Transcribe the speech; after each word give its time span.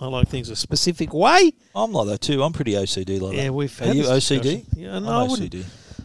I 0.00 0.06
like 0.06 0.28
things 0.28 0.48
a 0.48 0.56
specific 0.56 1.12
way. 1.12 1.52
I'm 1.74 1.92
like 1.92 2.06
that 2.08 2.20
too. 2.22 2.42
I'm 2.42 2.52
pretty 2.52 2.72
OCD 2.72 3.20
like 3.20 3.36
that. 3.36 3.42
Yeah, 3.42 3.50
we've 3.50 3.78
had 3.78 3.90
Are 3.90 3.94
you 3.94 4.02
this 4.04 4.30
OCD? 4.30 4.42
discussion. 4.42 4.66
Yeah, 4.76 4.98
no, 4.98 5.08
I'm 5.08 5.14
I 5.14 5.22
wouldn't, 5.28 5.52
OCD. 5.52 5.64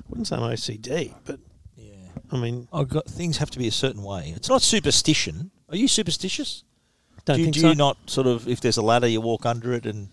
wouldn't 0.10 0.28
say 0.28 0.36
I'm 0.36 0.42
OCD, 0.42 1.14
but 1.26 1.40
Yeah. 1.78 1.94
I 2.32 2.38
mean, 2.38 2.68
I've 2.74 2.90
got 2.90 3.06
things 3.08 3.38
have 3.38 3.50
to 3.52 3.58
be 3.60 3.68
a 3.68 3.72
certain 3.72 4.04
way. 4.04 4.34
It's 4.36 4.50
not 4.50 4.62
superstition. 4.62 5.52
Are 5.70 5.78
you 5.78 5.88
superstitious? 5.88 6.64
don't 7.24 7.38
do 7.38 7.42
you, 7.42 7.46
think 7.48 7.56
do 7.56 7.62
so. 7.62 7.70
you 7.70 7.76
not 7.76 7.98
sort 8.08 8.28
of 8.28 8.48
if 8.48 8.62
there's 8.62 8.78
a 8.78 8.84
ladder 8.84 9.08
you 9.08 9.20
walk 9.20 9.48
under 9.48 9.74
it 9.74 9.86
and 9.88 10.10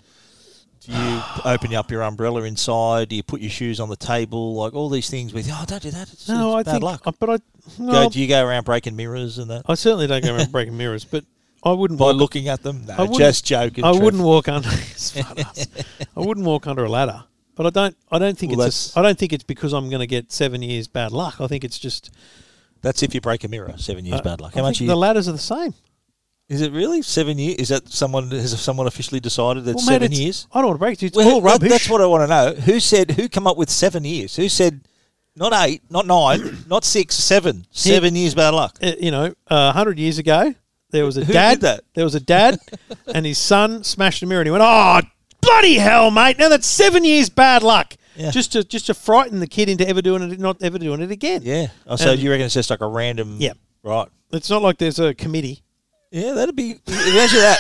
do 0.80 0.93
you 0.93 1.23
open 1.45 1.75
up 1.75 1.91
your 1.91 2.03
umbrella 2.03 2.45
inside? 2.45 3.09
Do 3.11 3.17
you 3.17 3.23
put 3.23 3.41
your 3.41 3.51
shoes 3.51 3.80
on 3.80 3.89
the 3.91 3.96
table? 3.96 4.55
Like 4.55 4.73
all 4.75 4.89
these 4.89 5.11
things 5.11 5.35
with 5.35 5.46
oh 5.53 5.64
don't 5.67 5.83
do 5.83 5.91
that. 5.91 6.11
It's, 6.12 6.29
no, 6.29 6.57
it's 6.57 6.69
I 6.69 6.73
bad 6.73 6.80
think, 6.80 7.05
luck. 7.05 7.17
but 7.21 7.29
I, 7.30 7.39
Go, 7.79 8.09
do 8.09 8.21
you 8.21 8.27
go 8.29 8.45
around 8.46 8.64
breaking 8.64 8.96
mirrors 8.96 9.39
and 9.39 9.51
that 9.51 9.62
I 9.67 9.75
certainly 9.75 10.07
don't 10.07 10.25
go 10.25 10.35
around 10.35 10.51
breaking 10.53 10.77
mirrors, 10.77 11.05
but 11.05 11.25
I 11.64 11.72
wouldn't. 11.72 11.98
by 11.98 12.06
walk, 12.06 12.16
looking 12.16 12.48
at 12.48 12.62
them? 12.62 12.84
No, 12.86 12.94
I 12.98 13.06
just 13.06 13.44
joking. 13.44 13.84
I 13.84 13.92
wouldn't 13.92 14.22
walk 14.22 14.48
under. 14.48 14.68
I 16.16 16.20
wouldn't 16.20 16.46
walk 16.46 16.66
under 16.66 16.84
a 16.84 16.89
ladder. 16.89 17.25
But 17.54 17.66
I 17.66 17.70
don't. 17.70 17.96
I 18.11 18.18
don't 18.18 18.36
think 18.36 18.57
Well, 18.57 18.66
it's. 18.66 18.96
A, 18.96 19.00
I 19.00 19.03
don't 19.03 19.18
think 19.18 19.32
it's 19.32 19.44
because 19.44 19.72
I'm 19.72 19.89
going 19.90 20.00
to 20.00 20.06
get 20.06 20.32
seven 20.32 20.62
years 20.62 20.89
bad 20.89 21.12
luck. 21.12 21.40
I 21.40 21.46
think 21.46 21.64
it's 21.64 21.79
just. 21.79 22.11
That's 22.80 23.03
if 23.03 23.14
you 23.14 23.20
break 23.20 23.44
a 23.44 23.48
mirror. 23.48 23.75
Seven 23.76 24.04
years 24.04 24.20
uh, 24.20 24.22
bad 24.25 24.40
luck. 24.40 24.53
I 24.56 24.58
How 24.61 24.64
much? 24.64 24.79
think 24.79 24.89
Are 24.89 24.94
the 24.94 24.96
ladders 24.96 25.29
are 25.29 25.32
the 25.32 25.39
same. 25.39 25.72
is 26.48 26.62
it 26.62 26.72
really 26.72 27.00
seven 27.03 27.39
years? 27.39 27.56
Is 27.58 27.68
that 27.68 27.89
someone 27.89 28.31
has 28.31 28.58
someone 28.61 28.86
officially 28.89 29.20
decided 29.20 29.64
that 29.67 29.76
Well, 29.76 29.84
mate, 29.84 29.92
seven 29.92 30.06
it's- 30.06 30.18
years? 30.20 30.46
I 30.53 30.58
don't 30.61 30.68
want 30.68 30.76
to 30.76 30.84
break 30.84 31.03
it. 31.03 31.06
It's 31.06 31.17
Well, 31.17 31.34
all 31.34 31.42
rubbish. 31.42 31.68
That's 31.70 31.89
what 31.89 32.00
I 32.00 32.06
want 32.06 32.22
to 32.22 32.27
know. 32.27 32.61
Who 32.62 32.81
said? 32.81 33.12
Who 33.12 33.28
come 33.28 33.47
up 33.47 33.56
with 33.56 33.70
seven 33.70 34.05
years? 34.05 34.34
Who 34.36 34.48
said? 34.48 34.81
Not 35.36 35.53
eight, 35.67 35.83
not 35.91 36.06
nine, 36.06 36.64
not 36.69 36.84
six, 36.84 37.14
seven. 37.14 37.67
Seven 37.70 38.14
years 38.17 38.34
bad 38.34 38.50
luck. 38.53 38.77
uh, 38.83 38.92
you 39.00 39.11
know, 39.11 39.33
a 39.47 39.72
hundred 39.72 39.98
years 39.98 40.19
ago, 40.19 40.55
there 40.92 41.05
was 41.05 41.17
a 41.17 41.25
Who 41.25 41.33
dad. 41.33 41.55
did 41.55 41.61
that? 41.62 41.84
There 41.95 42.05
was 42.05 42.14
a 42.14 42.20
dad, 42.20 42.59
and 43.14 43.27
his 43.27 43.39
son 43.39 43.83
smashed 43.84 44.23
a 44.23 44.27
mirror, 44.27 44.41
and 44.42 44.47
he 44.47 44.51
went, 44.53 44.62
"Oh, 44.64 45.01
bloody 45.41 45.75
hell, 45.75 46.11
mate! 46.11 46.39
Now 46.39 46.48
that's 46.48 46.67
seven 46.67 47.05
years 47.05 47.28
bad 47.28 47.62
luck." 47.62 47.97
Yeah. 48.15 48.31
Just 48.31 48.53
to 48.53 48.62
just 48.62 48.87
to 48.87 48.95
frighten 48.95 49.41
the 49.41 49.47
kid 49.47 49.69
into 49.69 49.89
ever 49.89 50.03
doing 50.03 50.23
it, 50.31 50.39
not 50.39 50.62
ever 50.62 50.79
doing 50.79 51.01
it 51.01 51.11
again. 51.11 51.41
Yeah. 51.45 51.69
Oh, 51.87 51.97
so 51.97 52.12
And- 52.12 52.21
you 52.21 52.31
reckon 52.31 52.45
it's 52.47 52.55
just 52.55 52.71
like 52.71 52.81
a 52.83 52.87
random? 52.87 53.39
Yeah. 53.41 53.53
Right. 53.83 54.07
It's 54.31 54.49
not 54.51 54.62
like 54.62 54.79
there's 54.79 54.99
a 55.01 55.15
committee. 55.15 55.62
Yeah, 56.11 56.33
that'd 56.33 56.55
be. 56.55 56.79
Imagine 56.87 57.39
that. 57.41 57.59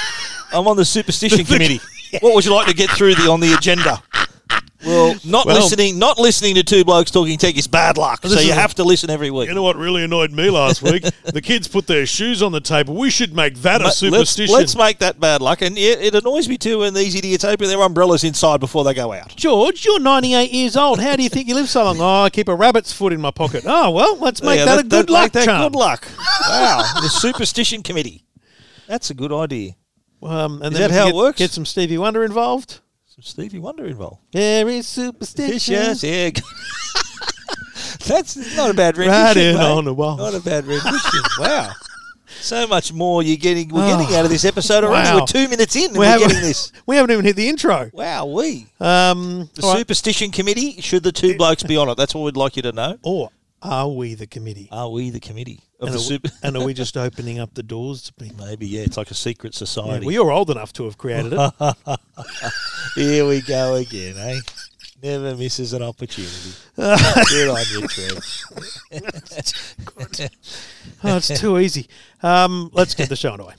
I'm 0.52 0.68
on 0.68 0.76
the 0.76 0.84
superstition 0.96 1.44
committee. 1.44 1.80
What 2.20 2.34
would 2.34 2.44
you 2.44 2.54
like 2.54 2.66
to 2.66 2.74
get 2.74 2.90
through 2.90 3.14
the 3.14 3.30
on 3.30 3.40
the 3.40 3.54
agenda? 3.54 4.02
Well, 4.84 5.14
not 5.24 5.46
Well- 5.46 5.56
listening. 5.62 5.98
Not 5.98 6.18
listening 6.18 6.54
to 6.56 6.62
two 6.62 6.84
blokes 6.84 7.10
talking 7.10 7.38
tech 7.38 7.56
is 7.56 7.66
bad 7.66 7.96
luck. 7.98 8.26
So 8.26 8.40
you 8.40 8.48
is- 8.50 8.54
have 8.54 8.74
to 8.76 8.84
listen 8.84 9.10
every 9.10 9.30
week. 9.30 9.48
You 9.48 9.54
know 9.54 9.62
what 9.62 9.76
really 9.76 10.02
annoyed 10.04 10.32
me 10.32 10.50
last 10.50 10.82
week? 10.90 11.04
the 11.24 11.40
kids 11.40 11.68
put 11.68 11.86
their 11.86 12.06
shoes 12.06 12.42
on 12.42 12.52
the 12.52 12.60
table. 12.60 12.94
We 12.94 13.10
should 13.10 13.34
make 13.34 13.56
that 13.62 13.80
Ma- 13.80 13.84
a 13.84 13.88
let's, 13.88 13.98
superstition. 13.98 14.54
let's 14.54 14.76
make 14.76 14.98
that 14.98 15.20
bad 15.20 15.40
luck. 15.40 15.62
And 15.62 15.76
yeah, 15.78 15.94
it 15.98 16.14
annoys 16.14 16.48
me 16.48 16.58
too 16.58 16.80
when 16.80 16.94
these 16.94 17.14
idiots 17.14 17.44
open 17.44 17.68
their 17.68 17.80
umbrellas 17.80 18.24
inside 18.24 18.60
before 18.60 18.84
they 18.84 18.94
go 18.94 19.12
out. 19.12 19.34
George, 19.36 19.84
you're 19.84 20.00
98 20.00 20.50
years 20.50 20.76
old. 20.76 21.00
How 21.00 21.16
do 21.16 21.22
you 21.22 21.28
think 21.28 21.48
you 21.48 21.54
live 21.54 21.68
so 21.68 21.84
long? 21.84 22.00
Oh, 22.00 22.22
I 22.24 22.30
keep 22.30 22.48
a 22.48 22.54
rabbit's 22.54 22.92
foot 22.92 23.12
in 23.12 23.20
my 23.20 23.30
pocket. 23.30 23.64
Oh, 23.66 23.90
well, 23.90 24.16
let's 24.18 24.42
make 24.42 24.58
Yeah, 24.58 24.64
that, 24.64 24.80
a 24.80 24.82
good 24.82 25.06
make 25.06 25.10
luck 25.10 25.32
that 25.32 25.44
charm. 25.44 25.62
Good 25.62 25.76
luck. 25.78 26.08
Wow. 26.48 26.82
the 27.00 27.08
superstition 27.08 27.82
committee. 27.82 28.24
That's 28.88 29.10
a 29.10 29.14
good 29.14 29.32
idea. 29.32 29.72
Um, 30.22 30.62
and 30.62 30.72
Is 30.72 30.78
then 30.78 30.90
that 30.90 30.96
how 30.96 31.04
get, 31.06 31.14
it 31.14 31.16
works? 31.16 31.38
Get 31.38 31.50
some 31.50 31.64
Stevie 31.66 31.98
Wonder 31.98 32.22
involved. 32.24 32.80
Some 33.14 33.22
Stevie 33.22 33.58
Wonder 33.58 33.84
involved. 33.84 34.20
There 34.32 34.66
is 34.68 34.86
superstition. 34.86 35.74
Yes, 35.74 36.02
yeah. 36.02 36.30
That's 38.06 38.56
not 38.56 38.70
a 38.70 38.74
bad 38.74 38.96
rendition. 38.96 39.22
Right 39.22 39.36
in 39.36 39.56
mate. 39.56 39.62
on 39.64 39.84
the 39.84 39.92
wall. 39.94 40.16
Not 40.16 40.34
a 40.34 40.40
bad 40.40 40.64
rendition. 40.64 41.20
wow. 41.38 41.70
So 42.40 42.66
much 42.66 42.92
more 42.92 43.22
you're 43.22 43.36
getting. 43.36 43.68
We're 43.68 43.86
getting 43.98 44.16
out 44.16 44.24
of 44.24 44.30
this 44.30 44.44
episode 44.46 44.82
already. 44.84 45.08
Wow. 45.10 45.20
We're 45.20 45.26
two 45.26 45.46
minutes 45.48 45.76
in, 45.76 45.90
and 45.90 45.92
We 45.92 45.98
we're 46.00 46.06
haven't, 46.06 46.28
getting 46.28 46.42
this. 46.42 46.72
we 46.86 46.96
haven't 46.96 47.10
even 47.10 47.24
hit 47.24 47.36
the 47.36 47.48
intro. 47.48 47.90
Wow, 47.92 48.26
we 48.26 48.66
Um, 48.80 49.50
the 49.54 49.62
all 49.62 49.72
right. 49.74 49.78
superstition 49.80 50.30
committee. 50.30 50.80
Should 50.80 51.02
the 51.02 51.12
two 51.12 51.36
blokes 51.38 51.62
be 51.62 51.76
on 51.76 51.88
it? 51.90 51.96
That's 51.98 52.14
what 52.14 52.22
we'd 52.24 52.36
like 52.36 52.56
you 52.56 52.62
to 52.62 52.72
know. 52.72 52.98
Or 53.02 53.30
are 53.62 53.88
we 53.88 54.14
the 54.14 54.26
committee? 54.26 54.68
Are 54.72 54.90
we 54.90 55.10
the 55.10 55.20
committee 55.20 55.60
of 55.80 55.88
and, 55.88 55.94
the 55.94 56.00
are, 56.00 56.02
super? 56.02 56.30
and 56.42 56.56
are 56.56 56.64
we 56.64 56.74
just 56.74 56.96
opening 57.06 57.38
up 57.38 57.54
the 57.54 57.62
doors 57.62 58.02
to 58.02 58.12
be? 58.14 58.32
Maybe 58.38 58.66
yeah. 58.66 58.82
It's 58.82 58.96
like 58.96 59.10
a 59.10 59.14
secret 59.14 59.54
Yeah, 59.54 59.58
society. 59.58 60.06
well, 60.06 60.12
you're 60.12 60.30
old 60.30 60.50
enough 60.50 60.72
to 60.74 60.84
have 60.84 60.98
created 60.98 61.32
it. 61.32 61.52
Here 62.94 63.26
we 63.26 63.40
go 63.40 63.76
again, 63.76 64.16
eh? 64.18 64.40
Never 65.02 65.34
misses 65.36 65.72
an 65.72 65.82
opportunity. 65.82 66.52
Good 66.76 67.48
on 67.48 67.64
you, 67.72 67.88
Trev. 67.88 68.20
oh, 71.02 71.16
it's 71.16 71.40
too 71.40 71.58
easy. 71.58 71.88
Um, 72.22 72.70
let's 72.72 72.94
get 72.94 73.08
the 73.08 73.16
show 73.16 73.32
underway. 73.32 73.54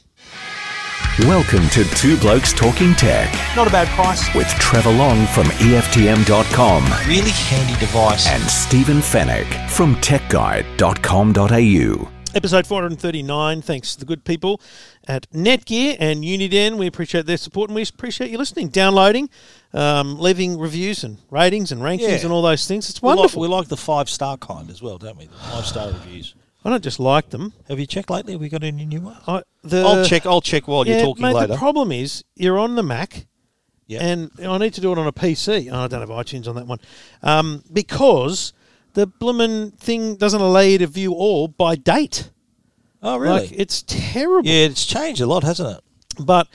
Welcome 1.20 1.70
to 1.70 1.84
Two 1.96 2.18
Blokes 2.18 2.54
Talking 2.54 2.96
Tech 2.96 3.32
Not 3.56 3.68
a 3.68 3.70
bad 3.70 3.88
price. 3.90 4.34
with 4.34 4.48
Trevor 4.48 4.90
Long 4.92 5.28
from 5.28 5.46
EFTM.com 5.46 6.84
Really 7.08 7.30
handy 7.30 7.80
device. 7.80 8.28
and 8.28 8.42
Stephen 8.50 8.98
Fenech 8.98 9.70
from 9.70 9.96
TechGuide.com.au. 9.98 12.10
Episode 12.36 12.66
439. 12.66 13.62
Thanks 13.62 13.94
to 13.94 14.00
the 14.00 14.06
good 14.08 14.24
people 14.26 14.60
at 15.08 15.30
Netgear 15.32 15.98
and 16.00 16.24
Uniden. 16.24 16.78
We 16.80 16.88
appreciate 16.88 17.28
their 17.28 17.38
support 17.38 17.70
and 17.70 17.76
we 17.76 17.84
appreciate 17.84 18.32
you 18.32 18.40
listening, 18.40 18.70
downloading, 18.70 19.30
um, 19.72 20.18
leaving 20.20 20.58
reviews 20.58 21.04
and 21.04 21.20
ratings 21.30 21.72
and 21.72 21.80
rankings 21.84 22.00
Yeah. 22.10 22.24
and 22.24 22.32
all 22.32 22.42
those 22.42 22.66
things. 22.68 22.90
It's 22.90 23.04
we 23.04 23.10
like, 23.10 23.18
wonderful. 23.18 23.40
we 23.44 23.48
like 23.48 23.68
the 23.68 23.78
five 23.78 24.10
star 24.10 24.36
kind 24.38 24.72
as 24.72 24.82
well, 24.82 24.98
don't 24.98 25.16
we? 25.20 25.28
The 25.28 25.38
five 25.38 25.68
star 25.68 25.88
reviews. 25.90 26.34
I 26.66 26.70
don't 26.70 26.84
just 26.84 27.00
like 27.00 27.30
them. 27.30 27.54
Have 27.68 27.80
you 27.80 27.86
checked 27.86 28.10
lately? 28.10 28.34
Have 28.34 28.42
we 28.42 28.50
got 28.50 28.64
any 28.64 28.86
new 28.86 29.02
ones? 29.02 29.18
I, 29.28 29.44
the, 29.64 29.82
I'll 29.84 30.06
check. 30.06 30.26
I'll 30.26 30.42
check 30.42 30.68
while 30.68 30.88
yeah, 30.88 30.96
you're 30.98 31.06
talking 31.06 31.24
mate, 31.24 31.34
later. 31.34 31.48
The 31.48 31.58
problem 31.58 31.92
is 31.92 32.24
you're 32.36 32.58
on 32.58 32.76
the 32.76 32.84
Mac, 32.84 33.26
Yeah. 33.88 34.02
and 34.04 34.32
I 34.42 34.58
need 34.58 34.74
to 34.76 34.82
do 34.82 34.92
it 34.92 34.98
on 34.98 35.08
a 35.08 35.12
PC. 35.12 35.70
Oh, 35.72 35.80
I 35.84 35.88
don't 35.88 36.00
have 36.00 36.10
iTunes 36.10 36.48
on 36.48 36.56
that 36.56 36.66
one 36.68 36.80
um, 37.22 37.64
because 37.72 38.54
the 38.94 39.08
bloomin' 39.08 39.72
thing 39.72 40.16
doesn't 40.16 40.40
allow 40.40 40.62
you 40.62 40.78
to 40.78 40.88
view 40.88 41.14
all 41.14 41.48
by 41.48 41.76
date. 41.76 42.30
oh, 43.02 43.18
really? 43.18 43.42
Like 43.42 43.52
it's 43.52 43.84
terrible. 43.86 44.48
yeah, 44.48 44.66
it's 44.66 44.86
changed 44.86 45.20
a 45.20 45.26
lot, 45.26 45.44
hasn't 45.44 45.78
it? 45.78 45.84
But 46.24 46.48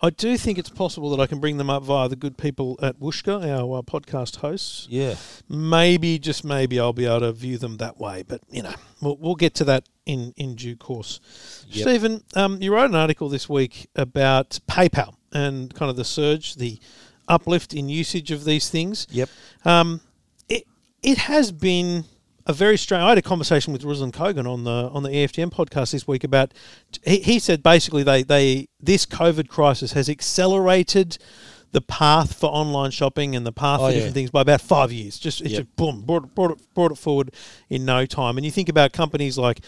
I 0.00 0.10
do 0.10 0.36
think 0.36 0.58
it's 0.58 0.70
possible 0.70 1.10
that 1.10 1.20
I 1.20 1.26
can 1.26 1.40
bring 1.40 1.56
them 1.56 1.68
up 1.68 1.82
via 1.82 2.08
the 2.08 2.16
good 2.16 2.38
people 2.38 2.78
at 2.80 3.00
Whooshkaa, 3.00 3.42
our 3.44 3.78
uh, 3.78 3.82
podcast 3.82 4.36
hosts. 4.36 4.86
Yeah. 4.88 5.16
Maybe, 5.48 6.18
just 6.18 6.44
maybe, 6.44 6.78
I'll 6.78 6.92
be 6.92 7.06
able 7.06 7.20
to 7.20 7.32
view 7.32 7.58
them 7.58 7.78
that 7.78 7.98
way. 7.98 8.22
But 8.22 8.42
you 8.50 8.62
know, 8.62 8.74
we'll, 9.00 9.16
we'll 9.16 9.34
get 9.34 9.54
to 9.56 9.64
that 9.64 9.88
in 10.06 10.32
in 10.36 10.54
due 10.54 10.76
course. 10.76 11.20
Yep. 11.70 11.88
Stephen, 11.88 12.24
um, 12.34 12.62
you 12.62 12.72
wrote 12.72 12.90
an 12.90 12.94
article 12.94 13.28
this 13.28 13.48
week 13.48 13.88
about 13.96 14.60
PayPal 14.68 15.14
and 15.32 15.74
kind 15.74 15.90
of 15.90 15.96
the 15.96 16.04
surge, 16.04 16.54
the 16.54 16.78
uplift 17.26 17.74
in 17.74 17.88
usage 17.88 18.30
of 18.30 18.44
these 18.44 18.70
things. 18.70 19.06
Yep. 19.10 19.28
Um, 19.64 20.00
it 20.48 20.64
it 21.02 21.18
has 21.18 21.50
been 21.50 22.04
a 22.48 22.52
very 22.52 22.76
strange. 22.78 23.02
I 23.02 23.10
had 23.10 23.18
a 23.18 23.22
conversation 23.22 23.72
with 23.72 23.82
Ruslan 23.82 24.10
Kogan 24.10 24.50
on 24.50 24.64
the 24.64 24.88
on 24.92 25.02
the 25.02 25.10
EFTM 25.10 25.50
podcast 25.52 25.92
this 25.92 26.08
week 26.08 26.24
about. 26.24 26.52
He, 27.04 27.18
he 27.20 27.38
said 27.38 27.62
basically 27.62 28.02
they 28.02 28.22
they 28.22 28.68
this 28.80 29.04
COVID 29.06 29.48
crisis 29.48 29.92
has 29.92 30.08
accelerated 30.08 31.18
the 31.72 31.82
path 31.82 32.34
for 32.34 32.46
online 32.46 32.90
shopping 32.90 33.36
and 33.36 33.46
the 33.46 33.52
path 33.52 33.80
Oh, 33.80 33.84
for 33.84 33.90
yeah. 33.90 33.96
different 33.96 34.14
things 34.14 34.30
by 34.30 34.40
about 34.40 34.62
five 34.62 34.90
years. 34.90 35.18
Just 35.18 35.42
it's 35.42 35.50
Yep. 35.50 35.60
just 35.64 35.76
boom 35.76 36.00
brought 36.02 36.34
brought 36.34 36.52
it 36.52 36.74
brought 36.74 36.90
it 36.92 36.98
forward 36.98 37.30
in 37.68 37.84
no 37.84 38.06
time. 38.06 38.38
And 38.38 38.44
you 38.44 38.50
think 38.50 38.68
about 38.68 38.92
companies 38.92 39.36
like. 39.38 39.60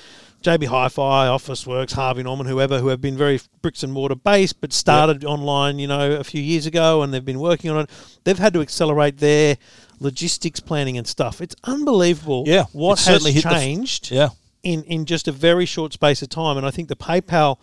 JB 0.43 0.67
Hi-Fi, 0.69 1.27
Officeworks, 1.27 1.93
Harvey 1.93 2.23
Norman, 2.23 2.47
whoever, 2.47 2.79
who 2.79 2.89
have 2.89 3.01
been 3.01 3.17
very 3.17 3.41
bricks 3.61 3.83
and 3.83 3.93
mortar 3.93 4.15
based, 4.15 4.61
but 4.61 4.73
started 4.73 5.25
online, 5.25 5.79
you 5.79 5.87
know, 5.87 6.13
a 6.13 6.25
few 6.25 6.41
years 6.41 6.65
ago, 6.67 7.03
and 7.03 7.13
they've 7.13 7.25
been 7.25 7.41
working 7.41 7.71
on 7.71 7.81
it. 7.85 7.91
They've 8.25 8.39
had 8.39 8.55
to 8.55 8.61
accelerate 8.63 9.19
their 9.19 9.59
logistics 9.99 10.59
planning 10.61 10.97
and 10.97 11.07
stuff. 11.07 11.41
It's 11.43 11.55
unbelievable 11.65 12.45
Yeah, 12.47 12.65
what 12.73 12.99
has 13.01 13.27
hit 13.27 13.45
f- 13.45 13.53
changed 13.53 14.11
Yeah. 14.11 14.31
in, 14.63 14.83
in 14.85 15.05
just 15.05 15.29
a 15.29 15.33
very 15.33 15.67
short 15.67 15.93
space 15.93 16.23
of 16.23 16.31
time. 16.31 16.57
And 16.57 16.67
I 16.67 16.71
think 16.71 16.89
the 16.89 16.97
PayPal 16.97 17.59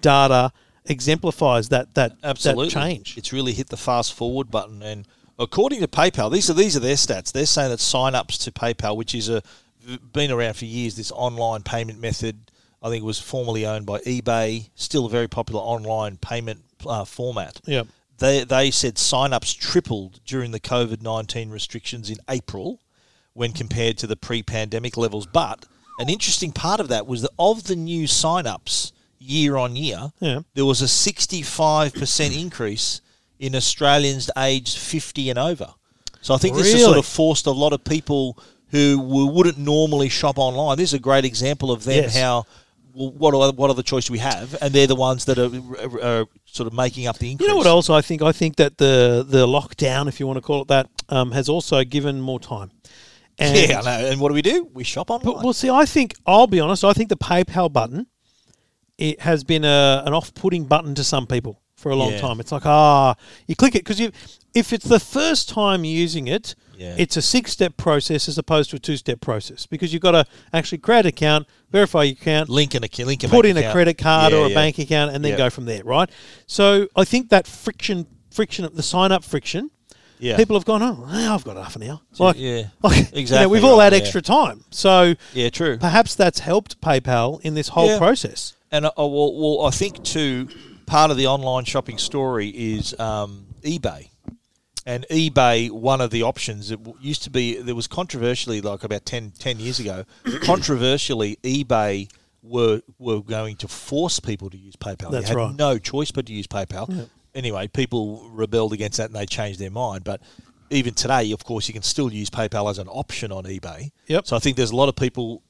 data 0.00 0.52
exemplifies 0.86 1.68
that 1.68 1.94
that, 1.94 2.12
Absolutely. 2.24 2.66
that 2.68 2.70
change. 2.72 3.18
It's 3.18 3.32
really 3.32 3.52
hit 3.52 3.68
the 3.68 3.76
fast 3.76 4.14
forward 4.14 4.50
button. 4.50 4.82
And 4.82 5.06
according 5.38 5.80
to 5.80 5.86
PayPal, 5.88 6.32
these 6.32 6.48
are 6.48 6.54
these 6.54 6.76
are 6.76 6.80
their 6.80 6.94
stats. 6.96 7.30
They're 7.30 7.44
saying 7.46 7.70
that 7.70 7.80
sign-ups 7.80 8.38
to 8.38 8.52
PayPal, 8.52 8.96
which 8.96 9.14
is 9.14 9.28
a 9.28 9.42
been 10.12 10.30
around 10.30 10.54
for 10.54 10.64
years, 10.64 10.96
this 10.96 11.12
online 11.12 11.62
payment 11.62 12.00
method. 12.00 12.50
I 12.82 12.88
think 12.88 13.02
it 13.02 13.06
was 13.06 13.20
formerly 13.20 13.64
owned 13.66 13.86
by 13.86 14.00
eBay. 14.00 14.68
Still 14.74 15.06
a 15.06 15.10
very 15.10 15.28
popular 15.28 15.60
online 15.60 16.16
payment 16.16 16.60
uh, 16.86 17.04
format. 17.04 17.60
yeah. 17.64 17.84
They 18.18 18.44
they 18.44 18.70
said 18.70 18.98
sign-ups 18.98 19.52
tripled 19.54 20.20
during 20.24 20.50
the 20.52 20.60
COVID 20.60 21.02
nineteen 21.02 21.50
restrictions 21.50 22.08
in 22.10 22.18
April, 22.28 22.80
when 23.32 23.52
compared 23.52 23.98
to 23.98 24.06
the 24.06 24.16
pre-pandemic 24.16 24.96
levels. 24.96 25.26
But 25.26 25.64
an 25.98 26.08
interesting 26.08 26.52
part 26.52 26.78
of 26.80 26.88
that 26.88 27.06
was 27.06 27.22
that 27.22 27.30
of 27.38 27.64
the 27.64 27.74
new 27.76 28.06
sign-ups 28.06 28.92
year 29.18 29.56
on 29.56 29.74
year, 29.76 30.12
Yeah. 30.20 30.40
there 30.54 30.64
was 30.64 30.82
a 30.82 30.88
65% 30.88 32.36
increase 32.40 33.00
in 33.38 33.54
Australians 33.56 34.30
aged 34.36 34.76
50 34.78 35.30
and 35.30 35.38
over. 35.38 35.74
So 36.20 36.34
I 36.34 36.38
think 36.38 36.56
this 36.56 36.72
has 36.72 36.82
sort 36.82 36.98
of 36.98 37.06
forced 37.06 37.46
a 37.46 37.50
lot 37.50 37.72
of 37.72 37.82
people 37.84 38.38
who 38.72 38.98
wouldn't 38.98 39.58
normally 39.58 40.08
shop 40.08 40.38
online. 40.38 40.76
This 40.78 40.90
is 40.90 40.94
a 40.94 40.98
great 40.98 41.24
example 41.24 41.70
of 41.70 41.84
them 41.84 42.02
Yes. 42.04 42.16
how 42.16 42.44
well, 42.94 43.10
what 43.12 43.32
are, 43.34 43.52
what 43.52 43.70
other 43.70 43.82
choice 43.82 44.06
do 44.06 44.12
we 44.12 44.18
have? 44.18 44.54
And 44.60 44.74
they're 44.74 44.86
the 44.86 44.96
ones 44.96 45.24
that 45.26 45.38
are, 45.38 45.50
are, 45.82 46.20
are 46.20 46.26
sort 46.44 46.66
of 46.66 46.72
making 46.74 47.06
up 47.06 47.16
the 47.18 47.30
increase. 47.30 47.46
You 47.46 47.52
know 47.54 47.56
what 47.58 47.66
else 47.66 47.88
I 47.88 48.00
think? 48.02 48.20
I 48.22 48.32
think 48.32 48.56
that 48.56 48.78
the 48.78 49.24
the 49.26 49.46
lockdown, 49.46 50.08
if 50.08 50.18
you 50.20 50.26
want 50.26 50.38
to 50.38 50.42
call 50.42 50.62
it 50.62 50.68
that, 50.68 50.88
um, 51.08 51.30
has 51.32 51.48
also 51.48 51.84
given 51.84 52.20
more 52.20 52.40
time. 52.40 52.70
And, 53.38 53.56
Yeah, 53.56 53.80
I 53.80 53.82
know. 53.84 54.06
And 54.10 54.20
what 54.20 54.28
do 54.28 54.34
we 54.34 54.42
do? 54.42 54.68
We 54.74 54.84
shop 54.84 55.10
online. 55.10 55.34
But 55.36 55.44
well, 55.44 55.52
see, 55.54 55.70
I 55.70 55.86
think 55.86 56.14
I'll 56.26 56.46
be 56.46 56.60
honest. 56.60 56.84
I 56.84 56.92
think 56.92 57.08
the 57.08 57.16
PayPal 57.16 57.72
button 57.72 58.06
it 58.98 59.20
has 59.20 59.42
been 59.42 59.64
a, 59.64 60.02
an 60.06 60.12
off-putting 60.12 60.64
button 60.66 60.94
to 60.94 61.02
some 61.02 61.26
people 61.26 61.60
for 61.76 61.90
a 61.90 61.96
long 61.96 62.12
Yeah. 62.12 62.20
time. 62.20 62.40
It's 62.40 62.52
like 62.52 62.66
ah, 62.66 63.16
you 63.46 63.56
click 63.56 63.74
it 63.74 63.84
because 63.84 63.98
you 64.00 64.12
if 64.54 64.72
it's 64.72 64.86
the 64.86 65.00
first 65.00 65.48
time 65.48 65.82
using 65.84 66.28
it, 66.28 66.54
Yeah. 66.82 66.94
it's 66.98 67.16
a 67.16 67.22
six-step 67.22 67.76
process 67.76 68.28
as 68.28 68.38
opposed 68.38 68.70
to 68.70 68.76
a 68.76 68.78
two-step 68.78 69.20
process 69.20 69.66
because 69.66 69.92
you've 69.92 70.02
got 70.02 70.12
to 70.12 70.24
actually 70.52 70.78
create 70.78 71.00
an 71.00 71.06
account, 71.06 71.46
verify 71.70 72.02
your 72.04 72.14
account, 72.14 72.48
link 72.48 72.74
in 72.74 72.82
a 72.84 72.88
link 73.04 73.22
a 73.24 73.28
put 73.28 73.46
in 73.46 73.56
a 73.56 73.70
credit 73.72 73.98
card 73.98 74.32
Yeah, 74.32 74.38
or 74.40 74.46
a 74.46 74.48
yeah. 74.48 74.54
bank 74.54 74.78
account 74.78 75.14
and 75.14 75.24
then 75.24 75.36
go 75.36 75.48
from 75.50 75.64
there, 75.66 75.84
right? 75.84 76.10
So 76.46 76.88
I 76.96 77.04
think 77.04 77.28
that 77.30 77.46
friction, 77.46 78.06
friction, 78.30 78.68
the 78.74 78.82
sign 78.82 79.12
up 79.12 79.22
friction, 79.24 79.70
Yeah. 80.18 80.36
people 80.36 80.56
have 80.56 80.64
gone, 80.64 80.82
oh, 80.82 81.04
I've 81.08 81.44
got 81.44 81.56
enough 81.56 81.76
now. 81.78 82.02
Like, 82.18 82.36
yeah. 82.38 82.64
like, 82.82 82.96
you 82.96 83.02
know, 83.04 83.08
Exactly 83.12 83.46
we've 83.52 83.64
all 83.64 83.78
had 83.80 83.92
extra 83.94 84.20
time, 84.22 84.64
so 84.70 85.14
Yeah, 85.32 85.50
true. 85.50 85.78
perhaps 85.78 86.14
that's 86.14 86.40
helped 86.40 86.80
PayPal 86.80 87.40
in 87.42 87.54
this 87.54 87.68
whole 87.68 87.96
process. 87.98 88.54
And 88.70 88.86
uh, 88.86 88.90
well, 88.96 89.34
well, 89.34 89.66
I 89.66 89.70
think 89.70 90.02
too, 90.02 90.48
part 90.86 91.10
of 91.10 91.16
the 91.16 91.26
online 91.26 91.64
shopping 91.64 91.98
story 91.98 92.48
is 92.48 92.98
um, 92.98 93.46
eBay. 93.62 94.08
And 94.84 95.06
eBay, 95.10 95.70
one 95.70 96.00
of 96.00 96.10
the 96.10 96.22
options, 96.22 96.70
it 96.70 96.80
used 97.00 97.22
to 97.22 97.30
be, 97.30 97.60
there 97.60 97.74
was 97.74 97.86
controversially, 97.86 98.60
like 98.60 98.82
about 98.82 99.04
10, 99.04 99.32
10 99.38 99.60
years 99.60 99.78
ago, 99.78 100.04
controversially, 100.42 101.38
eBay 101.42 102.08
were 102.42 102.82
were 102.98 103.20
going 103.22 103.56
to 103.56 103.68
force 103.68 104.18
people 104.18 104.50
to 104.50 104.56
use 104.56 104.74
PayPal. 104.74 105.12
That's 105.12 105.30
you 105.30 105.36
had 105.38 105.44
right. 105.44 105.56
no 105.56 105.78
choice 105.78 106.10
but 106.10 106.26
to 106.26 106.32
use 106.32 106.46
PayPal. 106.46 107.08
Anyway, 107.34 107.68
people 107.68 108.28
rebelled 108.30 108.72
against 108.72 108.98
that 108.98 109.06
and 109.06 109.14
they 109.14 109.26
changed 109.26 109.58
their 109.58 109.70
mind. 109.70 110.04
But 110.04 110.20
even 110.70 110.94
today, 110.94 111.30
of 111.32 111.44
course, 111.44 111.68
you 111.68 111.74
can 111.74 111.82
still 111.82 112.12
use 112.12 112.30
PayPal 112.30 112.68
as 112.68 112.78
an 112.78 112.88
option 112.88 113.30
on 113.32 113.44
eBay. 113.44 113.92
Yep. 114.08 114.26
So 114.26 114.36
I 114.36 114.38
think 114.38 114.56
there's 114.56 114.70
a 114.70 114.76
lot 114.76 114.88
of 114.88 114.96
people 114.96 115.42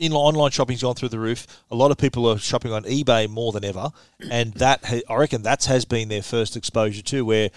in 0.00 0.12
online 0.12 0.50
shopping's 0.50 0.82
gone 0.82 0.94
through 0.96 1.10
the 1.10 1.18
roof. 1.20 1.46
A 1.70 1.76
lot 1.76 1.90
of 1.92 1.98
people 1.98 2.26
are 2.28 2.38
shopping 2.38 2.72
on 2.72 2.82
eBay 2.84 3.28
more 3.28 3.52
than 3.52 3.64
ever, 3.64 3.90
and 4.30 4.52
that 4.54 4.84
ha- 4.84 5.02
I 5.08 5.14
reckon 5.16 5.42
that 5.42 5.64
has 5.66 5.84
been 5.84 6.08
their 6.08 6.22
first 6.22 6.56
exposure 6.56 7.02
too, 7.02 7.24
where 7.24 7.50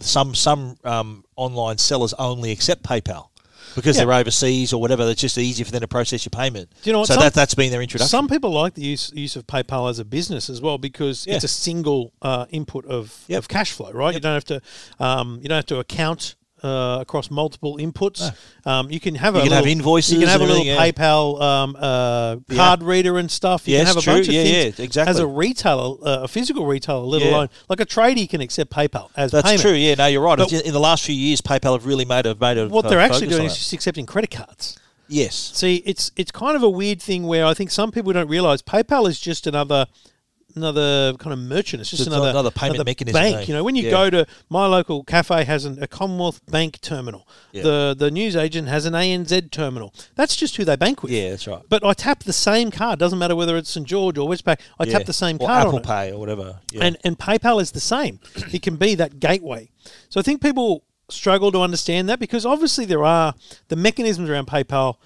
some 0.00 0.34
some 0.34 0.78
um, 0.84 1.24
online 1.36 1.76
sellers 1.78 2.14
only 2.14 2.52
accept 2.52 2.82
PayPal 2.82 3.28
because 3.74 3.96
Yeah. 3.98 4.04
they're 4.06 4.14
overseas 4.14 4.72
or 4.72 4.80
whatever. 4.80 5.02
It's 5.10 5.20
just 5.20 5.36
easier 5.36 5.64
for 5.66 5.72
them 5.72 5.82
to 5.82 5.88
process 5.88 6.24
your 6.24 6.30
payment. 6.30 6.70
Do 6.82 6.88
you 6.88 6.92
know 6.94 7.00
what? 7.00 7.08
So 7.08 7.14
Some- 7.14 7.22
that 7.24 7.34
that's 7.34 7.54
been 7.54 7.70
their 7.70 7.82
introduction. 7.82 8.08
Some 8.08 8.28
people 8.28 8.50
like 8.50 8.74
the 8.74 8.82
use 8.82 9.12
use 9.14 9.36
of 9.36 9.46
PayPal 9.46 9.90
as 9.90 9.98
a 9.98 10.04
business 10.04 10.48
as 10.48 10.60
well 10.60 10.78
because 10.78 11.26
Yeah. 11.26 11.34
it's 11.34 11.44
a 11.44 11.48
single 11.48 12.12
uh, 12.22 12.46
input 12.50 12.86
of, 12.86 13.24
Yep. 13.28 13.38
of 13.40 13.48
cash 13.48 13.72
flow, 13.72 13.90
right? 13.92 14.14
You 14.14 14.20
don't 14.20 14.34
have 14.34 14.44
to 14.46 14.62
um, 15.00 15.40
you 15.42 15.48
don't 15.48 15.56
have 15.56 15.66
to 15.66 15.78
account. 15.80 16.36
Uh, 16.62 16.98
across 17.00 17.30
multiple 17.30 17.76
inputs, 17.78 18.34
um, 18.66 18.90
you 18.90 18.98
can 18.98 19.14
have 19.14 19.34
You 19.36 19.42
a 19.42 19.44
can 19.44 19.52
have 19.52 19.66
invoices 19.66 20.14
You 20.14 20.18
can 20.18 20.28
have 20.28 20.40
a 20.40 20.44
little 20.44 20.64
yeah. 20.64 20.76
PayPal 20.90 21.40
um, 21.40 21.76
uh, 21.78 22.36
Yeah. 22.48 22.56
card 22.56 22.82
reader 22.82 23.16
and 23.16 23.30
stuff. 23.30 23.68
You 23.68 23.74
Yes, 23.74 23.80
can 23.80 23.86
have 23.86 23.96
a 23.96 24.00
true. 24.00 24.12
bunch 24.14 24.28
of 24.28 24.34
Yeah, 24.34 24.42
things. 24.42 24.78
yeah, 24.80 24.84
exactly. 24.84 25.10
As 25.10 25.18
a 25.20 25.26
retailer, 25.28 25.96
uh, 26.04 26.22
a 26.24 26.28
physical 26.28 26.66
retailer, 26.66 27.04
let 27.06 27.22
Yeah. 27.22 27.30
alone 27.30 27.48
like 27.68 27.78
a 27.78 27.86
tradie 27.86 28.28
can 28.28 28.40
accept 28.40 28.72
PayPal 28.72 29.10
as 29.16 29.30
that's 29.30 29.46
payment. 29.46 29.60
true. 29.62 29.72
Yeah, 29.72 29.94
no, 29.94 30.06
you're 30.06 30.20
right. 30.20 30.36
But- 30.36 30.52
in 30.52 30.72
the 30.72 30.80
last 30.80 31.04
few 31.04 31.14
years, 31.14 31.40
PayPal 31.40 31.74
have 31.74 31.86
really 31.86 32.04
made 32.04 32.26
a 32.26 32.34
made 32.34 32.58
a 32.58 32.66
What 32.66 32.88
they're 32.88 32.98
actually 32.98 33.28
doing 33.28 33.44
is 33.46 33.56
just 33.56 33.72
accepting 33.72 34.04
credit 34.04 34.30
cards. 34.32 34.76
yes, 35.08 35.52
See, 35.54 35.76
it's 35.86 36.10
it's 36.16 36.32
kind 36.32 36.56
of 36.56 36.62
a 36.64 36.68
weird 36.68 37.00
thing 37.00 37.22
where 37.28 37.46
I 37.46 37.54
think 37.54 37.70
some 37.70 37.92
people 37.92 38.12
don't 38.12 38.28
realize 38.28 38.62
PayPal 38.62 39.08
is 39.08 39.20
just 39.20 39.46
another 39.46 39.86
another 40.58 41.14
kind 41.18 41.32
of 41.32 41.38
merchant. 41.38 41.80
It's 41.80 41.90
just 41.90 42.02
It's 42.02 42.06
another 42.08 42.30
another 42.30 42.50
payment 42.50 42.84
mechanism, 42.84 43.20
Bank, 43.20 43.36
eh? 43.36 43.42
you 43.48 43.54
know, 43.54 43.64
when 43.64 43.76
you 43.76 43.84
Yeah. 43.84 43.90
go 43.90 44.10
to 44.10 44.26
my 44.50 44.66
local 44.66 45.04
cafe 45.04 45.44
has 45.44 45.64
an, 45.64 45.82
a 45.82 45.86
Commonwealth 45.86 46.40
Bank 46.46 46.80
terminal. 46.80 47.26
Yeah. 47.52 47.62
The 47.62 47.96
the 47.98 48.10
news 48.10 48.34
agent 48.36 48.68
has 48.68 48.84
an 48.86 48.94
ANZ 48.94 49.50
terminal. 49.50 49.94
That's 50.14 50.36
just 50.36 50.56
who 50.56 50.64
they 50.64 50.76
bank 50.76 51.02
with. 51.02 51.12
yeah, 51.12 51.30
that's 51.30 51.46
right. 51.46 51.62
But 51.68 51.84
I 51.84 51.92
tap 51.94 52.24
the 52.24 52.32
same 52.32 52.70
card. 52.70 52.98
Doesn't 52.98 53.18
matter 53.18 53.36
whether 53.36 53.56
it's 53.56 53.70
St 53.70 53.86
George 53.86 54.18
or 54.18 54.28
Westpac. 54.28 54.58
I 54.78 54.84
Yeah. 54.84 54.92
tap 54.98 55.06
the 55.06 55.12
same 55.12 55.36
or 55.40 55.46
card 55.46 55.66
Apple. 55.68 55.80
Pay 55.80 56.12
or 56.12 56.18
whatever. 56.18 56.60
And 56.80 56.96
and 57.04 57.18
PayPal 57.18 57.60
is 57.62 57.70
the 57.72 57.80
same. 57.80 58.20
It 58.52 58.62
can 58.62 58.76
be 58.76 58.94
that 58.96 59.20
gateway. 59.20 59.70
So 60.08 60.20
I 60.20 60.22
think 60.22 60.42
people 60.42 60.84
struggle 61.10 61.50
to 61.52 61.60
understand 61.62 62.08
that 62.10 62.18
because 62.18 62.44
obviously 62.44 62.84
there 62.84 63.04
are 63.04 63.34
the 63.68 63.76
mechanisms 63.76 64.28
around 64.28 64.46
PayPal 64.46 64.96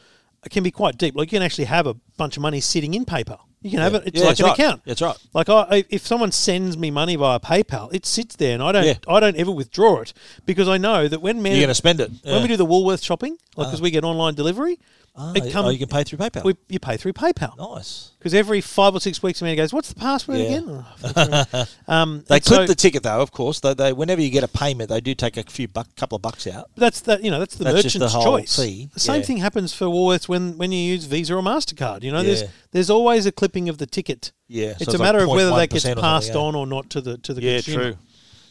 can 0.50 0.64
be 0.64 0.70
quite 0.72 0.98
deep. 0.98 1.14
Like 1.14 1.30
you 1.30 1.38
can 1.38 1.44
actually 1.44 1.66
have 1.66 1.86
a 1.86 1.94
bunch 2.16 2.36
of 2.36 2.42
money 2.42 2.60
sitting 2.60 2.94
in 2.94 3.04
PayPal. 3.04 3.40
You 3.62 3.70
can 3.70 3.80
have 3.80 3.94
it. 3.94 4.02
It's 4.06 4.18
Yeah, 4.18 4.26
like 4.26 4.28
that's 4.36 4.40
an 4.40 4.46
right. 4.46 4.58
account. 4.58 4.82
That's 4.84 5.00
right. 5.02 5.16
Like 5.32 5.48
I, 5.48 5.84
if 5.88 6.06
someone 6.06 6.32
sends 6.32 6.76
me 6.76 6.90
money 6.90 7.16
via 7.16 7.38
PayPal, 7.40 7.92
it 7.94 8.04
sits 8.06 8.36
there, 8.36 8.54
and 8.54 8.62
I 8.62 8.72
don't. 8.72 8.84
Yeah. 8.84 8.94
I 9.08 9.20
don't 9.20 9.36
ever 9.36 9.50
withdraw 9.52 10.00
it 10.00 10.12
because 10.46 10.68
I 10.68 10.78
know 10.78 11.06
that 11.08 11.20
when 11.22 11.42
men 11.42 11.52
You're 11.52 11.60
going 11.62 11.68
to 11.68 11.74
spend 11.74 12.00
it. 12.00 12.10
when 12.22 12.34
Yeah. 12.34 12.42
we 12.42 12.48
do 12.48 12.56
the 12.56 12.64
Woolworth 12.66 13.02
shopping, 13.02 13.36
like 13.56 13.66
uh. 13.66 13.70
because 13.70 13.80
we 13.80 13.90
get 13.90 14.04
online 14.04 14.34
delivery, 14.34 14.78
Ah, 15.14 15.32
it 15.36 15.52
comes. 15.52 15.66
oh, 15.66 15.68
you 15.68 15.78
can 15.78 15.88
pay 15.88 16.04
through 16.04 16.18
PayPal. 16.18 16.42
we, 16.42 16.54
you 16.70 16.80
pay 16.80 16.96
through 16.96 17.12
PayPal 17.12 17.56
nice. 17.58 18.12
because 18.18 18.32
every 18.32 18.62
five 18.62 18.94
or 18.94 19.00
six 19.00 19.22
weeks, 19.22 19.42
a 19.42 19.44
man 19.44 19.56
goes, 19.56 19.70
"What's 19.70 19.90
the 19.90 19.94
password 19.94 20.38
Yeah. 20.38 20.44
again?" 20.44 20.84
Oh, 21.14 21.66
um, 21.86 22.24
They 22.28 22.40
clip 22.40 22.60
so- 22.62 22.66
the 22.66 22.74
ticket 22.74 23.02
though, 23.02 23.20
of 23.20 23.30
course. 23.30 23.60
They, 23.60 23.74
they 23.74 23.92
whenever 23.92 24.22
you 24.22 24.30
get 24.30 24.42
a 24.42 24.48
payment, 24.48 24.88
they 24.88 25.02
do 25.02 25.14
take 25.14 25.36
a 25.36 25.42
few 25.42 25.68
buck, 25.68 25.94
couple 25.96 26.16
of 26.16 26.22
bucks 26.22 26.46
out. 26.46 26.70
That's 26.76 27.00
the 27.02 27.20
you 27.22 27.30
know 27.30 27.38
that's 27.38 27.56
the 27.56 27.64
That's 27.64 27.82
just 27.82 27.94
the 27.98 28.06
merchant's 28.06 28.24
whole 28.24 28.38
choice. 28.38 28.56
fee, 28.56 28.88
The 28.94 29.00
same 29.00 29.20
yeah. 29.20 29.26
thing 29.26 29.36
happens 29.36 29.74
for 29.74 29.84
Woolworths 29.84 30.28
when, 30.28 30.56
when 30.56 30.72
you 30.72 30.78
use 30.78 31.04
Visa 31.04 31.34
or 31.34 31.42
Mastercard. 31.42 32.02
You 32.04 32.12
know, 32.12 32.22
there's 32.22 32.42
Yeah. 32.42 32.48
there's 32.70 32.88
always 32.88 33.26
a 33.26 33.32
clipping 33.32 33.68
of 33.68 33.76
the 33.76 33.86
ticket. 33.86 34.32
Yeah, 34.48 34.68
so 34.68 34.72
it's 34.72 34.80
it's 34.82 34.88
a 34.94 34.98
like 34.98 35.00
matter 35.00 35.18
of 35.24 35.28
whether 35.28 35.50
that 35.54 35.68
gets 35.68 35.84
passed 35.84 36.34
on 36.34 36.54
or 36.54 36.66
not 36.66 36.88
to 36.90 37.02
the 37.02 37.18
to 37.18 37.34
the 37.34 37.42
Yeah, 37.42 37.54
consumer. 37.56 37.82
true. 37.92 37.96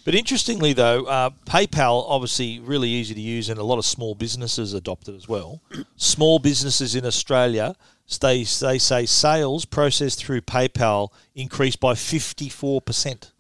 But 0.04 0.16
interestingly, 0.16 0.74
though, 0.74 1.06
uh, 1.06 1.30
PayPal 1.46 2.06
obviously 2.08 2.60
really 2.60 2.90
easy 2.90 3.14
to 3.14 3.22
use, 3.22 3.50
and 3.50 3.60
a 3.60 3.64
lot 3.64 3.78
of 3.78 3.86
small 3.86 4.16
businesses 4.16 4.74
adopt 4.74 5.08
it 5.08 5.16
as 5.16 5.28
well. 5.28 5.62
small 5.96 6.40
businesses 6.40 6.96
in 6.96 7.06
Australia, 7.06 7.76
they 8.20 8.44
they 8.44 8.78
say 8.78 9.06
sales 9.06 9.66
processed 9.66 10.24
through 10.24 10.42
PayPal 10.42 11.10
increased 11.36 11.80
by 11.80 11.96
fifty 11.96 12.50
four 12.50 12.82
percent 12.82 13.32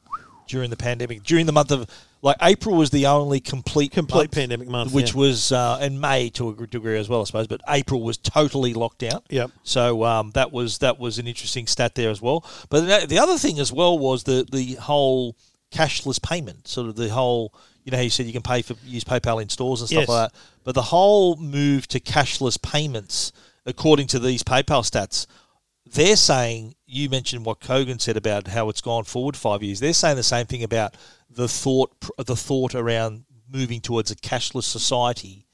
during 0.48 0.69
the 0.69 0.78
pandemic. 0.78 1.24
During 1.24 1.46
the 1.46 1.52
month 1.52 1.72
of 1.72 1.90
like 2.22 2.38
April 2.42 2.75
was 2.75 2.92
the 2.92 3.08
only 3.08 3.40
complete 3.40 3.92
Complete 3.92 4.19
month, 4.19 4.31
pandemic 4.31 4.68
month, 4.68 4.94
which 4.94 5.13
yeah. 5.13 5.19
was 5.19 5.52
uh, 5.52 5.80
and 5.81 6.00
May 6.00 6.30
to 6.31 6.50
a 6.50 6.68
degree 6.68 7.00
as 7.00 7.10
well, 7.10 7.22
I 7.22 7.24
suppose. 7.24 7.48
But 7.48 7.62
April 7.68 8.04
was 8.04 8.18
totally 8.18 8.74
locked 8.74 9.02
out. 9.04 9.25
Yep. 9.30 9.52
So 9.63 10.04
um, 10.04 10.31
that 10.36 10.52
was 10.52 10.78
that 10.80 11.00
was 11.00 11.18
an 11.18 11.28
interesting 11.28 11.66
stat 11.66 11.96
there 11.96 12.12
as 12.12 12.22
well. 12.22 12.46
But 12.69 12.81
the- 12.81 13.08
the 13.08 13.18
other 13.19 13.38
thing 13.38 13.60
as 13.60 13.72
well 13.72 13.98
was 13.98 14.24
the 14.24 14.48
the 14.52 14.75
whole 14.75 15.36
cashless 15.72 16.22
payment, 16.22 16.68
sort 16.68 16.88
of 16.88 16.96
the 16.96 17.10
whole. 17.10 17.54
You 17.84 17.92
know, 17.92 17.98
how 17.98 18.04
you 18.04 18.12
said 18.12 18.28
you 18.28 18.34
can 18.34 18.44
pay 18.44 18.62
for 18.62 18.75
use 18.86 19.04
PayPal 19.04 19.42
in 19.42 19.50
stores 19.50 19.82
and 19.82 19.90
stuff 19.90 20.01
Yes. 20.01 20.10
like 20.10 20.32
that. 20.32 20.40
But 20.63 20.75
the 20.75 20.84
whole 20.84 21.36
move 21.38 21.88
to 21.88 22.00
cashless 22.00 22.62
payments, 22.62 23.32
according 23.66 24.06
to 24.08 24.20
these 24.20 24.44
PayPal 24.44 24.84
stats, 24.88 25.25
they're 25.92 26.16
saying 26.16 26.75
you 26.86 27.10
mentioned 27.10 27.44
what 27.44 27.60
Kogan 27.60 28.00
said 28.00 28.18
about 28.18 28.48
how 28.48 28.70
it's 28.70 28.82
gone 28.82 29.04
forward 29.06 29.36
five 29.36 29.63
years. 29.63 29.80
They're 29.80 29.94
saying 29.94 30.18
the 30.18 30.24
same 30.24 30.46
thing 30.46 30.62
about 30.62 30.96
the 31.28 31.48
thought 31.48 31.92
the 32.18 32.36
thought 32.36 32.75
around 32.75 33.24
moving 33.50 33.82
towards 33.82 34.12
a 34.12 34.16
cashless 34.16 34.63
society. 34.63 35.48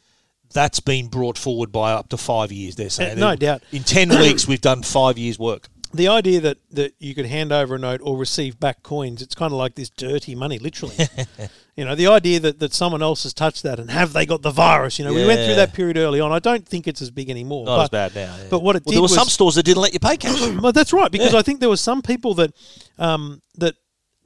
That's 0.54 0.80
been 0.80 1.08
brought 1.08 1.38
forward 1.38 1.72
by 1.72 1.94
up 1.94 2.10
to 2.10 2.18
five 2.18 2.52
years. 2.52 2.76
They're 2.76 2.88
eh, 2.88 2.90
saying, 2.90 3.20
no 3.20 3.36
doubt. 3.36 3.64
In 3.72 3.84
ten 3.84 4.10
weeks, 4.10 4.48
we've 4.48 4.62
done 4.62 4.82
five 4.84 5.18
years' 5.18 5.40
work. 5.40 5.68
The 5.98 6.08
idea 6.08 6.40
that, 6.42 6.58
that 6.72 6.96
you 7.00 7.14
could 7.14 7.26
hand 7.26 7.52
over 7.52 7.76
a 7.76 7.80
note 7.80 8.02
or 8.04 8.18
receive 8.18 8.60
back 8.60 8.84
coins, 8.84 9.22
it's 9.22 9.36
kind 9.36 9.52
of 9.52 9.58
like 9.58 9.76
this 9.76 9.90
dirty 9.90 10.36
money, 10.36 10.60
literally. 10.60 10.96
you 11.76 11.84
know, 11.84 11.96
the 11.96 12.08
idea 12.08 12.40
that, 12.40 12.60
that 12.60 12.74
someone 12.74 13.02
else 13.02 13.24
has 13.24 13.34
touched 13.34 13.64
that 13.64 13.80
and 13.80 13.92
have 13.92 14.14
they 14.14 14.26
got 14.26 14.42
the 14.42 14.52
virus? 14.52 14.98
You 14.98 15.06
know, 15.06 15.14
we 15.14 15.26
went 15.26 15.46
through 15.46 15.56
that 15.56 15.74
period 15.74 15.98
early 15.98 16.20
on. 16.20 16.32
I 16.32 16.40
don't 16.40 16.66
think 16.68 16.88
it's 16.88 17.02
as 17.02 17.12
big 17.12 17.30
anymore. 17.30 17.66
Not 17.66 17.78
but, 17.78 17.84
as 17.84 18.14
bad 18.14 18.16
now. 18.16 18.38
yeah. 18.38 18.48
But 18.50 18.62
what 18.62 18.76
it 18.76 18.86
well, 18.86 18.92
did 18.92 18.96
there 18.98 19.02
were 19.02 19.08
some 19.08 19.28
stores 19.28 19.56
that 19.56 19.64
didn't 19.64 19.82
let 19.82 19.94
you 19.94 20.00
pay 20.00 20.18
cash. 20.18 20.40
Well, 20.62 20.72
that's 20.72 20.94
right 20.94 21.12
because 21.12 21.34
Yeah. 21.34 21.40
I 21.40 21.42
think 21.42 21.60
there 21.60 21.70
were 21.70 21.78
some 21.78 22.02
people 22.02 22.34
that 22.36 22.54
um, 22.98 23.42
that 23.58 23.76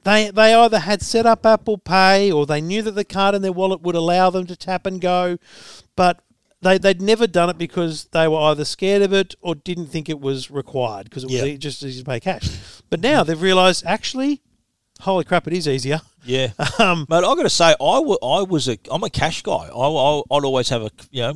they 0.04 0.30
they 0.30 0.54
either 0.54 0.78
had 0.78 1.02
set 1.02 1.26
up 1.26 1.44
Apple 1.46 1.78
Pay 1.78 2.30
or 2.32 2.46
they 2.46 2.60
knew 2.60 2.82
that 2.82 2.92
the 2.92 3.04
card 3.04 3.34
in 3.34 3.42
their 3.42 3.52
wallet 3.52 3.82
would 3.82 3.94
allow 3.94 4.30
them 4.30 4.46
to 4.46 4.56
tap 4.56 4.86
and 4.86 5.00
go, 5.00 5.38
but 5.96 6.22
they 6.62 6.78
they'd 6.78 7.02
never 7.02 7.26
done 7.26 7.50
it 7.50 7.58
because 7.58 8.04
they 8.12 8.26
were 8.28 8.38
either 8.38 8.64
scared 8.64 9.02
of 9.02 9.12
it 9.12 9.34
or 9.42 9.54
didn't 9.54 9.88
think 9.88 10.08
it 10.08 10.20
was 10.20 10.50
required 10.50 11.04
because 11.04 11.24
it 11.24 11.30
was 11.30 11.42
Yeah. 11.42 11.56
just 11.56 11.82
easy 11.82 12.00
to 12.00 12.06
pay 12.08 12.20
cash. 12.20 12.48
But 12.88 13.00
now 13.00 13.22
they've 13.24 13.40
realised 13.40 13.84
actually, 13.84 14.40
holy 15.00 15.24
crap, 15.24 15.46
it 15.46 15.52
is 15.52 15.66
easier. 15.68 16.00
Yeah, 16.24 16.52
Um, 16.78 17.06
mate. 17.10 17.16
I 17.18 17.34
got 17.34 17.42
to 17.42 17.50
say, 17.50 17.70
I 17.80 17.98
wa- 17.98 18.18
I 18.22 18.42
was 18.42 18.68
a 18.68 18.78
I'm 18.90 19.02
a 19.02 19.10
cash 19.10 19.42
guy. 19.42 19.68
I, 19.74 19.86
I 19.88 20.22
I'd 20.30 20.44
always 20.44 20.68
have 20.68 20.82
a 20.82 20.90
you 21.10 21.22
know 21.22 21.34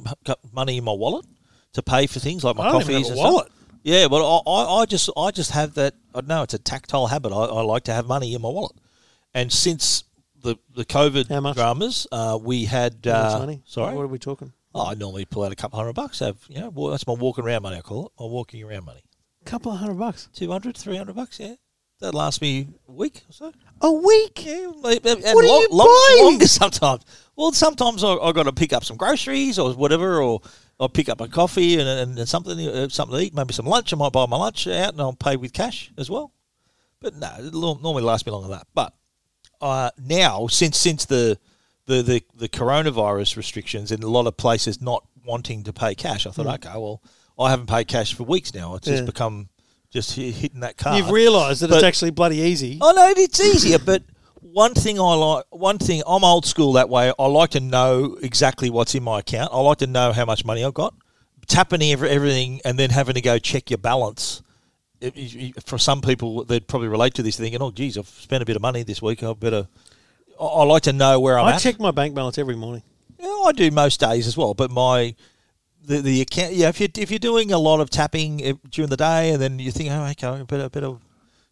money 0.53 0.79
in 0.79 0.85
my 0.85 0.93
wallet 0.93 1.27
to 1.73 1.83
pay 1.83 2.07
for 2.07 2.21
things 2.21 2.45
like 2.45 2.57
my 2.57 2.69
I 2.69 2.71
coffees 2.73 3.09
and 3.09 3.17
wallet. 3.19 3.47
stuff. 3.47 3.53
Yeah, 3.83 4.09
but 4.09 4.21
I, 4.25 4.41
I, 4.51 4.81
I 4.83 4.85
just 4.87 5.11
I 5.17 5.31
just 5.33 5.51
have 5.53 5.75
that. 5.75 5.95
I 6.15 6.21
know 6.21 6.43
it's 6.43 6.55
a 6.55 6.59
tactile 6.59 7.09
habit. 7.09 7.33
I, 7.33 7.45
I 7.47 7.63
like 7.63 7.85
to 7.85 7.93
have 7.93 8.07
money 8.07 8.33
in 8.35 8.43
my 8.43 8.49
wallet, 8.49 8.77
and 9.35 9.53
since 9.53 10.05
the 10.43 10.57
the 10.75 10.85
COVID 10.85 11.55
dramas, 11.55 12.07
uh, 12.13 12.39
we 12.41 12.65
had 12.67 12.99
How 13.05 13.13
much 13.25 13.33
uh, 13.35 13.39
money? 13.41 13.63
Sorry, 13.65 13.95
what 13.95 14.03
are 14.03 14.07
we 14.09 14.19
talking? 14.19 14.53
Oh, 14.77 14.91
I 14.91 14.95
normally 14.95 15.25
pull 15.25 15.45
out 15.45 15.53
a 15.53 15.57
couple 15.57 15.79
hundred 15.79 15.95
bucks. 15.95 16.21
Have 16.21 16.37
you 16.49 16.61
know? 16.61 16.91
That's 16.91 17.07
my 17.07 17.15
walking 17.15 17.45
around 17.45 17.63
money. 17.63 17.79
I 17.79 17.81
call 17.81 18.07
it 18.07 18.13
my 18.21 18.27
walking 18.27 18.63
around 18.63 18.85
money. 18.85 19.01
A 19.43 19.45
couple 19.45 19.73
of 19.73 19.79
hundred 19.79 19.99
bucks. 19.99 20.29
200, 20.35 20.77
300 20.77 21.15
bucks, 21.15 21.41
yeah. 21.41 21.55
That 22.01 22.15
lasts 22.15 22.43
me 22.43 22.69
a 22.89 22.93
week 22.93 23.23
or 23.29 23.33
so. 23.33 23.53
A 23.81 23.91
week. 23.91 24.45
Yeah, 24.45 24.67
and 24.67 24.85
What 24.85 25.25
are 25.27 25.47
you 25.47 25.69
buying? 25.71 26.25
Longer 26.25 26.47
sometimes. 26.47 27.05
Well, 27.37 27.53
sometimes 27.53 28.05
I, 28.05 28.15
I 28.17 28.33
got 28.33 28.43
to 28.43 28.53
pick 28.53 28.75
up 28.75 28.85
some 28.85 28.99
groceries 28.99 29.59
or 29.59 29.73
whatever, 29.73 30.21
or 30.21 30.43
I'll 30.79 30.91
pick 30.91 31.09
up 31.09 31.23
a 31.23 31.29
coffee 31.29 31.79
and, 31.79 31.89
and, 31.89 32.19
and 32.19 32.29
something 32.29 32.59
uh, 32.69 32.91
something 32.91 33.17
to 33.17 33.25
eat, 33.25 33.35
maybe 33.35 33.55
some 33.55 33.65
lunch. 33.65 33.95
I 33.95 33.97
might 33.97 34.13
buy 34.13 34.27
my 34.27 34.37
lunch 34.37 34.67
out 34.67 34.93
and 34.93 35.01
I'll 35.01 35.15
pay 35.15 35.37
with 35.37 35.55
cash 35.55 35.91
as 35.97 36.11
well. 36.11 36.33
But 37.01 37.17
no, 37.17 37.31
it 37.39 37.55
normally 37.55 38.03
lasts 38.03 38.27
me 38.27 38.33
longer 38.33 38.49
than 38.49 38.59
that. 38.59 38.67
But 38.75 38.93
uh, 39.63 39.91
now, 39.99 40.49
since 40.49 40.77
since 40.77 41.07
the, 41.07 41.39
the, 41.87 42.03
the, 42.03 42.23
the 42.35 42.49
coronavirus 42.49 43.37
restrictions 43.37 43.91
and 43.91 44.03
a 44.03 44.09
lot 44.09 44.27
of 44.27 44.37
places 44.37 44.81
not 44.81 45.07
wanting 45.25 45.65
to 45.65 45.73
pay 45.73 45.95
cash, 45.95 46.27
I 46.27 46.31
thought, 46.31 46.47
hmm. 46.47 46.67
okay, 46.67 46.79
well, 46.79 47.03
I 47.39 47.51
haven't 47.51 47.69
paid 47.69 47.89
cash 47.89 48.15
for 48.15 48.25
weeks 48.25 48.55
now. 48.55 48.75
It's 48.77 48.87
just 48.87 49.07
become 49.07 49.49
just 49.91 50.13
hitting 50.15 50.61
that 50.61 50.77
card. 50.77 50.99
You've 50.99 51.11
realised 51.11 51.63
that 51.63 51.71
But- 51.71 51.77
it's 51.77 51.85
actually 51.85 52.11
bloody 52.11 52.39
easy. 52.39 52.79
I 52.83 52.93
know 52.93 53.13
it's 53.17 53.41
easier, 53.41 53.79
but 53.79 54.03
one 54.41 54.75
thing 54.75 54.99
I 54.99 55.15
like, 55.15 55.45
one 55.51 55.79
thing 55.79 56.03
I'm 56.07 56.25
old 56.25 56.47
school 56.47 56.73
that 56.75 56.89
way. 56.89 57.13
I 57.19 57.27
like 57.27 57.51
to 57.51 57.61
know 57.61 58.17
exactly 58.23 58.71
what's 58.71 58.95
in 58.95 59.03
my 59.03 59.21
account. 59.21 59.51
I 59.53 59.61
like 59.61 59.79
to 59.79 59.87
know 59.87 60.13
how 60.13 60.25
much 60.25 60.45
money 60.45 60.65
I've 60.65 60.75
got. 60.75 60.95
Tapping 61.47 61.83
every, 61.83 62.09
everything 62.11 62.61
and 62.65 62.79
then 62.79 62.91
having 62.91 63.15
to 63.15 63.21
go 63.21 63.39
check 63.39 63.71
your 63.71 63.79
balance. 63.79 64.43
It- 65.01 65.15
it- 65.17 65.63
for 65.65 65.79
some 65.79 66.01
people, 66.01 66.45
they'd 66.45 66.67
probably 66.67 66.89
relate 66.89 67.15
to 67.15 67.23
this, 67.23 67.37
thinking, 67.37 67.61
"Oh, 67.61 67.71
geez, 67.71 67.99
I've 67.99 68.09
spent 68.09 68.43
a 68.43 68.47
bit 68.47 68.57
of 68.57 68.63
money 68.63 68.83
this 68.83 69.03
week. 69.03 69.23
I 69.23 69.33
better." 69.35 69.69
I, 70.41 70.45
I 70.45 70.65
like 70.65 70.83
to 70.85 70.93
know 70.93 71.21
where 71.21 71.39
I'm 71.39 71.47
at. 71.49 71.53
I 71.53 71.57
at. 71.57 71.63
check 71.63 71.79
my 71.81 71.91
bank 71.91 72.15
balance 72.15 72.39
every 72.39 72.57
morning. 72.57 72.83
Yeah, 73.19 73.29
I 73.47 73.53
do 73.53 73.71
most 73.71 74.01
days 74.01 74.27
as 74.27 74.37
well, 74.37 74.55
but 74.55 74.71
my 74.71 75.15
the 75.85 76.01
the 76.01 76.21
account. 76.21 76.53
Yeah, 76.55 76.69
if 76.69 76.81
you 76.81 76.89
if 76.97 77.11
you're 77.11 77.19
doing 77.19 77.53
a 77.53 77.59
lot 77.59 77.81
of 77.81 77.91
tapping 77.91 78.43
eh, 78.45 78.53
during 78.71 78.91
the 78.91 78.97
day, 78.97 79.31
and 79.33 79.41
then 79.41 79.59
you 79.59 79.71
think, 79.73 79.91
oh, 79.91 80.05
okay, 80.05 80.27
I 80.27 80.43
better 80.43 80.69
better 80.69 80.97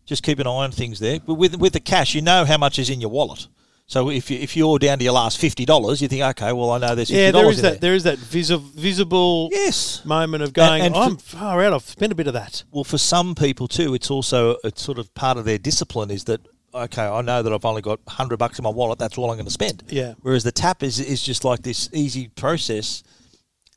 just 0.06 0.22
keep 0.22 0.38
an 0.38 0.46
eye 0.46 0.50
on 0.50 0.70
things 0.72 0.98
there. 0.98 1.20
But 1.20 1.34
with 1.34 1.56
with 1.56 1.72
the 1.72 1.80
cash, 1.80 2.14
you 2.14 2.20
know 2.22 2.44
how 2.44 2.58
much 2.58 2.78
is 2.78 2.90
in 2.90 3.00
your 3.00 3.10
wallet. 3.10 3.46
So 3.86 4.08
if 4.10 4.30
you 4.30 4.38
if 4.38 4.56
you're 4.56 4.78
down 4.78 4.98
to 4.98 5.04
your 5.04 5.12
last 5.12 5.38
fifty 5.38 5.64
dollars, 5.66 6.00
you 6.02 6.08
think, 6.08 6.22
okay, 6.22 6.52
well, 6.52 6.70
I 6.70 6.78
know 6.78 6.94
there's 6.94 7.10
Yeah, 7.10 7.30
there 7.30 7.48
is 7.50 7.60
that. 7.62 7.72
there. 7.72 7.78
There 7.80 7.94
is 7.94 8.04
that 8.04 8.18
visi- 8.18 8.56
visible 8.74 9.50
Yes. 9.52 10.02
moment 10.06 10.42
of 10.42 10.52
going. 10.54 10.80
and 10.82 10.94
I'm 10.96 11.16
for- 11.16 11.36
far 11.36 11.62
out. 11.62 11.72
I've 11.74 11.82
spent 11.84 12.10
a 12.10 12.14
bit 12.14 12.26
of 12.26 12.32
that. 12.32 12.64
Well, 12.72 12.84
for 12.84 12.96
some 12.98 13.34
people 13.34 13.68
too, 13.68 13.94
it's 13.94 14.10
also 14.10 14.56
it's 14.64 14.82
sort 14.82 14.98
of 14.98 15.12
part 15.14 15.36
of 15.36 15.44
their 15.44 15.58
discipline 15.58 16.10
is 16.10 16.24
that 16.24 16.40
okay, 16.74 17.02
I 17.06 17.20
know 17.22 17.42
that 17.42 17.52
I've 17.52 17.64
only 17.64 17.82
got 17.82 18.00
hundred 18.08 18.38
bucks 18.38 18.58
in 18.58 18.62
my 18.64 18.70
wallet. 18.70 18.98
That's 18.98 19.16
all 19.18 19.30
I'm 19.30 19.36
going 19.36 19.44
to 19.46 19.50
spend. 19.50 19.82
Yeah. 19.88 20.14
Whereas 20.22 20.42
the 20.44 20.52
tap 20.52 20.82
is 20.82 20.98
is 21.00 21.22
just 21.22 21.44
like 21.44 21.62
this 21.62 21.88
easy 21.92 22.28
process, 22.28 23.02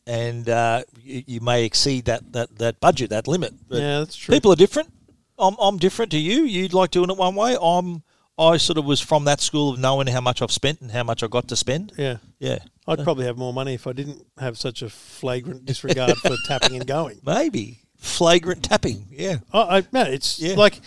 and 0.05 0.49
uh, 0.49 0.83
you, 1.01 1.23
you 1.27 1.39
may 1.41 1.63
exceed 1.65 2.05
that, 2.05 2.31
that, 2.33 2.57
that 2.59 2.79
budget, 2.79 3.09
that 3.11 3.27
limit. 3.27 3.53
But 3.67 3.79
Yeah, 3.81 3.99
that's 3.99 4.15
true. 4.15 4.33
People 4.33 4.51
are 4.51 4.55
different. 4.55 4.91
I'm, 5.39 5.55
I'm 5.59 5.77
different 5.77 6.11
to 6.11 6.17
you. 6.17 6.43
You'd 6.43 6.73
like 6.73 6.91
doing 6.91 7.09
it 7.09 7.17
one 7.17 7.35
way. 7.35 7.55
I'm 7.61 8.03
I 8.39 8.57
sort 8.57 8.77
of 8.77 8.85
was 8.85 9.01
from 9.01 9.25
that 9.25 9.41
school 9.41 9.71
of 9.73 9.79
knowing 9.79 10.05
how 10.07 10.21
much 10.21 10.41
I've 10.43 10.51
spent 10.51 10.81
and 10.81 10.91
how 10.91 11.03
much 11.03 11.23
I 11.23 11.27
got 11.27 11.47
to 11.47 11.55
spend. 11.55 11.91
Yeah. 11.97 12.17
Yeah, 12.39 12.59
I'd 12.87 13.03
probably 13.03 13.25
have 13.25 13.35
more 13.37 13.51
money 13.51 13.73
if 13.73 13.87
I 13.87 13.93
didn't 13.93 14.23
have 14.37 14.59
such 14.59 14.83
a 14.83 14.89
flagrant 14.89 15.65
disregard 15.65 16.15
for 16.17 16.35
tapping 16.47 16.75
and 16.75 16.85
going. 16.85 17.19
maybe 17.25 17.79
flagrant 17.95 18.63
tapping. 18.63 19.07
Yeah, 19.09 19.37
I, 19.51 19.77
I 19.79 19.83
no, 19.91 20.03
it's 20.03 20.39
Yeah. 20.39 20.53
like 20.55 20.79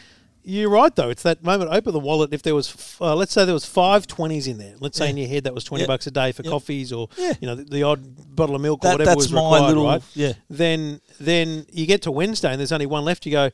you're 0.51 0.71
right 0.71 0.95
though. 0.95 1.09
It's 1.11 1.23
that 1.23 1.43
moment. 1.45 1.71
Open 1.73 1.93
the 1.93 2.01
wallet. 2.01 2.33
If 2.35 2.43
there 2.43 2.55
was, 2.55 2.97
uh, 3.01 3.15
let's 3.15 3.33
say 3.33 3.45
there 3.45 3.55
was 3.55 3.65
five 3.65 4.07
twenties 4.07 4.47
in 4.47 4.59
there. 4.59 4.75
Let's 4.81 4.99
say 4.99 5.05
Yeah. 5.07 5.11
in 5.11 5.17
your 5.19 5.29
head 5.29 5.45
that 5.45 5.55
was 5.55 5.65
twenty 5.65 5.83
Yeah. 5.85 5.89
bucks 5.89 6.07
a 6.07 6.11
day 6.11 6.33
for 6.33 6.43
Yeah. 6.43 6.51
coffees 6.51 6.93
or 6.93 7.09
Yeah. 7.17 7.33
you 7.41 7.47
know 7.47 7.55
the, 7.55 7.65
the 7.65 7.83
odd 7.83 8.01
bottle 8.37 8.55
of 8.57 8.63
milk 8.63 8.85
or 8.85 8.93
whatever 8.93 9.15
was 9.17 9.33
required. 9.33 9.69
little- 9.69 9.87
right? 9.87 10.03
yeah. 10.15 10.33
Then 10.49 11.01
then 11.19 11.67
you 11.73 11.87
get 11.87 12.03
to 12.03 12.11
Wednesday 12.11 12.51
and 12.51 12.59
there's 12.61 12.73
only 12.73 12.87
one 12.87 13.05
left. 13.05 13.25
You 13.27 13.33
go, 13.33 13.51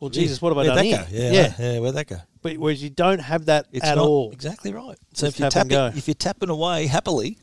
well, 0.00 0.10
Jesus, 0.10 0.40
what 0.42 0.50
have 0.50 0.58
I 0.58 0.66
done 0.66 0.76
that 0.76 0.84
here? 0.84 1.06
Go? 1.10 1.16
Yeah, 1.16 1.54
yeah. 1.58 1.78
Where'd 1.80 1.94
that 1.94 2.06
go? 2.06 2.18
But 2.42 2.58
whereas 2.58 2.82
you 2.82 2.90
don't 2.90 3.18
have 3.20 3.46
that 3.46 3.66
It's 3.72 3.84
at 3.84 3.98
all. 3.98 4.30
exactly 4.30 4.72
right. 4.72 4.96
So 5.14 5.26
Just 5.26 5.36
if 5.36 5.40
you're 5.40 5.48
tap 5.50 5.62
and 5.62 5.70
tapping, 5.70 5.92
go. 5.94 5.98
if 5.98 6.06
you're 6.06 6.14
tapping 6.14 6.50
away 6.50 6.86
happily, 6.86 7.38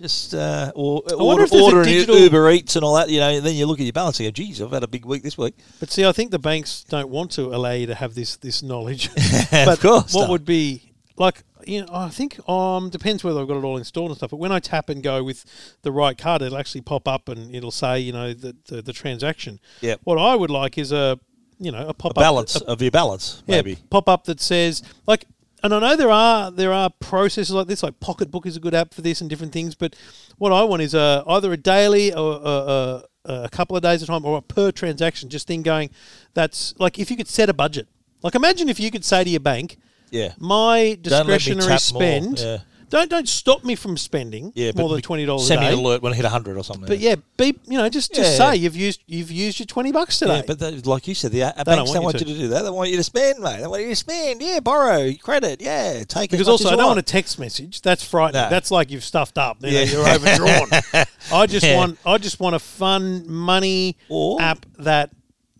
just 0.00 0.34
uh, 0.34 0.72
or 0.74 1.02
wonder 1.10 1.22
order, 1.22 1.44
if 1.44 1.50
there's 1.50 1.62
a 1.62 1.64
order 1.64 1.84
digital- 1.84 2.18
Uber 2.18 2.50
Eats 2.50 2.76
and 2.76 2.84
all 2.84 2.94
that, 2.94 3.10
you 3.10 3.20
know, 3.20 3.28
and 3.28 3.44
then 3.44 3.54
you 3.54 3.66
look 3.66 3.78
at 3.78 3.84
your 3.84 3.92
balance 3.92 4.18
and 4.18 4.26
go, 4.26 4.30
"Geez, 4.30 4.60
I've 4.60 4.70
had 4.70 4.82
a 4.82 4.88
big 4.88 5.04
week 5.04 5.22
this 5.22 5.36
week." 5.36 5.54
But 5.78 5.90
see, 5.90 6.04
I 6.04 6.12
think 6.12 6.30
the 6.30 6.38
banks 6.38 6.84
don't 6.84 7.08
want 7.10 7.30
to 7.32 7.54
allow 7.54 7.72
you 7.72 7.86
to 7.86 7.94
have 7.94 8.14
this 8.14 8.36
this 8.36 8.62
knowledge. 8.62 9.10
but 9.50 9.68
of 9.68 9.80
course, 9.80 10.14
what 10.14 10.22
not. 10.22 10.30
would 10.30 10.44
be 10.44 10.92
like? 11.16 11.42
You 11.66 11.82
know, 11.82 11.88
I 11.92 12.08
think 12.08 12.38
um 12.48 12.88
depends 12.88 13.22
whether 13.22 13.40
I've 13.40 13.48
got 13.48 13.58
it 13.58 13.64
all 13.64 13.76
installed 13.76 14.10
and 14.10 14.16
stuff. 14.16 14.30
But 14.30 14.38
when 14.38 14.52
I 14.52 14.60
tap 14.60 14.88
and 14.88 15.02
go 15.02 15.22
with 15.22 15.44
the 15.82 15.92
right 15.92 16.16
card, 16.16 16.40
it'll 16.40 16.58
actually 16.58 16.80
pop 16.80 17.06
up 17.06 17.28
and 17.28 17.54
it'll 17.54 17.70
say, 17.70 18.00
you 18.00 18.12
know, 18.12 18.32
the 18.32 18.56
the, 18.66 18.80
the 18.80 18.92
transaction. 18.94 19.60
Yeah. 19.82 19.96
What 20.04 20.18
I 20.18 20.34
would 20.34 20.50
like 20.50 20.78
is 20.78 20.90
a 20.92 21.20
you 21.58 21.70
know 21.70 21.86
a 21.88 21.92
pop 21.92 22.12
a 22.12 22.20
up 22.20 22.22
balance 22.22 22.56
a- 22.56 22.64
of 22.64 22.80
your 22.80 22.90
balance, 22.90 23.42
yeah, 23.46 23.56
maybe. 23.56 23.76
pop 23.90 24.08
up 24.08 24.24
that 24.24 24.40
says 24.40 24.82
like. 25.06 25.26
And 25.62 25.74
I 25.74 25.78
know 25.78 25.96
there 25.96 26.10
are 26.10 26.50
there 26.50 26.72
are 26.72 26.90
processes 27.00 27.52
like 27.54 27.66
this, 27.66 27.82
like 27.82 28.00
Pocketbook 28.00 28.46
is 28.46 28.56
a 28.56 28.60
good 28.60 28.74
app 28.74 28.94
for 28.94 29.02
this 29.02 29.20
and 29.20 29.28
different 29.28 29.52
things. 29.52 29.74
But 29.74 29.94
what 30.38 30.52
I 30.52 30.62
want 30.64 30.82
is 30.82 30.94
a, 30.94 31.22
either 31.26 31.52
a 31.52 31.56
daily 31.56 32.12
or 32.14 32.32
a, 32.34 32.48
a, 32.48 33.04
uh, 33.26 33.42
a 33.44 33.48
couple 33.50 33.76
of 33.76 33.82
days 33.82 34.02
at 34.02 34.08
a 34.08 34.12
time 34.12 34.24
or 34.24 34.38
a 34.38 34.42
per 34.42 34.72
transaction. 34.72 35.28
Just 35.28 35.46
thing 35.46 35.62
going. 35.62 35.90
That's 36.34 36.74
like 36.78 36.98
if 36.98 37.10
you 37.10 37.16
could 37.16 37.28
set 37.28 37.48
a 37.48 37.54
budget. 37.54 37.88
Like 38.22 38.34
imagine 38.34 38.68
if 38.68 38.80
you 38.80 38.90
could 38.90 39.04
say 39.04 39.24
to 39.24 39.30
your 39.30 39.40
bank, 39.40 39.76
Yeah, 40.10 40.32
my 40.38 40.98
Don't 41.02 41.12
let 41.12 41.26
me 41.26 41.32
discretionary 41.54 41.78
spend. 41.78 42.38
yeah. 42.38 42.58
Don't 42.90 43.08
don't 43.08 43.28
stop 43.28 43.62
me 43.64 43.76
from 43.76 43.96
spending 43.96 44.52
yeah. 44.56 44.72
more 44.74 44.88
than 44.88 45.00
twenty 45.00 45.24
dollars 45.24 45.46
Send 45.46 45.60
me 45.60 45.68
an 45.68 45.74
alert 45.74 46.02
when 46.02 46.12
I 46.12 46.16
hit 46.16 46.24
hundred 46.24 46.56
or 46.56 46.64
something. 46.64 46.86
But 46.86 46.98
yeah, 46.98 47.14
be 47.36 47.56
you 47.66 47.78
know 47.78 47.88
just 47.88 48.12
just 48.12 48.32
Yeah, 48.38 48.50
say 48.50 48.56
you've 48.56 48.76
used 48.76 49.02
you've 49.06 49.30
used 49.30 49.60
your 49.60 49.66
twenty 49.66 49.92
bucks 49.92 50.18
today. 50.18 50.42
Yeah, 50.46 50.54
but 50.54 50.86
like 50.86 51.06
you 51.06 51.14
said, 51.14 51.30
the 51.30 51.44
uh, 51.44 51.52
don't 51.52 51.64
banks 51.64 51.76
want 51.76 51.86
don't 51.86 51.94
you 51.94 52.02
want 52.02 52.18
to. 52.18 52.24
you 52.26 52.34
to 52.34 52.40
do 52.40 52.48
that. 52.48 52.62
They 52.62 52.70
want 52.70 52.90
you 52.90 52.96
to 52.96 53.04
spend, 53.04 53.38
mate. 53.38 53.60
They 53.60 53.66
want 53.68 53.82
you 53.82 53.88
to 53.90 53.96
spend. 53.96 54.42
Yeah, 54.42 54.58
borrow, 54.60 55.12
credit. 55.14 55.62
Yeah, 55.62 56.02
take. 56.02 56.24
It. 56.24 56.30
Because 56.32 56.48
also, 56.48 56.68
I 56.70 56.76
don't 56.76 56.86
want. 56.86 56.98
a 56.98 57.02
text 57.02 57.38
message. 57.38 57.80
That's 57.80 58.02
frightening. 58.02 58.42
No. 58.42 58.50
That's 58.50 58.72
like 58.72 58.90
you've 58.90 59.04
stuffed 59.04 59.38
up. 59.38 59.58
You 59.60 59.70
know, 59.70 59.78
Yeah. 59.78 59.84
You're 59.84 60.08
overdrawn. 60.08 61.06
I 61.32 61.46
just 61.46 61.64
Yeah. 61.64 61.76
want. 61.76 61.98
I 62.04 62.18
just 62.18 62.40
want 62.40 62.56
a 62.56 62.60
fun 62.60 63.30
money 63.30 63.96
Or- 64.08 64.42
app 64.42 64.66
that 64.78 65.10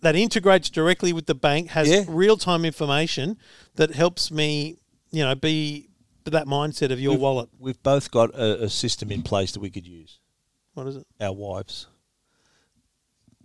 that 0.01 0.15
integrates 0.15 0.69
directly 0.69 1.13
with 1.13 1.27
the 1.27 1.35
bank, 1.35 1.69
has 1.69 1.87
Yeah. 1.87 2.03
real 2.07 2.35
time 2.35 2.65
information 2.65 3.37
that 3.75 3.95
helps 3.95 4.31
me. 4.31 4.77
You 5.13 5.23
know, 5.23 5.35
be 5.35 5.89
that 6.31 6.47
mindset 6.47 6.91
of 6.91 6.99
your 6.99 7.17
wallet. 7.17 7.49
We've 7.59 7.81
both 7.81 8.11
got 8.11 8.33
a, 8.35 8.63
a 8.63 8.69
system 8.69 9.11
in 9.11 9.21
place 9.21 9.51
that 9.53 9.59
we 9.59 9.69
could 9.69 9.87
use. 9.87 10.19
What 10.73 10.87
is 10.87 10.97
it? 10.97 11.07
Our 11.19 11.33
wives. 11.33 11.87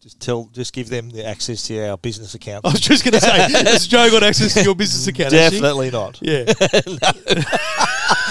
Just 0.00 0.21
tell, 0.21 0.50
just 0.52 0.73
give 0.73 0.88
them 0.88 1.11
the 1.11 1.26
access 1.26 1.66
to 1.69 1.88
our 1.88 1.99
business 1.99 2.35
account. 2.35 2.64
I 2.64 2.71
was 2.71 2.81
just 2.81 3.02
going 3.02 3.14
to 3.14 3.21
say, 3.21 3.31
has 3.64 3.87
Joe 3.88 4.09
got 4.11 4.23
access 4.23 4.55
to 4.55 4.62
your 4.62 4.75
business 4.75 5.07
account? 5.07 5.31
Definitely 5.31 5.90
not. 5.90 6.19
Yeah. 6.23 6.45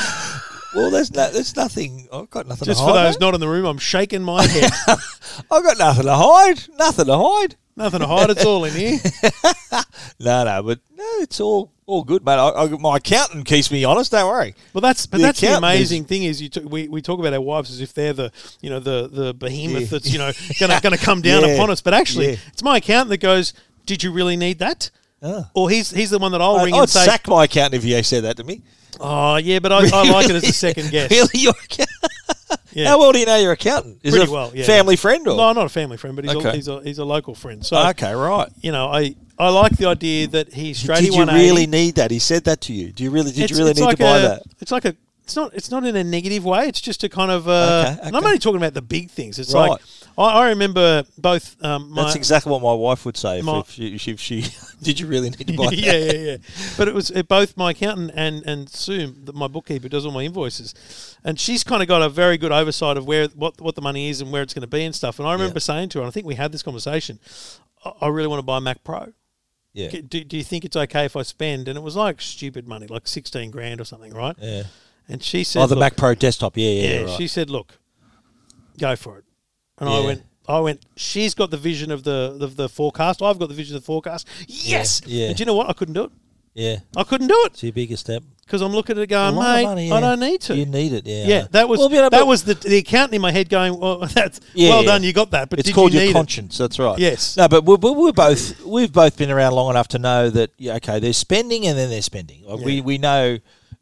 Well, 0.75 0.91
there's 0.91 1.11
no, 1.13 1.29
there's 1.31 1.55
nothing. 1.55 2.09
I've 2.11 2.29
got 2.29 2.47
nothing 2.47 2.65
Just 2.65 2.81
for 2.81 2.91
those 2.93 3.17
not 3.19 3.33
in 3.33 3.39
the 3.39 3.47
room, 3.47 3.65
I'm 3.65 3.77
shaking 3.77 4.21
my 4.21 4.45
head. 4.45 4.69
I've 4.87 5.63
got 5.63 5.77
nothing 5.77 6.03
to 6.03 6.15
hide. 6.15 6.67
Nothing 6.77 7.05
to 7.05 7.17
hide. 7.17 7.55
Nothing 7.77 7.99
to 8.01 8.07
hide. 8.07 8.29
It's 8.29 8.45
all 8.45 8.63
in 8.65 8.73
here. 8.73 8.99
No, 10.19 10.43
no, 10.45 10.63
but 10.63 10.79
no, 10.95 11.03
it's 11.19 11.39
all 11.41 11.71
all 11.87 12.03
good, 12.03 12.23
mate. 12.25 12.33
I, 12.35 12.49
I, 12.49 12.67
my 12.69 12.97
accountant 12.97 13.45
keeps 13.45 13.69
me 13.69 13.83
honest. 13.83 14.11
Don't 14.11 14.27
worry. 14.27 14.55
Well, 14.73 14.81
that's 14.81 15.05
but 15.05 15.17
The 15.17 15.23
that's 15.23 15.41
the 15.41 15.47
accountant 15.47 15.73
is- 15.73 15.77
amazing 15.91 16.05
thing 16.05 16.23
is 16.23 16.41
you 16.41 16.49
t- 16.49 16.61
we, 16.61 16.87
we 16.87 17.01
talk 17.01 17.19
about 17.19 17.33
our 17.33 17.41
wives 17.41 17.69
as 17.69 17.81
if 17.81 17.93
they're 17.93 18.13
the 18.13 18.31
you 18.61 18.69
know 18.69 18.79
the 18.79 19.07
the 19.11 19.33
behemoth 19.33 19.81
Yeah. 19.81 19.87
that's 19.89 20.11
you 20.11 20.17
know 20.19 20.31
gonna 20.59 20.79
gonna 20.81 20.97
come 20.97 21.21
down 21.29 21.41
Yeah. 21.43 21.49
upon 21.55 21.69
us, 21.69 21.81
but 21.81 21.93
actually 21.93 22.29
Yeah. 22.31 22.35
it's 22.47 22.63
my 22.63 22.77
accountant 22.77 23.09
that 23.09 23.17
goes, 23.17 23.53
"Did 23.85 24.03
you 24.03 24.11
really 24.11 24.37
need 24.37 24.59
that?" 24.59 24.89
Ah. 25.21 25.49
Or 25.53 25.69
he's 25.69 25.91
he's 25.91 26.11
the 26.11 26.19
one 26.19 26.31
that 26.31 26.41
I'll 26.41 26.57
I, 26.57 26.63
ring 26.63 26.75
I'd 26.75 26.81
and 26.81 26.89
say, 26.89 27.03
sack 27.05 27.27
my 27.27 27.43
accountant 27.43 27.75
if 27.75 27.83
he 27.83 28.01
said 28.03 28.23
that 28.23 28.37
to 28.37 28.43
me. 28.43 28.61
"Oh 28.99 29.37
yeah, 29.37 29.59
but 29.59 29.71
I, 29.71 29.77
I 29.93 30.09
like 30.11 30.29
it 30.29 30.35
as 30.35 30.43
a 30.43 30.53
second 30.53 30.91
guess." 30.91 31.11
Really, 31.11 31.29
your 31.33 31.53
account- 31.63 31.89
Yeah. 32.73 32.89
How 32.89 32.99
well 32.99 33.13
do 33.13 33.19
you 33.19 33.25
know 33.25 33.37
your 33.37 33.53
accountant? 33.53 33.99
Is 34.03 34.11
Pretty 34.11 34.25
it 34.25 34.29
a 34.29 34.33
well, 34.33 34.51
yeah. 34.53 34.65
family 34.65 34.97
friend 34.97 35.25
or? 35.27 35.37
No, 35.37 35.53
not 35.53 35.65
a 35.65 35.69
family 35.69 35.95
friend, 35.95 36.13
but 36.13 36.25
he's, 36.25 36.33
a, 36.33 36.37
Okay. 36.37 36.55
he's 36.55 36.67
a 36.67 36.81
he's 36.83 36.97
a 36.97 37.05
local 37.05 37.33
friend. 37.33 37.65
So 37.65 37.77
okay, 37.89 38.13
right. 38.13 38.49
you 38.59 38.73
know, 38.73 38.87
I 38.87 39.15
I 39.39 39.49
like 39.49 39.77
the 39.77 39.85
idea 39.85 40.27
that 40.27 40.53
he's 40.53 40.79
straight. 40.79 40.99
Did 40.99 41.13
you 41.15 41.25
really 41.25 41.67
need 41.67 41.95
that? 41.95 42.11
He 42.11 42.19
said 42.19 42.43
that 42.45 42.59
to 42.61 42.73
you. 42.73 42.91
Do 42.91 43.03
you 43.05 43.11
really? 43.11 43.31
Did 43.31 43.49
you 43.49 43.57
really 43.57 43.73
need 43.73 43.89
to 43.91 43.97
buy 43.97 44.17
a, 44.17 44.21
that? 44.27 44.43
It's 44.59 44.71
like 44.71 44.83
a. 44.85 44.95
It's 45.25 45.35
not. 45.35 45.55
It's 45.55 45.71
not 45.71 45.83
in 45.85 45.95
a 45.95 46.03
negative 46.03 46.45
way. 46.45 46.67
It's 46.67 46.79
just 46.79 47.03
a 47.03 47.09
kind 47.09 47.31
of. 47.31 47.47
Uh, 47.47 47.95
Okay, 47.95 48.07
And 48.07 48.15
I'm 48.15 48.23
only 48.23 48.37
talking 48.37 48.57
about 48.57 48.75
the 48.75 48.81
big 48.83 49.09
things. 49.09 49.39
It's 49.39 49.55
Right. 49.55 49.69
like 49.71 49.81
I, 50.19 50.23
I 50.23 50.49
remember 50.49 51.03
both. 51.17 51.55
Um, 51.65 51.89
my, 51.89 52.03
That's 52.03 52.15
exactly 52.15 52.51
what 52.51 52.61
my 52.61 52.73
wife 52.73 53.05
would 53.05 53.17
say 53.17 53.39
if, 53.39 53.45
My- 53.45 53.59
if, 53.61 53.71
she, 53.71 53.95
if 54.11 54.19
she. 54.19 54.45
Did 54.83 54.99
you 54.99 55.07
really 55.07 55.31
need 55.31 55.47
to 55.47 55.53
buy 55.57 55.69
yeah, 55.73 55.91
that? 55.93 56.15
yeah, 56.15 56.21
yeah. 56.31 56.37
But 56.77 56.87
it 56.89 56.93
was 56.93 57.09
uh, 57.09 57.23
both 57.23 57.57
my 57.57 57.71
accountant 57.71 58.11
and 58.13 58.43
and 58.45 58.69
Sue, 58.69 59.15
my 59.33 59.47
bookkeeper, 59.47 59.89
does 59.89 60.05
all 60.05 60.11
my 60.11 60.21
invoices, 60.21 60.75
and 61.23 61.39
she's 61.39 61.63
kind 61.63 61.81
of 61.81 61.87
got 61.87 62.03
a 62.03 62.09
very 62.09 62.37
good 62.37 62.51
oversight 62.51 62.95
of 62.95 63.07
where 63.07 63.27
what 63.29 63.59
what 63.59 63.73
the 63.73 63.81
money 63.81 64.09
is 64.09 64.21
and 64.21 64.31
where 64.31 64.43
it's 64.43 64.53
going 64.53 64.61
to 64.61 64.67
be 64.67 64.83
and 64.83 64.93
stuff. 64.93 65.17
And 65.17 65.27
I 65.27 65.33
remember 65.33 65.55
Yeah. 65.55 65.59
saying 65.61 65.89
to 65.89 65.97
her, 65.97 66.03
and 66.03 66.07
I 66.07 66.11
think 66.11 66.27
we 66.27 66.35
had 66.35 66.51
this 66.51 66.61
conversation. 66.61 67.19
I, 67.83 67.93
I 68.01 68.07
really 68.09 68.27
want 68.27 68.39
to 68.41 68.45
buy 68.45 68.57
a 68.57 68.61
Mac 68.61 68.83
Pro. 68.83 69.11
Yeah. 69.73 69.89
Do, 69.89 70.23
do 70.23 70.37
you 70.37 70.43
think 70.43 70.63
it's 70.63 70.77
okay 70.77 71.03
if 71.03 71.17
I 71.17 71.23
spend? 71.23 71.67
And 71.67 71.77
it 71.77 71.81
was 71.81 71.95
like 71.97 72.21
stupid 72.21 72.65
money, 72.67 72.85
like 72.87 73.07
sixteen 73.07 73.49
grand 73.51 73.81
or 73.81 73.85
something, 73.85 74.13
right? 74.13 74.35
Yeah. 74.39 74.63
And 75.07 75.21
she 75.23 75.43
said, 75.43 75.61
Oh, 75.61 75.67
the 75.67 75.75
Mac 75.75 75.95
Pro 75.97 76.15
desktop. 76.15 76.57
Yeah, 76.57 76.69
yeah. 76.69 76.81
Yeah, 76.89 77.01
right. 77.05 77.09
she 77.17 77.27
said, 77.27 77.49
"Look, 77.49 77.77
go 78.79 78.95
for 78.95 79.19
it," 79.19 79.25
and 79.77 79.87
I 79.89 79.99
went, 79.99 80.23
I 80.47 80.59
went. 80.59 80.83
She's 80.95 81.33
got 81.33 81.51
the 81.51 81.57
vision 81.57 81.91
of 81.91 82.03
the 82.03 82.37
of 82.41 82.55
the 82.55 82.67
forecast. 82.69 83.21
I've 83.21 83.37
got 83.39 83.49
the 83.49 83.55
vision 83.55 83.75
of 83.75 83.83
the 83.83 83.85
forecast. 83.85 84.27
Yes. 84.47 85.01
yeah. 85.05 85.27
And 85.27 85.35
do 85.37 85.41
you 85.41 85.45
know 85.45 85.53
what? 85.55 85.69
I 85.69 85.73
couldn't 85.73 85.93
do 85.93 86.05
it. 86.05 86.11
Yeah. 86.55 86.77
I 86.95 87.03
couldn't 87.03 87.27
do 87.27 87.35
it 87.45 87.51
It's 87.51 87.63
your 87.63 87.73
biggest 87.73 88.05
step. 88.05 88.23
because 88.45 88.61
I'm 88.61 88.71
looking 88.71 88.95
at 88.97 89.03
it 89.03 89.07
going, 89.07 89.35
mate, 89.35 89.63
money, 89.63 89.91
I 89.91 89.99
don't 89.99 90.21
need 90.21 90.39
to. 90.41 90.55
You 90.55 90.65
need 90.65 90.93
it, 90.93 91.05
yeah. 91.05 91.25
yeah, 91.27 91.47
that 91.51 91.67
was 91.67 91.79
Well, 91.81 91.91
you 91.91 91.97
know, 91.97 92.07
that 92.09 92.25
was 92.25 92.45
the 92.45 92.53
the 92.53 92.77
accountant 92.77 93.13
in 93.15 93.21
my 93.21 93.33
head 93.33 93.49
going, 93.49 93.77
well, 93.77 93.99
that's 94.13 94.39
Yeah, 94.53 94.69
well 94.69 94.81
yeah. 94.83 94.91
done, 94.91 95.03
you 95.03 95.11
got 95.11 95.31
that, 95.31 95.49
but 95.49 95.59
it's 95.59 95.69
called 95.73 95.91
you 95.93 95.99
your 95.99 96.05
need 96.05 96.11
it? 96.11 96.13
conscience. 96.13 96.57
That's 96.57 96.79
right. 96.79 96.97
Yes. 96.97 97.35
No, 97.35 97.49
but 97.49 97.65
we're, 97.65 97.75
we're 97.75 98.13
both 98.13 98.63
we've 98.65 98.93
both 98.93 99.17
been 99.17 99.29
around 99.31 99.51
long 99.53 99.69
enough 99.69 99.89
to 99.89 99.99
know 99.99 100.29
that 100.29 100.51
yeah, 100.57 100.75
okay, 100.75 100.99
there's 100.99 101.17
spending 101.17 101.67
and 101.67 101.77
then 101.77 101.89
there's 101.89 102.05
spending. 102.05 102.45
Like 102.45 102.61
We 102.65 102.79
we 102.79 102.97
know 102.99 103.37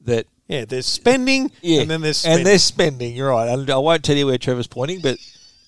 that 0.06 0.25
Yeah, 0.54 0.66
there's 0.66 0.86
spending, 0.86 1.52
yeah, 1.62 1.82
and 1.82 1.90
then 1.90 2.02
there's 2.02 2.18
spending. 2.18 2.40
and 2.40 2.48
there's 2.48 2.64
spending. 2.64 3.16
You're 3.16 3.30
right. 3.32 3.48
And 3.50 3.70
I 3.70 3.78
won't 3.78 4.04
tell 4.04 4.16
you 4.16 4.28
where 4.28 4.38
Trevor's 4.38 4.68
pointing, 4.68 5.02
but 5.02 5.18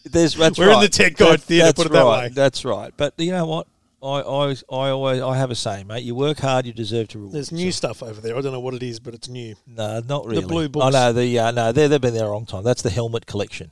there's 0.04 0.36
that's 0.36 0.60
We're 0.60 0.72
in 0.72 0.80
the 0.82 0.88
tech 0.90 1.16
guide 1.16 1.40
That- 1.40 1.42
theatre, 1.42 1.66
that's 1.66 1.78
put 1.78 1.86
it 1.88 1.92
that 1.94 2.04
right. 2.04 2.20
way. 2.24 2.30
That's 2.30 2.64
right. 2.64 2.94
But 2.96 3.14
you 3.18 3.32
know 3.32 3.46
what? 3.46 3.68
I, 4.04 4.20
I, 4.20 4.56
I 4.72 4.90
always 4.92 5.22
I 5.22 5.36
have 5.38 5.50
a 5.50 5.56
saying, 5.56 5.88
mate. 5.88 6.04
You 6.04 6.14
work 6.14 6.38
hard, 6.40 6.68
you 6.68 6.74
deserve 6.74 7.08
to 7.10 7.18
reward. 7.18 7.34
There's 7.34 7.52
new 7.52 7.66
yourself. 7.66 7.98
stuff 7.98 8.10
over 8.10 8.22
there. 8.22 8.38
I 8.38 8.42
don't 8.42 8.52
know 8.54 8.60
what 8.60 8.76
it 8.76 8.84
is, 8.84 9.00
but 9.00 9.16
it's 9.16 9.28
new. 9.28 9.56
No, 9.66 10.02
not 10.08 10.26
really. 10.28 10.42
The 10.42 10.48
blue 10.48 10.66
Oh 10.66 10.68
books. 10.68 10.94
no, 10.94 11.12
the 11.14 11.40
uh, 11.40 11.50
no, 11.52 11.72
they 11.72 11.88
they've 11.88 12.00
been 12.00 12.14
there 12.14 12.28
a 12.28 12.32
long 12.32 12.46
time. 12.46 12.64
That's 12.64 12.84
the 12.84 12.92
helmet 12.92 13.26
collection. 13.26 13.72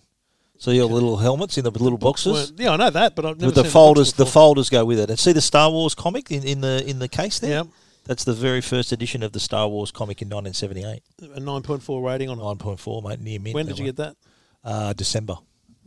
So 0.58 0.72
your 0.72 0.86
little 0.86 1.17
helmets 1.17 1.58
in 1.58 1.65
the 1.65 1.72
little 1.72 1.98
boxes. 1.98 2.53
Yeah, 2.58 2.72
I 2.72 2.77
know 2.77 2.89
that, 2.89 3.15
but 3.15 3.25
I've 3.25 3.38
never 3.38 3.48
with 3.48 3.55
the 3.55 3.65
folders, 3.65 4.13
the 4.13 4.25
folders 4.25 4.70
go 4.70 4.86
with 4.86 4.98
it. 5.00 5.10
And 5.10 5.20
see 5.20 5.34
the 5.34 5.41
Star 5.41 5.70
Wars 5.70 5.93
comic 5.93 6.32
in, 6.32 6.41
in 6.43 6.62
the 6.62 6.84
in 6.89 6.98
the 7.00 7.10
case 7.10 7.38
there. 7.39 7.51
Yeah, 7.51 7.63
That's 8.05 8.24
the 8.25 8.33
very 8.33 8.62
first 8.62 8.91
edition 8.91 9.24
of 9.24 9.31
the 9.31 9.39
Star 9.39 9.67
Wars 9.67 9.91
comic 9.91 10.22
in 10.22 10.29
1978. 10.29 11.36
a 11.36 11.39
nine 11.39 11.62
point 11.62 11.81
four 11.83 12.01
rating 12.01 12.29
on 12.29 12.38
it. 12.39 12.41
9.4, 12.41 13.03
mate, 13.07 13.19
near 13.22 13.39
mint. 13.39 13.55
When 13.55 13.65
did 13.65 13.79
you 13.79 13.86
get 13.86 13.95
that? 13.98 14.15
Uh, 14.63 14.93
December. 14.93 15.36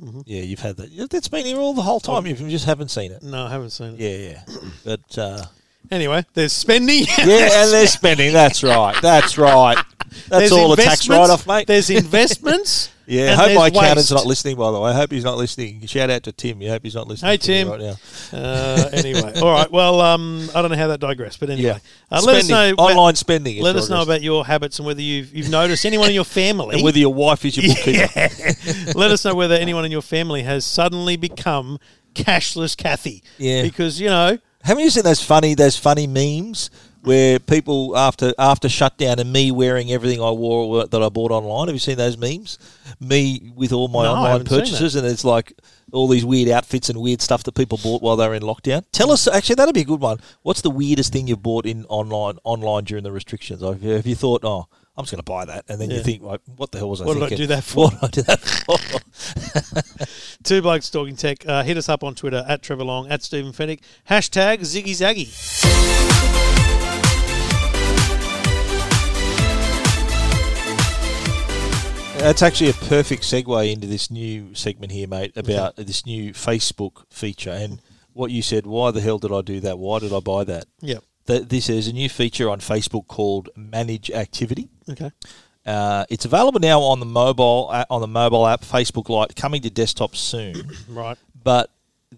Mm-hmm. 0.03 0.21
Yeah, 0.27 0.43
you've 0.43 0.61
had 0.61 0.77
that. 0.77 1.09
That's 1.11 1.29
been 1.29 1.47
here 1.47 1.59
all 1.59 1.75
the 1.75 1.83
whole 1.83 2.01
Oh. 2.07 2.21
time. 2.21 2.27
You 2.27 2.35
just 2.49 2.65
haven't 2.67 2.89
seen 2.91 3.13
it. 3.13 3.23
No, 3.23 3.45
I 3.47 3.51
haven't 3.51 3.71
seen 3.71 3.95
it. 3.99 4.01
Yeah, 4.01 4.31
yeah. 4.51 4.69
But 4.85 5.19
uh, 5.19 5.43
Anyway, 5.91 6.25
there's 6.35 6.53
spending. 6.53 7.05
yeah, 7.19 7.63
and 7.63 7.73
they're 7.73 7.87
spending. 7.87 8.33
That's 8.33 8.63
right. 8.63 8.97
That's 9.01 9.39
right. 9.39 9.77
That's 10.09 10.29
There's 10.29 10.53
all 10.53 10.73
a 10.73 10.77
tax 10.77 11.07
investments, 11.07 11.09
write-off, 11.09 11.47
mate. 11.47 11.67
There's 11.67 11.91
investments. 11.91 12.91
Yeah, 13.07 13.33
I 13.33 13.35
hope 13.37 13.55
my 13.55 13.67
accountant's 13.69 14.11
not 14.11 14.27
listening. 14.27 14.57
By 14.57 14.71
the 14.73 14.81
way, 14.81 14.91
I 14.91 14.95
hope 14.95 15.11
he's 15.13 15.23
not 15.25 15.37
listening. 15.37 15.87
Shout 15.87 16.11
out 16.11 16.25
to 16.25 16.33
Tim. 16.33 16.61
I 16.63 16.67
hope 16.67 16.83
he's 16.83 16.95
not 16.95 17.07
listening. 17.07 17.31
Hey, 17.31 17.37
Tim. 17.37 17.69
right 17.69 17.81
now. 17.81 17.97
Uh, 18.33 18.89
anyway, 18.93 19.33
all 19.41 19.53
right. 19.53 19.71
Well, 19.71 20.01
um, 20.01 20.49
I 20.55 20.61
don't 20.63 20.71
know 20.71 20.77
how 20.77 20.89
that 20.89 21.01
digressed, 21.01 21.39
but 21.41 21.51
anyway, 21.51 21.69
Yeah, 21.69 21.79
uh, 22.11 22.23
let 22.25 22.37
us 22.37 22.49
know. 22.49 22.57
Spending. 22.57 22.73
about- 22.75 22.91
online 22.91 23.15
spending. 23.15 23.63
let 23.63 23.77
us 23.77 23.89
know 23.89 24.03
about 24.03 24.23
your 24.23 24.45
habits 24.45 24.79
and 24.79 24.87
whether 24.87 25.01
you've 25.03 25.33
you've 25.35 25.51
noticed 25.51 25.87
anyone 25.87 26.09
in 26.09 26.15
your 26.15 26.25
family. 26.25 26.75
and 26.77 26.85
whether 26.85 26.99
your 26.99 27.15
wife 27.15 27.45
is 27.45 27.57
your 27.57 27.67
bookkeeper. 27.75 28.09
Yeah. 28.17 28.29
Let 28.95 29.11
us 29.13 29.25
know 29.25 29.35
whether 29.35 29.55
anyone 29.55 29.85
in 29.85 29.93
your 29.93 30.03
family 30.03 30.43
has 30.43 30.65
suddenly 30.65 31.17
become 31.17 31.79
cashless 32.15 32.77
Kathy. 32.77 33.23
Yeah. 33.39 33.63
Because, 33.63 34.01
you 34.01 34.09
know, 34.09 34.39
Haven't 34.63 34.83
you 34.83 34.91
seen 34.91 35.05
those 35.05 35.23
funny 35.23 35.55
those 35.55 35.77
funny 35.79 36.07
memes 36.09 36.71
where 37.07 37.39
people 37.39 37.97
after 37.97 38.35
after 38.37 38.69
shutdown 38.69 39.21
and 39.21 39.33
me 39.33 39.53
wearing 39.53 39.93
everything 39.93 40.21
I 40.21 40.31
wore 40.33 40.87
that 40.87 41.03
I 41.03 41.09
bought 41.09 41.31
online? 41.31 41.69
Have 41.69 41.75
you 41.75 41.79
seen 41.79 41.97
those 41.97 42.19
memes? 42.19 42.59
Me 42.99 43.53
with 43.55 43.73
all 43.73 43.87
my 43.87 44.03
No, 44.03 44.15
online 44.15 44.45
purchases, 44.45 44.97
and 44.97 45.07
it's 45.07 45.25
like 45.25 45.53
all 45.93 46.09
these 46.09 46.25
weird 46.25 46.49
outfits 46.49 46.91
and 46.91 47.01
weird 47.01 47.23
stuff 47.23 47.45
that 47.45 47.53
people 47.53 47.79
bought 47.81 48.03
while 48.03 48.17
they 48.17 48.27
were 48.27 48.35
in 48.35 48.43
lockdown. 48.43 48.85
Tell 48.91 49.13
us, 49.13 49.29
actually, 49.29 49.55
that'd 49.55 49.73
be 49.73 49.83
a 49.83 49.85
good 49.85 50.01
one. 50.01 50.19
What's 50.43 50.63
the 50.63 50.71
weirdest 50.71 51.13
thing 51.13 51.29
you've 51.29 51.45
bought 51.45 51.65
in 51.65 51.85
online 51.87 52.39
online 52.43 52.83
during 52.83 53.05
the 53.05 53.13
restrictions? 53.13 53.63
Like, 53.63 53.81
have 53.83 54.07
you 54.07 54.17
thought, 54.17 54.45
oh, 54.45 54.67
I'm 54.97 55.05
just 55.05 55.13
going 55.13 55.23
to 55.23 55.31
buy 55.31 55.45
that, 55.45 55.65
and 55.69 55.81
then 55.81 55.91
you 55.91 56.03
think, 56.03 56.23
like, 56.23 56.41
what 56.57 56.73
the 56.73 56.79
hell 56.79 56.91
was 56.91 57.03
I 57.03 57.05
What 57.05 57.15
did 57.15 57.33
I 57.33 57.37
do 57.37 57.47
that 57.47 57.63
for? 57.63 57.91
What 58.01 58.11
did 58.11 58.29
I 58.29 58.37
do 58.37 58.37
that 58.37 58.41
for? 60.01 60.39
two 60.43 60.61
blokes 60.61 60.91
talking 60.91 61.15
tech. 61.15 61.47
Uh, 61.47 61.63
hit 61.63 61.77
us 61.77 61.89
up 61.89 62.03
on 62.03 62.17
Twitter 62.17 62.45
at 62.49 62.63
Trevor 62.63 62.85
Long, 62.85 63.09
at 63.09 63.23
Stephen 63.23 63.53
Fenech. 63.53 63.81
Hashtag 64.11 64.61
Ziggy 64.61 64.91
Zaggy. 64.91 66.76
That's 72.19 72.43
actually 72.43 72.71
a 72.71 72.75
perfect 72.75 73.23
segue 73.23 73.73
into 73.73 73.87
this 73.87 74.11
new 74.11 74.53
segment 74.55 74.91
here, 74.91 75.07
mate, 75.07 75.33
about 75.37 75.77
this 75.77 76.05
new 76.05 76.33
Facebook 76.33 77.05
feature 77.11 77.51
and 77.51 77.81
what 78.15 78.31
you 78.33 78.43
said. 78.43 78.67
Why 78.67 78.91
the 78.91 79.01
hell 79.01 79.19
did 79.19 79.33
I 79.33 79.43
do 79.43 79.61
that? 79.61 79.79
Why 79.79 80.01
did 80.01 80.13
I 80.13 80.19
buy 80.21 80.43
that? 80.45 80.65
Yeah. 80.81 80.99
That 81.27 81.51
this 81.51 81.69
is 81.69 81.87
a 81.87 81.93
new 81.93 82.09
feature 82.09 82.51
on 82.51 82.59
Facebook 82.59 83.07
called 83.07 83.51
Manage 83.55 84.11
Activity. 84.11 84.69
Okay. 84.91 85.13
Uh, 85.65 86.05
it's 86.11 86.25
available 86.25 86.59
now 86.61 86.81
on 86.81 86.99
the 87.01 87.07
mobile 87.07 87.69
on 87.91 88.01
the 88.01 88.07
mobile 88.09 88.47
app 88.47 88.63
Facebook 88.63 89.09
Lite, 89.09 89.37
coming 89.37 89.63
to 89.63 89.71
desktop 89.71 90.17
soon. 90.17 90.71
Right. 90.89 91.19
but 91.43 91.71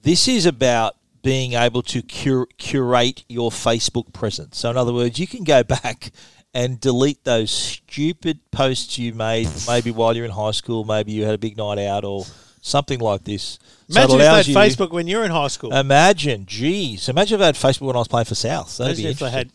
this 0.03 0.27
is 0.29 0.46
about 0.46 0.96
being 1.22 1.53
able 1.55 1.83
to 1.83 2.01
cur- 2.03 2.46
curate 2.57 3.25
your 3.29 3.51
Facebook 3.51 4.12
presence. 4.12 4.59
So, 4.59 4.70
in 4.70 4.77
other 4.77 4.92
words, 4.94 5.18
you 5.18 5.27
can 5.27 5.44
go 5.44 5.62
back 5.83 6.12
and 6.54 6.80
delete 6.80 7.24
those 7.24 7.50
stupid 7.50 8.40
posts 8.50 8.98
you 8.98 9.14
made, 9.14 9.48
maybe 9.66 9.90
while 9.90 10.16
you're 10.16 10.24
in 10.24 10.30
high 10.30 10.50
school, 10.52 10.84
maybe 10.84 11.12
you 11.12 11.24
had 11.24 11.34
a 11.34 11.38
big 11.38 11.56
night 11.56 11.78
out 11.78 12.04
or 12.04 12.24
something 12.61 12.98
like 13.00 13.24
this. 13.24 13.58
So 13.88 14.00
Imagine 14.00 14.14
if 14.14 14.18
they 14.18 14.26
had 14.26 14.46
you- 14.46 14.54
Facebook 14.56 14.90
when 14.90 15.06
you're 15.06 15.24
in 15.24 15.30
high 15.30 15.48
school. 15.48 15.72
Imagine, 15.72 16.46
geez, 16.46 17.08
imagine 17.08 17.37
if 17.40 17.42
I 17.42 17.46
had 17.46 17.54
Facebook 17.54 17.87
when 17.87 17.96
I 17.96 18.00
was 18.00 18.08
playing 18.08 18.26
for 18.26 18.34
South. 18.34 18.76
That'd 18.76 18.98
Imagine 18.98 19.04
be 19.04 19.11
if 19.11 19.18
they 19.18 19.30
had 19.30 19.50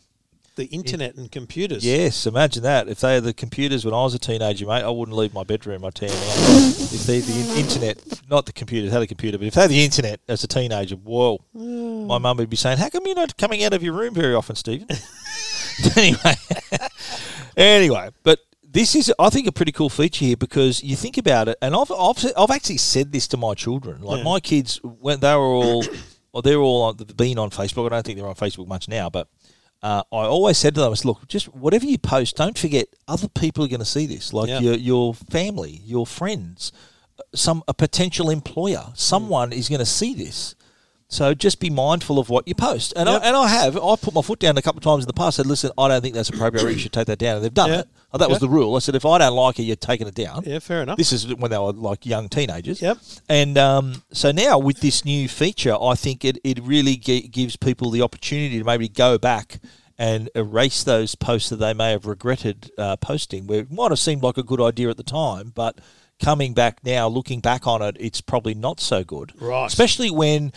the 0.56 0.66
internet 0.66 1.16
and 1.16 1.32
computers. 1.32 1.84
Yes, 1.84 2.28
imagine 2.28 2.62
that. 2.64 2.88
If 2.88 3.00
they 3.00 3.16
had 3.16 3.24
the 3.24 3.34
computers 3.34 3.86
when 3.86 3.94
I 3.94 4.04
was 4.04 4.14
a 4.14 4.20
teenager, 4.20 4.68
mate, 4.68 4.84
I 4.84 4.90
wouldn't 4.90 5.18
leave 5.18 5.34
my 5.34 5.44
bedroom. 5.44 5.84
I 5.84 5.90
tell 5.90 6.10
you 6.10 6.16
if 6.16 7.06
they 7.08 7.22
had 7.22 7.24
the 7.24 7.60
internet, 7.60 8.22
not 8.30 8.46
the 8.46 8.54
computers, 8.54 8.92
had 8.92 9.02
a 9.02 9.08
computer, 9.08 9.40
but 9.40 9.48
if 9.48 9.56
they 9.56 9.62
had 9.62 9.70
the 9.72 9.84
internet 9.84 10.20
as 10.28 10.44
a 10.44 10.48
teenager, 10.48 10.96
whoa, 10.96 11.44
my 11.54 12.20
mum 12.20 12.38
would 12.38 12.52
be 12.52 12.56
saying, 12.56 12.78
"How 12.78 12.90
come 12.90 13.02
you're 13.08 13.16
not 13.16 13.36
coming 13.38 13.64
out 13.64 13.74
of 13.74 13.82
your 13.82 13.94
room 13.94 14.14
very 14.14 14.36
often, 14.36 14.56
Stephen?" 14.56 14.88
anyway, 15.98 16.36
anyway, 17.58 18.10
but 18.24 18.40
this 18.64 18.96
is, 18.96 19.14
I 19.20 19.30
think, 19.30 19.48
a 19.48 19.52
pretty 19.52 19.72
cool 19.72 19.90
feature 19.90 20.26
here 20.26 20.38
because 20.38 20.84
you 20.84 20.96
think 20.96 21.18
about 21.18 21.48
it, 21.48 21.58
and 21.62 21.76
I've, 21.76 21.92
I've, 21.92 22.26
I've 22.38 22.50
actually 22.52 22.78
said 22.78 23.12
this 23.12 23.28
to 23.30 23.38
my 23.38 23.54
children. 23.54 24.02
Like 24.02 24.20
Yeah. 24.20 24.24
my 24.24 24.40
kids, 24.40 24.80
when 24.84 25.20
they 25.20 25.34
were 25.36 25.42
all, 25.42 25.86
well, 26.32 26.42
they're 26.42 26.58
all 26.60 26.82
on, 26.84 26.96
been 27.16 27.38
on 27.38 27.50
Facebook. 27.52 27.86
I 27.86 27.90
don't 27.90 28.06
think 28.06 28.18
they're 28.18 28.28
on 28.28 28.36
Facebook 28.36 28.68
much 28.68 28.88
now, 28.88 29.10
but 29.10 29.28
uh, 29.84 30.02
I 30.12 30.26
always 30.26 30.58
said 30.58 30.74
to 30.76 30.82
them, 30.82 30.94
look, 31.04 31.28
just 31.28 31.48
whatever 31.54 31.86
you 31.86 31.98
post, 31.98 32.36
don't 32.38 32.58
forget 32.58 32.88
other 33.08 33.28
people 33.28 33.64
are 33.66 33.68
going 33.68 33.80
to 33.80 33.86
see 33.86 34.06
this, 34.06 34.34
like 34.34 34.50
Yeah. 34.50 34.60
your 34.60 34.76
your 34.76 35.14
family, 35.14 35.82
your 35.86 36.08
friends, 36.08 36.72
some 37.36 37.64
a 37.68 37.74
potential 37.74 38.30
employer, 38.30 38.86
someone 38.96 39.52
is 39.54 39.70
going 39.70 39.80
to 39.80 39.86
see 39.86 40.14
this. 40.14 40.56
So 41.14 41.34
just 41.34 41.60
be 41.60 41.70
mindful 41.70 42.18
of 42.20 42.30
what 42.30 42.48
you 42.48 42.56
post. 42.56 42.94
And 42.96 43.08
Yep. 43.08 43.22
I, 43.22 43.26
and 43.28 43.36
I 43.38 43.48
have 43.48 43.78
I've 43.78 44.02
put 44.02 44.14
my 44.14 44.22
foot 44.22 44.40
down 44.40 44.58
a 44.58 44.62
couple 44.62 44.80
of 44.80 44.84
times 44.84 45.04
in 45.04 45.08
the 45.08 45.14
past. 45.14 45.38
Said, 45.38 45.46
listen, 45.46 45.72
I 45.78 45.88
don't 45.88 46.02
think 46.02 46.16
that's 46.16 46.30
appropriate. 46.30 46.72
you 46.72 46.78
should 46.80 46.92
take 46.94 47.08
that 47.08 47.20
down. 47.20 47.36
And 47.38 47.46
they've 47.46 47.54
done 47.54 47.70
Yeah. 47.70 47.80
it. 47.82 47.88
Oh, 48.16 48.18
that 48.20 48.30
was 48.30 48.40
the 48.40 48.50
rule. 48.50 48.76
I 48.76 48.80
said, 48.80 48.94
if 48.96 49.06
I 49.06 49.18
don't 49.18 49.36
like 49.36 49.58
it, 49.60 49.64
you're 49.64 49.76
taking 49.76 50.08
it 50.08 50.14
down. 50.14 50.44
Yeah, 50.46 50.60
fair 50.60 50.84
enough. 50.84 50.98
This 50.98 51.12
is 51.12 51.34
when 51.34 51.50
they 51.50 51.58
were 51.58 51.72
like 51.72 52.06
young 52.06 52.30
teenagers. 52.30 52.80
Yep. 52.82 52.98
And 53.28 53.58
um, 53.58 54.04
so 54.12 54.32
now 54.32 54.60
with 54.60 54.82
this 54.82 55.04
new 55.04 55.28
feature, 55.28 55.76
I 55.82 55.96
think 55.96 56.24
it, 56.24 56.38
it 56.44 56.60
really 56.62 56.96
gi- 56.96 57.28
gives 57.30 57.56
people 57.56 57.90
the 57.90 58.02
opportunity 58.04 58.60
to 58.60 58.64
maybe 58.64 58.88
go 58.88 59.18
back 59.18 59.60
and 59.98 60.30
erase 60.36 60.84
those 60.84 61.16
posts 61.16 61.50
that 61.50 61.56
they 61.58 61.74
may 61.74 61.92
have 61.92 62.06
regretted 62.06 62.72
uh, 62.78 62.96
posting, 62.98 63.48
where 63.48 63.62
it 63.62 63.72
might 63.72 63.90
have 63.92 64.00
seemed 64.00 64.22
like 64.24 64.38
a 64.38 64.44
good 64.44 64.62
idea 64.62 64.90
at 64.90 64.98
the 64.98 65.04
time, 65.04 65.52
but 65.56 65.80
coming 66.24 66.54
back 66.54 66.84
now, 66.84 67.08
looking 67.08 67.40
back 67.40 67.68
on 67.68 67.82
it, 67.82 67.98
it's 68.00 68.22
probably 68.22 68.54
not 68.54 68.80
so 68.80 69.04
good. 69.04 69.34
Right. 69.40 69.66
Especially 69.68 70.10
when 70.10 70.52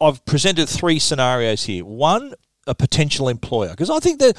I've 0.00 0.24
presented 0.24 0.68
three 0.68 0.98
scenarios 0.98 1.64
here. 1.64 1.84
One, 1.84 2.34
a 2.66 2.74
potential 2.74 3.28
employer, 3.28 3.70
because 3.70 3.90
I 3.90 3.98
think 3.98 4.18
that 4.20 4.36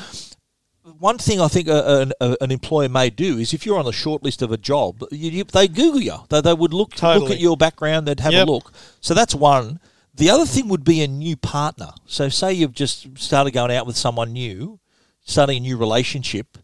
one 0.99 1.17
thing 1.17 1.39
I 1.41 1.47
think 1.47 1.67
a, 1.67 2.09
a, 2.21 2.37
an 2.41 2.51
employer 2.51 2.89
may 2.89 3.09
do 3.09 3.37
is 3.37 3.53
if 3.53 3.65
you're 3.65 3.79
on 3.79 3.85
the 3.85 3.91
short 3.91 4.23
list 4.23 4.41
of 4.41 4.51
a 4.51 4.57
job, 4.57 5.03
you, 5.11 5.29
you, 5.31 5.43
they 5.43 5.67
Google 5.67 6.01
you. 6.01 6.15
They, 6.29 6.41
they 6.41 6.53
would 6.53 6.73
look 6.73 7.01
look 7.01 7.31
at 7.31 7.39
your 7.39 7.57
background. 7.57 8.07
They'd 8.07 8.19
have 8.19 8.33
Yep. 8.33 8.47
a 8.47 8.51
look. 8.51 8.71
So 9.01 9.13
that's 9.13 9.35
one. 9.35 9.79
The 10.13 10.29
other 10.29 10.45
thing 10.45 10.67
would 10.67 10.83
be 10.83 11.01
a 11.01 11.07
new 11.07 11.37
partner. 11.37 11.91
So 12.05 12.29
say 12.29 12.53
you've 12.53 12.73
just 12.73 13.17
started 13.17 13.51
going 13.51 13.71
out 13.71 13.87
with 13.87 13.95
someone 13.95 14.33
new, 14.33 14.79
starting 15.21 15.57
a 15.57 15.59
new 15.61 15.77
relationship. 15.77 16.57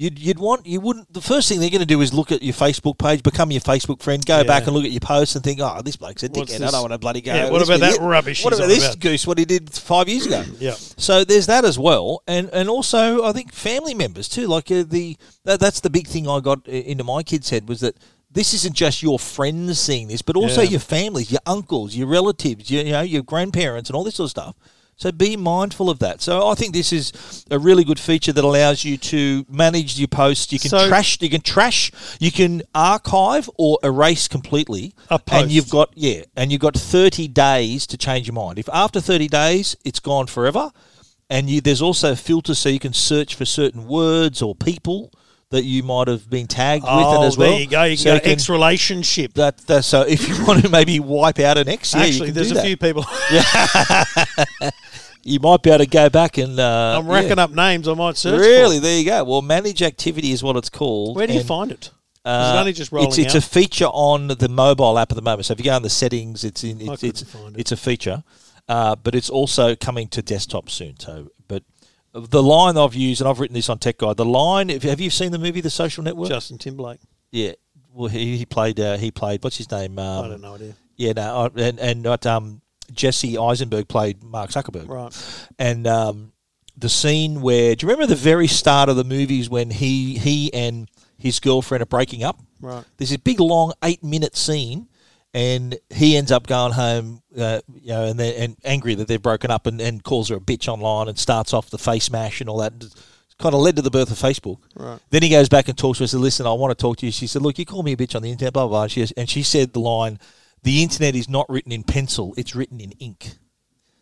You'd, 0.00 0.16
you'd 0.20 0.38
want 0.38 0.64
you 0.64 0.80
wouldn't 0.80 1.12
the 1.12 1.20
first 1.20 1.48
thing 1.48 1.58
they're 1.58 1.70
going 1.70 1.80
to 1.80 1.86
do 1.86 2.00
is 2.00 2.14
look 2.14 2.30
at 2.30 2.40
your 2.40 2.54
Facebook 2.54 2.98
page, 2.98 3.24
become 3.24 3.50
your 3.50 3.60
Facebook 3.60 4.00
friend, 4.00 4.24
go 4.24 4.36
Yeah. 4.38 4.42
back 4.44 4.66
and 4.68 4.72
look 4.76 4.84
at 4.84 4.92
your 4.92 5.00
posts 5.00 5.34
and 5.34 5.42
think, 5.42 5.58
oh, 5.60 5.82
this 5.82 5.96
bloke's 5.96 6.22
a 6.22 6.28
What's 6.28 6.52
dickhead. 6.52 6.62
I 6.62 6.70
don't 6.70 6.82
want 6.82 6.92
to 6.92 6.98
bloody 6.98 7.20
go. 7.20 7.34
Yeah, 7.34 7.50
what 7.50 7.58
this 7.58 7.68
about 7.68 7.80
that 7.80 8.00
rubbish 8.00 8.44
What 8.44 8.54
about 8.54 8.68
this 8.68 8.84
about? 8.86 9.00
goose? 9.00 9.26
What 9.26 9.38
he 9.38 9.44
did 9.44 9.72
five 9.72 10.08
years 10.08 10.26
ago? 10.26 10.44
Yeah. 10.60 10.74
So 10.74 11.24
there's 11.24 11.46
that 11.46 11.64
as 11.64 11.78
well, 11.80 12.22
and 12.28 12.48
and 12.52 12.68
also 12.68 13.24
I 13.24 13.32
think 13.32 13.52
family 13.52 13.92
members 13.94 14.28
too. 14.28 14.46
Like 14.46 14.70
uh, 14.70 14.84
the 14.86 15.16
that, 15.44 15.58
that's 15.58 15.80
the 15.80 15.90
big 15.90 16.06
thing 16.06 16.28
I 16.28 16.38
got 16.38 16.66
into 16.68 17.02
my 17.02 17.24
kids' 17.24 17.50
head 17.50 17.68
was 17.68 17.80
that 17.80 17.96
this 18.30 18.54
isn't 18.54 18.76
just 18.76 19.02
your 19.02 19.18
friends 19.18 19.80
seeing 19.80 20.06
this, 20.06 20.22
but 20.22 20.36
also 20.36 20.62
Yeah. 20.62 20.70
your 20.70 20.80
families, 20.80 21.32
your 21.32 21.40
uncles, 21.44 21.96
your 21.96 22.06
relatives, 22.06 22.70
your, 22.70 22.84
you 22.84 22.92
know 22.92 23.00
your 23.00 23.22
grandparents, 23.24 23.90
and 23.90 23.96
all 23.96 24.04
this 24.04 24.14
sort 24.16 24.26
of 24.26 24.30
stuff. 24.30 24.54
So 24.98 25.12
be 25.12 25.36
mindful 25.36 25.88
of 25.90 26.00
that. 26.00 26.20
So 26.20 26.48
I 26.48 26.54
think 26.56 26.74
this 26.74 26.92
is 26.92 27.44
a 27.52 27.58
really 27.58 27.84
good 27.84 28.00
feature 28.00 28.32
that 28.32 28.42
allows 28.42 28.84
you 28.84 28.96
to 28.98 29.46
manage 29.48 29.96
your 29.96 30.08
posts. 30.08 30.52
You 30.52 30.58
can 30.58 30.70
So- 30.70 30.88
trash, 30.88 31.18
you 31.20 31.30
can 31.30 31.40
trash, 31.40 31.92
you 32.18 32.32
can 32.32 32.62
archive 32.74 33.48
or 33.56 33.78
erase 33.84 34.26
completely. 34.26 34.94
A 35.08 35.20
post. 35.20 35.42
And 35.44 35.52
you've 35.52 35.70
got 35.70 35.90
yeah, 35.94 36.22
and 36.36 36.50
you've 36.50 36.60
got 36.60 36.76
30 36.76 37.28
days 37.28 37.86
to 37.86 37.96
change 37.96 38.26
your 38.26 38.34
mind. 38.34 38.58
If 38.58 38.68
after 38.72 39.00
30 39.00 39.28
days 39.28 39.76
it's 39.84 40.00
gone 40.00 40.26
forever, 40.26 40.72
and 41.30 41.48
you 41.48 41.60
there's 41.60 41.80
also 41.80 42.10
a 42.12 42.16
filter 42.16 42.56
so 42.56 42.68
you 42.68 42.80
can 42.80 42.92
search 42.92 43.36
for 43.36 43.44
certain 43.44 43.86
words 43.86 44.42
or 44.42 44.56
people 44.56 45.12
that 45.50 45.64
you 45.64 45.82
might 45.82 46.08
have 46.08 46.28
been 46.28 46.46
tagged 46.46 46.82
with 46.84 46.92
Oh, 46.92 47.22
it 47.22 47.26
as 47.26 47.38
well. 47.38 47.50
there 47.52 47.60
you 47.60 47.66
go. 47.66 47.84
You 47.84 47.96
So 47.96 48.10
can 48.10 48.18
go 48.18 48.20
can- 48.24 48.32
ex 48.32 48.48
relationship. 48.50 49.32
that, 49.34 49.56
that 49.68 49.82
so 49.84 50.02
if 50.02 50.28
you 50.28 50.44
want 50.46 50.60
to 50.62 50.68
maybe 50.68 51.00
wipe 51.00 51.38
out 51.38 51.56
an 51.56 51.68
ex, 51.68 51.94
yeah, 51.94 52.00
you 52.02 52.06
Actually, 52.08 52.30
there's 52.32 52.50
a 52.50 52.54
that. 52.54 52.64
few 52.66 52.76
people. 52.76 53.04
You 55.28 55.40
might 55.40 55.62
be 55.62 55.70
able 55.70 55.84
to 55.84 55.90
go 55.90 56.08
back 56.08 56.38
and. 56.38 56.58
Uh, 56.58 56.98
I'm 56.98 57.08
racking 57.08 57.36
yeah. 57.36 57.44
up 57.44 57.50
names 57.50 57.86
I 57.86 57.94
might 57.94 58.16
search. 58.16 58.40
Really, 58.40 58.76
For. 58.76 58.82
there 58.82 58.98
you 58.98 59.04
go. 59.04 59.24
Well, 59.24 59.42
manage 59.42 59.82
activity 59.82 60.32
is 60.32 60.42
what 60.42 60.56
it's 60.56 60.70
called. 60.70 61.16
Where 61.16 61.26
do 61.26 61.34
you 61.34 61.42
find 61.42 61.70
it? 61.70 61.90
Uh, 62.24 62.52
it 62.54 62.58
only 62.60 62.72
just 62.72 62.92
rolling 62.92 63.08
it's, 63.08 63.18
it's 63.18 63.34
a 63.34 63.40
feature 63.40 63.86
on 63.86 64.28
the 64.28 64.48
mobile 64.48 64.98
app 64.98 65.10
at 65.10 65.14
the 65.14 65.22
moment. 65.22 65.46
So 65.46 65.52
if 65.52 65.58
you 65.58 65.64
go 65.64 65.76
in 65.76 65.82
the 65.82 65.90
settings, 65.90 66.44
it's 66.44 66.64
in. 66.64 66.80
It's 66.80 67.02
it's, 67.02 67.22
find 67.22 67.56
it. 67.56 67.60
it's 67.60 67.72
a 67.72 67.76
feature, 67.76 68.22
uh, 68.68 68.96
but 68.96 69.14
it's 69.14 69.30
also 69.30 69.74
coming 69.76 70.08
to 70.08 70.20
desktop 70.20 70.68
soon. 70.68 70.98
So, 70.98 71.28
but 71.46 71.62
the 72.12 72.42
line 72.42 72.76
I've 72.76 72.94
used, 72.94 73.20
and 73.20 73.28
I've 73.28 73.40
written 73.40 73.54
this 73.54 73.68
on 73.68 73.78
Tech 73.78 73.98
Guide. 73.98 74.16
The 74.16 74.24
line. 74.24 74.68
If, 74.68 74.82
have 74.82 75.00
you 75.00 75.10
seen 75.10 75.32
the 75.32 75.38
movie 75.38 75.60
The 75.60 75.70
Social 75.70 76.02
Network? 76.02 76.28
Justin 76.28 76.58
Timberlake. 76.58 77.00
yeah. 77.30 77.52
Well, 77.90 78.08
he, 78.08 78.36
he 78.36 78.46
played. 78.46 78.78
Uh, 78.78 78.96
he 78.96 79.10
played. 79.10 79.42
What's 79.42 79.56
his 79.56 79.70
name? 79.70 79.98
Um, 79.98 80.24
I 80.24 80.28
don't 80.28 80.40
know 80.40 80.54
idea. 80.54 80.74
Yeah, 80.96 81.12
no, 81.12 81.50
and 81.56 81.80
and 81.80 82.02
not, 82.02 82.26
um, 82.26 82.60
Jesse 82.92 83.36
Eisenberg 83.38 83.88
played 83.88 84.22
Mark 84.22 84.50
Zuckerberg. 84.50 84.88
Right. 84.88 85.48
and 85.58 85.86
um, 85.86 86.32
the 86.76 86.88
scene 86.88 87.40
where 87.40 87.74
do 87.74 87.84
you 87.86 87.90
remember 87.90 88.06
the 88.06 88.20
very 88.20 88.46
start 88.46 88.88
of 88.88 88.96
the 88.96 89.04
movies 89.04 89.50
when 89.50 89.70
he 89.70 90.16
he 90.18 90.52
and 90.54 90.88
his 91.16 91.40
girlfriend 91.40 91.82
are 91.82 91.86
breaking 91.86 92.22
up? 92.22 92.38
Right. 92.60 92.84
There's 92.96 93.12
a 93.12 93.18
big 93.18 93.40
long 93.40 93.72
eight 93.84 94.02
minute 94.04 94.36
scene, 94.36 94.88
and 95.34 95.76
he 95.90 96.16
ends 96.16 96.30
up 96.32 96.46
going 96.46 96.72
home, 96.72 97.22
uh, 97.36 97.60
you 97.74 97.88
know, 97.88 98.04
and 98.04 98.20
and 98.20 98.56
angry 98.64 98.94
that 98.94 99.08
they've 99.08 99.20
broken 99.22 99.50
up, 99.50 99.66
and, 99.66 99.80
and 99.80 100.02
calls 100.02 100.28
her 100.28 100.36
a 100.36 100.40
bitch 100.40 100.68
online, 100.68 101.08
and 101.08 101.18
starts 101.18 101.52
off 101.52 101.70
the 101.70 101.78
Facemash 101.78 102.40
and 102.40 102.48
all 102.48 102.58
that. 102.58 102.72
Kind 103.40 103.54
of 103.54 103.60
led 103.60 103.76
to 103.76 103.82
the 103.82 103.90
birth 103.90 104.10
of 104.10 104.18
Facebook. 104.18 104.58
Right. 104.74 104.98
Then 105.10 105.22
he 105.22 105.28
goes 105.28 105.48
back 105.48 105.68
and 105.68 105.78
talks 105.78 105.98
to 105.98 106.02
her. 106.02 106.04
And 106.04 106.10
said, 106.10 106.18
"Listen, 106.18 106.44
I 106.44 106.52
want 106.54 106.76
to 106.76 106.82
talk 106.82 106.96
to 106.96 107.06
you." 107.06 107.12
She 107.12 107.28
said, 107.28 107.40
"Look, 107.40 107.56
you 107.56 107.64
call 107.64 107.84
me 107.84 107.92
a 107.92 107.96
bitch 107.96 108.16
on 108.16 108.22
the 108.22 108.32
internet, 108.32 108.52
blah 108.52 108.64
blah." 108.66 108.70
blah. 108.70 108.82
And 108.82 108.90
she 108.90 109.06
and 109.16 109.30
she 109.30 109.44
said 109.44 109.72
the 109.72 109.78
line, 109.78 110.18
"The 110.68 110.82
internet 110.82 111.14
is 111.14 111.28
not 111.28 111.48
written 111.48 111.72
in 111.72 111.82
pencil; 111.82 112.34
it's 112.36 112.54
written 112.54 112.78
in 112.80 112.92
ink." 112.92 113.38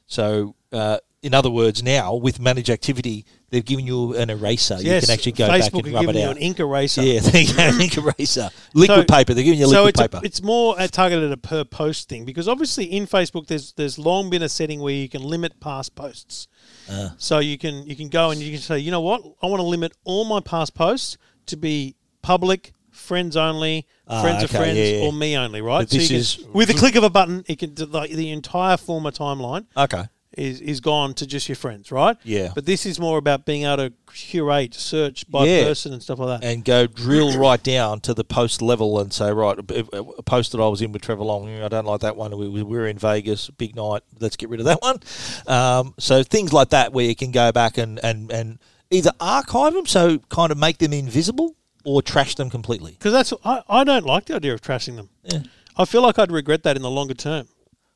So, 0.07 0.57
uh, 0.73 0.99
in 1.23 1.33
other 1.33 1.51
words, 1.51 1.83
now 1.83 2.15
with 2.15 2.39
managed 2.41 2.71
activity, 2.71 3.25
they've 3.51 3.65
given 3.65 3.87
you 3.87 4.15
an 4.15 4.31
eraser. 4.31 4.79
yes. 4.81 5.03
you 5.03 5.07
can 5.07 5.11
actually 5.15 5.33
go 5.33 5.49
Facebook 5.49 5.61
back 5.61 5.85
and 5.85 5.95
rub 5.95 6.01
giving 6.03 6.17
it 6.17 6.21
you 6.21 6.27
out. 6.27 6.37
an 6.37 6.43
ink 6.43 6.61
eraser. 6.61 7.03
Yeah, 7.03 7.21
there 7.27 7.43
you 7.43 7.55
go, 7.55 7.63
ink 7.79 7.97
eraser, 7.99 8.51
liquid 8.75 9.09
So- 9.09 9.15
paper. 9.15 9.35
They're 9.35 9.45
giving 9.45 9.61
you 9.61 9.67
so 9.67 9.85
liquid 9.85 9.95
it's, 9.95 10.01
paper. 10.01 10.17
A, 10.19 10.27
it's 10.27 10.43
more 10.43 10.81
uh, 10.81 10.89
targeted 10.89 11.25
at 11.25 11.33
a 11.33 11.37
per 11.37 11.65
post 11.65 12.09
thing 12.09 12.25
because 12.25 12.49
obviously 12.49 12.85
in 12.85 13.07
Facebook 13.07 13.47
there's 13.47 13.73
there's 13.73 13.99
long 13.99 14.29
been 14.31 14.43
a 14.43 14.49
setting 14.49 14.81
where 14.81 14.95
you 14.95 15.09
can 15.09 15.23
limit 15.23 15.61
past 15.61 15.95
posts. 15.95 16.49
Uh. 16.91 17.11
so 17.17 17.39
you 17.39 17.59
can 17.59 17.87
you 17.87 17.97
can 17.97 18.09
go 18.09 18.31
and 18.31 18.41
you 18.41 18.53
can 18.53 18.61
say 18.61 18.79
you 18.79 18.91
know 18.91 19.01
what 19.01 19.23
I 19.43 19.47
want 19.47 19.61
to 19.61 19.67
limit 19.67 19.93
all 20.05 20.25
my 20.25 20.41
past 20.41 20.75
posts 20.75 21.17
to 21.47 21.57
be 21.57 21.97
public, 22.23 22.73
friends 23.07 23.37
only, 23.37 23.87
Ah, 24.09 24.23
friends 24.23 24.43
of 24.43 24.51
okay, 24.51 24.59
friends, 24.59 24.79
yeah, 24.79 24.85
yeah. 25.01 25.07
or 25.07 25.13
me 25.13 25.37
only. 25.37 25.61
Right. 25.63 25.81
But 25.83 25.91
so 25.91 25.97
this 25.99 26.09
can, 26.09 26.17
is- 26.17 26.39
with 26.53 26.69
the 26.69 26.75
click 26.75 26.95
of 26.97 27.05
a 27.05 27.11
button, 27.11 27.45
it 27.49 27.59
can 27.59 27.75
like 27.91 28.11
the 28.11 28.31
entire 28.31 28.77
former 28.77 29.11
timeline 29.11 29.67
okay. 29.77 30.05
is 30.37 30.61
is 30.61 30.81
gone 30.81 31.15
to 31.15 31.27
just 31.27 31.49
your 31.49 31.57
friends. 31.57 31.91
Right. 31.91 32.17
Yeah. 32.25 32.51
But 32.55 32.67
this 32.67 32.85
is 32.87 33.01
more 33.01 33.17
about 33.19 33.47
being 33.47 33.63
able 33.65 33.89
to 33.89 33.93
curate, 34.13 34.75
search 34.75 35.29
by 35.31 35.47
Yeah. 35.47 35.65
person 35.65 35.93
and 35.93 36.03
stuff 36.03 36.19
like 36.19 36.41
that. 36.41 36.47
and 36.47 36.65
go 36.65 36.87
drill 36.87 37.39
right 37.39 37.63
down 37.63 38.01
to 38.01 38.13
the 38.15 38.25
post 38.25 38.61
level 38.63 38.99
and 39.01 39.13
say, 39.13 39.33
right, 39.33 39.59
a 39.59 39.99
a 40.19 40.23
post 40.23 40.53
that 40.53 40.61
I 40.61 40.69
was 40.69 40.83
in 40.83 40.93
with 40.93 41.03
Trevor 41.03 41.25
Long, 41.25 41.49
I 41.63 41.69
don't 41.69 41.87
like 41.87 42.01
that 42.01 42.17
one. 42.17 42.37
We, 42.37 42.49
we 42.49 42.63
were 42.63 42.87
in 42.87 42.99
Vegas, 42.99 43.51
big 43.51 43.75
night. 43.77 44.03
Let's 44.21 44.37
get 44.37 44.49
rid 44.51 44.61
of 44.61 44.67
that 44.67 44.81
one. 44.83 44.99
Um, 45.47 45.95
so 45.99 46.23
things 46.23 46.53
like 46.53 46.71
that 46.71 46.93
where 46.93 47.05
you 47.07 47.15
can 47.17 47.31
go 47.31 47.51
back 47.53 47.79
and, 47.79 47.99
and, 48.05 48.31
and 48.33 48.59
either 48.91 49.11
archive 49.21 49.73
them, 49.75 49.87
so 49.87 50.19
kind 50.29 50.51
of 50.53 50.59
make 50.59 50.79
them 50.79 50.93
invisible, 50.93 51.57
or 51.87 52.03
trash 52.03 52.35
them 52.35 52.51
completely. 52.51 52.93
Because 52.93 53.13
that's 53.13 53.33
I, 53.45 53.63
I 53.69 53.85
don't 53.85 54.05
like 54.05 54.27
the 54.27 54.35
idea 54.35 54.53
of 54.53 54.61
trashing 54.61 54.97
them. 54.97 55.09
Yeah. 55.25 55.41
I 55.79 55.85
feel 55.85 56.03
like 56.03 56.19
I'd 56.19 56.33
regret 56.33 56.65
that 56.65 56.75
in 56.77 56.83
the 56.83 56.91
longer 56.91 57.15
term. 57.15 57.49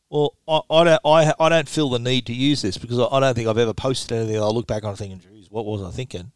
Well, 0.09 0.35
I, 0.48 0.61
I 0.70 0.85
don't 0.85 1.00
I, 1.05 1.35
I 1.38 1.48
don't 1.48 1.68
feel 1.68 1.90
the 1.90 1.98
need 1.98 2.26
to 2.26 2.33
use 2.33 2.62
this 2.62 2.79
because 2.79 2.98
I, 2.98 3.07
I 3.07 3.20
don't 3.20 3.35
think 3.35 3.48
I've 3.48 3.59
ever 3.59 3.74
posted 3.74 4.12
anything. 4.16 4.40
I 4.40 4.46
look 4.46 4.66
back 4.66 4.85
on 4.85 4.94
thinking, 4.96 5.20
"Geez, 5.20 5.50
what 5.50 5.66
was 5.66 5.83
I 5.83 5.90
thinking?" 5.90 6.31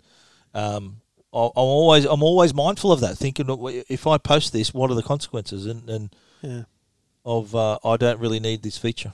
Um, 0.53 1.01
I, 1.33 1.39
I'm 1.39 1.51
always 1.57 2.05
I'm 2.05 2.23
always 2.23 2.53
mindful 2.53 2.93
of 2.93 3.01
that, 3.01 3.17
thinking 3.17 3.47
if 3.89 4.07
I 4.07 4.19
post 4.19 4.53
this, 4.53 4.75
what 4.75 4.91
are 4.91 4.95
the 4.95 5.03
consequences? 5.03 5.67
And, 5.67 5.89
and 5.89 6.17
Yeah. 6.43 6.63
of 7.25 7.55
uh, 7.55 7.79
I 7.85 7.97
don't 7.97 8.21
really 8.21 8.41
need 8.41 8.63
this 8.63 8.77
feature. 8.79 9.13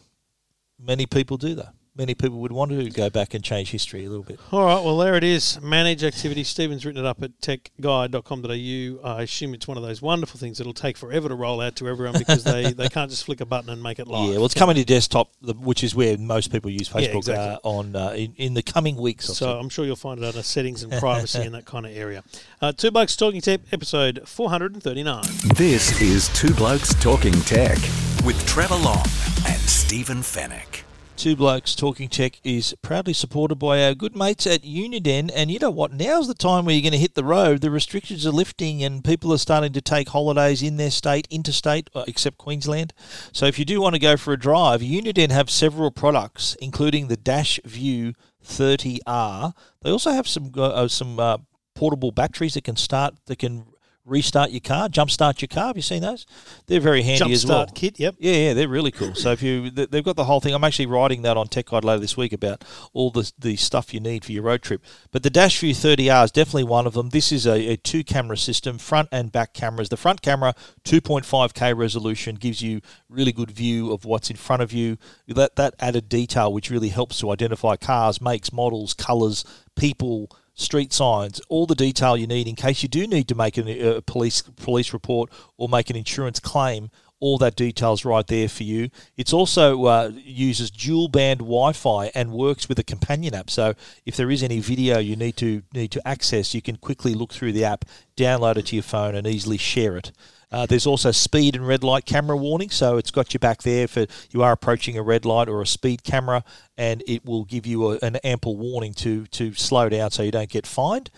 Many 0.79 1.05
people 1.07 1.37
do 1.37 1.55
that. 1.57 1.75
Many 2.01 2.15
people 2.15 2.39
would 2.39 2.51
want 2.51 2.71
to 2.71 2.89
go 2.89 3.11
back 3.11 3.35
and 3.35 3.45
change 3.45 3.73
history 3.73 4.07
a 4.07 4.09
little 4.09 4.25
bit. 4.25 4.41
All 4.53 4.65
right. 4.65 4.83
Well, 4.83 4.97
there 4.97 5.17
it 5.17 5.23
is. 5.23 5.61
Manage 5.61 6.03
activity. 6.03 6.45
Stephen's 6.45 6.87
written 6.87 7.05
it 7.05 7.07
up 7.07 7.23
at 7.23 7.39
techguide.com.au. 7.43 9.07
I 9.07 9.23
assume 9.23 9.53
it's 9.53 9.69
one 9.69 9.77
of 9.77 9.83
those 9.83 10.01
wonderful 10.01 10.41
things 10.41 10.57
that'll 10.57 10.73
take 10.73 10.97
forever 10.97 11.29
to 11.29 11.35
roll 11.35 11.61
out 11.61 11.77
to 11.77 11.89
everyone 11.89 12.17
because 12.19 12.43
they, 12.43 12.73
they 12.73 12.89
can't 12.89 13.11
just 13.11 13.25
flick 13.25 13.43
a 13.43 13.45
button 13.45 13.69
and 13.69 13.83
make 13.83 13.99
it 13.99 14.09
live. 14.09 14.31
Yeah, 14.31 14.37
well, 14.37 14.47
it's 14.47 14.55
coming 14.55 14.77
to 14.77 14.85
desktop, 14.85 15.31
which 15.43 15.85
is 15.85 15.95
where 15.95 16.17
most 16.17 16.51
people 16.51 16.71
use 16.71 16.89
Facebook 16.89 17.17
exactly. 17.17 17.59
uh, 17.63 17.69
on 17.69 17.95
uh, 17.95 18.15
in, 18.17 18.33
in 18.39 18.55
the 18.55 18.63
coming 18.63 18.97
weeks. 18.97 19.29
Or 19.29 19.35
So 19.35 19.45
so. 19.45 19.59
I'm 19.59 19.69
sure 19.69 19.85
you'll 19.85 19.95
find 19.95 20.23
it 20.23 20.27
under 20.27 20.43
settings 20.43 20.83
and 20.83 20.95
privacy 20.95 21.43
and 21.43 21.55
that 21.55 21.67
kind 21.67 21.85
of 21.85 21.95
area. 21.95 22.25
Uh, 22.63 22.73
Two 22.73 22.91
Blokes 22.91 23.15
Talking 23.15 23.43
Tech, 23.43 23.61
episode 23.73 24.27
439. 24.27 25.23
This 25.55 26.01
is 26.01 26.31
Two 26.31 26.55
Blokes 26.55 26.95
Talking 26.95 27.39
Tech 27.43 27.77
with 28.25 28.43
Trevor 28.47 28.77
Long 28.77 29.05
and 29.47 29.61
Stephen 29.61 30.23
Fenech. 30.23 30.85
Two 31.21 31.37
Blokes 31.37 31.75
Talking 31.75 32.09
Tech 32.09 32.41
is 32.45 32.75
proudly 32.81 33.13
supported 33.13 33.57
by 33.57 33.85
our 33.85 33.95
good 33.95 34.17
mates 34.17 34.47
at 34.47 34.63
Uniden. 34.63 35.31
And 35.35 35.51
you 35.51 35.59
know 35.59 35.69
what? 35.69 35.93
Now's 35.93 36.29
the 36.29 36.33
time 36.33 36.65
where 36.65 36.75
you're 36.75 36.81
going 36.81 36.93
to 36.93 36.99
hit 36.99 37.15
the 37.15 37.23
road. 37.23 37.61
The 37.61 37.71
restrictions 37.71 38.27
are 38.27 38.31
lifting 38.31 38.83
and 38.83 39.05
people 39.05 39.31
are 39.35 39.37
starting 39.37 39.75
to 39.75 39.83
take 39.83 40.09
holidays 40.09 40.63
in 40.63 40.79
their 40.79 40.91
state, 40.91 41.29
interstate, 41.29 41.91
uh, 41.95 42.05
except 42.09 42.39
Queensland. 42.39 42.95
So 43.35 43.45
if 43.45 43.59
you 43.59 43.67
do 43.67 43.83
want 43.83 43.97
to 43.97 43.99
go 43.99 44.17
for 44.17 44.33
a 44.33 44.39
drive, 44.39 44.81
Uniden 44.81 45.31
have 45.31 45.51
several 45.51 45.91
products, 45.91 46.57
including 46.59 47.09
the 47.09 47.19
Dash 47.19 47.61
View 47.67 48.15
30R. 48.43 49.53
They 49.83 49.91
also 49.91 50.13
have 50.13 50.27
some 50.27 50.53
uh, 50.57 50.89
some 50.89 51.21
uh, 51.21 51.37
portable 51.75 52.13
batteries 52.13 52.55
that 52.55 52.65
can 52.65 52.77
start, 52.77 53.17
that 53.27 53.41
can 53.41 53.67
restart 54.11 54.51
your 54.51 54.61
car, 54.61 54.89
jumpstart 54.89 55.41
your 55.41 55.49
car. 55.49 55.69
Have 55.69 55.77
you 55.77 55.83
seen 55.83 56.03
those? 56.03 56.27
They're 56.67 56.81
very 56.81 57.03
handy 57.03 57.33
as 57.33 57.47
well. 57.47 57.67
kit, 57.67 57.99
yep. 57.99 58.17
Yeah, 58.19 58.35
yeah, 58.35 58.55
they're 58.55 58.69
really 58.69 58.91
cool. 58.91 59.15
So 59.15 59.31
if 59.33 59.43
you, 59.43 59.71
they've 59.71 60.05
got 60.05 60.17
the 60.17 60.25
whole 60.25 60.41
thing. 60.41 60.53
I'm 60.53 60.65
actually 60.65 60.87
writing 60.87 61.23
that 61.23 61.37
on 61.37 61.47
Tech 61.49 61.67
Guide 61.67 61.85
later 61.85 62.01
this 62.01 62.17
week 62.17 62.33
about 62.33 62.65
all 62.93 63.11
the 63.11 63.31
the 63.39 63.57
stuff 63.57 63.95
you 63.95 64.01
need 64.01 64.25
for 64.25 64.33
your 64.33 64.43
road 64.43 64.63
trip. 64.63 64.83
But 65.13 65.23
the 65.23 65.31
Dash 65.31 65.59
View 65.61 65.73
30R 65.73 66.25
is 66.25 66.33
definitely 66.33 66.65
one 66.65 66.87
of 66.87 66.95
them. 66.95 67.11
This 67.11 67.31
is 67.33 67.47
a, 67.47 67.73
a 67.73 67.77
two 67.77 68.03
camera 68.03 68.37
system, 68.37 68.79
front 68.79 69.09
and 69.13 69.31
back 69.31 69.55
cameras. 69.55 69.89
The 69.89 69.97
front 69.97 70.23
camera, 70.23 70.55
2.5K 70.85 71.77
resolution, 71.77 72.35
gives 72.35 72.61
you 72.61 72.81
really 73.09 73.33
good 73.33 73.51
view 73.51 73.93
of 73.93 74.05
what's 74.05 74.31
in 74.31 74.37
front 74.37 74.63
of 74.63 74.73
you. 74.73 74.99
That 75.29 75.57
that 75.57 75.75
added 75.79 76.09
detail, 76.09 76.53
which 76.53 76.71
really 76.71 76.89
helps 76.89 77.21
to 77.21 77.31
identify 77.31 77.77
cars, 77.77 78.21
makes, 78.21 78.53
models, 78.53 78.95
colours, 78.95 79.45
people 79.77 80.31
street 80.61 80.93
signs, 80.93 81.41
all 81.49 81.67
the 81.67 81.75
detail 81.75 82.17
you 82.17 82.27
need 82.27 82.47
in 82.47 82.55
case 82.55 82.83
you 82.83 82.89
do 82.89 83.07
need 83.07 83.29
to 83.29 83.35
make 83.35 83.57
an, 83.57 83.69
a 83.69 84.03
police 84.03 84.43
police 84.43 84.93
report 84.93 85.31
or 85.57 85.69
make 85.69 85.91
an 85.91 85.97
insurance 85.97 86.41
claim. 86.41 86.91
All 87.23 87.37
that 87.37 87.55
details 87.55 88.03
right 88.07 88.27
there 88.27 88.49
for 88.49 88.63
you. 88.63 88.89
It's 89.19 89.35
also 89.35 89.85
uh, 89.85 90.11
uses 90.15 90.71
dual 90.71 91.09
band 91.09 91.41
Wi-Fi 91.41 92.11
and 92.15 92.33
works 92.33 92.67
with 92.67 92.79
a 92.79 92.83
companion 92.83 93.35
app. 93.35 93.51
So 93.51 93.75
if 94.07 94.17
there 94.17 94.31
is 94.31 94.43
any 94.43 94.59
video 94.61 94.99
you 94.99 95.17
need 95.17 95.37
to 95.37 95.63
need 95.75 95.91
to 95.91 96.09
access, 96.09 96.55
you 96.55 96.63
can 96.63 96.77
quickly 96.77 97.13
look 97.13 97.35
through 97.35 97.53
the 97.53 97.65
app, 97.65 97.85
download 98.17 98.57
it 98.57 98.67
to 98.67 98.77
your 98.77 98.83
phone, 98.83 99.15
and 99.15 99.27
easily 99.27 99.59
share 99.59 99.99
it. 99.99 100.13
Uh, 100.53 100.67
there's 100.67 100.87
also 100.87 101.13
speed 101.13 101.55
and 101.55 101.67
red 101.67 101.85
light 101.85 102.05
camera 102.05 102.37
warning, 102.37 102.71
so 102.71 102.97
it's 102.97 103.11
got 103.11 103.33
you 103.33 103.41
back 103.41 103.63
there 103.63 103.87
for 103.87 104.07
you 104.31 104.43
are 104.43 104.53
approaching 104.53 104.99
a 104.99 105.03
red 105.03 105.25
light 105.25 105.49
or 105.49 105.63
a 105.63 105.67
speed 105.67 106.03
camera, 106.03 106.43
and 106.77 107.03
it 107.07 107.25
will 107.25 107.45
give 107.45 107.67
you 107.67 107.93
a, 107.93 107.99
an 108.03 108.17
ample 108.17 108.57
warning 108.57 108.93
to 108.95 109.27
to 109.27 109.55
slow 109.55 109.89
down 109.89 110.11
so 110.11 110.23
you 110.23 110.33
don't 110.33 110.51
get 110.51 110.67
fined. 110.67 111.11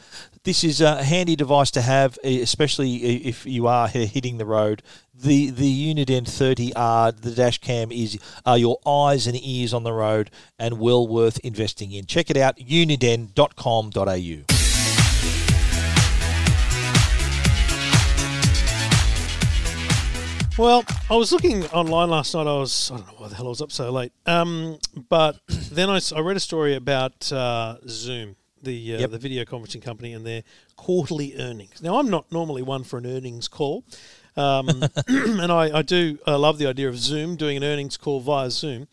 This 0.45 0.65
is 0.65 0.81
a 0.81 1.03
handy 1.03 1.37
device 1.37 1.71
to 1.73 1.81
have, 1.83 2.19
especially 2.25 2.97
if 3.27 3.47
you 3.47 3.67
are 3.67 3.89
hitting 3.89 4.39
the 4.39 4.47
road. 4.47 4.83
The 5.15 5.51
the 5.51 5.95
Uniden 5.95 6.25
30R, 6.25 7.19
the 7.21 7.31
dash 7.31 7.59
cam 7.59 7.91
is 7.91 8.19
are 8.45 8.59
your 8.59 8.79
eyes 8.87 9.27
and 9.27 9.39
ears 9.43 9.73
on 9.73 9.83
the 9.83 9.93
road, 9.93 10.31
and 10.59 10.79
well 10.79 11.07
worth 11.07 11.39
investing 11.41 11.93
in. 11.93 12.07
Check 12.07 12.29
it 12.29 12.37
out, 12.37 12.59
uniden.com.au. 12.59 14.52
Well, 20.59 20.85
I 21.11 21.17
was 21.17 21.33
looking 21.33 21.65
online 21.69 22.11
last 22.11 22.35
night. 22.35 22.43
I 22.47 22.59
was 22.59 22.91
I 22.91 22.97
don't 22.99 23.07
know 23.07 23.15
why 23.17 23.29
the 23.29 23.35
hell 23.35 23.47
I 23.47 23.49
was 23.49 23.63
up 23.63 23.73
so 23.73 23.91
late. 23.91 24.13
Um, 24.27 24.79
but 25.09 25.39
then 25.49 25.89
I 25.89 25.99
read 26.21 26.37
a 26.37 26.41
story 26.41 26.75
about 26.75 27.33
uh, 27.33 27.77
Zoom, 27.89 28.37
the 28.63 28.97
uh, 28.97 28.99
Yep. 29.01 29.11
the 29.13 29.19
video 29.19 29.45
conferencing 29.45 29.83
company, 29.83 30.13
and 30.13 30.27
their 30.27 30.43
quarterly 30.77 31.35
earnings. 31.39 31.83
Now, 31.83 31.99
I'm 31.99 32.11
not 32.11 32.31
normally 32.31 32.61
one 32.63 32.85
for 32.85 32.99
an 32.99 33.07
earnings 33.07 33.49
call, 33.49 33.85
um, 34.37 34.69
and 35.09 35.51
I, 35.51 35.79
I 35.79 35.83
do 35.83 36.19
I 36.27 36.35
love 36.35 36.59
the 36.59 36.67
idea 36.67 36.89
of 36.89 36.99
Zoom 36.99 37.37
doing 37.37 37.57
an 37.57 37.65
earnings 37.65 37.97
call 37.97 38.21
via 38.21 38.51
Zoom. 38.51 38.89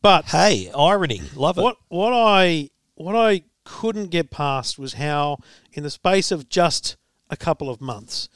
But 0.00 0.26
Hey, 0.26 0.70
irony, 0.76 1.20
love 1.36 1.58
it. 1.58 1.62
what 1.62 1.76
what 1.88 2.12
I 2.14 2.70
what 2.94 3.14
I 3.14 3.42
couldn't 3.64 4.06
get 4.10 4.30
past 4.30 4.78
was 4.78 4.94
how, 4.94 5.38
in 5.74 5.82
the 5.82 5.90
space 5.90 6.32
of 6.32 6.48
just 6.48 6.96
a 7.30 7.36
couple 7.36 7.68
of 7.70 7.80
months, 7.82 8.28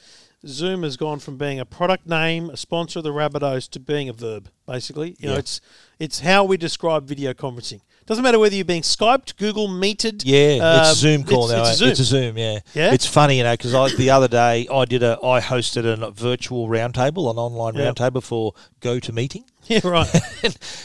Zoom 0.47 0.83
has 0.83 0.97
gone 0.97 1.19
from 1.19 1.37
being 1.37 1.59
a 1.61 1.65
product 1.65 2.07
name, 2.07 2.51
a 2.51 2.57
sponsor 2.57 2.99
of 3.01 3.05
the 3.05 3.11
Rabbitohs, 3.11 3.69
to 3.71 3.81
being 3.81 4.09
a 4.09 4.13
verb. 4.13 4.49
Basically, 4.67 5.17
you 5.19 5.29
know, 5.29 5.37
it's 5.37 5.61
it's 5.99 6.21
how 6.21 6.45
we 6.45 6.57
describe 6.57 7.07
video 7.07 7.33
conferencing. 7.33 7.81
Doesn't 8.05 8.23
matter 8.23 8.39
whether 8.39 8.55
you're 8.55 8.65
being 8.65 8.83
Skyped, 8.83 9.37
Google 9.37 9.67
Meeted. 9.67 10.25
Yeah, 10.25 10.59
uh, 10.63 10.81
it's 10.81 10.93
a 10.93 10.95
Zoom 10.95 11.25
call 11.25 11.51
it's- 11.51 11.53
now. 11.53 11.63
It's 11.63 11.71
eh? 11.71 11.73
a 11.73 11.77
Zoom. 11.77 11.89
It's 11.91 12.01
a 12.01 12.05
Zoom. 12.05 12.39
Yeah, 12.39 12.59
Yeah? 12.75 12.93
It's 12.93 13.07
funny, 13.07 13.39
you 13.39 13.45
know, 13.45 13.55
because 13.55 13.97
the 13.97 14.11
other 14.11 14.29
day 14.29 14.69
I 14.73 14.85
did 14.85 15.03
a 15.03 15.19
I 15.25 15.41
hosted 15.41 15.85
a 15.85 16.11
virtual 16.13 16.69
roundtable, 16.69 17.31
an 17.31 17.39
online 17.39 17.75
Yeah. 17.75 17.91
roundtable 17.93 18.23
for 18.23 18.53
GoToMeeting, 18.81 19.45
yeah, 19.69 19.81
right. 19.85 20.09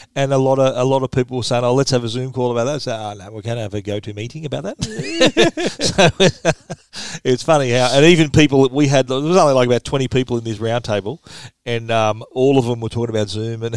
and 0.16 0.32
a 0.32 0.38
lot 0.38 0.58
of 0.58 0.76
a 0.76 0.84
lot 0.84 1.02
of 1.02 1.10
people 1.10 1.36
were 1.36 1.42
saying, 1.42 1.64
"Oh, 1.64 1.74
let's 1.74 1.90
have 1.90 2.04
a 2.04 2.08
Zoom 2.08 2.32
call 2.32 2.52
about 2.52 2.64
that." 2.64 2.80
So, 2.80 2.92
"Oh 2.92 3.14
no, 3.14 3.30
we're 3.30 3.42
going 3.42 3.56
to 3.56 3.62
have 3.62 3.74
a 3.74 3.82
go-to 3.82 4.12
meeting 4.14 4.44
about 4.44 4.64
that." 4.64 4.82
so 5.80 7.20
it's 7.24 7.42
funny 7.42 7.70
how, 7.70 7.90
and 7.92 8.04
even 8.04 8.30
people 8.30 8.62
that 8.62 8.72
we 8.72 8.88
had, 8.88 9.08
there 9.08 9.20
was 9.20 9.36
only 9.36 9.54
like 9.54 9.66
about 9.66 9.84
twenty 9.84 10.08
people 10.08 10.36
in 10.38 10.44
this 10.44 10.58
roundtable, 10.58 11.18
and 11.64 11.90
um, 11.90 12.22
all 12.32 12.58
of 12.58 12.64
them 12.66 12.80
were 12.80 12.88
talking 12.88 13.14
about 13.14 13.28
Zoom, 13.28 13.62
and 13.62 13.74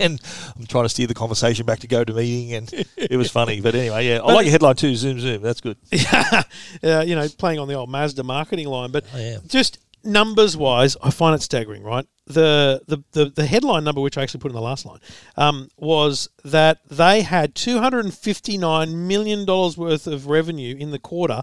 and 0.00 0.20
I'm 0.56 0.66
trying 0.66 0.84
to 0.84 0.88
steer 0.88 1.06
the 1.06 1.14
conversation 1.14 1.66
back 1.66 1.80
to 1.80 1.86
go 1.86 2.04
to 2.04 2.12
meeting, 2.12 2.54
and 2.54 2.72
it 2.96 3.16
was 3.16 3.30
funny. 3.30 3.60
But 3.60 3.74
anyway, 3.74 4.06
yeah, 4.08 4.20
I 4.22 4.32
like 4.32 4.46
your 4.46 4.52
headline 4.52 4.76
too. 4.76 4.94
Zoom, 4.96 5.20
Zoom, 5.20 5.42
that's 5.42 5.60
good. 5.60 5.76
uh, 6.12 7.04
you 7.06 7.14
know, 7.14 7.26
playing 7.38 7.58
on 7.58 7.68
the 7.68 7.74
old 7.74 7.90
Mazda 7.90 8.22
marketing 8.22 8.68
line. 8.68 8.90
But 8.90 9.04
Oh, 9.14 9.18
yeah. 9.18 9.38
just 9.46 9.78
numbers 10.04 10.56
wise, 10.56 10.96
I 11.02 11.10
find 11.10 11.34
it 11.34 11.42
staggering, 11.42 11.82
right? 11.82 12.06
The, 12.26 12.80
the, 12.88 12.98
the, 13.12 13.26
the 13.30 13.46
headline 13.46 13.84
number, 13.84 14.00
which 14.00 14.16
I 14.16 14.22
actually 14.22 14.40
put 14.40 14.50
in 14.50 14.54
the 14.54 14.60
last 14.62 14.86
line, 14.86 15.00
um, 15.36 15.68
was 15.76 16.28
that 16.44 16.78
they 16.88 17.22
had 17.22 17.54
$259 17.54 18.94
million 18.94 19.46
worth 19.46 20.06
of 20.06 20.26
revenue 20.26 20.76
in 20.76 20.90
the 20.90 20.98
quarter. 20.98 21.42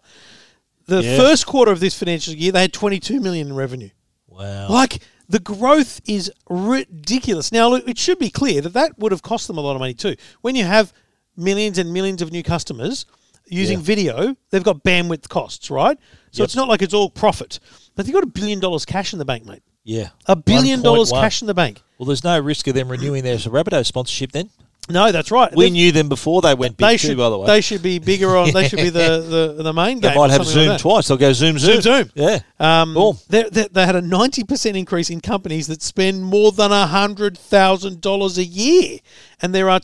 The 0.88 1.04
Yeah. 1.04 1.18
first 1.18 1.46
quarter 1.46 1.72
of 1.72 1.80
this 1.80 1.98
financial 1.98 2.34
year, 2.34 2.52
they 2.52 2.62
had 2.62 2.74
22 2.74 3.20
million 3.20 3.48
in 3.50 3.56
revenue. 3.56 3.90
Wow. 4.28 4.70
Like 4.70 5.00
the 5.30 5.40
growth 5.40 6.02
is 6.06 6.32
ridiculous. 6.50 7.52
Now, 7.52 7.70
look, 7.70 7.88
it 7.88 7.98
should 7.98 8.20
be 8.20 8.30
clear 8.30 8.62
that 8.62 8.74
that 8.74 8.98
would 8.98 9.12
have 9.12 9.22
cost 9.22 9.48
them 9.48 9.58
a 9.58 9.62
lot 9.62 9.74
of 9.76 9.80
money 9.80 9.94
too. 9.94 10.16
When 10.42 10.56
you 10.56 10.66
have 10.66 10.94
millions 11.38 11.78
and 11.78 11.94
millions 11.94 12.22
of 12.22 12.32
new 12.32 12.44
customers 12.44 13.06
using 13.48 13.80
Yeah. 13.80 13.84
video, 13.86 14.36
they've 14.50 14.64
got 14.64 14.84
bandwidth 14.84 15.30
costs, 15.30 15.70
right? 15.70 15.98
So 16.32 16.42
Yep. 16.44 16.46
it's 16.46 16.56
not 16.56 16.68
like 16.70 16.82
it's 16.82 16.94
all 16.94 17.10
profit. 17.10 17.60
But 17.96 18.06
they've 18.06 18.14
got 18.16 18.24
a 18.24 18.28
billion 18.28 18.60
dollars 18.60 18.86
cash 18.86 19.14
in 19.14 19.20
the 19.20 19.26
bank, 19.26 19.46
mate. 19.46 19.62
Yeah. 19.84 20.10
A 20.28 20.36
billion 20.36 20.82
dollars 20.82 21.12
1.1. 21.12 21.22
cash 21.22 21.42
in 21.42 21.48
the 21.48 21.54
bank. 21.54 21.82
Well, 21.98 22.06
there's 22.08 22.24
no 22.24 22.40
risk 22.40 22.68
of 22.68 22.76
them 22.76 22.90
renewing 22.90 23.24
their 23.24 23.38
Rabbitoh 23.38 23.86
sponsorship 23.86 24.32
then. 24.32 24.50
No, 24.90 25.12
that's 25.12 25.30
right. 25.32 25.56
We 25.56 25.66
They've- 25.66 25.74
knew 25.74 25.92
them 25.92 26.10
before 26.10 26.42
they 26.42 26.56
went 26.56 26.76
big 26.76 26.86
they 26.88 26.98
too, 26.98 27.10
should, 27.10 27.18
by 27.18 27.30
the 27.30 27.38
way. 27.38 27.46
They 27.48 27.62
should 27.62 27.84
be 27.84 28.00
bigger 28.00 28.36
on. 28.36 28.52
They 28.52 28.68
should 28.68 28.80
be 28.80 28.90
the, 28.90 29.54
the, 29.58 29.64
the 29.64 29.74
main 29.74 30.00
game. 30.00 30.12
They 30.14 30.18
might 30.18 30.32
have 30.32 30.44
Zoom 30.46 30.70
like 30.70 30.80
twice. 30.82 31.08
They'll 31.08 31.18
go 31.18 31.32
Zoom, 31.34 31.60
Zoom. 31.60 31.82
Zoom, 31.82 32.06
Zoom. 32.06 32.12
Yeah. 32.16 32.40
Um, 32.60 32.94
Cool. 32.96 33.20
they, 33.30 33.44
they, 33.44 33.68
they 33.72 33.86
had 33.86 33.96
a 33.96 34.02
90% 34.02 34.76
increase 34.76 35.10
in 35.12 35.22
companies 35.22 35.68
that 35.68 35.82
spend 35.84 36.24
more 36.24 36.52
than 36.52 36.72
$100,000 36.72 38.38
a 38.38 38.44
year. 38.44 39.00
And 39.42 39.54
there 39.56 39.70
are 39.70 39.80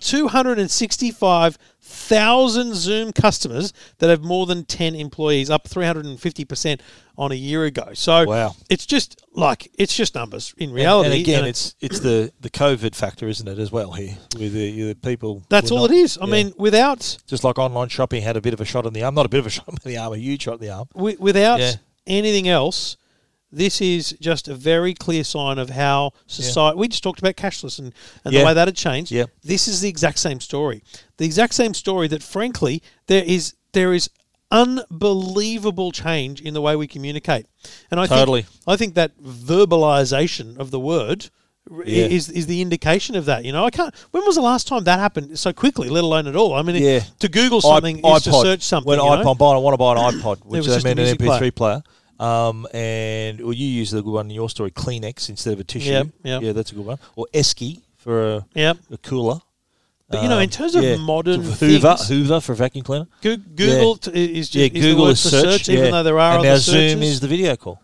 265,000 1.87 2.75
Zoom 2.75 3.11
customers 3.13 3.73
that 3.99 4.09
have 4.09 4.23
more 4.23 4.45
than 4.45 4.65
10 4.65 4.95
employees, 4.95 5.49
up 5.49 5.67
350% 5.67 6.79
on 7.17 7.31
a 7.31 7.35
year 7.35 7.65
ago. 7.65 7.89
So 7.93 8.25
Wow. 8.25 8.55
it's 8.69 8.85
just 8.85 9.21
like, 9.33 9.69
it's 9.77 9.95
just 9.95 10.15
numbers 10.15 10.53
in 10.57 10.71
reality. 10.71 11.11
and 11.11 11.19
again, 11.19 11.39
and 11.39 11.47
it's 11.47 11.75
it's 11.81 11.99
the, 11.99 12.31
the 12.39 12.49
COVID 12.49 12.95
factor, 12.95 13.27
isn't 13.27 13.47
it, 13.47 13.57
as 13.59 13.71
well 13.71 13.91
here 13.93 14.17
with 14.37 14.53
the, 14.53 14.89
the 14.89 14.95
people. 14.95 15.43
that's 15.49 15.71
all 15.71 15.79
not- 15.87 15.91
it 15.91 15.97
is. 15.97 16.17
I 16.17 16.25
yeah. 16.25 16.31
mean, 16.31 16.53
without 16.57 17.17
just 17.27 17.43
like 17.43 17.57
online 17.57 17.89
shopping 17.89 18.21
had 18.21 18.37
a 18.37 18.41
bit 18.41 18.53
of 18.53 18.61
a 18.61 18.65
shot 18.65 18.85
in 18.85 18.93
the 18.93 19.03
arm, 19.03 19.15
not 19.15 19.25
a 19.25 19.29
bit 19.29 19.39
of 19.39 19.47
a 19.47 19.49
shot 19.51 19.67
in 19.69 19.77
the 19.83 19.97
arm, 19.97 20.13
a 20.13 20.17
huge 20.17 20.43
shot 20.43 20.55
in 20.55 20.61
the 20.61 20.69
arm. 20.69 20.87
without 20.93 21.59
Yeah. 21.59 21.73
anything 22.05 22.47
else, 22.47 22.97
this 23.51 23.79
is 23.81 24.15
just 24.19 24.47
a 24.47 24.53
very 24.55 24.93
clear 24.93 25.23
sign 25.23 25.57
of 25.57 25.69
how 25.69 26.11
society. 26.27 26.77
We 26.77 26.87
just 26.89 27.03
talked 27.03 27.19
about 27.19 27.35
cashless 27.35 27.79
and, 27.79 27.93
and 28.25 28.33
Yeah. 28.33 28.41
the 28.41 28.45
way 28.47 28.53
that 28.53 28.67
had 28.67 28.75
changed. 28.75 29.11
Yeah. 29.11 29.25
This 29.43 29.67
is 29.67 29.81
the 29.81 29.89
exact 29.89 30.19
same 30.19 30.39
story. 30.39 30.83
The 31.17 31.25
exact 31.25 31.53
same 31.53 31.73
story 31.73 32.07
that, 32.09 32.21
frankly, 32.23 32.81
there 33.07 33.23
is 33.23 33.53
there 33.73 33.93
is 33.93 34.09
unbelievable 34.49 35.91
change 35.91 36.41
in 36.41 36.53
the 36.53 36.61
way 36.61 36.75
we 36.75 36.87
communicate. 36.87 37.45
And 37.91 37.99
I 37.99 38.07
Totally. 38.07 38.43
think 38.43 38.53
I 38.67 38.75
think 38.75 38.95
that 38.95 39.11
verbalization 39.21 40.57
of 40.57 40.71
the 40.71 40.79
word. 40.79 41.29
Yeah. 41.85 42.05
Is 42.05 42.29
is 42.29 42.47
the 42.47 42.61
indication 42.61 43.17
of 43.17 43.25
that? 43.25 43.43
You 43.43 43.51
know, 43.51 43.65
I 43.65 43.69
can't. 43.71 43.93
When 44.11 44.23
was 44.25 44.35
the 44.35 44.41
last 44.41 44.67
time 44.69 44.85
that 44.85 44.99
happened 44.99 45.37
so 45.37 45.51
quickly? 45.51 45.89
Let 45.89 46.05
alone 46.05 46.25
at 46.25 46.35
all. 46.37 46.53
I 46.53 46.61
mean, 46.61 46.77
it- 46.77 46.81
Yeah. 46.81 47.03
to 47.19 47.27
Google 47.27 47.59
something 47.59 47.99
I- 48.05 48.15
is 48.15 48.23
to 48.23 48.31
search 48.31 48.61
something. 48.61 48.87
When 48.87 48.99
know? 48.99 49.03
iPod, 49.21 49.37
buy, 49.37 49.51
I 49.51 49.57
want 49.57 49.73
to 49.73 49.77
buy 49.77 49.91
an 49.97 50.13
iPod, 50.13 50.45
which 50.45 50.65
a 50.65 50.81
meant 50.81 50.97
an 50.97 51.17
MP3 51.17 51.51
player. 51.53 51.83
Um, 52.19 52.67
and 52.73 53.39
well, 53.41 53.53
you 53.53 53.67
use 53.67 53.91
the 53.91 54.01
good 54.01 54.11
one 54.13 54.25
in 54.29 54.35
your 54.35 54.49
story, 54.49 54.71
Kleenex 54.71 55.29
instead 55.29 55.53
of 55.53 55.59
a 55.59 55.63
tissue. 55.63 55.91
Yep, 55.91 56.07
yep. 56.23 56.41
Yeah, 56.41 56.51
that's 56.53 56.71
a 56.71 56.75
good 56.75 56.85
one. 56.85 56.97
Or 57.15 57.27
Esky 57.33 57.81
for 57.97 58.35
a, 58.35 58.45
Yep. 58.55 58.77
a 58.91 58.97
cooler. 58.97 59.39
But 60.09 60.23
you 60.23 60.29
know, 60.29 60.37
in 60.37 60.45
Um, 60.45 60.49
terms 60.49 60.73
of 60.75 60.83
yeah. 60.83 60.95
modern 60.95 61.41
Hoover, 61.43 61.95
things, 61.97 62.07
Hoover 62.07 62.39
for 62.39 62.53
a 62.53 62.55
vacuum 62.55 62.83
cleaner. 62.85 63.07
Goo- 63.21 63.35
Google 63.37 63.97
t- 63.97 64.11
is, 64.39 64.55
Yeah, 64.55 64.63
just, 64.67 64.75
is 64.77 64.81
Google 64.83 64.95
the 64.97 65.01
word 65.03 65.11
is 65.11 65.23
for 65.23 65.29
search, 65.29 65.43
search, 65.65 65.69
even 65.69 65.91
though 65.91 66.03
there 66.03 66.17
are 66.19 66.31
and 66.31 66.39
other 66.39 66.49
now 66.49 66.55
searches. 66.57 66.91
Zoom 66.93 67.03
is 67.03 67.19
the 67.19 67.27
video 67.27 67.55
call. 67.57 67.81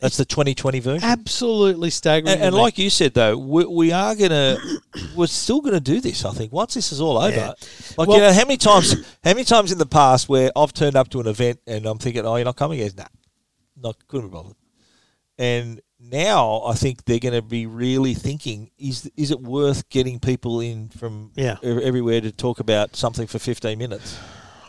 That's 0.00 0.16
the 0.16 0.24
2020 0.24 0.80
version. 0.80 1.04
absolutely 1.08 1.90
staggering. 1.90 2.32
And, 2.34 2.42
and 2.42 2.54
like 2.56 2.76
you 2.78 2.88
said, 2.90 3.12
though, 3.14 3.36
we, 3.36 3.66
we 3.66 3.92
are 3.92 4.14
gonna, 4.16 4.56
we're 5.14 5.26
still 5.28 5.60
gonna 5.60 5.78
do 5.78 6.00
this. 6.00 6.24
I 6.24 6.32
think 6.32 6.52
once 6.52 6.74
this 6.74 6.90
is 6.90 7.00
all 7.00 7.18
over, 7.18 7.36
Yeah. 7.36 7.52
like 7.96 8.08
Well- 8.08 8.16
you 8.16 8.22
know, 8.24 8.32
how 8.32 8.42
many 8.44 8.56
times, 8.56 8.92
how 9.22 9.30
many 9.34 9.44
times 9.44 9.70
in 9.70 9.78
the 9.78 9.86
past 9.86 10.28
where 10.28 10.50
I've 10.56 10.72
turned 10.72 10.96
up 10.96 11.08
to 11.10 11.20
an 11.20 11.28
event 11.28 11.60
and 11.68 11.86
I'm 11.86 11.98
thinking, 11.98 12.26
oh, 12.26 12.34
you're 12.36 12.44
not 12.46 12.56
coming? 12.56 12.80
Yes, 12.80 12.96
nah, 12.96 13.04
not 13.82 13.96
couldn't 14.08 14.28
be 14.28 14.32
bothered. 14.34 14.56
And 15.38 15.80
now 15.98 16.62
I 16.66 16.74
think 16.74 17.04
they're 17.04 17.18
going 17.18 17.34
to 17.34 17.42
be 17.42 17.66
really 17.66 18.14
thinking: 18.14 18.70
is 18.78 19.10
is 19.16 19.30
it 19.30 19.40
worth 19.40 19.88
getting 19.88 20.18
people 20.20 20.60
in 20.60 20.88
from 20.88 21.32
Yeah. 21.34 21.56
everywhere 21.62 22.20
to 22.20 22.30
talk 22.32 22.60
about 22.60 22.96
something 22.96 23.26
for 23.26 23.38
15 23.38 23.78
minutes, 23.78 24.16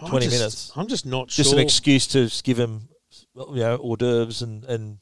I'm 0.02 0.10
20 0.10 0.26
just- 0.28 0.38
minutes? 0.38 0.72
I'm 0.76 0.88
just 0.88 1.06
not 1.06 1.28
Just 1.28 1.50
sure. 1.50 1.60
an 1.60 1.66
excuse 1.66 2.08
to 2.08 2.30
give 2.44 2.58
them, 2.58 2.88
you 3.36 3.56
know, 3.56 3.78
hors 3.78 3.98
d'oeuvres 3.98 4.42
and 4.42 4.64
and 4.66 4.98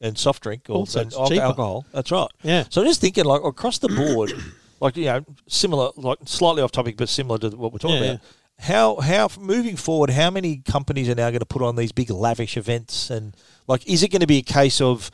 and 0.00 0.18
soft 0.18 0.42
drink 0.42 0.64
or 0.68 0.76
Also, 0.76 1.00
and 1.00 1.06
it's 1.08 1.16
al- 1.16 1.28
cheaper. 1.28 1.42
alcohol. 1.42 1.86
That's 1.92 2.10
right. 2.10 2.28
Yeah. 2.42 2.64
So 2.68 2.82
I'm 2.82 2.86
just 2.86 3.00
thinking, 3.00 3.24
like 3.24 3.42
across 3.42 3.78
the 3.78 3.88
board, 3.88 4.32
like 4.80 4.96
you 4.98 5.06
know, 5.06 5.24
similar, 5.48 5.90
like 5.96 6.18
slightly 6.26 6.60
off 6.62 6.72
topic, 6.72 6.96
but 6.98 7.08
similar 7.08 7.38
to 7.38 7.50
what 7.56 7.72
we're 7.72 7.78
talking 7.78 8.02
Yeah, 8.02 8.10
about. 8.12 8.20
How 8.58 8.96
how 8.96 9.28
moving 9.38 9.76
forward? 9.76 10.10
How 10.10 10.30
many 10.30 10.58
companies 10.58 11.08
are 11.08 11.14
now 11.14 11.28
going 11.30 11.40
to 11.40 11.46
put 11.46 11.62
on 11.62 11.76
these 11.76 11.92
big 11.92 12.10
lavish 12.10 12.56
events? 12.56 13.10
And 13.10 13.36
like, 13.66 13.86
is 13.86 14.02
it 14.02 14.08
going 14.10 14.20
to 14.20 14.26
be 14.26 14.38
a 14.38 14.42
case 14.42 14.80
of, 14.80 15.10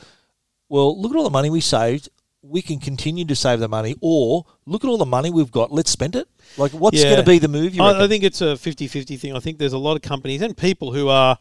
well, 0.69 1.01
look 1.01 1.13
at 1.13 1.17
all 1.17 1.25
the 1.25 1.31
money 1.31 1.51
we 1.51 1.61
saved. 1.61 2.09
We 2.43 2.63
can 2.63 2.79
continue 2.79 3.25
to 3.27 3.37
save 3.37 3.61
the 3.61 3.69
money, 3.69 3.97
or 4.01 4.47
look 4.65 4.83
at 4.83 4.89
all 4.89 4.97
the 4.97 5.05
money 5.05 5.31
we've 5.31 5.51
got. 5.51 5.71
Let's 5.71 5.91
spend 5.91 6.17
it. 6.17 6.27
Like, 6.57 6.73
what's 6.73 6.97
Yeah. 6.97 7.11
going 7.11 7.17
to 7.25 7.31
be 7.31 7.39
the 7.39 7.49
move? 7.49 7.75
You 7.75 7.83
I, 7.83 8.05
I 8.05 8.09
think 8.09 8.25
it's 8.25 8.41
a 8.41 8.55
50-50 8.57 9.19
thing. 9.21 9.37
I 9.37 9.41
think 9.41 9.59
there's 9.59 9.75
a 9.75 9.79
lot 9.79 9.95
of 9.97 10.01
companies 10.03 10.41
and 10.41 10.57
people 10.57 10.93
who 10.93 11.09
are 11.09 11.37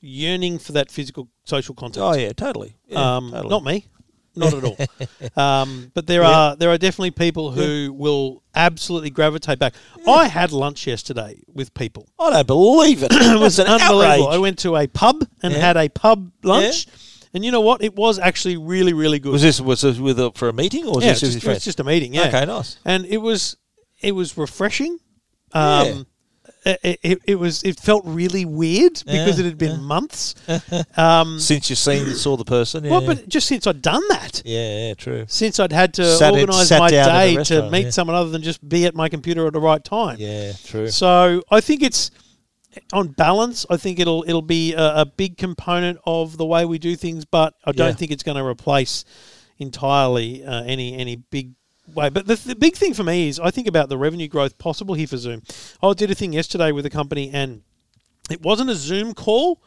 yearning 0.00 0.58
for 0.58 0.72
that 0.72 0.90
physical 0.90 1.28
social 1.44 1.74
contact. 1.74 2.02
oh 2.02 2.14
yeah, 2.14 2.32
totally. 2.32 2.76
Yeah, 2.86 3.16
um, 3.16 3.30
totally. 3.30 3.50
Not 3.50 3.64
me, 3.64 3.86
not 4.38 4.54
at 4.54 4.64
all. 4.64 4.76
um, 5.42 5.90
but 5.94 6.06
there 6.06 6.22
Yeah. 6.22 6.30
are 6.30 6.56
there 6.56 6.70
are 6.70 6.78
definitely 6.78 7.10
people 7.10 7.50
who 7.52 7.92
will 7.92 8.42
absolutely 8.54 9.10
gravitate 9.10 9.58
back. 9.58 9.74
I 10.06 10.26
had 10.28 10.52
lunch 10.52 10.86
yesterday 10.86 11.40
with 11.52 11.74
people. 11.74 12.08
I 12.18 12.30
don't 12.30 12.46
believe 12.46 13.02
it. 13.02 13.12
it 13.12 13.38
was 13.40 13.58
an 13.58 13.66
unbelievable. 13.66 14.02
outrage. 14.02 14.34
I 14.34 14.38
went 14.38 14.58
to 14.60 14.76
a 14.76 14.86
pub 14.86 15.24
and 15.42 15.52
Yeah. 15.52 15.60
had 15.60 15.76
a 15.76 15.88
pub 15.88 16.32
lunch, 16.42 16.86
and 17.34 17.44
you 17.44 17.50
know 17.50 17.60
what? 17.60 17.82
It 17.82 17.94
was 17.94 18.18
actually 18.18 18.56
really, 18.56 18.92
really 18.94 19.18
good. 19.18 19.32
Was 19.32 19.42
this 19.42 19.60
was 19.60 19.82
this 19.82 19.98
with 19.98 20.18
a, 20.18 20.32
for 20.34 20.48
a 20.48 20.52
meeting 20.52 20.86
or 20.86 20.94
was 20.96 21.04
yeah, 21.04 21.10
this 21.12 21.20
just, 21.20 21.36
it's 21.36 21.44
friends? 21.44 21.64
just 21.64 21.80
a 21.80 21.84
meeting. 21.84 22.14
Yeah, 22.14 22.28
Okay, 22.28 22.44
nice. 22.46 22.78
and 22.84 23.04
it 23.06 23.18
was 23.18 23.56
it 24.00 24.12
was 24.12 24.36
refreshing. 24.38 24.98
Um, 25.52 26.06
it, 26.82 26.98
it, 27.02 27.18
it 27.24 27.34
was 27.36 27.62
it 27.62 27.78
felt 27.80 28.04
really 28.04 28.44
weird 28.44 28.94
because 29.06 29.38
Yeah, 29.38 29.44
it 29.44 29.48
had 29.48 29.58
been 29.58 29.76
yeah. 29.80 29.86
months. 29.86 30.34
um, 30.96 31.38
Since 31.38 31.70
you 31.70 31.76
seen 31.76 32.14
saw 32.14 32.36
the 32.36 32.44
person, 32.44 32.84
yeah, 32.84 32.90
well, 32.90 33.06
but 33.06 33.28
just 33.28 33.46
since 33.46 33.66
I'd 33.66 33.82
done 33.82 34.02
that, 34.10 34.42
yeah, 34.44 34.88
yeah, 34.88 34.94
true. 34.94 35.24
since 35.28 35.58
I'd 35.58 35.72
had 35.72 35.94
to 35.94 36.04
Sat 36.16 36.32
organise 36.32 36.68
sat 36.68 36.78
my 36.80 36.90
down 36.90 37.08
in 37.28 37.34
the 37.36 37.44
day 37.44 37.44
to 37.62 37.70
meet 37.70 37.84
yeah. 37.84 37.90
someone 37.90 38.16
other 38.16 38.30
than 38.30 38.42
just 38.42 38.66
be 38.68 38.86
at 38.86 38.94
my 38.94 39.08
computer 39.08 39.46
at 39.46 39.52
the 39.52 39.60
right 39.60 39.82
time. 39.82 40.16
Yeah, 40.18 40.52
true. 40.64 40.88
So 40.88 41.42
I 41.50 41.60
think 41.60 41.82
it's 41.82 42.10
on 42.92 43.08
balance. 43.08 43.64
I 43.70 43.76
think 43.76 43.98
it'll 43.98 44.24
it'll 44.28 44.42
be 44.42 44.74
a, 44.74 45.00
a 45.02 45.06
big 45.06 45.36
component 45.38 45.98
of 46.06 46.36
the 46.36 46.46
way 46.46 46.64
we 46.64 46.78
do 46.78 46.96
things, 46.96 47.24
but 47.24 47.54
I 47.64 47.72
don't 47.72 47.88
Yeah. 47.88 47.94
think 47.94 48.10
it's 48.12 48.22
going 48.22 48.36
to 48.36 48.44
replace 48.44 49.04
entirely 49.58 50.44
uh, 50.44 50.62
any 50.64 50.94
any 50.96 51.16
big 51.16 51.52
way. 51.94 52.08
But 52.08 52.26
the, 52.26 52.36
the 52.36 52.56
big 52.56 52.76
thing 52.76 52.94
for 52.94 53.02
me 53.02 53.28
is 53.28 53.38
I 53.40 53.50
think 53.50 53.66
about 53.66 53.88
the 53.88 53.98
revenue 53.98 54.28
growth 54.28 54.58
possible 54.58 54.94
here 54.94 55.06
for 55.06 55.16
Zoom. 55.16 55.42
I 55.82 55.92
did 55.92 56.10
a 56.10 56.14
thing 56.14 56.32
yesterday 56.32 56.72
with 56.72 56.86
a 56.86 56.90
company 56.90 57.30
and 57.32 57.62
it 58.30 58.42
wasn't 58.42 58.70
a 58.70 58.74
Zoom 58.74 59.14
call. 59.14 59.60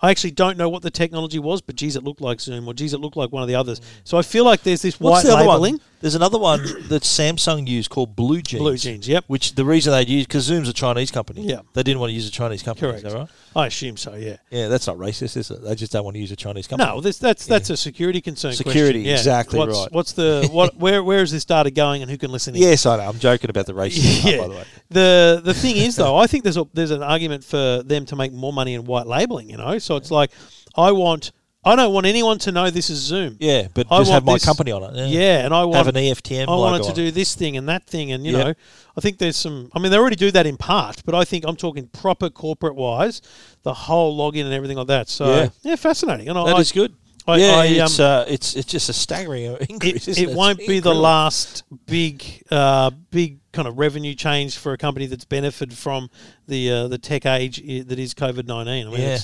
I 0.00 0.10
actually 0.10 0.32
don't 0.32 0.58
know 0.58 0.68
what 0.68 0.82
the 0.82 0.90
technology 0.90 1.38
was, 1.38 1.62
but 1.62 1.74
geez, 1.74 1.96
it 1.96 2.04
looked 2.04 2.20
like 2.20 2.38
Zoom, 2.40 2.68
or 2.68 2.74
geez, 2.74 2.92
it 2.92 3.00
looked 3.00 3.16
like 3.16 3.32
one 3.32 3.42
of 3.42 3.48
the 3.48 3.54
others. 3.54 3.80
Mm. 3.80 3.84
So 4.04 4.18
I 4.18 4.22
feel 4.22 4.44
like 4.44 4.62
there's 4.62 4.82
this 4.82 5.00
What's 5.00 5.24
white 5.24 5.30
the 5.30 5.36
labeling. 5.36 5.74
one? 5.74 5.80
There's 6.06 6.14
another 6.14 6.38
one 6.38 6.62
that 6.86 7.02
Samsung 7.02 7.66
used 7.66 7.90
called 7.90 8.14
Blue 8.14 8.40
Jeans. 8.40 8.60
Blue 8.60 8.76
Jeans, 8.76 9.08
yep. 9.08 9.24
Which 9.26 9.56
the 9.56 9.64
reason 9.64 9.90
they 9.90 10.06
used 10.06 10.28
because 10.28 10.44
Zoom's 10.44 10.68
a 10.68 10.72
Chinese 10.72 11.10
company. 11.10 11.42
Yeah. 11.42 11.62
They 11.72 11.82
didn't 11.82 11.98
want 11.98 12.10
to 12.10 12.14
use 12.14 12.28
a 12.28 12.30
Chinese 12.30 12.62
company. 12.62 12.92
Correct. 12.92 13.04
Is 13.04 13.12
that 13.12 13.18
right? 13.18 13.28
I 13.56 13.66
assume 13.66 13.96
so. 13.96 14.14
Yeah. 14.14 14.36
Yeah, 14.48 14.68
that's 14.68 14.86
not 14.86 14.98
racist, 14.98 15.36
is 15.36 15.50
it? 15.50 15.64
They 15.64 15.74
just 15.74 15.90
don't 15.90 16.04
want 16.04 16.14
to 16.14 16.20
use 16.20 16.30
a 16.30 16.36
Chinese 16.36 16.68
company. 16.68 16.88
No, 16.88 17.00
this, 17.00 17.18
that's 17.18 17.44
that's 17.46 17.70
a 17.70 17.76
security 17.76 18.20
concern. 18.20 18.52
Security. 18.52 19.00
Yeah. 19.00 19.14
exactly 19.14 19.58
what's, 19.58 19.76
right. 19.76 19.90
What's 19.90 20.12
the 20.12 20.48
what? 20.52 20.76
Where 20.76 21.02
where 21.02 21.22
is 21.22 21.32
this 21.32 21.44
data 21.44 21.72
going, 21.72 22.02
and 22.02 22.08
who 22.08 22.16
can 22.18 22.30
listen? 22.30 22.54
in? 22.54 22.62
Yes, 22.62 22.86
I 22.86 22.98
know. 22.98 23.02
I'm 23.02 23.18
joking 23.18 23.50
about 23.50 23.66
the 23.66 23.72
racism 23.72 24.22
part, 24.38 24.38
by 24.38 24.46
the 24.46 24.60
way. 24.60 24.64
The 24.90 25.40
the 25.44 25.54
thing 25.54 25.76
is 25.76 25.96
though, 25.96 26.16
I 26.16 26.28
think 26.28 26.44
there's 26.44 26.56
a, 26.56 26.68
there's 26.72 26.92
an 26.92 27.02
argument 27.02 27.42
for 27.42 27.82
them 27.82 28.06
to 28.06 28.14
make 28.14 28.32
more 28.32 28.52
money 28.52 28.74
in 28.74 28.84
white 28.84 29.08
labeling. 29.08 29.50
You 29.50 29.56
know, 29.56 29.76
so 29.80 29.96
it's 29.96 30.12
like 30.12 30.30
I 30.76 30.92
want 30.92 31.32
I 31.66 31.74
don't 31.76 31.92
want 31.92 32.06
anyone 32.06 32.38
to 32.38 32.52
know 32.52 32.70
this 32.70 32.88
is 32.90 32.98
Zoom. 33.00 33.36
Yeah, 33.40 33.66
but 33.74 33.88
I 33.90 33.98
just 33.98 34.12
have 34.12 34.24
my 34.24 34.34
this- 34.34 34.44
company 34.44 34.70
on 34.72 34.84
it. 34.84 34.94
Yeah. 34.96 35.06
Yeah, 35.06 35.44
and 35.44 35.52
I 35.52 35.64
want 35.64 35.76
have 35.76 35.88
an 35.88 35.96
EFTM. 35.96 36.48
I 36.48 36.54
wanted 36.54 36.84
to 36.84 36.92
do 36.94 37.10
this 37.10 37.34
thing 37.34 37.56
and 37.56 37.68
that 37.68 37.84
thing, 37.86 38.12
and 38.12 38.24
you 38.24 38.32
Yep. 38.36 38.46
know, 38.46 38.54
I 38.96 39.00
think 39.00 39.18
there's 39.18 39.36
some. 39.36 39.68
I 39.74 39.80
mean, 39.80 39.90
they 39.90 39.98
already 39.98 40.16
do 40.16 40.30
that 40.30 40.46
in 40.46 40.56
part, 40.56 41.02
but 41.04 41.14
I 41.14 41.24
think 41.24 41.44
I'm 41.46 41.56
talking 41.56 41.88
proper 41.88 42.30
corporate 42.30 42.76
wise, 42.76 43.20
the 43.64 43.74
whole 43.74 44.16
login 44.16 44.44
and 44.44 44.54
everything 44.54 44.76
like 44.78 44.86
that. 44.86 45.08
So 45.08 45.26
Yeah. 45.26 45.48
yeah, 45.62 45.76
fascinating. 45.76 46.28
And 46.28 46.36
That 46.36 46.56
I, 46.56 46.60
is 46.60 46.70
good. 46.72 46.94
I- 47.28 47.38
yeah, 47.38 47.56
I, 47.56 47.64
it's 47.66 47.98
um, 47.98 48.06
uh, 48.06 48.24
it's 48.28 48.54
it's 48.54 48.70
just 48.70 48.88
a 48.88 48.92
staggering 48.92 49.56
increase. 49.68 50.06
it, 50.06 50.12
isn't 50.12 50.24
it 50.24 50.30
it, 50.30 50.36
won't 50.36 50.60
It's 50.60 50.68
be 50.68 50.78
the 50.78 50.94
last 50.94 51.64
big, 51.86 52.22
uh, 52.52 52.90
big 53.10 53.40
kind 53.52 53.66
of 53.66 53.76
revenue 53.78 54.14
change 54.14 54.56
for 54.56 54.72
a 54.72 54.78
company 54.78 55.06
that's 55.06 55.24
benefited 55.24 55.76
from 55.76 56.08
the 56.46 56.70
uh, 56.70 56.86
the 56.88 56.98
tech 56.98 57.26
age 57.26 57.56
that 57.88 57.98
is 57.98 58.14
COVID 58.14 58.46
nineteen. 58.46 58.86
I 58.86 58.90
mean, 58.90 59.00
Yeah. 59.00 59.18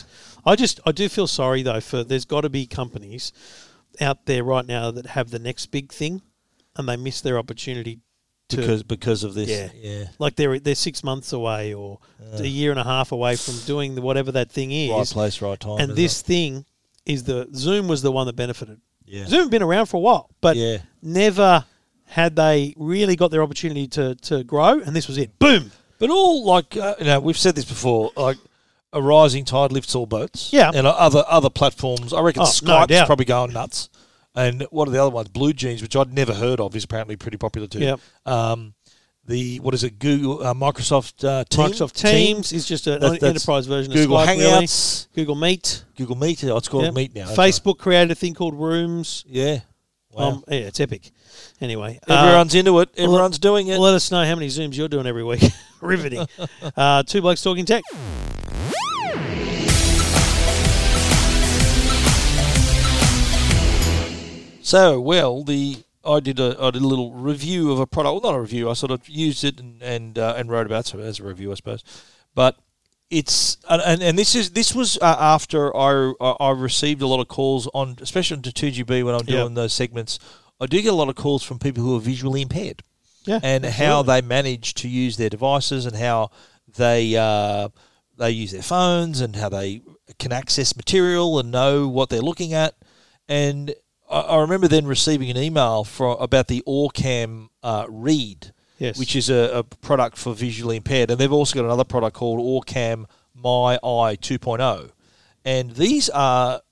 I 0.45 0.57
just 0.57 0.81
I 0.85 0.93
do 0.93 1.09
feel 1.09 1.27
sorry 1.27 1.63
though 1.63 1.81
for 1.81 2.05
there's 2.05 2.25
got 2.25 2.43
to 2.43 2.51
be 2.51 2.67
companies 2.67 3.33
out 4.01 4.27
there 4.27 4.45
right 4.45 4.67
now 4.67 4.91
that 4.91 5.07
have 5.07 5.31
the 5.31 5.39
next 5.39 5.67
big 5.67 5.93
thing, 5.93 6.23
and 6.77 6.89
they 6.89 6.97
miss 6.97 7.21
their 7.21 7.39
opportunity 7.39 8.01
to 8.49 8.57
because 8.57 8.83
because 8.83 9.25
of 9.25 9.35
this. 9.35 9.49
Yeah. 9.49 9.71
yeah. 9.75 10.05
like 10.19 10.37
they're 10.37 10.59
they're 10.59 10.75
six 10.75 11.05
months 11.05 11.33
away 11.33 11.75
or 11.75 11.99
a 12.35 12.47
year 12.47 12.71
and 12.71 12.81
a 12.81 12.85
half 12.85 13.13
away 13.13 13.37
from 13.37 13.55
doing 13.67 13.95
the, 13.95 14.03
whatever 14.03 14.33
that 14.33 14.51
thing 14.51 14.73
is. 14.73 14.91
Right 14.91 15.07
place, 15.07 15.43
right 15.43 15.59
time. 15.59 15.79
and 15.81 15.97
this 15.97 16.21
it? 16.21 16.25
thing 16.25 16.65
is 17.07 17.25
the 17.25 17.49
Zoom 17.55 17.89
was 17.89 18.03
the 18.03 18.13
one 18.13 18.27
that 18.27 18.37
benefited. 18.37 18.81
Yeah. 19.05 19.27
Zoom 19.27 19.51
been 19.51 19.63
around 19.63 19.87
for 19.87 19.97
a 19.97 20.01
while, 20.01 20.31
but 20.41 20.57
Yeah. 20.57 20.79
never 21.03 21.65
had 22.05 22.37
they 22.37 22.75
really 22.77 23.17
got 23.17 23.31
their 23.31 23.43
opportunity 23.43 23.87
to 23.89 24.15
to 24.17 24.45
grow, 24.45 24.81
and 24.81 24.95
this 24.95 25.09
was 25.09 25.19
it. 25.19 25.39
Boom. 25.39 25.73
But 25.99 26.11
all 26.11 26.45
like 26.45 26.77
uh, 26.77 26.97
you 26.99 27.05
know, 27.05 27.21
we've 27.21 27.39
said 27.39 27.55
this 27.55 27.65
before. 27.65 28.11
Like 28.17 28.39
a 28.93 29.01
rising 29.03 29.45
tide 29.45 29.73
lifts 29.73 29.95
all 29.95 30.07
boats. 30.07 30.53
Yeah. 30.53 30.71
and 30.75 30.87
uh, 30.87 30.91
other 30.91 31.25
other 31.29 31.51
platforms. 31.51 32.13
I 32.13 32.21
reckon 32.21 32.43
Oh, 32.43 32.45
no 32.45 32.51
Skype's 32.51 32.87
doubt. 32.89 33.07
probably 33.07 33.25
going 33.27 33.53
nuts. 33.53 33.89
And 34.35 34.67
what 34.71 34.89
are 34.89 34.91
the 34.91 35.01
other 35.03 35.11
ones? 35.11 35.29
Blue 35.29 35.53
Jeans, 35.53 35.83
which 35.83 35.95
I'd 35.95 36.13
never 36.13 36.33
heard 36.35 36.59
of, 36.61 36.75
is 36.75 36.85
apparently 36.85 37.17
pretty 37.17 37.37
popular 37.37 37.67
too. 37.69 37.81
Yep. 37.81 38.01
Um, 38.25 38.75
the 39.27 39.61
what 39.61 39.73
is 39.75 39.85
it? 39.85 39.99
Google, 39.99 40.43
uh, 40.45 40.55
Microsoft 40.55 41.23
uh, 41.23 41.45
Team? 41.45 41.67
Microsoft 41.67 41.93
Teams, 41.93 42.51
is 42.53 42.67
just 42.67 42.87
an 42.87 43.01
That- 43.01 43.23
enterprise 43.23 43.67
version 43.67 43.93
Google 43.93 44.17
of 44.19 44.27
Skype. 44.29 44.39
really. 44.39 44.65
Hangouts, 44.65 45.07
Google 45.15 45.35
Meet. 45.37 45.85
Google 45.97 46.17
Meet. 46.17 46.45
Oh, 46.45 46.57
it's 46.57 46.69
called 46.69 46.85
Yep. 46.85 46.95
Meet 46.95 47.15
now. 47.15 47.27
that's 47.27 47.39
right. 47.39 47.53
Facebook 47.53 47.79
created 47.79 48.11
a 48.11 48.15
thing 48.15 48.35
called 48.35 48.55
Rooms. 48.55 49.25
Yeah. 49.29 49.61
Wow. 50.13 50.29
Um, 50.29 50.45
yeah, 50.49 50.59
it's 50.59 50.79
epic. 50.81 51.11
Anyway, 51.61 51.99
uh, 52.09 52.15
Everyone's 52.15 52.55
into 52.55 52.79
it. 52.81 52.91
Everyone's 52.97 53.39
doing 53.39 53.69
it. 53.69 53.79
Let 53.79 53.95
us 53.95 54.11
know 54.11 54.25
how 54.25 54.35
many 54.35 54.49
Zooms 54.49 54.77
you're 54.77 54.89
doing 54.89 55.07
every 55.07 55.25
week. 55.25 55.43
Riveting. 55.81 56.27
uh, 56.77 57.03
two 57.05 57.21
blokes 57.23 57.43
talking 57.43 57.65
tech. 57.65 57.83
So 64.63 65.01
well, 65.01 65.43
the 65.45 65.79
I 66.05 66.21
did 66.21 66.41
a 66.41 66.57
I 66.61 66.71
did 66.71 66.83
a 66.83 66.87
little 66.87 67.13
review 67.13 67.73
of 67.73 67.79
a 67.79 67.87
product. 67.87 68.23
Well, 68.23 68.33
not 68.33 68.39
a 68.39 68.41
review. 68.41 68.71
I 68.71 68.75
sort 68.75 68.93
of 68.93 69.09
used 69.09 69.45
it 69.45 69.61
and 69.61 69.83
and, 69.83 70.19
uh, 70.19 70.35
and 70.37 70.51
wrote 70.51 70.67
about 70.67 70.95
it 70.95 71.01
as 71.01 71.21
a 71.21 71.25
review, 71.25 71.53
I 71.53 71.55
suppose. 71.57 71.83
But 72.35 72.57
it's 73.13 73.59
and, 73.69 74.03
and, 74.03 74.19
this 74.19 74.35
is 74.35 74.51
this 74.51 74.75
was 74.75 74.97
uh, 74.97 75.17
after 75.19 75.77
I 75.77 76.13
I 76.19 76.51
received 76.51 77.03
a 77.03 77.07
lot 77.07 77.21
of 77.21 77.29
calls 77.29 77.69
on, 77.75 77.97
especially 78.01 78.41
to 78.41 78.53
two 78.53 78.69
GB 78.69 79.05
when 79.05 79.15
I'm 79.15 79.27
doing 79.27 79.55
those 79.55 79.75
segments. 79.75 80.19
I 80.59 80.67
do 80.67 80.81
get 80.81 80.93
a 80.93 80.97
lot 80.97 81.09
of 81.09 81.15
calls 81.15 81.43
from 81.43 81.59
people 81.59 81.83
who 81.83 81.95
are 81.97 82.01
visually 82.01 82.41
impaired 82.41 82.83
Yeah, 83.27 83.41
and 83.43 83.65
how 83.65 84.03
they 84.03 84.23
manage 84.23 84.75
to 84.75 84.89
use 84.89 85.17
their 85.19 85.29
devices 85.29 85.85
and 85.85 85.95
how 85.95 86.31
they 86.77 87.15
uh, 87.15 87.69
they 88.17 88.31
use 88.31 88.53
their 88.53 88.63
phones 88.63 89.21
and 89.21 89.37
how 89.37 89.51
they 89.51 89.83
can 90.19 90.33
access 90.33 90.75
material 90.75 91.39
and 91.39 91.51
know 91.51 91.89
what 91.89 92.09
they're 92.09 92.23
looking 92.23 92.55
at. 92.55 92.75
And 93.29 93.75
I, 94.11 94.21
I 94.21 94.41
remember 94.41 94.69
then 94.69 94.87
receiving 94.87 95.29
an 95.31 95.37
email 95.37 95.85
from 95.85 96.17
about 96.19 96.49
the 96.49 96.63
Orcam 96.67 97.49
uh, 97.63 97.85
Read, 97.91 98.53
Yes. 98.83 98.99
which 98.99 99.15
is 99.15 99.31
a, 99.31 99.51
a 99.55 99.63
product 99.63 100.19
for 100.19 100.35
visually 100.35 100.77
impaired, 100.77 101.11
and 101.11 101.19
they've 101.21 101.33
also 101.33 101.55
got 101.55 101.65
another 101.65 101.85
product 101.85 102.17
called 102.17 102.41
Orcam 102.41 103.07
My 103.35 103.75
Eye 103.77 104.17
2.0, 104.17 104.91
and 105.45 105.71
these 105.77 106.11
are 106.11 106.63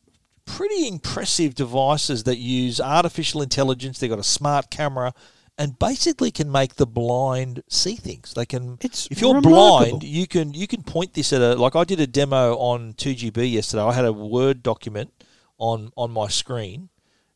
pretty 0.44 0.88
impressive 0.88 1.55
devices 1.55 2.25
that 2.25 2.38
use 2.38 2.81
artificial 2.81 3.42
intelligence. 3.42 3.99
They've 3.99 4.11
got 4.11 4.18
a 4.18 4.25
smart 4.25 4.70
camera 4.70 5.14
and 5.57 5.79
basically 5.79 6.31
can 6.31 6.51
make 6.51 6.77
the 6.77 6.87
blind 6.87 7.62
see 7.68 7.94
things. 7.94 8.33
They 8.35 8.46
can 8.46 8.79
It's 8.81 9.07
if 9.11 9.20
you're 9.20 9.35
remarkable. 9.35 9.99
blind, 9.99 10.03
you 10.03 10.27
can 10.27 10.55
you 10.55 10.66
can 10.66 10.83
point 10.83 11.14
this 11.14 11.33
at 11.33 11.42
a 11.42 11.55
like 11.55 11.77
I 11.77 11.85
did 11.85 12.01
a 12.01 12.07
demo 12.07 12.57
on 12.57 12.94
2GB 12.94 13.53
yesterday. 13.53 13.83
I 13.83 13.92
had 13.92 14.05
a 14.05 14.12
Word 14.12 14.62
document 14.62 15.12
on 15.59 15.92
on 15.96 16.11
my 16.11 16.29
screen 16.29 16.88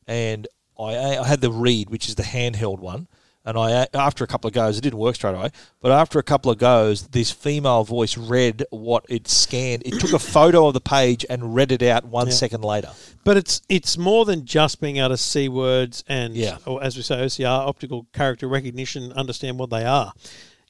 and 0.07 0.49
I, 0.79 1.19
I 1.19 1.27
had 1.27 1.41
the 1.41 1.53
read, 1.53 1.91
which 1.91 2.09
is 2.09 2.15
the 2.15 2.23
handheld 2.23 2.81
one. 2.81 3.09
And 3.47 3.59
I, 3.59 3.87
after 3.93 4.25
a 4.25 4.27
couple 4.27 4.49
of 4.49 4.55
goes, 4.55 4.79
it 4.79 4.81
didn't 4.81 4.99
work 4.99 5.17
straight 5.17 5.35
away. 5.35 5.51
But 5.83 5.93
after 5.93 6.19
a 6.19 6.23
couple 6.23 6.51
of 6.51 6.57
goes, 6.57 7.09
this 7.09 7.31
female 7.31 7.85
voice 7.85 8.17
read 8.17 8.65
what 8.71 9.05
it 9.11 9.29
scanned. 9.29 9.83
It 9.85 10.01
took 10.01 10.15
a 10.15 10.19
photo 10.35 10.67
of 10.69 10.73
the 10.75 10.81
page 10.81 11.27
and 11.29 11.55
read 11.55 11.71
it 11.71 11.83
out 11.83 12.05
one 12.07 12.31
second 12.31 12.65
later. 12.65 12.89
But 13.23 13.37
it's 13.37 13.61
it's 13.69 13.99
more 13.99 14.25
than 14.25 14.47
just 14.47 14.81
being 14.81 14.97
able 14.97 15.11
to 15.11 15.17
see 15.19 15.49
words 15.51 16.05
and, 16.09 16.35
Yeah. 16.35 16.57
or 16.65 16.83
as 16.83 16.97
we 16.97 17.03
say, 17.03 17.17
OCR, 17.17 17.47
optical 17.69 18.07
character 18.15 18.49
recognition, 18.49 19.13
understand 19.13 19.59
what 19.59 19.69
they 19.69 19.85
are. 19.85 20.13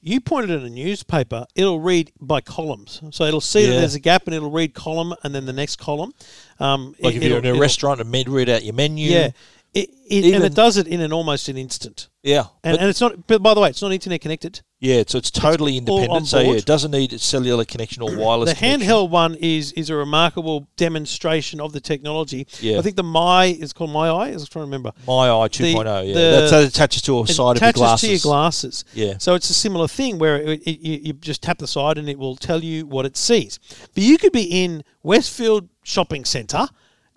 You 0.01 0.19
pointed 0.21 0.51
at 0.51 0.61
a 0.61 0.69
newspaper, 0.69 1.45
it'll 1.55 1.79
read 1.79 2.11
by 2.21 2.39
columns. 2.41 3.01
So 3.11 3.23
it'll 3.23 3.41
see 3.41 3.65
that 3.65 3.71
there's 3.71 3.95
a 3.95 3.99
gap 3.99 4.27
and 4.27 4.35
it'll 4.35 4.51
read 4.51 4.73
column 4.75 5.15
and 5.23 5.33
then 5.33 5.45
the 5.47 5.53
next 5.53 5.77
column. 5.77 6.13
Um, 6.59 6.93
Like 6.99 7.15
it- 7.15 7.23
if 7.23 7.29
you're 7.29 7.39
in 7.39 7.45
a 7.45 7.55
restaurant 7.57 8.01
and 8.01 8.11
med 8.11 8.29
read 8.29 8.49
out 8.49 8.63
your 8.65 8.73
menu. 8.75 9.09
Yeah. 9.09 9.29
It, 9.75 9.89
it, 10.09 10.33
and 10.33 10.43
it 10.45 10.55
does 10.55 10.77
it 10.77 10.87
in 10.87 11.01
an 11.01 11.11
almost 11.11 11.49
an 11.49 11.57
instant. 11.57 12.07
Yeah. 12.23 12.45
And, 12.63 12.77
and 12.77 12.87
it's 12.89 13.01
not, 13.01 13.27
but 13.27 13.43
by 13.43 13.53
the 13.53 13.59
way, 13.59 13.69
it's 13.69 13.81
not 13.81 13.91
internet 13.91 14.21
connected. 14.21 14.61
yeah, 14.79 15.03
so 15.05 15.17
it's 15.17 15.29
totally 15.29 15.73
all 15.73 15.77
independent. 15.99 16.27
So 16.27 16.39
yeah, 16.39 16.53
it 16.53 16.65
doesn't 16.65 16.91
need 16.91 17.11
a 17.11 17.19
cellular 17.19 17.65
connection 17.65 18.01
or 18.01 18.15
wireless 18.15 18.51
The 18.51 18.55
connection. 18.55 18.87
handheld 18.87 19.09
one 19.09 19.35
is 19.35 19.73
is 19.73 19.89
a 19.89 19.95
remarkable 19.95 20.69
demonstration 20.77 21.59
of 21.59 21.73
the 21.73 21.81
technology. 21.81 22.47
Yeah. 22.61 22.77
I 22.79 22.83
think 22.83 22.95
the 22.95 23.03
My 23.03 23.47
is 23.47 23.73
called 23.73 23.91
My 23.91 24.07
Eye. 24.07 24.29
I 24.29 24.33
was 24.33 24.47
trying 24.47 24.61
to 24.63 24.67
remember. 24.67 24.91
My 25.05 25.27
Eye 25.29 25.49
2.0, 25.49 26.07
yeah. 26.07 26.13
the- 26.13 26.19
That's, 26.19 26.51
that 26.51 26.63
attaches 26.69 27.01
to 27.01 27.21
a 27.21 27.27
side 27.27 27.57
of 27.57 27.61
your 27.61 27.69
attaches 27.69 27.73
glasses. 27.81 28.07
to 28.07 28.13
your 28.13 28.19
glasses. 28.21 28.85
Yeah. 28.93 29.17
So 29.17 29.35
it's 29.35 29.49
a 29.49 29.53
similar 29.53 29.89
thing 29.89 30.17
where 30.19 30.37
it, 30.37 30.61
it, 30.65 30.79
you, 30.79 30.99
you 31.07 31.13
just 31.13 31.41
tap 31.43 31.57
the 31.57 31.67
side 31.67 31.97
and 31.97 32.07
it 32.07 32.17
will 32.17 32.37
tell 32.37 32.63
you 32.63 32.85
what 32.87 33.05
it 33.05 33.17
sees. 33.17 33.59
But 33.93 34.03
you 34.03 34.17
could 34.17 34.31
be 34.31 34.63
in 34.63 34.85
Westfield 35.03 35.67
Shopping 35.83 36.23
Centre 36.23 36.67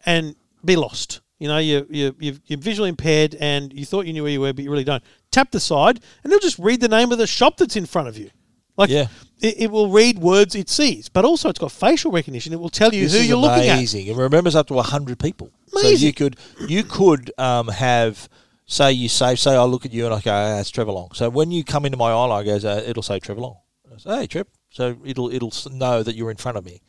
and 0.05 0.35
be 0.65 0.75
lost. 0.75 1.21
You 1.39 1.49
know, 1.49 1.59
you, 1.59 1.87
you, 1.89 2.15
you've, 2.19 2.41
you're 2.47 2.59
visually 2.59 2.89
impaired 2.89 3.37
and 3.39 3.73
you 3.73 3.85
thought 3.87 4.07
you 4.07 4.13
knew 4.13 4.23
where 4.25 4.33
you 4.33 4.41
were, 4.41 4.53
but 4.53 4.65
you 4.65 4.71
really 4.71 4.85
don't. 4.85 5.03
Tap 5.31 5.51
the 5.53 5.61
side 5.61 6.01
and 6.25 6.33
it'll 6.33 6.41
just 6.43 6.59
read 6.59 6.81
the 6.81 6.89
name 6.89 7.13
of 7.13 7.19
the 7.19 7.27
shop 7.27 7.57
that's 7.59 7.77
in 7.77 7.87
front 7.87 8.09
of 8.09 8.19
you. 8.19 8.31
Like, 8.77 8.91
Yeah. 8.91 9.07
it, 9.41 9.63
it 9.63 9.71
will 9.71 9.89
read 9.91 10.19
words 10.19 10.55
it 10.55 10.69
sees, 10.69 11.09
but 11.09 11.25
also 11.25 11.49
it's 11.49 11.59
got 11.59 11.71
facial 11.73 12.11
recognition. 12.13 12.53
It 12.53 12.61
will 12.61 12.69
tell 12.69 12.93
you 12.95 13.03
This 13.09 13.15
who 13.21 13.27
you're 13.27 13.37
looking 13.37 13.69
at. 13.69 13.75
amazing. 13.75 14.07
It 14.07 14.17
remembers 14.17 14.55
up 14.57 14.67
to 14.69 14.81
hundred 14.83 15.19
people. 15.19 15.51
So 15.69 15.89
you 15.89 16.13
could 16.13 16.37
you 16.67 16.83
could 16.85 17.31
um, 17.39 17.69
have 17.69 18.29
say 18.67 18.93
you 18.93 19.09
say 19.09 19.35
say 19.37 19.55
I 19.55 19.65
look 19.65 19.85
at 19.85 19.93
you 19.93 20.07
and 20.07 20.15
I 20.15 20.21
go 20.21 20.31
ah, 20.33 20.57
that's 20.57 20.71
Trevor 20.71 20.93
Long. 20.93 21.11
So 21.13 21.29
when 21.29 21.51
you 21.51 21.63
come 21.65 21.85
into 21.85 21.99
my 21.99 22.11
eye 22.11 22.25
line, 22.25 22.43
it 22.43 22.47
goes 22.47 22.65
uh, 22.65 22.83
it'll 22.87 23.03
say 23.03 23.19
Trevor 23.21 23.41
Long. 23.43 23.57
I 23.93 23.99
say, 23.99 24.17
hey 24.21 24.27
Trev. 24.29 24.47
So 24.71 24.97
it'll 25.05 25.31
it'll 25.33 25.53
know 25.71 26.03
that 26.03 26.15
you're 26.15 26.31
in 26.31 26.37
front 26.37 26.57
of 26.57 26.65
me. 26.65 26.81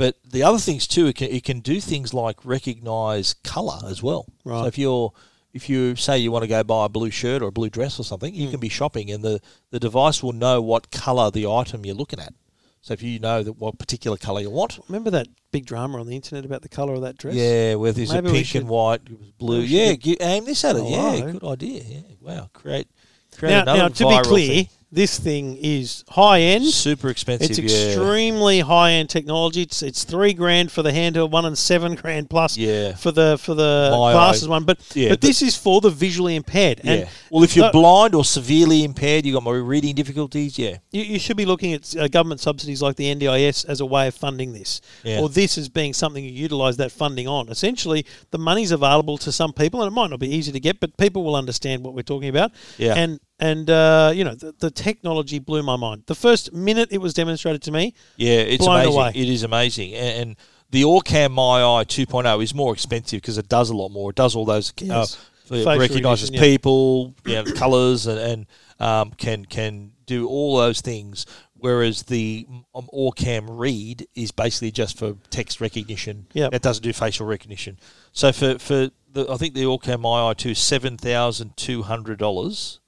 But 0.00 0.16
the 0.24 0.42
other 0.42 0.56
things 0.56 0.86
too, 0.86 1.08
it 1.08 1.16
can, 1.16 1.28
it 1.28 1.44
can 1.44 1.60
do 1.60 1.78
things 1.78 2.14
like 2.14 2.42
recognise 2.42 3.34
colour 3.34 3.80
as 3.86 4.02
well. 4.02 4.24
Right. 4.46 4.62
So 4.62 4.66
if 4.66 4.78
you're 4.78 5.12
if 5.52 5.68
you 5.68 5.94
say 5.94 6.16
you 6.16 6.32
want 6.32 6.42
to 6.42 6.48
go 6.48 6.64
buy 6.64 6.86
a 6.86 6.88
blue 6.88 7.10
shirt 7.10 7.42
or 7.42 7.48
a 7.48 7.52
blue 7.52 7.68
dress 7.68 8.00
or 8.00 8.04
something, 8.04 8.34
you 8.34 8.46
hmm. 8.46 8.52
can 8.52 8.60
be 8.60 8.70
shopping 8.70 9.10
and 9.10 9.22
the, 9.22 9.42
the 9.70 9.78
device 9.78 10.22
will 10.22 10.32
know 10.32 10.62
what 10.62 10.90
colour 10.90 11.30
the 11.30 11.46
item 11.46 11.84
you're 11.84 11.94
looking 11.94 12.18
at. 12.18 12.32
So 12.80 12.94
if 12.94 13.02
you 13.02 13.18
know 13.18 13.42
that 13.42 13.58
what 13.58 13.78
particular 13.78 14.16
colour 14.16 14.40
you 14.40 14.48
want, 14.48 14.78
Remember 14.88 15.10
that 15.10 15.26
big 15.52 15.66
drama 15.66 16.00
on 16.00 16.06
the 16.06 16.16
internet 16.16 16.46
about 16.46 16.62
the 16.62 16.70
colour 16.70 16.94
of 16.94 17.02
that 17.02 17.18
dress? 17.18 17.34
yeah, 17.34 17.74
whether 17.74 18.00
it's 18.00 18.10
a 18.10 18.22
pink 18.22 18.46
should- 18.46 18.62
and 18.62 18.70
white, 18.70 19.02
blue, 19.36 19.60
yeah, 19.60 19.96
aim 20.22 20.46
this 20.46 20.64
at 20.64 20.76
it. 20.76 20.82
Oh, 20.82 20.88
yeah, 20.88 21.24
wow. 21.26 21.32
good 21.32 21.44
idea. 21.44 21.82
Yeah, 21.86 22.00
wow, 22.22 22.50
create, 22.54 22.88
create 23.36 23.52
Now, 23.52 23.62
another 23.62 23.78
now 23.78 23.88
to 23.88 24.08
be 24.08 24.22
clear, 24.22 24.48
thing. 24.48 24.68
This 24.92 25.18
thing 25.20 25.56
is 25.60 26.04
high 26.08 26.40
end. 26.40 26.64
super 26.66 27.10
expensive. 27.10 27.50
It's 27.50 27.58
yeah. 27.60 27.86
extremely 27.88 28.60
high 28.60 28.92
end 28.92 29.08
technology. 29.08 29.62
It's 29.62 29.82
it's 29.82 30.02
three 30.04 30.32
grand 30.32 30.72
for 30.72 30.82
the 30.82 30.90
handheld 30.90 31.30
one 31.30 31.44
and 31.44 31.56
seven 31.56 31.94
grand 31.94 32.28
plus 32.28 32.56
Yeah. 32.56 32.96
for 32.96 33.12
the 33.12 33.38
for 33.38 33.54
the 33.54 33.90
My 33.92 34.12
glasses 34.12 34.46
eye. 34.48 34.50
one. 34.50 34.64
But 34.64 34.78
Yeah, 34.94 35.10
but 35.10 35.20
but- 35.20 35.26
this 35.28 35.42
is 35.42 35.56
for 35.56 35.80
the 35.80 35.90
visually 35.90 36.34
impaired. 36.34 36.80
Yeah. 36.82 36.92
And 36.92 37.08
well, 37.30 37.44
if 37.44 37.54
you're 37.54 37.66
the- 37.66 37.72
blind 37.72 38.14
or 38.16 38.24
severely 38.24 38.82
impaired, 38.82 39.24
you 39.26 39.32
have 39.34 39.38
got 39.42 39.44
more 39.44 39.60
reading 39.62 39.94
difficulties. 39.94 40.58
Yeah. 40.58 40.78
you, 40.90 41.02
you 41.02 41.18
should 41.20 41.36
be 41.36 41.44
looking 41.46 41.72
at 41.72 41.94
uh, 41.96 42.08
government 42.08 42.40
subsidies 42.40 42.82
like 42.82 42.96
the 42.96 43.14
NDIS 43.14 43.64
as 43.66 43.80
a 43.80 43.86
way 43.86 44.08
of 44.08 44.14
funding 44.14 44.52
this, 44.52 44.80
Yeah. 45.04 45.20
or 45.20 45.28
this 45.28 45.56
as 45.56 45.68
being 45.68 45.92
something 45.94 46.24
you 46.24 46.30
utilise 46.32 46.76
that 46.78 46.90
funding 46.90 47.28
on. 47.28 47.48
Essentially, 47.48 48.04
the 48.32 48.38
money's 48.38 48.72
available 48.72 49.18
to 49.18 49.30
some 49.30 49.52
people, 49.52 49.82
and 49.82 49.88
it 49.92 49.94
might 49.94 50.10
not 50.10 50.18
be 50.18 50.34
easy 50.34 50.50
to 50.50 50.58
get, 50.60 50.80
but 50.80 50.96
people 50.96 51.22
will 51.22 51.36
understand 51.36 51.84
what 51.84 51.94
we're 51.94 52.02
talking 52.02 52.28
about. 52.28 52.50
Yeah. 52.76 52.94
And 52.94 53.20
and 53.40 53.68
uh, 53.70 54.12
you 54.14 54.24
know 54.24 54.34
the, 54.34 54.52
the 54.58 54.70
technology 54.70 55.38
blew 55.38 55.62
my 55.62 55.76
mind. 55.76 56.04
The 56.06 56.14
first 56.14 56.52
minute 56.52 56.88
it 56.92 56.98
was 56.98 57.14
demonstrated 57.14 57.62
to 57.62 57.72
me, 57.72 57.94
Yeah, 58.16 58.38
it's 58.38 58.66
amazing. 58.66 58.92
away. 58.94 59.12
It 59.14 59.28
is 59.28 59.42
amazing. 59.42 59.94
And, 59.94 60.22
and 60.22 60.36
the 60.70 60.82
Orcam 60.82 61.32
My 61.32 61.62
Eye 61.62 61.84
2.0 61.84 62.42
is 62.42 62.54
more 62.54 62.72
expensive 62.72 63.20
because 63.20 63.38
it 63.38 63.48
does 63.48 63.70
a 63.70 63.76
lot 63.76 63.88
more. 63.90 64.10
It 64.10 64.16
does 64.16 64.36
all 64.36 64.44
those 64.44 64.70
uh, 64.70 64.84
Yes. 64.84 65.18
it 65.50 65.66
recognizes 65.66 66.30
yeah. 66.30 66.40
people, 66.40 67.14
you 67.26 67.34
know, 67.34 67.44
colors, 67.56 68.06
and, 68.06 68.18
and 68.20 68.46
um, 68.78 69.10
can 69.12 69.44
can 69.44 69.92
do 70.06 70.28
all 70.28 70.56
those 70.56 70.80
things. 70.80 71.26
Whereas 71.54 72.04
the 72.04 72.46
um, 72.74 72.88
Orcam 72.94 73.46
Read 73.50 74.06
is 74.14 74.30
basically 74.30 74.70
just 74.70 74.98
for 74.98 75.18
text 75.28 75.60
recognition. 75.60 76.26
Yep. 76.32 76.54
It 76.54 76.62
doesn't 76.62 76.82
do 76.82 76.92
facial 76.94 77.26
recognition. 77.26 77.78
So 78.12 78.32
for 78.32 78.58
for 78.58 78.90
the, 79.12 79.26
I 79.30 79.36
think 79.36 79.54
the 79.54 79.64
Orcam 79.64 80.00
My 80.00 80.30
Eye 80.30 80.34
2 80.34 80.50
is 80.50 80.58
seven 80.58 80.96
thousand 80.96 81.56
two 81.56 81.82
hundred 81.82 82.18
dollars, 82.18 82.79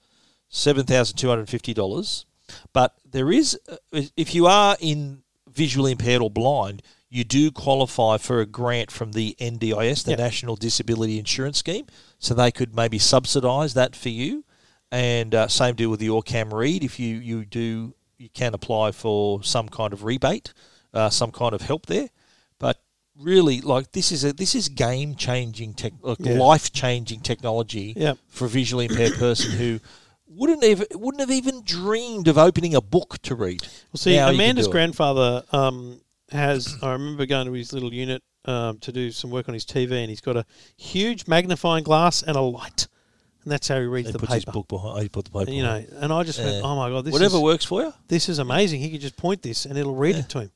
seven 0.53 0.85
thousand 0.85 1.17
two 1.17 1.27
hundred 1.27 1.49
fifty 1.49 1.73
dollars. 1.73 2.25
But 2.73 2.93
there 3.09 3.31
is, 3.31 3.59
uh, 3.67 4.01
if 4.15 4.35
you 4.35 4.45
are 4.45 4.77
in 4.79 5.23
visually 5.51 5.91
impaired 5.91 6.21
or 6.21 6.29
blind, 6.29 6.81
you 7.09 7.23
do 7.23 7.51
qualify 7.51 8.17
for 8.17 8.39
a 8.41 8.45
grant 8.45 8.91
from 8.91 9.13
the 9.13 9.35
NDIS, 9.39 10.03
the 10.03 10.11
Yep. 10.11 10.19
National 10.19 10.55
Disability 10.55 11.17
Insurance 11.19 11.57
Scheme. 11.59 11.87
So 12.19 12.33
they 12.33 12.51
could 12.51 12.75
maybe 12.75 12.99
subsidise 12.99 13.73
that 13.73 13.95
for 13.95 14.09
you. 14.09 14.43
And 14.91 15.33
uh, 15.33 15.47
same 15.47 15.73
deal 15.75 15.89
with 15.89 15.99
the 15.99 16.09
Orcam 16.09 16.53
Read. 16.53 16.83
If 16.83 16.99
you, 16.99 17.15
you 17.17 17.45
do, 17.45 17.95
you 18.19 18.29
can 18.29 18.53
apply 18.53 18.91
for 18.91 19.43
some 19.43 19.67
kind 19.69 19.91
of 19.93 20.03
rebate, 20.03 20.53
uh, 20.93 21.09
some 21.09 21.31
kind 21.31 21.53
of 21.55 21.61
help 21.61 21.87
there. 21.87 22.09
But 22.59 22.79
really, 23.19 23.61
like 23.61 23.91
this 23.93 24.11
is 24.11 24.23
a 24.23 24.33
this 24.33 24.53
is 24.53 24.69
game 24.69 25.15
changing 25.15 25.73
tech, 25.73 25.93
like 26.01 26.17
Yeah. 26.19 26.33
life 26.33 26.71
changing 26.71 27.21
technology 27.21 27.93
Yep. 27.95 28.17
for 28.27 28.45
a 28.45 28.49
visually 28.49 28.85
impaired 28.85 29.13
person 29.15 29.51
who 29.51 29.79
wouldn't 30.35 30.63
even 30.63 30.85
wouldn't 30.93 31.21
have 31.21 31.31
even 31.31 31.63
dreamed 31.63 32.27
of 32.27 32.37
opening 32.37 32.75
a 32.75 32.81
book 32.81 33.21
to 33.23 33.35
read. 33.35 33.61
Well, 33.61 33.97
see, 33.97 34.15
Now 34.15 34.29
Amanda's 34.29 34.67
grandfather 34.67 35.43
um, 35.51 36.01
has. 36.31 36.77
I 36.81 36.91
remember 36.93 37.25
going 37.25 37.45
to 37.47 37.53
his 37.53 37.73
little 37.73 37.93
unit 37.93 38.23
um, 38.45 38.79
to 38.79 38.91
do 38.91 39.11
some 39.11 39.29
work 39.29 39.47
on 39.47 39.53
his 39.53 39.65
TV, 39.65 39.91
and 40.01 40.09
he's 40.09 40.21
got 40.21 40.35
a 40.37 40.45
huge 40.77 41.27
magnifying 41.27 41.83
glass 41.83 42.23
and 42.23 42.35
a 42.35 42.41
light, 42.41 42.87
and 43.43 43.51
that's 43.51 43.67
how 43.67 43.79
he 43.79 43.85
reads 43.85 44.07
He 44.07 44.13
the 44.13 44.19
puts 44.19 44.33
his 44.33 44.45
paper. 44.45 44.53
book 44.53 44.67
behind. 44.67 45.01
He 45.03 45.09
put 45.09 45.25
the 45.25 45.31
paper. 45.31 45.45
And, 45.49 45.55
you 45.55 45.63
know, 45.63 45.83
and 45.99 46.11
I 46.11 46.23
just 46.23 46.39
went, 46.39 46.55
Yeah. 46.55 46.61
"Oh 46.63 46.75
my 46.75 46.89
god, 46.89 47.05
this 47.05 47.11
whatever 47.13 47.37
is 47.37 47.41
works 47.41 47.65
for 47.65 47.81
you. 47.83 47.93
this 48.07 48.27
is 48.29 48.39
amazing." 48.39 48.79
He 48.81 48.89
could 48.91 49.01
just 49.01 49.17
point 49.17 49.41
this, 49.41 49.65
and 49.65 49.77
it'll 49.77 49.95
read 49.95 50.15
it 50.15 50.29
to 50.29 50.39
him. 50.41 50.51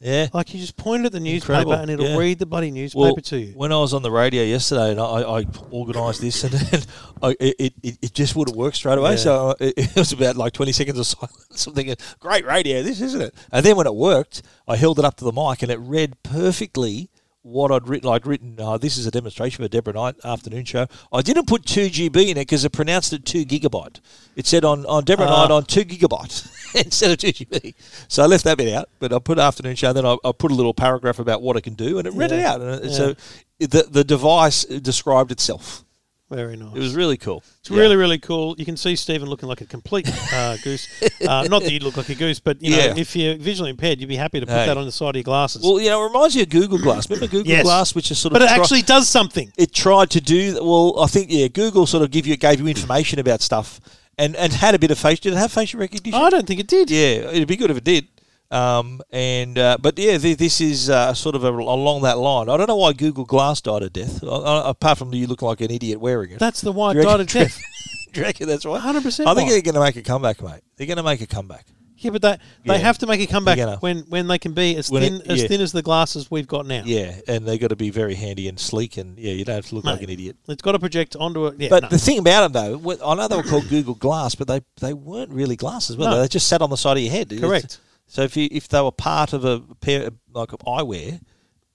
Yeah. 0.00 0.28
Like 0.32 0.54
you 0.54 0.60
just 0.60 0.76
point 0.78 1.04
at 1.04 1.12
the 1.12 1.20
newspaper, 1.20 1.52
Incredible, 1.60 1.72
and 1.74 1.90
it'll 1.90 2.06
yeah. 2.08 2.16
read 2.16 2.38
the 2.38 2.46
bloody 2.46 2.70
newspaper 2.70 3.00
Well, 3.00 3.16
to 3.16 3.38
you. 3.38 3.52
when 3.54 3.70
I 3.70 3.76
was 3.78 3.92
on 3.92 4.02
the 4.02 4.10
radio 4.10 4.42
yesterday 4.42 4.92
and 4.92 4.98
I, 5.00 5.04
I 5.04 5.44
organised 5.70 6.22
this 6.22 6.42
and 6.72 6.86
I, 7.22 7.36
it, 7.38 7.74
it, 7.82 7.98
it 8.00 8.14
just 8.14 8.34
wouldn't 8.34 8.56
work 8.56 8.74
straight 8.74 8.96
away. 8.96 9.10
Yeah. 9.10 9.16
So 9.16 9.54
it, 9.60 9.74
it 9.76 9.94
was 9.96 10.12
about 10.12 10.36
like 10.36 10.54
20 10.54 10.72
seconds 10.72 10.98
of 10.98 11.06
silence. 11.06 11.66
I'm 11.66 11.74
thinking, 11.74 11.96
great 12.18 12.46
radio, 12.46 12.82
this 12.82 13.00
isn't 13.02 13.20
it? 13.20 13.34
And 13.52 13.64
then 13.64 13.76
when 13.76 13.86
it 13.86 13.94
worked, 13.94 14.40
I 14.66 14.76
held 14.76 14.98
it 14.98 15.04
up 15.04 15.16
to 15.16 15.24
the 15.24 15.32
mic 15.32 15.62
and 15.62 15.70
it 15.70 15.78
read 15.78 16.22
perfectly 16.22 17.10
what 17.42 17.70
I'd 17.70 17.88
written. 17.88 18.08
I'd 18.08 18.26
written, 18.26 18.56
uh, 18.58 18.76
this 18.78 18.96
is 18.98 19.06
a 19.06 19.10
demonstration 19.10 19.62
for 19.64 19.68
Deborah 19.68 19.92
Knight 19.94 20.14
afternoon 20.24 20.64
show. 20.64 20.86
I 21.12 21.22
didn't 21.22 21.46
put 21.46 21.64
2 21.66 21.86
GB 21.88 22.16
in 22.22 22.28
it 22.30 22.34
because 22.36 22.64
it 22.64 22.70
pronounced 22.72 23.12
it 23.12 23.24
2 23.24 23.44
gigabyte. 23.46 24.00
It 24.36 24.46
said 24.46 24.64
on, 24.64 24.84
on 24.86 25.04
Deborah 25.04 25.26
Ah. 25.26 25.42
Knight 25.42 25.50
on 25.50 25.64
2 25.64 25.84
gigabyte 25.84 26.50
instead 26.84 27.10
of 27.10 27.18
2 27.18 27.28
GB. 27.32 27.74
So 28.08 28.22
I 28.22 28.26
left 28.26 28.44
that 28.44 28.58
bit 28.58 28.72
out, 28.74 28.88
but 28.98 29.12
I 29.12 29.18
put 29.18 29.38
afternoon 29.38 29.74
show. 29.76 29.92
Then 29.92 30.06
I, 30.06 30.16
I 30.24 30.32
put 30.32 30.50
a 30.50 30.54
little 30.54 30.74
paragraph 30.74 31.18
about 31.18 31.42
what 31.42 31.56
it 31.56 31.62
can 31.62 31.74
do 31.74 31.98
and 31.98 32.06
it 32.06 32.14
read 32.14 32.32
it 32.32 32.44
out. 32.44 32.60
And 32.60 32.84
Yeah. 32.84 32.90
so 32.90 33.14
the, 33.58 33.86
the 33.90 34.04
device 34.04 34.64
described 34.64 35.32
itself. 35.32 35.84
Very 36.30 36.54
nice. 36.56 36.76
It 36.76 36.78
was 36.78 36.94
really 36.94 37.16
cool. 37.16 37.42
It's 37.58 37.72
really, 37.72 37.96
really 37.96 38.18
cool. 38.18 38.54
You 38.56 38.64
can 38.64 38.76
see 38.76 38.94
Stephen 38.94 39.28
looking 39.28 39.48
like 39.48 39.62
a 39.62 39.66
complete 39.66 40.08
uh, 40.32 40.56
goose. 40.62 40.86
Uh, 41.26 41.42
not 41.50 41.62
that 41.64 41.72
you 41.72 41.80
look 41.80 41.96
like 41.96 42.08
a 42.08 42.14
goose, 42.14 42.38
but 42.38 42.62
you 42.62 42.70
know, 42.70 42.76
Yeah. 42.84 42.94
if 42.96 43.16
you're 43.16 43.34
visually 43.34 43.70
impaired, 43.70 43.98
you'd 44.00 44.06
be 44.08 44.14
happy 44.14 44.38
to 44.38 44.46
put 44.46 44.52
Hey. 44.54 44.66
that 44.66 44.76
on 44.76 44.84
the 44.86 44.92
side 44.92 45.08
of 45.08 45.16
your 45.16 45.22
glasses. 45.24 45.64
Well, 45.64 45.80
you 45.80 45.88
know, 45.88 46.00
it 46.04 46.06
reminds 46.06 46.36
you 46.36 46.42
of 46.42 46.48
Google 46.48 46.78
Glass. 46.78 47.10
Remember 47.10 47.26
Google 47.26 47.50
Yes. 47.50 47.64
Glass, 47.64 47.96
which 47.96 48.12
is 48.12 48.18
sort 48.20 48.32
but 48.32 48.42
of 48.42 48.46
But 48.46 48.52
it 48.52 48.54
tri- 48.54 48.62
actually 48.62 48.82
does 48.82 49.08
something. 49.08 49.52
it 49.58 49.72
tried 49.74 50.10
to 50.10 50.20
do 50.20 50.60
well. 50.64 51.00
I 51.02 51.08
think 51.08 51.32
yeah, 51.32 51.48
Google 51.48 51.84
sort 51.84 52.04
of 52.04 52.12
give 52.12 52.28
you 52.28 52.36
gave 52.36 52.60
you 52.60 52.68
information 52.68 53.18
about 53.18 53.40
stuff 53.40 53.80
and 54.20 54.36
and 54.36 54.52
had 54.52 54.74
a 54.74 54.78
bit 54.78 54.90
of 54.90 54.98
face. 54.98 55.18
Did 55.20 55.32
it 55.32 55.36
have 55.36 55.50
facial 55.50 55.80
recognition? 55.80 56.20
I 56.20 56.30
don't 56.30 56.46
think 56.46 56.60
it 56.60 56.68
did. 56.68 56.90
Yeah, 56.90 57.30
it'd 57.30 57.48
be 57.48 57.56
good 57.56 57.70
if 57.70 57.76
it 57.78 57.84
did. 57.84 58.08
Um, 58.50 59.00
and 59.10 59.56
uh, 59.58 59.78
but 59.80 59.98
yeah, 59.98 60.18
th- 60.18 60.36
this 60.36 60.60
is 60.60 60.90
uh, 60.90 61.14
sort 61.14 61.36
of 61.36 61.44
a, 61.44 61.50
along 61.50 62.02
that 62.02 62.18
line. 62.18 62.48
I 62.48 62.56
don't 62.56 62.66
know 62.66 62.76
why 62.76 62.92
Google 62.92 63.24
Glass 63.24 63.60
died 63.60 63.82
a 63.82 63.90
death, 63.90 64.22
uh, 64.24 64.62
apart 64.66 64.98
from 64.98 65.14
you 65.14 65.26
looking 65.28 65.46
like 65.46 65.60
an 65.60 65.70
idiot 65.70 66.00
wearing 66.00 66.32
it. 66.32 66.38
That's 66.40 66.60
the 66.60 66.72
white 66.72 66.94
Do 66.94 66.98
you 66.98 67.04
dot 67.04 67.24
death. 67.26 67.60
Do 68.12 68.20
you 68.20 68.26
reckon 68.26 68.48
that's 68.48 68.64
why? 68.64 68.80
100% 68.80 68.86
I 68.86 68.98
think 69.00 69.16
why. 69.16 69.50
they're 69.50 69.62
going 69.62 69.74
to 69.74 69.80
make 69.80 69.94
a 69.96 70.02
comeback, 70.02 70.42
mate. 70.42 70.62
They're 70.76 70.88
going 70.88 70.96
to 70.96 71.04
make 71.04 71.20
a 71.20 71.28
comeback. 71.28 71.66
Yeah, 72.02 72.10
but 72.10 72.22
they 72.22 72.36
they 72.64 72.74
Yeah. 72.74 72.78
have 72.78 72.98
to 72.98 73.06
make 73.06 73.20
a 73.20 73.26
comeback 73.26 73.56
gonna- 73.58 73.76
when, 73.80 74.00
when 74.08 74.26
they 74.26 74.38
can 74.38 74.52
be 74.52 74.74
as 74.76 74.88
thin 74.88 75.16
it- 75.20 75.26
as 75.30 75.44
thin 75.44 75.60
as 75.60 75.72
the 75.72 75.82
glasses 75.82 76.30
we've 76.30 76.48
got 76.48 76.66
now. 76.66 76.82
Yeah, 76.84 77.14
and 77.28 77.46
they 77.46 77.58
got 77.58 77.68
to 77.68 77.76
be 77.76 77.90
very 77.90 78.14
handy 78.14 78.48
and 78.48 78.58
sleek, 78.58 78.96
and 78.96 79.18
yeah, 79.18 79.32
you 79.32 79.44
don't 79.44 79.56
have 79.56 79.66
to 79.66 79.74
look 79.74 79.84
like 79.84 80.02
an 80.02 80.10
idiot. 80.10 80.36
It's 80.48 80.62
got 80.62 80.72
to 80.72 80.78
project 80.78 81.14
onto 81.16 81.46
it. 81.46 81.54
Yeah, 81.58 81.68
But 81.68 81.82
no. 81.84 81.88
the 81.90 81.98
thing 81.98 82.18
about 82.18 82.52
them, 82.52 82.80
though, 82.82 82.96
I 83.04 83.14
know 83.14 83.28
they 83.28 83.36
were 83.36 83.42
called 83.42 83.68
Google 83.68 83.94
Glass, 83.94 84.34
but 84.34 84.48
they, 84.48 84.62
they 84.80 84.94
weren't 84.94 85.30
really 85.30 85.56
glasses, 85.56 85.96
were 85.96 86.06
No. 86.06 86.16
they? 86.16 86.22
They 86.22 86.28
just 86.28 86.46
sat 86.48 86.62
on 86.62 86.70
the 86.70 86.76
side 86.76 86.96
of 86.96 87.02
your 87.02 87.12
head. 87.12 87.30
It's- 87.32 87.40
Correct. 87.40 87.78
So 88.08 88.22
if 88.22 88.36
you 88.36 88.48
if 88.50 88.66
they 88.66 88.80
were 88.80 88.90
part 88.90 89.32
of 89.32 89.44
a 89.44 89.60
pair 89.80 90.08
of, 90.08 90.14
like 90.32 90.52
of 90.52 90.58
eyewear, 90.66 91.20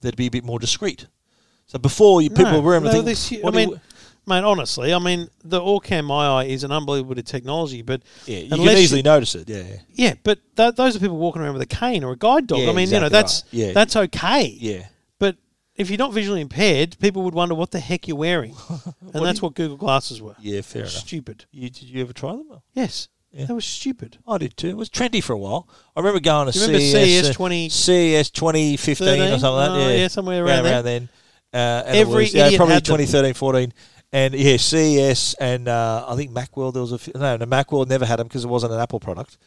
they'd 0.02 0.18
be 0.18 0.26
a 0.26 0.32
bit 0.32 0.44
more 0.44 0.60
discreet. 0.60 1.06
So 1.68 1.80
before 1.80 2.22
you 2.22 2.30
people 2.30 2.52
No, 2.52 2.60
were 2.60 2.66
wearing 2.66 2.84
them, 2.84 2.92
no, 2.92 3.04
think, 3.04 3.06
this- 3.06 3.32
I 3.32 3.36
do 3.36 3.42
you 3.46 3.52
mean, 3.52 3.82
mate, 4.28 4.44
honestly, 4.44 4.94
I 4.94 5.00
mean, 5.00 5.30
the 5.44 5.60
Orcam 5.60 6.06
My 6.06 6.28
Eye 6.28 6.46
is 6.46 6.64
an 6.64 6.72
unbelievable 6.72 7.16
bit 7.16 7.20
of 7.20 7.26
technology, 7.26 7.82
but 7.82 8.02
yeah, 8.26 8.40
you 8.40 8.50
can 8.50 8.78
easily 8.78 9.02
notice 9.02 9.36
it. 9.36 9.50
Yeah, 9.50 9.64
yeah. 9.68 9.78
yeah, 9.94 10.14
but 10.24 10.40
th- 10.56 10.76
those 10.76 10.96
are 10.96 11.00
people 11.00 11.18
walking 11.18 11.42
around 11.42 11.54
with 11.54 11.62
a 11.62 11.66
cane 11.68 12.04
or 12.04 12.12
a 12.14 12.18
guide 12.18 12.48
dog. 12.48 12.60
Yeah, 12.60 12.70
I 12.70 12.74
mean, 12.74 12.90
you 12.90 13.00
know, 13.00 13.10
that's 13.10 13.44
right. 13.46 13.54
Yeah. 13.54 13.72
that's 13.74 13.96
okay. 13.96 14.56
yeah. 14.60 14.88
But 15.20 15.38
if 15.76 15.90
you're 15.90 15.98
not 16.00 16.14
visually 16.14 16.42
impaired, 16.42 16.98
people 17.00 17.24
would 17.24 17.34
wonder 17.34 17.56
what 17.56 17.72
the 17.72 17.80
heck 17.80 18.08
you're 18.08 18.18
wearing, 18.18 18.56
and 19.14 19.26
that's 19.26 19.40
do 19.40 19.46
what 19.46 19.56
Google 19.56 19.78
glasses 19.78 20.22
were. 20.22 20.36
Yeah, 20.40 20.62
fair 20.62 20.82
enough. 20.84 20.92
Stupid. 20.94 21.46
You, 21.52 21.70
did 21.70 21.84
you 21.84 22.02
ever 22.02 22.14
try 22.14 22.32
them? 22.32 22.62
Yes, 22.74 23.10
Yeah. 23.32 23.46
that 23.46 23.54
was 23.56 23.66
stupid. 23.66 24.18
I 24.28 24.38
did 24.38 24.56
too. 24.58 24.70
It 24.70 24.78
was 24.78 24.90
trendy 24.90 25.22
for 25.24 25.34
a 25.34 25.38
while. 25.38 25.68
I 25.96 26.00
remember 26.00 26.20
going 26.20 26.52
to 26.52 26.58
you 26.58 26.66
remember 26.66 26.80
CES, 26.80 27.22
CES 27.26 27.30
uh, 27.30 27.34
20 27.34 27.70
CES 27.70 28.30
2015 28.32 29.08
or 29.08 29.30
something 29.40 29.42
like 29.52 29.70
that. 29.70 29.72
Oh, 29.76 29.80
Yeah, 29.90 29.96
yeah, 29.96 30.08
somewhere 30.08 30.46
around 30.46 30.64
there. 30.64 30.82
then. 30.82 31.10
Uh, 31.54 31.84
Every 31.86 32.24
was, 32.24 32.34
yeah, 32.34 32.50
probably 32.58 32.74
had 32.74 32.84
them. 32.86 32.98
2013, 32.98 33.34
14. 33.34 33.74
And 34.14 34.34
yeah, 34.34 34.58
CES 34.58 35.34
and 35.40 35.68
uh, 35.68 36.06
I 36.08 36.16
think 36.16 36.32
Macworld. 36.32 36.74
There 36.74 36.82
was 36.82 36.92
a 36.94 36.98
few, 36.98 37.14
no, 37.16 37.36
no 37.38 37.46
Macworld 37.46 37.88
never 37.88 38.06
had 38.06 38.20
them 38.20 38.28
because 38.28 38.46
it 38.46 38.48
wasn't 38.48 38.74
an 38.74 38.80
Apple 38.80 39.00
product. 39.00 39.38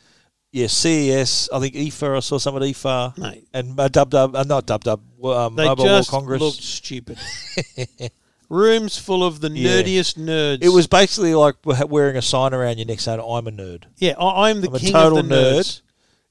Yeah, 0.53 0.67
CES. 0.67 1.49
I 1.53 1.61
think 1.61 1.75
IFA. 1.75 2.17
I 2.17 2.21
saw 2.21 2.39
some 2.39 2.57
at 2.57 2.63
IFA. 2.63 3.17
Mate. 3.19 3.49
And 3.53 3.79
uh, 3.79 3.89
Dub 3.89 4.11
Dub. 4.11 4.35
Uh, 4.35 4.43
not 4.45 4.67
Dub 4.67 4.83
Dub. 4.85 5.01
Um, 5.25 5.57
They 5.57 5.65
Mobile 5.67 5.85
World 5.85 5.99
just 5.99 6.11
Congress. 6.11 6.41
looked 6.41 6.63
stupid. 6.63 7.19
Rooms 8.49 8.97
full 8.97 9.23
of 9.25 9.41
the 9.41 9.51
Yeah. 9.51 9.83
nerdiest 9.83 10.17
nerds. 10.19 10.63
it 10.65 10.71
was 10.71 10.87
basically 10.87 11.35
like 11.35 11.57
wearing 11.65 12.17
a 12.17 12.23
sign 12.23 12.55
around 12.55 12.79
your 12.79 12.87
neck 12.87 13.01
saying 13.01 13.21
"I'm 13.21 13.47
a 13.47 13.51
nerd." 13.51 13.83
yeah. 13.99 14.15
I, 14.19 14.49
I'm 14.49 14.63
the 14.63 14.69
I'm 14.69 14.75
a 14.75 14.79
king 14.79 14.93
total 14.93 15.19
of 15.19 15.29
the 15.29 15.35
nerd. 15.35 15.53
nerds. 15.59 15.81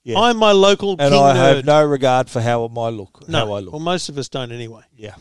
Yeah. 0.04 0.18
I'm 0.20 0.38
my 0.38 0.52
local 0.52 0.92
and 0.92 1.00
king 1.00 1.14
I 1.14 1.34
nerd. 1.34 1.36
have 1.36 1.66
no 1.66 1.84
regard 1.86 2.28
for 2.30 2.42
how 2.42 2.64
I 2.66 2.90
look. 2.90 3.28
no, 3.30 3.46
How 3.46 3.54
I 3.54 3.60
look. 3.60 3.74
well, 3.74 3.82
most 3.82 4.10
of 4.10 4.18
us 4.18 4.30
don't 4.30 4.52
anyway. 4.52 4.82
Yeah. 4.96 5.14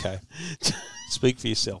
Okay. 0.00 0.18
Speak 1.16 1.38
for 1.38 1.48
yourself. 1.48 1.80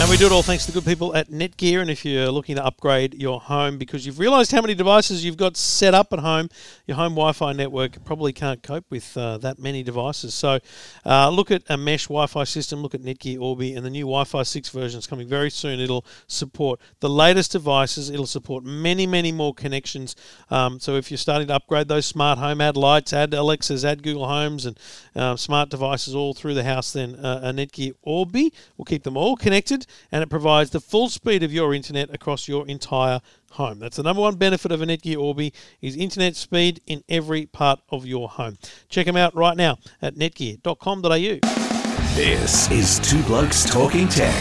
And 0.00 0.10
we 0.10 0.18
do 0.18 0.26
it 0.26 0.32
all 0.32 0.42
thanks 0.42 0.66
to 0.66 0.72
the 0.72 0.78
good 0.78 0.84
people 0.84 1.14
at 1.16 1.30
Netgear. 1.30 1.80
And 1.80 1.88
if 1.88 2.04
you're 2.04 2.30
looking 2.30 2.56
to 2.56 2.64
upgrade 2.64 3.14
your 3.14 3.40
home 3.40 3.78
because 3.78 4.04
you've 4.04 4.18
realised 4.18 4.50
how 4.50 4.60
many 4.60 4.74
devices 4.74 5.24
you've 5.24 5.36
got 5.36 5.56
set 5.56 5.94
up 5.94 6.12
at 6.12 6.18
home, 6.18 6.50
your 6.86 6.96
home 6.96 7.12
Wi-Fi 7.12 7.52
network 7.52 8.04
probably 8.04 8.32
can't 8.32 8.62
cope 8.62 8.84
with 8.90 9.16
uh, 9.16 9.38
that 9.38 9.58
many 9.58 9.82
devices. 9.82 10.34
So 10.34 10.58
uh, 11.06 11.30
look 11.30 11.50
at 11.50 11.62
a 11.70 11.78
mesh 11.78 12.08
Wi-Fi 12.08 12.44
system. 12.44 12.82
Look 12.82 12.94
at 12.94 13.02
Netgear 13.02 13.40
Orbi 13.40 13.74
and 13.74 13.86
the 13.86 13.88
new 13.88 14.04
Wi-Fi 14.04 14.42
6 14.42 14.68
version 14.70 14.98
is 14.98 15.06
coming 15.06 15.28
very 15.28 15.48
soon. 15.48 15.80
It'll 15.80 16.04
support 16.26 16.80
the 17.00 17.08
latest 17.08 17.52
devices. 17.52 18.10
It'll 18.10 18.26
support 18.26 18.64
many, 18.64 19.06
many 19.06 19.30
more 19.32 19.54
connections. 19.54 20.16
Um, 20.50 20.80
so 20.80 20.96
if 20.96 21.10
you're 21.10 21.18
starting 21.18 21.48
to 21.48 21.54
upgrade 21.54 21.86
those 21.88 22.04
smart 22.04 22.38
home, 22.38 22.60
add 22.60 22.76
lights, 22.76 23.12
add 23.12 23.32
Alexas, 23.32 23.84
add 23.84 24.02
Google 24.02 24.26
Homes, 24.26 24.66
and 24.66 24.78
um, 25.14 25.38
smart 25.38 25.70
devices 25.70 26.14
all 26.14 26.34
through 26.34 26.54
the 26.54 26.64
house, 26.64 26.92
then 26.92 27.14
uh, 27.14 27.40
a 27.44 27.52
Netgear 27.52 27.94
Orbi 28.02 28.52
will 28.76 28.84
keep 28.84 29.04
them 29.04 29.16
all 29.16 29.36
connected 29.36 29.86
and 30.12 30.22
it 30.22 30.28
provides 30.30 30.70
the 30.70 30.80
full 30.80 31.08
speed 31.08 31.42
of 31.42 31.52
your 31.52 31.74
internet 31.74 32.12
across 32.14 32.48
your 32.48 32.66
entire 32.66 33.20
home. 33.52 33.78
That's 33.78 33.96
the 33.96 34.02
number 34.02 34.22
one 34.22 34.36
benefit 34.36 34.72
of 34.72 34.82
a 34.82 34.86
Netgear 34.86 35.18
Orbi 35.18 35.52
is 35.80 35.96
internet 35.96 36.36
speed 36.36 36.80
in 36.86 37.02
every 37.08 37.46
part 37.46 37.80
of 37.90 38.06
your 38.06 38.28
home. 38.28 38.58
Check 38.88 39.06
them 39.06 39.16
out 39.16 39.34
right 39.34 39.56
now 39.56 39.78
at 40.02 40.14
netgear.com.au. 40.14 41.38
This 42.14 42.70
is 42.70 42.98
Two 43.00 43.22
Blokes 43.24 43.64
Talking 43.68 44.08
Tech. 44.08 44.34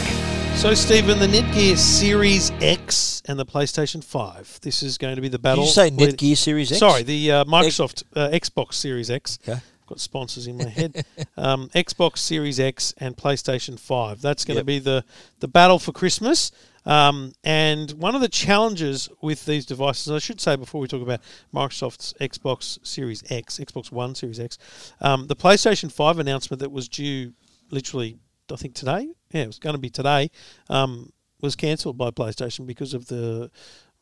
So, 0.55 0.75
Stephen, 0.75 1.17
the 1.17 1.27
Netgear 1.27 1.75
Series 1.75 2.51
X 2.61 3.23
and 3.27 3.39
the 3.39 3.45
PlayStation 3.45 4.03
5. 4.03 4.59
This 4.61 4.83
is 4.83 4.99
going 4.99 5.15
to 5.15 5.21
be 5.21 5.27
the 5.27 5.39
Did 5.39 5.41
battle. 5.41 5.63
you 5.63 5.69
say 5.71 5.89
Netgear 5.89 6.37
Series 6.37 6.71
X? 6.71 6.79
Sorry, 6.79 7.01
the 7.01 7.31
uh, 7.31 7.43
Microsoft 7.45 8.03
uh, 8.15 8.29
Xbox 8.29 8.75
Series 8.75 9.09
X. 9.09 9.39
Okay. 9.47 9.59
Got 9.93 9.99
sponsors 9.99 10.47
in 10.47 10.57
my 10.57 10.69
head. 10.69 11.05
um, 11.37 11.69
Xbox 11.75 12.17
Series 12.17 12.59
X 12.59 12.95
and 12.97 13.15
PlayStation 13.15 13.79
5. 13.79 14.21
That's 14.23 14.43
going 14.43 14.55
to 14.55 14.61
Yep. 14.61 14.65
be 14.65 14.79
the, 14.79 15.05
the 15.39 15.47
battle 15.47 15.77
for 15.77 15.91
Christmas. 15.91 16.51
Um, 16.83 17.33
and 17.43 17.91
one 17.91 18.15
of 18.15 18.21
the 18.21 18.27
challenges 18.27 19.07
with 19.21 19.45
these 19.45 19.67
devices, 19.67 20.11
I 20.11 20.17
should 20.17 20.41
say 20.41 20.55
before 20.55 20.81
we 20.81 20.87
talk 20.87 21.03
about 21.03 21.21
Microsoft's 21.53 22.15
Xbox 22.19 22.79
Series 22.83 23.23
X, 23.31 23.59
Xbox 23.59 23.91
One 23.91 24.15
Series 24.15 24.39
X, 24.39 24.57
um, 24.99 25.27
the 25.27 25.35
PlayStation 25.35 25.91
5 25.91 26.17
announcement 26.17 26.59
that 26.61 26.71
was 26.71 26.89
due 26.89 27.33
literally, 27.69 28.17
I 28.51 28.55
think 28.55 28.73
today, 28.73 29.09
yeah, 29.31 29.43
it 29.43 29.47
was 29.47 29.59
going 29.59 29.75
to 29.75 29.79
be 29.79 29.91
today, 29.91 30.31
um, 30.71 31.13
was 31.39 31.55
cancelled 31.55 31.99
by 31.99 32.09
PlayStation 32.09 32.65
because 32.65 32.95
of 32.95 33.05
the 33.09 33.51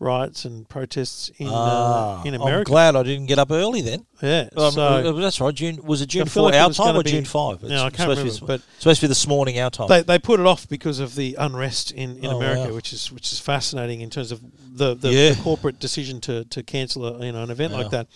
riots 0.01 0.45
and 0.45 0.67
protests 0.67 1.29
in 1.37 1.47
Ah, 1.49 2.19
uh, 2.19 2.23
in 2.23 2.33
I'm 2.33 2.41
America. 2.41 2.69
glad 2.71 2.95
I 2.95 3.03
didn't 3.03 3.27
get 3.27 3.37
up 3.39 3.51
early 3.51 3.81
then. 3.81 4.05
Yeah, 4.21 4.49
Um, 4.57 4.71
so 4.71 4.81
uh, 4.81 5.11
that's 5.13 5.39
right. 5.39 5.53
June 5.53 5.79
was 5.83 6.01
it 6.01 6.07
June 6.07 6.25
four 6.25 6.53
our 6.53 6.71
time 6.71 6.95
or 6.97 7.03
be- 7.03 7.11
June 7.11 7.25
five? 7.25 7.61
No, 7.63 7.85
I 7.85 7.89
can't 7.91 7.97
be 7.97 8.01
remember, 8.15 8.23
this- 8.23 8.39
but- 8.39 8.61
supposed 8.79 8.99
to 9.01 9.05
be 9.05 9.09
this 9.09 9.27
morning 9.27 9.59
our 9.59 9.69
time. 9.69 9.87
they, 9.87 10.01
they 10.01 10.19
put 10.19 10.39
it 10.39 10.45
off 10.45 10.67
because 10.67 10.99
of 10.99 11.15
the 11.15 11.35
unrest 11.39 11.91
in, 11.91 12.17
in 12.17 12.27
Oh, 12.27 12.37
America, 12.37 12.69
wow. 12.69 12.75
which 12.75 12.91
is 12.93 13.11
which 13.11 13.31
is 13.31 13.39
fascinating 13.39 14.01
in 14.01 14.09
terms 14.09 14.31
of 14.31 14.41
the, 14.73 14.95
the, 14.95 15.09
Yeah. 15.11 15.29
the 15.33 15.41
corporate 15.41 15.79
decision 15.79 16.19
to, 16.21 16.45
to 16.45 16.63
cancel 16.63 17.05
a, 17.05 17.25
you 17.25 17.31
know 17.31 17.43
an 17.43 17.51
event 17.51 17.71
Yeah. 17.73 17.77
like 17.79 17.91
that. 17.91 18.07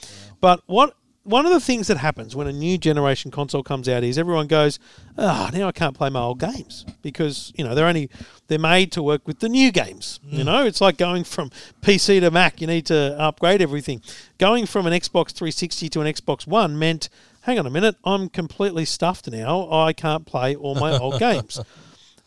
But 0.41 0.61
what 0.65 0.95
one 1.25 1.45
of 1.45 1.51
the 1.51 1.59
things 1.59 1.87
that 1.87 1.97
happens 1.97 2.35
when 2.35 2.47
a 2.47 2.53
new 2.53 2.77
generation 2.77 3.31
console 3.31 3.63
comes 3.63 3.89
out 3.89 4.03
is 4.03 4.17
everyone 4.17 4.47
goes, 4.47 4.79
"Ah, 5.17 5.49
now 5.53 5.67
I 5.67 5.71
can't 5.73 5.95
play 5.97 6.09
my 6.09 6.21
old 6.21 6.39
games 6.39 6.85
because 7.01 7.51
you 7.55 7.63
know 7.65 7.75
they're 7.75 7.87
only 7.87 8.09
they're 8.47 8.57
made 8.59 8.91
to 8.93 9.03
work 9.03 9.27
with 9.27 9.39
the 9.39 9.49
new 9.49 9.71
games. 9.71 10.19
You 10.23 10.43
Mm. 10.43 10.45
know, 10.45 10.65
it's 10.65 10.79
like 10.81 10.97
going 10.97 11.23
from 11.23 11.49
PC 11.81 12.19
to 12.21 12.31
Mac. 12.31 12.61
You 12.61 12.67
need 12.67 12.85
to 12.85 13.19
upgrade 13.19 13.61
everything. 13.61 14.01
Going 14.37 14.65
from 14.65 14.85
an 14.87 14.93
Xbox 14.93 15.31
360 15.31 15.89
to 15.89 16.01
an 16.01 16.07
Xbox 16.07 16.47
One 16.47 16.77
meant." 16.79 17.09
Hang 17.41 17.59
on 17.59 17.67
a 17.67 17.69
minute, 17.69 17.95
I'm 18.03 18.27
completely 18.29 18.85
stuffed 18.85 19.29
now. 19.29 19.71
I 19.71 19.93
can't 19.93 20.25
play 20.25 20.55
all 20.55 20.73
my 20.73 20.97
old 20.97 21.19
games. 21.27 21.59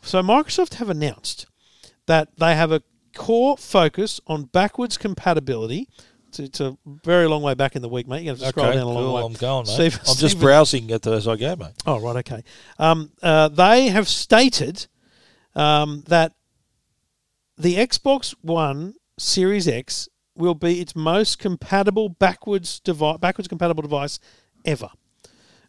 So 0.01 0.23
Microsoft 0.23 0.75
have 0.75 0.89
announced 0.89 1.47
that 2.07 2.29
they 2.37 2.55
have 2.55 2.71
a 2.71 2.83
core 3.17 3.57
focus 3.57 4.21
on 4.29 4.45
backwards 4.45 4.97
compatibility. 4.97 5.89
It's, 6.37 6.61
a 6.61 6.77
very 6.87 7.27
long 7.27 7.43
way 7.43 7.55
back 7.55 7.77
in 7.77 7.83
the 7.83 7.89
week, 7.89 8.07
mate. 8.07 8.23
You 8.23 8.31
have 8.31 8.39
to 8.39 8.45
okay, 8.45 8.51
scroll 8.51 8.73
down 8.73 8.83
a 8.83 8.87
long 8.87 9.05
cool. 9.05 9.15
way. 9.15 9.23
I'm 9.23 9.33
going, 9.33 9.67
mate. 9.67 9.75
Steve- 9.75 10.01
I'm 10.09 10.17
just 10.17 10.39
browsing 10.39 10.91
at 10.91 11.03
the, 11.03 11.13
as 11.13 11.27
I 11.27 11.37
go, 11.37 11.57
mate. 11.57 11.73
Oh, 11.87 12.01
right, 12.01 12.17
okay. 12.17 12.45
Um, 12.79 13.13
uh, 13.23 13.49
they 13.49 13.89
have 13.89 14.09
stated 14.09 14.87
um, 15.55 16.05
that 16.09 16.33
the 17.57 17.77
Xbox 17.77 18.35
One 18.43 18.95
Series 19.19 19.67
X 19.67 20.09
will 20.37 20.55
be 20.55 20.81
its 20.81 20.95
most 20.95 21.39
compatible 21.39 22.09
backwards 22.09 22.81
device, 22.81 23.19
backwards 23.19 23.49
compatible 23.49 23.83
device 23.83 24.21
ever. 24.65 24.91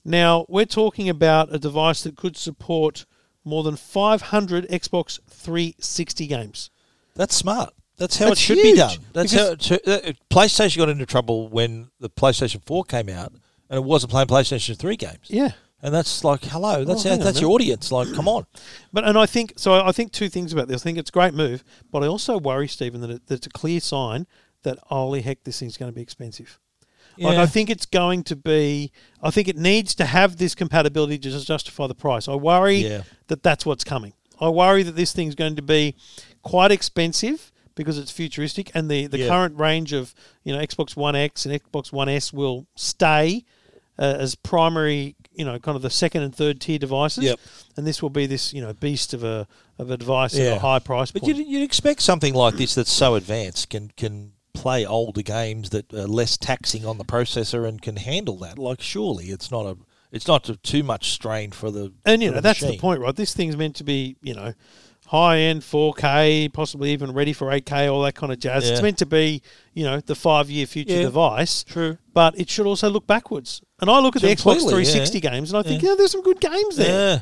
Now 0.05 0.45
we're 0.47 0.66
talking 0.66 1.10
about 1.10 1.53
a 1.53 1.60
device 1.60 2.03
that 2.03 2.16
could 2.16 2.38
support 2.38 3.05
more 3.43 3.64
than 3.64 3.76
500 3.76 4.68
Xbox 4.70 5.20
360 5.28 6.28
games. 6.28 6.70
That's 7.16 7.36
smart. 7.36 7.74
That's 8.00 8.18
how 8.18 8.30
That's 8.30 8.39
it 8.39 8.43
should 8.43 8.58
huge, 8.58 8.74
be 8.74 8.78
done. 8.78 8.97
That's 9.14 9.34
how 9.34 9.52
it 9.52 10.18
PlayStation 10.32 10.78
got 10.78 10.89
into 10.89 11.06
trouble 11.06 11.50
when 11.50 11.89
the 12.00 12.10
PlayStation 12.10 12.66
Four 12.66 12.84
came 12.86 13.10
out, 13.10 13.34
and 13.70 13.78
it 13.78 13.84
wasn't 13.84 14.12
playing 14.12 14.28
PlayStation 14.28 14.78
Three 14.78 14.95
games. 14.95 15.28
Yeah. 15.28 15.52
And 15.82 15.93
that's 15.93 16.26
like, 16.26 16.43
hello, 16.43 16.84
that's 16.84 17.06
Oh, 17.06 17.16
that's 17.16 17.39
your 17.39 17.52
audience. 17.52 17.89
Like, 17.91 18.14
come 18.14 18.28
on. 18.28 18.45
But 18.91 19.06
and 19.06 19.18
I 19.18 19.26
think 19.26 19.54
so. 19.56 19.74
I 19.74 19.91
think 19.91 20.12
two 20.12 20.28
things 20.28 20.52
about 20.52 20.68
this. 20.68 20.82
I 20.82 20.84
think 20.84 20.97
it's 20.97 21.10
a 21.10 21.14
great 21.14 21.34
move, 21.34 21.64
but 21.91 22.04
I 22.04 22.08
also 22.08 22.38
worry, 22.38 22.68
Stephen, 22.68 23.02
that, 23.02 23.10
it, 23.12 23.28
that 23.28 23.36
it's 23.36 23.47
a 23.47 23.52
clear 23.52 23.80
sign 23.80 24.26
that 24.64 24.78
holy 24.88 25.22
heck, 25.22 25.43
this 25.43 25.60
thing's 25.60 25.78
going 25.78 25.91
to 25.91 25.95
be 25.95 26.02
expensive. 26.02 26.60
Like 27.18 27.38
I 27.38 27.45
think 27.47 27.70
it's 27.70 27.86
going 27.86 28.24
to 28.24 28.36
be. 28.36 28.91
I 29.22 29.30
think 29.30 29.50
it 29.50 29.58
needs 29.58 29.93
to 29.95 30.06
have 30.06 30.38
this 30.38 30.56
compatibility 30.56 31.18
to 31.18 31.30
just 31.30 31.47
justify 31.47 31.86
the 31.88 31.95
price. 31.95 32.30
I 32.30 32.36
worry 32.36 32.78
Yeah. 32.78 33.02
that 33.28 33.43
that's 33.43 33.66
what's 33.66 33.84
coming. 33.84 34.14
I 34.39 34.47
worry 34.50 34.84
that 34.84 34.95
this 34.95 35.12
thing's 35.12 35.36
going 35.36 35.58
to 35.58 35.62
be 35.62 35.95
quite 36.43 36.72
expensive 36.72 37.52
because 37.80 37.97
it's 37.97 38.11
futuristic, 38.11 38.69
and 38.75 38.91
the, 38.91 39.07
the 39.07 39.19
Yeah. 39.19 39.30
current 39.30 39.57
range 39.57 39.93
of 39.93 40.13
you 40.43 40.53
know 40.53 40.59
Xbox 40.61 40.95
One 40.97 41.15
X 41.15 41.45
and 41.45 41.59
Xbox 41.59 41.91
One 41.93 42.09
S 42.09 42.34
will 42.34 42.67
stay 42.75 43.45
uh, 43.97 44.17
as 44.19 44.36
primary, 44.36 45.15
you 45.34 45.45
know, 45.45 45.57
kind 45.59 45.75
of 45.77 45.82
the 45.82 45.89
second 45.89 46.23
and 46.23 46.36
third 46.36 46.59
tier 46.61 46.77
devices. 46.77 47.23
Yep. 47.23 47.39
And 47.77 47.88
this 47.88 48.01
will 48.01 48.09
be 48.09 48.25
this 48.25 48.53
you 48.53 48.61
know 48.61 48.73
beast 48.73 49.13
of 49.13 49.23
a 49.23 49.47
of 49.77 49.89
a 49.89 49.95
device 49.97 50.38
at 50.38 50.57
a 50.57 50.59
high 50.59 50.80
price 50.80 51.09
But 51.11 51.21
point. 51.23 51.38
you'd, 51.38 51.47
you'd 51.47 51.63
expect 51.63 52.01
something 52.01 52.34
like 52.34 52.55
this 52.55 52.75
that's 52.75 52.91
so 52.91 53.15
advanced 53.15 53.69
can 53.69 53.91
can 53.95 54.34
play 54.53 54.86
older 54.86 55.21
games 55.21 55.69
that 55.69 55.93
are 55.93 56.05
less 56.07 56.36
taxing 56.36 56.86
on 56.86 56.97
the 56.97 57.05
processor 57.05 57.65
and 57.65 57.82
can 57.82 57.95
handle 57.95 58.36
that. 58.39 58.59
Like, 58.59 58.82
surely 58.82 59.27
it's 59.27 59.49
not 59.51 59.65
a 59.65 59.77
it's 60.11 60.27
not 60.27 60.49
too- 60.63 60.84
much 60.84 61.11
strain 61.11 61.51
for 61.51 61.71
the 61.71 61.93
And 62.03 62.21
you 62.21 62.30
know 62.30 62.36
the 62.36 62.41
that's 62.41 62.59
the 62.59 62.77
point, 62.77 62.99
right? 62.99 63.15
This 63.15 63.34
thing's 63.34 63.55
meant 63.55 63.75
to 63.77 63.84
be, 63.86 64.17
you 64.21 64.34
know, 64.34 64.53
high 65.10 65.39
end 65.39 65.62
4K, 65.64 66.53
possibly 66.53 66.91
even 66.91 67.12
ready 67.14 67.34
for 67.34 67.47
8K, 67.51 67.91
all 67.91 68.03
that 68.03 68.14
kind 68.14 68.32
of 68.32 68.38
jazz. 68.39 68.70
It's 68.70 68.82
meant 68.82 68.99
to 68.99 69.07
be, 69.07 69.41
you 69.74 69.84
know, 69.84 69.99
the 70.01 70.14
five 70.14 70.49
year 70.51 70.68
future 70.68 70.93
Yeah. 70.93 71.01
device. 71.01 71.64
True. 71.64 71.97
But 72.14 72.39
it 72.39 72.47
should 72.47 72.68
also 72.68 72.89
look 72.91 73.07
backwards. 73.07 73.62
And 73.82 73.89
I 73.89 73.99
look 74.01 74.16
at 74.16 74.22
the 74.22 74.28
Xbox 74.28 74.60
Completely, 74.60 74.70
360 74.86 75.20
games 75.20 75.51
and 75.51 75.57
I 75.57 75.64
think, 75.64 75.82
Yeah. 75.82 75.89
yeah, 75.89 75.95
there's 75.97 76.12
some 76.12 76.22
good 76.22 76.39
games 76.39 76.76
there. 76.76 77.14
Yeah. 77.16 77.20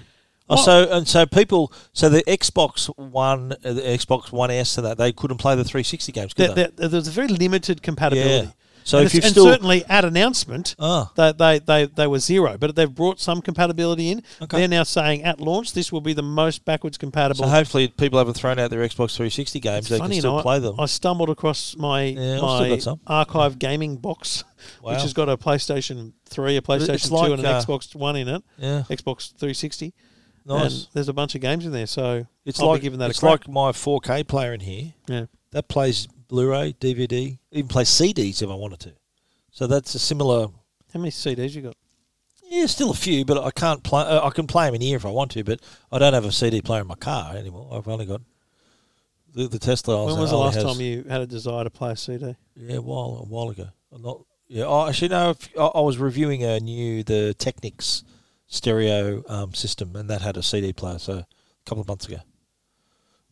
Oh, 0.49 0.55
so 0.55 0.89
and 0.91 1.07
so 1.07 1.25
people, 1.25 1.71
so 1.93 2.07
the 2.09 2.23
Xbox 2.23 2.87
One, 2.97 3.53
uh, 3.65 3.73
the 3.73 3.81
Xbox 3.81 4.31
One 4.31 4.49
S, 4.51 4.77
and 4.77 4.85
that 4.87 4.97
they 4.97 5.11
couldn't 5.11 5.37
play 5.37 5.55
the 5.55 5.63
360 5.65 6.11
games, 6.13 6.33
could 6.33 6.55
there- 6.55 6.71
there's 6.75 7.07
a 7.07 7.11
very 7.11 7.27
limited 7.29 7.81
compatibility. 7.81 8.49
Yeah. 8.87 8.91
So 8.91 8.97
and 8.99 9.05
if 9.07 9.13
you've 9.13 9.23
and 9.25 9.31
still- 9.31 9.45
certainly 9.45 9.83
at 9.85 10.05
announcement, 10.05 10.75
Ah. 10.79 11.11
they, 11.15 11.31
they, 11.33 11.59
they, 11.59 11.85
they 11.85 12.07
were 12.07 12.19
zero, 12.19 12.57
but 12.57 12.75
they've 12.75 12.93
brought 12.93 13.19
some 13.19 13.41
compatibility 13.41 14.09
in. 14.11 14.23
Okay. 14.41 14.59
They're 14.59 14.67
now 14.67 14.83
saying 14.83 15.23
at 15.23 15.39
launch 15.41 15.73
this 15.73 15.91
will 15.91 16.01
be 16.01 16.13
the 16.13 16.23
most 16.23 16.63
backwards 16.65 16.97
compatible. 16.97 17.43
So 17.45 17.49
hopefully 17.49 17.89
people 17.89 18.17
haven't 18.17 18.35
thrown 18.35 18.59
out 18.59 18.69
their 18.69 18.79
Xbox 18.87 19.15
360 19.15 19.59
games; 19.59 19.77
It's 19.79 19.89
they 19.89 19.97
funny, 19.97 20.15
can 20.15 20.21
still 20.21 20.41
play 20.41 20.59
them. 20.59 20.79
I 20.79 20.85
stumbled 20.85 21.29
across 21.29 21.75
my 21.77 22.03
Yeah, 22.03 22.39
my 22.41 22.79
archive 23.05 23.59
gaming 23.59 23.97
box, 23.97 24.43
which 24.81 25.01
has 25.01 25.13
got 25.13 25.29
a 25.29 25.37
PlayStation 25.37 26.13
Three, 26.25 26.57
a 26.57 26.61
PlayStation 26.61 26.89
it's 26.95 27.09
Two, 27.09 27.15
like, 27.15 27.31
and 27.31 27.39
an 27.39 27.45
uh, 27.45 27.61
Xbox 27.61 27.93
One 27.95 28.15
in 28.15 28.27
it. 28.27 28.43
yeah, 28.57 28.83
Xbox 28.89 29.29
360. 29.33 29.93
nice. 30.45 30.61
And 30.83 30.87
there's 30.93 31.09
a 31.09 31.13
bunch 31.13 31.35
of 31.35 31.41
games 31.41 31.65
in 31.65 31.71
there, 31.71 31.87
so 31.87 32.25
It's 32.45 32.59
I'll 32.59 32.67
like 32.67 32.81
giving 32.81 32.99
that 32.99 33.09
it's 33.09 33.21
like 33.23 33.47
my 33.49 33.71
4K 33.71 34.25
player 34.27 34.53
in 34.53 34.61
here. 34.61 34.93
yeah. 35.07 35.25
That 35.51 35.67
plays 35.69 36.07
Blu-ray, 36.27 36.73
DVD, 36.79 37.37
even 37.51 37.67
play 37.67 37.83
CDs 37.83 38.41
if 38.41 38.49
I 38.49 38.55
wanted 38.55 38.79
to. 38.81 38.93
So 39.51 39.67
that's 39.67 39.95
a 39.95 39.99
similar. 39.99 40.47
How 40.93 40.99
many 40.99 41.11
CDs 41.11 41.55
you 41.55 41.61
got? 41.63 41.75
Yeah, 42.49 42.65
still 42.67 42.91
a 42.91 42.95
few, 42.95 43.25
but 43.25 43.43
I 43.43 43.51
can't 43.51 43.83
play. 43.83 44.03
Uh, 44.03 44.25
I 44.25 44.29
can 44.29 44.47
play 44.47 44.65
them 44.65 44.75
in 44.75 44.81
here 44.81 44.95
if 44.95 45.05
I 45.05 45.09
want 45.09 45.31
to, 45.31 45.43
but 45.43 45.59
I 45.91 45.99
don't 45.99 46.13
have 46.13 46.25
a 46.25 46.31
CD 46.31 46.61
player 46.61 46.81
in 46.81 46.87
my 46.87 46.95
car 46.95 47.35
anymore. 47.35 47.69
I've 47.73 47.87
only 47.87 48.05
got 48.05 48.21
the, 49.33 49.47
the 49.47 49.59
Tesla. 49.59 50.05
when 50.05 50.17
was 50.17 50.29
the 50.29 50.37
last 50.37 50.55
has- 50.55 50.63
time 50.63 50.79
you 50.79 51.03
had 51.03 51.21
a 51.21 51.27
desire 51.27 51.63
to 51.65 51.69
play 51.69 51.91
a 51.91 51.97
CD? 51.97 52.35
Yeah, 52.55 52.77
a 52.77 52.81
while 52.81 53.19
a 53.23 53.25
while 53.25 53.49
ago. 53.49 53.67
I'm 53.91 54.01
not. 54.01 54.21
Yeah, 54.47 54.87
actually, 54.87 55.09
no. 55.09 55.31
if- 55.31 55.49
I, 55.57 55.65
I 55.65 55.81
was 55.81 55.97
reviewing 55.97 56.43
a 56.43 56.59
new 56.59 57.03
the 57.03 57.33
Technics 57.37 58.03
stereo 58.47 59.23
um, 59.27 59.53
system, 59.53 59.95
and 59.95 60.09
that 60.09 60.21
had 60.21 60.37
a 60.37 60.43
CD 60.43 60.71
player. 60.71 60.99
So 60.99 61.13
a 61.13 61.27
couple 61.65 61.81
of 61.81 61.87
months 61.87 62.07
ago. 62.07 62.19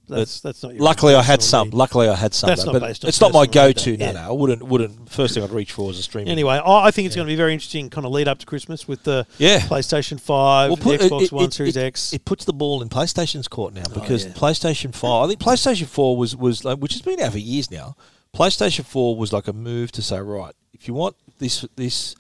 That's 0.08 0.40
that's 0.42 0.64
not. 0.64 0.74
Your 0.74 0.84
Luckily, 0.84 1.16
I 1.16 1.22
had 1.22 1.42
some. 1.42 1.68
need. 1.70 1.74
Luckily, 1.74 2.08
I 2.08 2.16
had 2.16 2.34
some. 2.34 2.48
That's 2.48 2.64
though, 2.64 2.72
not 2.74 2.80
but 2.82 2.88
based 2.88 3.04
on 3.06 3.10
it's 3.10 3.22
not 3.22 3.34
my 3.34 3.46
go-to. 3.46 3.98
No, 3.98 4.06
Yeah. 4.06 4.12
no, 4.14 4.20
I 4.22 4.32
wouldn't. 4.32 4.64
Wouldn't. 4.64 5.10
First 5.10 5.34
thing 5.34 5.44
I'd 5.44 5.52
reach 5.52 5.72
for 5.72 5.88
was 5.88 6.00
a 6.00 6.04
streaming. 6.04 6.30
Anyway, 6.32 6.56
I 6.56 6.86
I 6.88 6.92
think 6.92 7.06
it's 7.08 7.16
going 7.16 7.28
to 7.28 7.32
be 7.32 7.36
very 7.36 7.54
interesting, 7.54 7.90
kind 7.90 8.06
of 8.06 8.12
lead 8.12 8.28
up 8.28 8.40
to 8.40 8.46
Christmas 8.46 8.88
with 8.88 9.04
the 9.04 9.26
Yeah. 9.38 9.60
PlayStation 9.60 10.20
Five, 10.20 10.70
Well, 10.70 10.78
put- 10.78 11.02
it- 11.02 11.12
Xbox 11.12 11.24
it- 11.24 11.32
One 11.32 11.46
it- 11.46 11.54
Series 11.54 11.78
X. 11.78 12.14
It 12.14 12.26
puts 12.26 12.46
the 12.46 12.54
ball 12.54 12.82
in 12.82 12.90
PlayStation's 12.90 13.48
court 13.48 13.74
now 13.74 13.84
oh, 13.90 13.94
because 13.94 14.26
yeah. 14.26 14.32
PlayStation 14.34 14.94
Five. 14.94 15.26
I 15.26 15.28
think 15.28 15.40
PlayStation 15.40 15.88
Four 15.88 16.18
was 16.18 16.36
was 16.36 16.64
like, 16.66 16.78
which 16.80 16.94
has 16.94 17.02
been 17.02 17.20
out 17.20 17.32
for 17.34 17.40
years 17.40 17.70
now. 17.72 17.96
PlayStation 18.36 18.86
Four 18.86 19.16
was 19.16 19.32
like 19.32 19.48
a 19.48 19.54
move 19.54 19.92
to 19.94 20.02
say, 20.02 20.20
right, 20.20 20.54
if 20.74 20.88
you 20.88 20.94
want 20.94 21.16
this 21.40 21.66
this. 21.76 22.16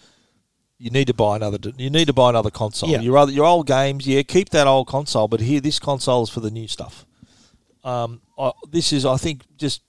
You 0.77 0.89
need 0.89 1.07
to 1.07 1.13
buy 1.13 1.38
another. 1.38 1.57
You 1.77 1.89
need 1.89 2.07
to 2.07 2.13
buy 2.13 2.29
another 2.31 2.51
console. 2.51 2.89
Yeah. 2.89 2.99
Your 2.99 3.17
other, 3.17 3.31
your 3.31 3.45
old 3.45 3.65
games, 3.65 4.05
yeah, 4.05 4.23
keep 4.23 4.49
that 4.49 4.67
old 4.67 4.88
console, 4.88 5.29
but 5.29 5.39
here, 5.39 5.61
this 5.61 5.79
console 5.79 6.23
is 6.23 6.29
for 6.29 6.41
the 6.41 6.51
new 6.51 6.67
stuff. 6.67 7.05
Um, 7.86 8.21
I, 8.38 8.51
this 8.69 8.91
is, 8.91 9.05
I 9.05 9.17
think, 9.17 9.43
just 9.57 9.81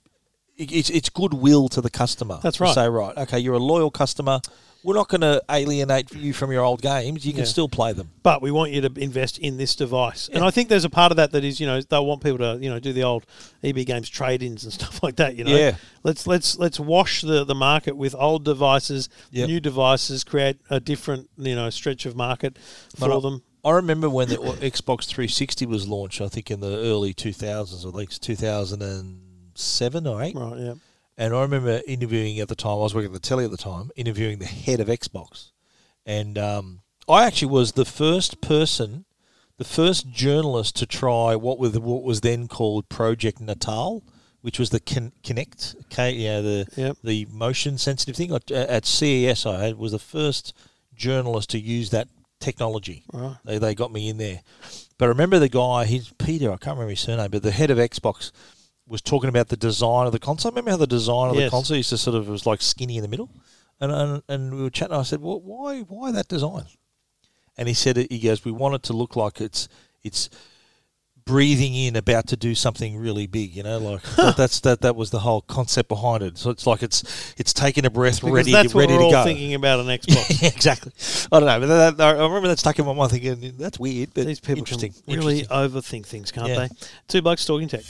it, 0.57 0.71
it's 0.73 0.91
it's 0.91 1.09
goodwill 1.09 1.69
to 1.71 1.81
the 1.81 1.91
customer. 1.91 2.39
That's 2.43 2.59
to 2.59 2.65
right. 2.65 2.75
Say 2.75 2.89
right, 2.89 3.17
okay, 3.19 3.39
you're 3.39 3.55
a 3.55 3.59
loyal 3.59 3.91
customer. 3.91 4.41
We're 4.85 4.95
not 4.95 5.09
going 5.09 5.23
to 5.23 5.43
alienate 5.51 6.15
you 6.15 6.33
from 6.33 6.53
your 6.53 6.63
old 6.63 6.81
games. 6.81 7.27
You 7.27 7.33
can 7.33 7.41
Yeah. 7.41 7.47
still 7.47 7.69
play 7.69 7.93
them. 7.93 8.11
but 8.23 8.41
we 8.41 8.53
want 8.53 8.71
you 8.71 8.81
to 8.83 8.93
invest 9.01 9.37
in 9.39 9.57
this 9.57 9.75
device. 9.75 10.29
And 10.33 10.45
I 10.45 10.51
think 10.53 10.69
there's 10.69 10.85
a 10.85 10.91
part 10.91 11.11
of 11.11 11.17
that 11.17 11.33
that 11.33 11.43
is, 11.43 11.59
you 11.59 11.67
know, 11.67 11.81
they'll 11.81 12.07
want 12.07 12.23
people 12.23 12.39
to, 12.39 12.59
you 12.63 12.71
know, 12.71 12.79
do 12.79 12.93
the 12.93 13.03
old 13.03 13.27
EB 13.65 13.85
Games 13.85 14.09
trade-ins 14.09 14.63
and 14.63 14.73
stuff 14.81 15.03
like 15.03 15.17
that. 15.17 15.35
You 15.35 15.43
know, 15.43 15.57
Yeah. 15.57 15.75
Let's 16.05 16.29
let's 16.29 16.57
let's 16.57 16.79
wash 16.79 17.23
the, 17.23 17.43
the 17.45 17.55
market 17.55 17.97
with 17.97 18.15
old 18.17 18.45
devices, 18.45 19.09
Yep. 19.33 19.49
new 19.49 19.59
devices, 19.59 20.23
create 20.23 20.59
a 20.71 20.79
different, 20.79 21.31
you 21.37 21.57
know, 21.57 21.69
stretch 21.71 22.07
of 22.07 22.15
market 22.15 22.57
for 22.95 23.09
But 23.09 23.21
them. 23.23 23.43
I 23.67 23.73
remember 23.73 24.09
when 24.09 24.29
the 24.29 24.37
Xbox 24.37 25.07
360 25.07 25.67
was 25.67 25.89
launched. 25.89 26.21
I 26.21 26.29
think 26.29 26.51
in 26.51 26.61
the 26.61 26.77
early 26.77 27.13
2000s, 27.13 27.85
or 27.85 27.91
like 27.91 28.11
2007 28.11 30.07
or 30.07 30.23
eight. 30.23 30.37
Right. 30.37 30.59
Yeah. 30.59 30.75
And 31.19 31.35
I 31.35 31.41
remember 31.43 31.81
interviewing 31.87 32.39
at 32.41 32.49
the 32.49 32.55
time. 32.55 32.73
I 32.73 32.77
was 32.77 32.95
working 32.95 33.11
at 33.11 33.15
the 33.15 33.29
telly 33.29 33.45
at 33.45 33.51
the 33.51 33.57
time, 33.57 33.91
interviewing 33.97 34.39
the 34.39 34.45
head 34.47 34.81
of 34.81 34.89
Xbox, 34.89 35.51
and 36.05 36.37
um, 36.39 36.81
I 37.09 37.25
actually 37.25 37.49
was 37.49 37.73
the 37.73 37.87
first 37.87 38.41
person, 38.41 39.07
the 39.57 39.65
first 39.65 40.11
journalist 40.11 40.77
to 40.77 40.87
try 40.87 41.35
what 41.35 41.59
was 41.59 41.79
what 41.79 42.03
was 42.03 42.21
then 42.21 42.49
called 42.49 42.89
Project 42.91 43.41
Natal, 43.41 44.05
which 44.43 44.59
was 44.59 44.71
the 44.71 44.79
Kin- 44.81 45.13
Kinect, 45.25 45.89
K, 45.89 46.13
yeah, 46.13 46.41
the 46.43 46.67
Yep. 46.77 46.99
the 47.03 47.27
motion 47.33 47.79
sensitive 47.79 48.15
thing 48.15 48.31
at 48.53 48.85
CES. 48.87 49.47
I 49.47 49.73
was 49.73 49.93
the 49.93 49.99
first 49.99 50.53
journalist 50.95 51.49
to 51.51 51.59
use 51.59 51.91
that 51.91 52.09
technology. 52.41 53.05
Right. 53.13 53.37
They, 53.45 53.59
they 53.59 53.75
got 53.75 53.93
me 53.93 54.09
in 54.09 54.19
there. 54.19 54.41
But 54.99 55.07
I 55.07 55.09
remember 55.09 55.39
the 55.39 55.49
guy, 55.49 55.85
he's 55.85 56.11
Peter, 56.19 56.49
I 56.51 56.57
can't 56.57 56.77
remember 56.77 56.91
his 56.91 57.01
surname, 57.01 57.31
but 57.31 57.43
the 57.43 57.51
head 57.51 57.71
of 57.71 57.79
Xbox 57.79 58.33
was 58.87 59.03
talking 59.03 59.29
about 59.29 59.49
the 59.49 59.57
design 59.57 60.07
of 60.07 60.13
the 60.13 60.19
console. 60.19 60.53
Remember 60.53 60.71
how 60.71 60.77
the 60.77 60.87
design 60.87 61.31
of 61.31 61.37
Yes. 61.37 61.47
the 61.47 61.51
console 61.51 61.77
used 61.77 61.91
to 61.91 61.99
sort 61.99 62.17
of 62.17 62.29
was 62.29 62.47
like 62.47 62.63
skinny 62.63 62.97
in 62.97 63.03
the 63.03 63.09
middle? 63.09 63.31
And 63.81 63.93
and, 63.93 64.23
and 64.29 64.55
we 64.55 64.63
were 64.63 64.71
chatting. 64.71 64.97
I 64.97 65.03
said, 65.03 65.21
"Well, 65.21 65.41
why 65.41 65.81
why 65.81 66.11
that 66.13 66.29
design?" 66.29 66.65
And 67.59 67.69
he 67.69 67.75
said, 67.75 67.97
"He 67.99 68.19
goes, 68.21 68.43
we 68.45 68.53
want 68.53 68.75
it 68.75 68.83
to 68.85 68.95
look 68.95 69.17
like 69.17 69.39
it's 69.41 69.69
it's 70.03 70.31
breathing 71.27 71.75
in, 71.75 71.97
about 71.97 72.29
to 72.29 72.37
do 72.37 72.55
something 72.55 72.97
really 72.97 73.27
big. 73.27 73.55
You 73.55 73.63
know, 73.65 73.79
like 73.79 74.03
that, 74.17 74.37
that's 74.37 74.61
that 74.61 74.81
that 74.81 74.97
was 74.97 75.11
the 75.11 75.19
whole 75.19 75.43
concept 75.43 75.89
behind 75.89 76.23
it. 76.23 76.39
So 76.39 76.51
it's 76.51 76.67
like 76.67 76.83
it's 76.83 77.35
it's 77.37 77.53
taking 77.53 77.85
a 77.85 77.91
breath, 77.91 78.21
Because 78.21 78.33
ready 78.33 78.53
that's 78.53 78.73
to, 78.73 78.79
ready 78.79 78.93
we're 78.95 78.99
to 79.01 79.05
all 79.07 79.11
go. 79.11 79.25
thinking 79.25 79.55
about 79.55 79.81
an 79.81 79.87
Xbox. 79.99 80.41
Yeah, 80.43 80.49
exactly. 80.49 80.93
I 81.31 81.41
don't 81.41 81.47
know, 81.47 81.61
but 81.61 81.67
that, 81.67 81.97
that- 81.99 82.17
I 82.17 82.23
remember 82.23 82.49
that 82.49 82.59
stuck 82.59 82.79
in 82.79 82.87
my 82.87 82.95
mind, 82.95 83.11
thinking 83.11 83.55
that's 83.59 83.79
weird, 83.79 84.15
but 84.15 84.27
These 84.27 84.41
people 84.41 84.59
interesting. 84.61 84.95
really 85.07 85.41
interesting. 85.41 85.47
overthink 86.03 86.07
things, 86.07 86.33
can't 86.33 86.49
Yeah. 86.49 86.69
they? 86.69 86.69
Two 87.09 87.23
bucks 87.23 87.45
talking 87.45 87.69
tech. 87.69 87.83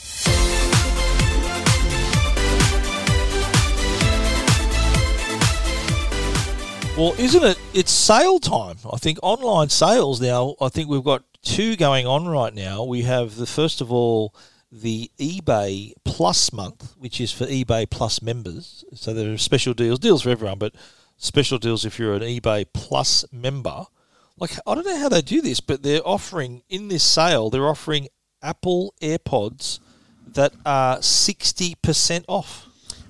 Well, 6.97 7.13
isn't 7.19 7.45
it? 7.45 7.59
It's 7.75 7.93
sale 7.93 8.39
time. 8.39 8.79
I 8.91 8.97
think 8.97 9.19
online 9.23 9.69
sales 9.69 10.19
now. 10.19 10.55
I 10.63 10.71
think 10.71 10.89
we've 10.89 11.05
got 11.05 11.25
two 11.47 11.77
going 11.77 12.07
on 12.07 12.27
right 12.29 12.53
now. 12.55 12.83
We 12.85 13.03
have 13.03 13.37
the 13.37 13.47
first 13.47 13.81
of 13.81 13.93
all 13.93 14.35
the 14.71 15.11
eBay 15.19 15.93
Plus 16.05 16.53
month, 16.53 16.95
which 16.99 17.21
is 17.21 17.33
for 17.33 17.47
eBay 17.47 17.89
Plus 17.89 18.21
members. 18.21 18.85
So 18.95 19.15
there 19.15 19.33
are 19.33 19.39
special 19.39 19.73
deals, 19.75 19.99
deals 20.01 20.23
for 20.23 20.31
everyone, 20.31 20.59
but 20.59 20.75
special 21.17 21.59
deals 21.59 21.85
if 21.85 21.99
you're 21.99 22.15
an 22.15 22.23
eBay 22.23 22.67
Plus 22.73 23.25
member. 23.33 23.85
Like 24.39 24.53
I 24.67 24.75
don't 24.75 24.85
know 24.87 24.99
how 24.99 25.09
they 25.09 25.23
do 25.23 25.41
this, 25.41 25.61
but 25.61 25.83
they're 25.83 26.07
offering 26.07 26.63
in 26.69 26.89
this 26.89 27.05
sale. 27.05 27.49
They're 27.49 27.69
offering 27.69 28.09
Apple 28.43 28.93
AirPods 29.01 29.79
that 30.35 30.53
are 30.67 31.01
sixty 31.01 31.75
percent 31.77 32.25
off. 32.29 32.67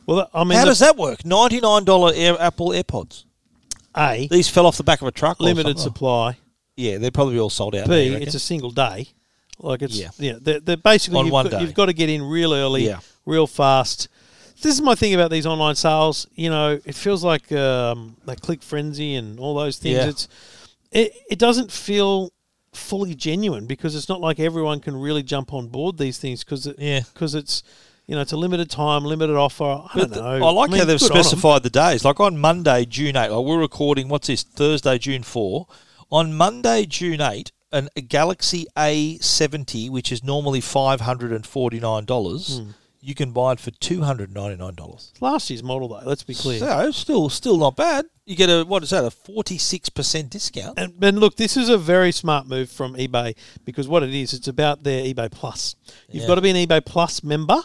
Well, 0.07 0.31
I 0.33 0.45
mean, 0.45 0.57
How 0.59 0.65
the- 0.65 0.71
does 0.71 0.79
that 0.81 0.97
work? 0.97 1.25
Ninety 1.25 1.59
nine 1.61 1.85
dollar 1.85 2.13
Air 2.15 2.37
Apple 2.41 2.69
AirPods. 2.69 3.25
A 3.97 4.29
These 4.31 4.49
fell 4.51 4.67
off 4.67 4.77
the 4.77 4.85
back 4.85 5.01
of 5.01 5.09
a 5.09 5.11
truck. 5.11 5.41
limited 5.41 5.79
supply. 5.79 6.37
Yeah, 6.77 6.99
they're 6.99 7.11
probably 7.11 7.39
all 7.39 7.51
sold 7.51 7.75
out. 7.75 7.89
B, 7.89 8.11
now, 8.11 8.17
it's 8.17 8.35
a 8.35 8.39
single 8.41 8.71
day. 8.71 9.09
Like 9.59 9.81
it's 9.83 9.99
Yeah. 9.99 10.11
yeah, 10.19 10.35
they're, 10.41 10.61
they're 10.61 10.77
basically 10.77 11.19
On 11.19 11.25
you've, 11.27 11.33
one 11.33 11.47
got, 11.49 11.59
day. 11.59 11.61
you've 11.63 11.75
got 11.75 11.87
to 11.87 11.95
get 11.95 12.11
in 12.11 12.23
real 12.23 12.53
early, 12.53 12.85
Yeah. 12.87 12.99
real 13.25 13.47
fast. 13.47 14.09
This 14.63 14.75
is 14.75 14.83
my 14.83 14.95
thing 14.95 15.15
about 15.15 15.31
these 15.31 15.47
online 15.47 15.75
sales. 15.77 16.27
You 16.35 16.51
know, 16.51 16.79
it 16.85 16.95
feels 16.95 17.25
like 17.25 17.51
um, 17.53 18.17
like 18.27 18.41
click 18.41 18.63
frenzy 18.63 19.15
and 19.15 19.39
all 19.41 19.55
those 19.55 19.79
things. 19.79 19.97
Yeah. 19.97 20.09
It's 20.09 20.29
it, 20.93 21.13
it 21.31 21.39
doesn't 21.39 21.71
feel 21.73 22.33
fully 22.73 23.15
genuine 23.15 23.67
because 23.67 23.95
it's 23.97 24.09
not 24.09 24.21
like 24.21 24.39
everyone 24.39 24.81
can 24.81 24.95
really 24.97 25.23
jump 25.23 25.55
on 25.55 25.69
board 25.69 25.97
these 25.97 26.19
things 26.19 26.45
because 26.45 26.67
it, 26.67 26.77
Yeah. 26.79 27.01
because 27.15 27.35
it's 27.35 27.63
you 28.07 28.15
know 28.15 28.21
it's 28.21 28.33
a 28.33 28.37
limited 28.37 28.69
time, 28.71 29.05
limited 29.05 29.37
offer. 29.37 29.65
I 29.95 29.99
don't 29.99 30.11
know. 30.11 30.47
I 30.47 30.51
like 30.51 30.71
mean, 30.71 30.81
how 30.81 30.85
they've 30.85 31.01
good 31.01 31.11
on 31.11 31.17
'em. 31.17 31.23
specified 31.25 31.63
the 31.63 31.71
days. 31.71 32.05
Like 32.05 32.21
on 32.21 32.37
Monday, 32.39 32.85
June 32.85 33.17
8, 33.17 33.31
like 33.31 33.45
we're 33.47 33.59
recording, 33.59 34.09
what's 34.09 34.27
this, 34.27 34.43
Thursday, 34.43 34.99
June 34.99 35.23
4. 35.23 35.67
On 36.11 36.33
Monday, 36.35 36.87
June 36.87 37.21
8, 37.21 37.51
an, 37.73 37.89
a 37.97 38.01
Galaxy 38.01 38.67
A70, 38.77 39.91
which 39.91 40.13
is 40.13 40.23
normally 40.23 40.61
$549, 40.61 42.61
Hmm. 42.63 42.71
you 43.01 43.15
can 43.15 43.33
buy 43.33 43.53
it 43.53 43.61
for 43.61 43.71
$299. 43.73 45.13
Last 45.21 45.51
year's 45.51 45.63
model 45.63 45.89
though. 45.89 46.03
Let's 46.05 46.23
be 46.23 46.35
clear. 46.35 46.59
So, 46.61 46.91
still 46.93 47.29
still 47.29 47.57
not 47.57 47.77
bad. 47.77 48.07
You 48.25 48.37
get 48.37 48.49
a, 48.51 48.65
what 48.65 48.83
is 48.83 48.91
that, 48.91 49.05
a 49.05 49.11
46% 49.11 50.31
discount? 50.31 50.79
And, 50.79 50.95
and 51.03 51.19
look, 51.19 51.37
this 51.37 51.57
is 51.57 51.69
a 51.69 51.79
very 51.79 52.11
smart 52.13 52.47
move 52.49 52.71
from 52.71 52.95
eBay 52.97 53.37
because 53.65 53.87
what 53.87 54.03
it 54.03 54.13
is, 54.15 54.33
it's 54.33 54.49
about 54.49 54.83
their 54.83 55.05
eBay 55.05 55.31
Plus. 55.31 55.77
You've 56.11 56.23
Yeah. 56.23 56.29
got 56.29 56.35
to 56.37 56.41
be 56.41 56.51
an 56.51 56.57
eBay 56.57 56.85
Plus 56.85 57.23
member 57.23 57.59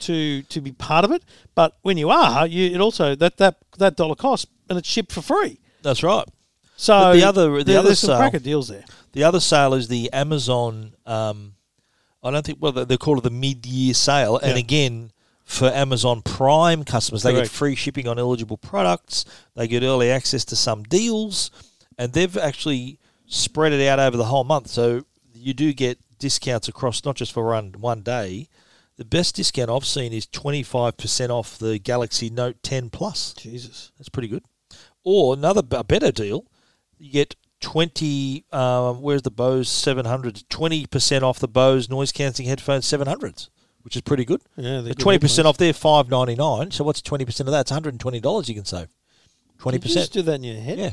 to 0.00 0.42
to 0.42 0.60
be 0.60 0.72
part 0.72 1.04
of 1.04 1.12
it. 1.12 1.22
But 1.54 1.76
when 1.82 1.96
you 1.98 2.10
are, 2.10 2.46
you 2.46 2.74
it 2.74 2.80
also 2.80 3.14
that 3.14 3.36
that 3.38 3.56
that 3.78 3.96
dollar 3.96 4.14
cost 4.16 4.48
and 4.68 4.78
it's 4.78 4.88
shipped 4.88 5.12
for 5.12 5.22
free. 5.22 5.58
That's 5.82 6.02
right. 6.02 6.26
So 6.82 6.94
But 6.98 7.12
the 7.12 7.22
other- 7.22 7.58
the 7.58 7.64
there- 7.64 7.78
other 7.78 7.88
there's 7.90 8.00
some 8.00 8.08
sale- 8.08 8.16
cracker 8.18 8.40
deals 8.40 8.66
there. 8.66 8.84
The 9.12 9.22
other 9.22 9.38
sale 9.38 9.72
is 9.74 9.86
the 9.86 10.12
Amazon. 10.12 10.94
Um, 11.06 11.54
I 12.24 12.32
don't 12.32 12.44
think 12.44 12.58
well 12.60 12.72
they 12.72 12.96
call 12.96 13.18
it 13.18 13.22
the 13.22 13.30
mid-year 13.30 13.94
sale, 13.94 14.36
and 14.38 14.52
Yeah. 14.54 14.58
again 14.58 15.12
for 15.44 15.68
Amazon 15.72 16.22
Prime 16.22 16.82
customers, 16.84 17.22
they 17.22 17.32
get 17.34 17.48
free 17.48 17.76
shipping 17.76 18.08
on 18.08 18.18
eligible 18.18 18.56
products. 18.56 19.24
They 19.54 19.68
get 19.68 19.84
early 19.84 20.10
access 20.10 20.44
to 20.46 20.56
some 20.56 20.82
deals, 20.82 21.52
and 21.96 22.12
they've 22.14 22.36
actually 22.36 22.98
spread 23.28 23.72
it 23.72 23.86
out 23.86 24.00
over 24.00 24.16
the 24.16 24.24
whole 24.24 24.42
month. 24.44 24.66
So 24.68 25.04
you 25.32 25.54
do 25.54 25.72
get 25.72 25.98
discounts 26.18 26.66
across 26.66 27.04
not 27.04 27.14
just 27.14 27.30
for 27.32 27.44
one 27.46 27.74
one 27.78 28.00
day. 28.02 28.48
The 28.96 29.04
best 29.04 29.36
discount 29.36 29.70
I've 29.70 29.84
seen 29.86 30.12
is 30.12 30.26
twenty 30.26 30.64
five 30.64 30.96
percent 30.96 31.30
off 31.30 31.58
the 31.58 31.78
Galaxy 31.78 32.28
Note 32.28 32.56
10 32.64 32.90
Plus. 32.90 33.34
Jesus. 33.38 33.92
That's 33.98 34.08
pretty 34.08 34.28
good. 34.28 34.42
Or 35.04 35.34
another 35.34 35.62
a 35.72 35.84
better 35.84 36.10
deal, 36.12 36.44
you 37.02 37.10
get 37.12 37.34
twenty. 37.60 38.44
Um, 38.52 39.02
where's 39.02 39.22
the 39.22 39.30
Bose 39.30 39.68
seven 39.68 40.04
hundreds? 40.06 40.44
Twenty 40.48 40.86
percent 40.86 41.24
off 41.24 41.38
the 41.38 41.48
Bose 41.48 41.88
noise 41.90 42.12
cancelling 42.12 42.48
headphones 42.48 42.86
seven 42.86 43.06
hundreds, 43.08 43.50
which 43.82 43.96
is 43.96 44.02
pretty 44.02 44.24
good. 44.24 44.40
Yeah, 44.56 44.80
they're 44.80 44.94
good 44.94 44.98
Twenty 44.98 45.18
percent 45.18 45.46
headphones. 45.46 45.54
off 45.54 45.58
there, 45.58 45.72
five 45.72 46.08
ninety 46.10 46.34
nine. 46.36 46.70
So 46.70 46.84
what's 46.84 47.02
twenty 47.02 47.24
percent 47.24 47.48
of 47.48 47.52
that? 47.52 47.62
It's 47.62 47.70
one 47.70 47.76
hundred 47.76 47.94
and 47.94 48.00
twenty 48.00 48.20
dollars 48.20 48.48
you 48.48 48.54
can 48.54 48.64
save. 48.64 48.88
Twenty 49.58 49.78
Did 49.78 49.88
you 49.90 49.94
just 49.94 50.12
do 50.12 50.22
that 50.22 50.34
in 50.34 50.44
your 50.44 50.60
head? 50.60 50.78
Yeah. 50.78 50.90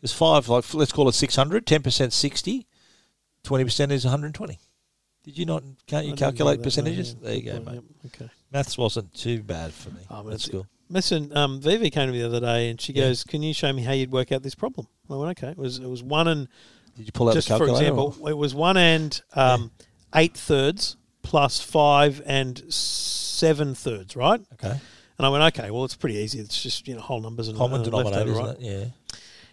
There's 0.00 0.12
five. 0.12 0.48
Like 0.48 0.72
let's 0.74 0.92
call 0.92 1.08
it 1.08 1.14
six 1.14 1.36
hundred. 1.36 1.66
Ten 1.66 1.82
percent 1.82 2.12
sixty. 2.12 2.66
Twenty 3.42 3.64
percent 3.64 3.92
is 3.92 4.04
one 4.04 4.10
hundred 4.12 4.26
and 4.26 4.34
twenty. 4.34 4.58
Did 5.24 5.38
you 5.38 5.46
not? 5.46 5.62
Can't 5.86 6.06
you 6.06 6.14
calculate 6.14 6.58
that, 6.58 6.62
no, 6.62 6.64
percentages? 6.64 7.16
yeah. 7.20 7.26
There 7.28 7.36
you 7.36 7.42
go, 7.52 7.60
mate. 7.60 7.74
yep, 7.74 7.84
Okay. 8.06 8.30
Maths 8.52 8.78
wasn't 8.78 9.12
too 9.12 9.42
bad 9.42 9.72
for 9.72 9.90
me. 9.90 10.00
Oh, 10.10 10.22
That's 10.22 10.46
it's- 10.46 10.48
cool. 10.52 10.66
Listen, 10.88 11.36
um, 11.36 11.60
Vivi 11.60 11.90
came 11.90 12.06
to 12.06 12.12
me 12.12 12.20
the 12.20 12.26
other 12.28 12.38
day 12.38 12.70
and 12.70 12.80
she 12.80 12.92
Yeah. 12.92 13.06
goes, 13.06 13.24
"Can 13.24 13.42
you 13.42 13.52
show 13.52 13.72
me 13.72 13.82
how 13.82 13.90
you'd 13.90 14.12
work 14.12 14.30
out 14.30 14.44
this 14.44 14.54
problem?" 14.54 14.86
I 15.10 15.16
went, 15.16 15.38
"Okay." 15.38 15.50
It 15.52 15.58
was 15.58 15.78
it 15.78 15.88
was 15.88 16.02
one 16.02 16.28
and 16.28 16.48
Did 16.96 17.06
you 17.06 17.12
pull 17.12 17.28
out 17.28 17.34
just 17.34 17.48
the 17.48 17.58
for 17.58 17.68
example, 17.68 18.16
or- 18.20 18.30
it 18.30 18.36
was 18.36 18.54
one 18.54 18.76
and 18.76 19.20
um, 19.34 19.70
eight 20.14 20.34
thirds 20.36 20.96
plus 21.22 21.60
five 21.60 22.22
and 22.26 22.62
seven 22.72 23.74
thirds, 23.74 24.16
right? 24.16 24.40
Okay. 24.54 24.78
And 25.18 25.24
I 25.24 25.30
went, 25.30 25.58
okay, 25.58 25.70
well, 25.70 25.84
it's 25.84 25.96
pretty 25.96 26.16
easy. 26.16 26.38
It's 26.40 26.62
just 26.62 26.86
you 26.86 26.94
know 26.94 27.00
whole 27.00 27.20
numbers 27.20 27.48
and 27.48 27.56
Common 27.56 27.76
and 27.76 27.84
denominator, 27.84 28.30
over, 28.30 28.30
isn't 28.50 28.60
it? 28.60 28.60
Yeah. 28.60 28.84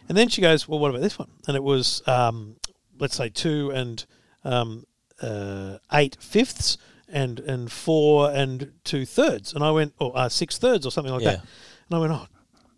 And 0.09 0.17
then 0.17 0.27
she 0.27 0.41
goes, 0.41 0.67
well, 0.67 0.79
what 0.79 0.89
about 0.89 1.01
this 1.01 1.17
one? 1.17 1.29
And 1.47 1.55
it 1.55 1.63
was, 1.63 2.05
um, 2.07 2.57
let's 2.99 3.15
say 3.15 3.29
two 3.29 3.71
and 3.71 4.05
um, 4.43 4.85
uh, 5.21 5.77
eight 5.93 6.17
fifths 6.19 6.77
and 7.07 7.39
and 7.39 7.71
four 7.71 8.29
and 8.31 8.73
two 8.83 9.05
thirds, 9.05 9.53
and 9.53 9.63
I 9.63 9.71
went 9.71 9.93
or 9.99 10.11
uh, 10.15 10.27
six 10.29 10.57
thirds 10.57 10.85
or 10.85 10.91
something 10.91 11.13
like 11.13 11.23
Yeah. 11.23 11.31
that, 11.35 11.39
and 11.89 11.97
I 11.97 11.99
went, 11.99 12.11
oh. 12.13 12.27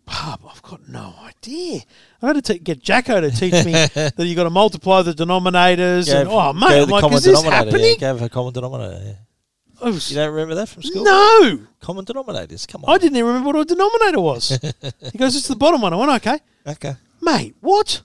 Bob, 0.05 0.41
I've 0.49 0.61
got 0.61 0.87
no 0.87 1.15
idea. 1.23 1.81
I 2.21 2.27
had 2.27 2.43
to 2.43 2.53
t- 2.53 2.59
get 2.59 2.79
Jacko 2.81 3.21
to 3.21 3.31
teach 3.31 3.53
me 3.65 3.71
that 3.93 4.13
you 4.19 4.35
got 4.35 4.43
to 4.43 4.49
multiply 4.49 5.01
the 5.01 5.13
denominators. 5.13 6.13
and, 6.13 6.29
oh, 6.29 6.53
mate, 6.53 6.83
I'm 6.83 6.89
like, 6.89 7.01
common 7.01 7.17
is 7.17 7.23
this 7.23 7.39
denominator, 7.41 7.71
happening? 7.77 7.95
Yeah, 7.99 8.13
go 8.13 8.17
for 8.19 8.29
common 8.29 8.53
denominator. 8.53 9.03
Yeah. 9.03 9.89
Was- 9.89 10.09
You 10.11 10.15
don't 10.17 10.31
remember 10.31 10.55
that 10.55 10.69
from 10.69 10.83
school? 10.83 11.03
no, 11.03 11.59
Common 11.81 12.05
denominators. 12.05 12.67
Come 12.67 12.85
on. 12.85 12.93
I 12.93 12.97
didn't 12.97 13.17
even 13.17 13.27
remember 13.27 13.47
what 13.47 13.55
a 13.61 13.65
denominator 13.65 14.19
was. 14.21 14.49
he 15.11 15.17
goes, 15.17 15.35
it's 15.35 15.47
the 15.47 15.55
bottom 15.55 15.81
one. 15.81 15.91
I 15.93 15.95
went, 15.97 16.11
okay. 16.25 16.39
Okay. 16.67 16.95
Mate, 17.21 17.55
what? 17.61 18.01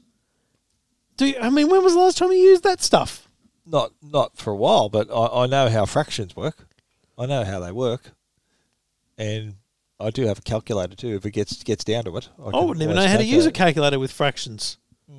Do 1.16 1.26
you, 1.26 1.34
I 1.40 1.50
mean, 1.50 1.68
when 1.68 1.82
was 1.82 1.92
the 1.92 2.00
last 2.00 2.16
time 2.18 2.32
you 2.32 2.38
used 2.38 2.62
that 2.64 2.80
stuff? 2.82 3.28
Not 3.66 3.92
not 4.02 4.36
for 4.38 4.50
a 4.52 4.56
while, 4.56 4.88
but 4.88 5.08
I, 5.14 5.42
I 5.42 5.46
know 5.46 5.68
how 5.68 5.84
fractions 5.84 6.34
work. 6.34 6.66
I 7.18 7.26
know 7.26 7.44
how 7.44 7.60
they 7.60 7.70
work, 7.70 8.12
and 9.18 9.54
I 10.00 10.10
do 10.10 10.26
have 10.26 10.38
a 10.38 10.42
calculator 10.42 10.94
too. 10.96 11.14
If 11.16 11.26
it 11.26 11.32
gets 11.32 11.62
gets 11.62 11.84
down 11.84 12.04
to 12.04 12.16
it, 12.16 12.28
I, 12.38 12.50
I 12.50 12.64
wouldn't 12.64 12.82
even 12.82 12.96
know 12.96 13.06
how 13.06 13.18
to 13.18 13.24
use 13.24 13.46
a 13.46 13.52
calculator 13.52 13.98
with 13.98 14.12
fractions. 14.12 14.78
it. 15.08 15.14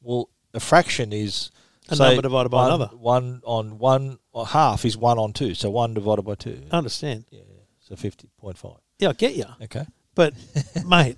Well, 0.00 0.28
a 0.54 0.60
fraction 0.60 1.12
is 1.12 1.50
A 1.88 1.96
say, 1.96 2.04
number 2.08 2.22
divided 2.22 2.48
by 2.50 2.62
one, 2.62 2.66
another. 2.72 2.96
One 2.96 3.40
on 3.44 3.78
one 3.78 4.18
or 4.32 4.46
half 4.46 4.84
is 4.84 4.96
one 4.96 5.18
on 5.18 5.32
two, 5.32 5.54
so 5.54 5.70
one 5.70 5.94
divided 5.94 6.22
by 6.22 6.34
two. 6.34 6.62
I 6.70 6.78
understand. 6.78 7.24
Yeah, 7.30 7.40
so 7.80 7.96
fifty 7.96 8.28
point 8.38 8.58
five. 8.58 8.78
Yeah, 8.98 9.10
I 9.10 9.12
get 9.14 9.34
you. 9.34 9.44
Okay. 9.62 9.86
But, 10.14 10.34
mate, 10.86 11.16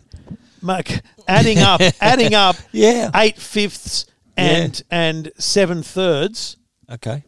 mate, 0.62 1.02
adding 1.26 1.58
up, 1.58 1.80
adding 2.00 2.32
up 2.34 2.56
Yeah. 2.72 3.10
eight 3.14 3.38
fifths 3.38 4.06
and 4.36 4.80
and 4.90 5.32
seven 5.38 5.82
thirds. 5.82 6.56
Okay. 6.90 7.24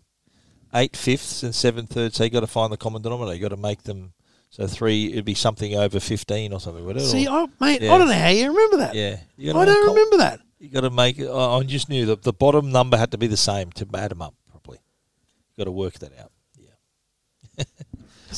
Eight 0.75 0.97
fifths 0.97 1.43
and 1.43 1.55
seven 1.55 1.87
thirds. 1.87 2.17
So 2.17 2.25
you 2.25 2.31
got 2.31 2.41
to 2.41 2.47
find 2.47 2.73
the 2.73 2.77
common 2.77 3.03
denominator. 3.03 3.35
You 3.35 3.41
got 3.43 3.49
to 3.49 3.57
make 3.57 3.83
them. 3.85 4.13
So 4.57 4.67
three, 4.67 5.13
it'd 5.13 5.27
be 5.27 5.35
something 5.35 5.75
over 5.75 6.01
fifteen 6.01 6.55
or 6.55 6.61
something. 6.61 6.83
Would 6.87 6.97
it? 6.97 7.01
See, 7.01 7.27
Or- 7.29 7.41
I, 7.41 7.47
mate, 7.61 7.83
Yeah. 7.83 7.93
I 7.95 7.99
don't 7.99 8.09
know 8.09 8.15
how 8.15 8.29
you 8.29 8.49
remember 8.49 8.77
that. 8.79 8.95
yeah. 8.95 9.17
I 9.55 9.65
don't 9.67 9.89
remember 9.89 10.17
that. 10.19 10.41
You 10.59 10.71
got 10.71 10.81
to 10.81 10.91
make. 10.91 11.19
it- 11.19 11.29
I 11.29 11.59
I 11.59 11.63
just 11.65 11.91
knew 11.91 12.07
that 12.07 12.23
the 12.23 12.33
bottom 12.33 12.73
number 12.73 12.97
had 12.97 13.11
to 13.11 13.19
be 13.19 13.27
the 13.27 13.37
same 13.37 13.71
to 13.73 13.87
add 13.95 14.11
them 14.13 14.23
up 14.23 14.35
properly. 14.51 14.79
You 15.51 15.61
got 15.61 15.65
to 15.65 15.73
work 15.73 15.99
that 15.99 16.19
out. 16.19 16.33
Yeah. 16.59 17.65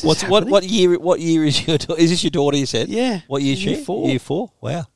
What's 0.03 0.23
what? 0.25 0.43
happening? 0.45 0.51
What 0.51 0.65
year? 0.65 0.99
What 0.99 1.21
year 1.21 1.45
is 1.45 1.67
your? 1.67 1.77
Is 1.99 2.11
this 2.11 2.25
your 2.25 2.31
daughter? 2.33 2.57
You 2.57 2.67
said. 2.67 2.89
Yeah, 2.89 3.21
What 3.29 3.43
year? 3.43 3.53
is 3.55 3.65
year 3.65 3.77
she? 3.77 3.85
four. 3.85 4.09
Year 4.09 4.19
four. 4.19 4.51
Wow. 4.61 4.87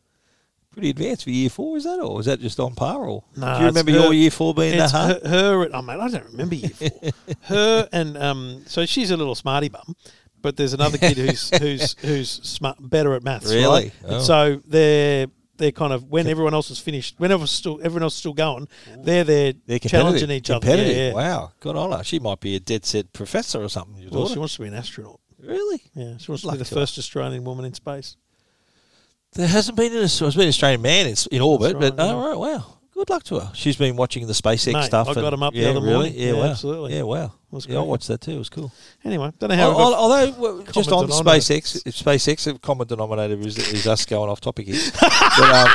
Pretty 0.73 0.89
advanced 0.91 1.25
for 1.25 1.31
year 1.31 1.51
four, 1.51 1.77
is 1.77 1.85
that, 1.85 2.01
or 2.01 2.19
is 2.19 2.25
that 2.25 2.41
just 2.41 2.59
on 2.59 2.75
par? 2.75 3.05
Or 3.07 3.25
Nah, 3.37 3.57
do 3.59 3.61
you 3.61 3.67
remember 3.69 3.93
her- 3.93 3.99
your 3.99 4.15
year 4.15 4.31
four 4.31 4.55
being 4.55 4.79
that 4.79 4.91
hard? 4.91 5.23
her, 5.23 5.29
her. 5.67 5.71
Oh 5.75 5.83
man, 5.83 6.01
I 6.01 6.09
don't 6.09 6.25
remember 6.25 6.55
year 6.55 6.71
four. 6.71 7.11
her 7.43 7.89
and 7.93 8.17
um, 8.17 8.63
so 8.67 8.87
she's 8.87 9.11
a 9.11 9.17
little 9.19 9.35
smarty 9.35 9.69
bum, 9.69 9.95
but 10.43 10.57
there's 10.57 10.73
another 10.75 10.99
kid 10.99 11.17
who's 11.17 11.51
who's 11.63 11.95
who's 12.01 12.31
smart, 12.31 12.77
better 12.81 13.15
at 13.15 13.23
maths. 13.23 13.53
Really? 13.53 13.85
Right? 13.85 13.93
Oh. 14.07 14.15
And 14.17 14.25
so 14.25 14.61
they're 14.67 15.27
they're 15.57 15.71
kind 15.73 15.93
of 15.93 16.05
when 16.11 16.27
everyone 16.27 16.55
else 16.55 16.71
is 16.71 16.79
finished, 16.79 17.15
whenever 17.19 17.47
still 17.47 17.79
everyone 17.83 18.03
else 18.03 18.15
is 18.15 18.19
still 18.21 18.33
going, 18.35 18.69
they're 18.99 19.25
they're, 19.25 19.53
They're 19.67 19.79
challenging 19.79 20.31
each 20.31 20.51
other. 20.51 20.61
competitive. 20.61 20.97
Yeah, 20.97 21.09
yeah. 21.09 21.15
Wow, 21.15 21.53
good 21.61 21.77
on 21.77 21.93
her. 21.93 22.03
She 22.05 22.19
might 22.19 22.41
be 22.41 22.57
a 22.57 22.61
dead 22.61 22.85
set 22.85 23.13
professor 23.13 23.63
or 23.63 23.69
something. 23.69 23.97
Well, 24.11 24.23
daughter. 24.23 24.33
she 24.35 24.39
wants 24.39 24.55
to 24.57 24.63
be 24.63 24.69
an 24.69 24.75
astronaut. 24.75 25.21
really? 25.39 25.83
Yeah, 25.95 26.17
she 26.19 26.31
wants 26.31 26.45
Luck 26.45 26.55
to 26.55 26.59
be 26.59 26.65
the 26.65 26.69
to 26.71 26.75
her. 26.75 26.81
first 26.81 26.99
Australian 26.99 27.45
woman 27.45 27.65
in 27.65 27.75
space. 27.75 28.17
There 29.35 29.47
hasn't 29.49 29.77
been 29.79 29.93
an, 29.93 29.99
there's 30.01 30.19
been 30.19 30.43
an 30.43 30.49
Australian 30.49 30.83
man 30.83 31.07
in, 31.07 31.17
in 31.31 31.41
orbit, 31.41 31.79
That's 31.81 31.93
right, 31.93 31.97
but 31.97 32.05
yeah. 32.05 32.13
oh, 32.13 32.29
right, 32.29 32.39
wow. 32.39 32.79
Good 33.03 33.11
luck 33.11 33.25
to 33.25 33.41
her. 33.41 33.51
She's 33.53 33.75
been 33.75 33.97
watching 33.97 34.29
the 34.29 34.33
SpaceX 34.33 34.75
Mate, 34.75 34.85
stuff. 34.85 35.09
I 35.09 35.15
got 35.15 35.25
and- 35.25 35.33
'em 35.35 35.43
up 35.43 35.53
the 35.55 35.69
other 35.69 35.81
really? 35.81 35.93
morning. 35.93 36.15
Yeah, 36.15 36.27
Yeah, 36.27 36.33
wow. 36.35 36.45
absolutely. 36.51 36.95
Yeah, 36.95 37.03
wow. 37.03 37.33
was 37.51 37.67
yeah, 37.67 37.79
I 37.79 37.83
watched 37.83 38.07
that 38.07 38.21
too. 38.21 38.31
It 38.31 38.39
was 38.39 38.49
cool. 38.49 38.71
Anyway, 39.05 39.33
don't 39.41 39.51
know 39.51 39.57
how. 39.57 39.71
Al- 39.73 39.73
I 39.73 39.75
got- 39.75 39.81
al- 39.81 39.95
although, 39.95 40.31
well, 40.41 40.63
just 40.73 40.93
on. 40.93 41.09
SpaceX, 41.09 41.83
SpaceX, 41.83 42.45
the 42.45 42.57
common 42.61 42.87
denominator 42.87 43.35
is, 43.41 43.59
is 43.59 43.89
us 43.89 44.07
going 44.07 44.31
off 44.31 44.41
topic 44.41 44.69
here. 44.69 44.81
but, 45.01 45.41
um, 45.41 45.69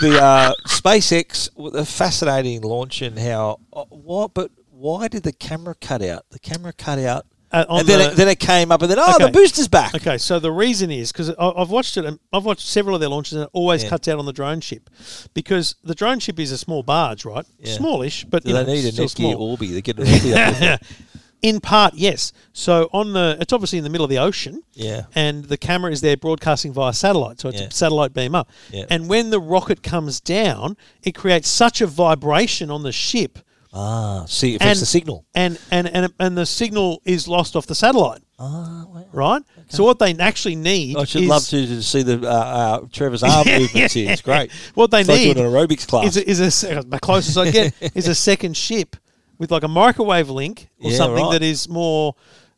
the 0.00 0.18
uh, 0.22 0.54
SpaceX, 0.68 1.50
a 1.74 1.84
fascinating 1.84 2.62
launch 2.62 3.02
and 3.02 3.18
how, 3.18 3.60
uh, 3.74 3.84
what, 3.90 4.32
but 4.32 4.50
why 4.70 5.06
did 5.08 5.22
the 5.24 5.32
camera 5.34 5.74
cut 5.78 6.00
out? 6.00 6.24
The 6.30 6.38
camera 6.38 6.72
cut 6.72 6.98
out. 6.98 7.26
Uh, 7.54 7.64
and 7.78 7.86
then, 7.88 7.98
the- 8.00 8.12
it, 8.12 8.16
then 8.16 8.28
it 8.28 8.38
came 8.40 8.72
up, 8.72 8.82
and 8.82 8.90
then, 8.90 8.98
oh, 8.98 9.14
Okay. 9.14 9.26
the 9.26 9.30
booster's 9.30 9.68
back. 9.68 9.94
Okay, 9.94 10.18
so 10.18 10.38
the 10.38 10.50
reason 10.52 10.90
is 10.90 11.12
because 11.12 11.30
I've 11.38 11.70
watched 11.70 11.96
it. 11.96 12.04
and 12.04 12.18
I've 12.32 12.44
watched 12.44 12.66
several 12.66 12.94
of 12.96 13.00
their 13.00 13.08
launches, 13.10 13.34
and 13.34 13.42
it 13.44 13.50
always 13.52 13.82
Yeah. 13.82 13.90
cuts 13.90 14.08
out 14.08 14.18
on 14.18 14.26
the 14.26 14.32
drone 14.32 14.60
ship 14.60 14.90
because 15.34 15.76
the 15.84 15.94
drone 15.94 16.18
ship 16.18 16.38
is 16.40 16.50
a 16.52 16.58
small 16.58 16.82
barge, 16.82 17.24
right? 17.24 17.46
Yeah. 17.60 17.74
Smallish, 17.76 18.24
but 18.24 18.44
you 18.46 18.52
they 18.54 18.64
know, 18.64 18.72
need 18.72 18.84
a 18.84 18.92
Netgear. 18.92 19.38
Orbi? 19.38 19.68
They 19.72 19.82
get 19.82 19.98
an 19.98 20.06
Orbi 20.12 20.34
up. 20.34 20.80
In 21.42 21.60
part, 21.60 21.92
yes. 21.94 22.32
So 22.54 22.88
on 22.94 23.12
the, 23.12 23.36
it's 23.38 23.52
obviously 23.52 23.76
in 23.76 23.84
the 23.84 23.90
middle 23.90 24.04
of 24.04 24.08
the 24.08 24.16
ocean, 24.16 24.62
Yeah. 24.72 25.02
and 25.14 25.44
the 25.44 25.58
camera 25.58 25.92
is 25.92 26.00
there 26.00 26.16
broadcasting 26.16 26.72
via 26.72 26.94
satellite, 26.94 27.38
so 27.38 27.50
it's 27.50 27.60
Yeah. 27.60 27.66
a 27.66 27.70
satellite 27.70 28.14
beam 28.14 28.34
up. 28.34 28.48
Yeah. 28.72 28.86
And 28.88 29.08
when 29.10 29.28
the 29.28 29.38
rocket 29.38 29.82
comes 29.82 30.20
down, 30.20 30.78
it 31.02 31.12
creates 31.14 31.50
such 31.50 31.82
a 31.82 31.86
vibration 31.86 32.70
on 32.70 32.82
the 32.82 32.92
ship, 32.92 33.40
Ah, 33.76 34.24
see, 34.28 34.52
it 34.54 34.56
affects 34.62 34.78
And- 34.78 34.82
the 34.82 34.86
signal. 34.86 35.24
and 35.34 35.58
and 35.70 35.88
and 35.88 36.12
and 36.20 36.38
the 36.38 36.46
signal 36.46 37.02
is 37.04 37.26
lost 37.26 37.56
off 37.56 37.66
the 37.66 37.74
satellite, 37.74 38.22
Ah, 38.38 38.84
wow. 38.88 39.04
right? 39.12 39.42
So 39.68 39.82
what 39.82 39.98
they 39.98 40.14
actually 40.16 40.54
need, 40.54 40.96
I 40.96 41.04
should 41.04 41.22
is, 41.22 41.28
love 41.28 41.44
to, 41.48 41.66
to 41.66 41.82
see 41.82 42.02
the 42.04 42.20
uh, 42.22 42.32
uh, 42.32 42.80
Trevor's 42.92 43.22
arm 43.24 43.46
movements 43.58 43.94
here. 43.94 44.10
It's 44.12 44.22
great. 44.22 44.52
What 44.74 44.90
they 44.92 45.00
It's 45.00 45.08
like 45.08 45.18
need 45.18 45.34
doing 45.34 45.46
an 45.46 45.52
aerobics 45.52 45.88
class. 45.88 46.06
is 46.06 46.16
a, 46.18 46.30
is 46.30 46.40
a 46.40 46.50
se- 46.52 46.82
the 46.86 47.00
closest 47.00 47.36
I 47.36 47.50
get 47.50 47.74
is 47.96 48.06
a 48.06 48.14
second 48.14 48.56
ship 48.56 48.94
with 49.38 49.50
like 49.50 49.64
a 49.64 49.68
microwave 49.68 50.30
link 50.30 50.68
or 50.80 50.90
Yeah, 50.92 50.96
something 50.96 51.24
right. 51.24 51.32
that 51.32 51.42
is 51.42 51.68
more 51.68 52.14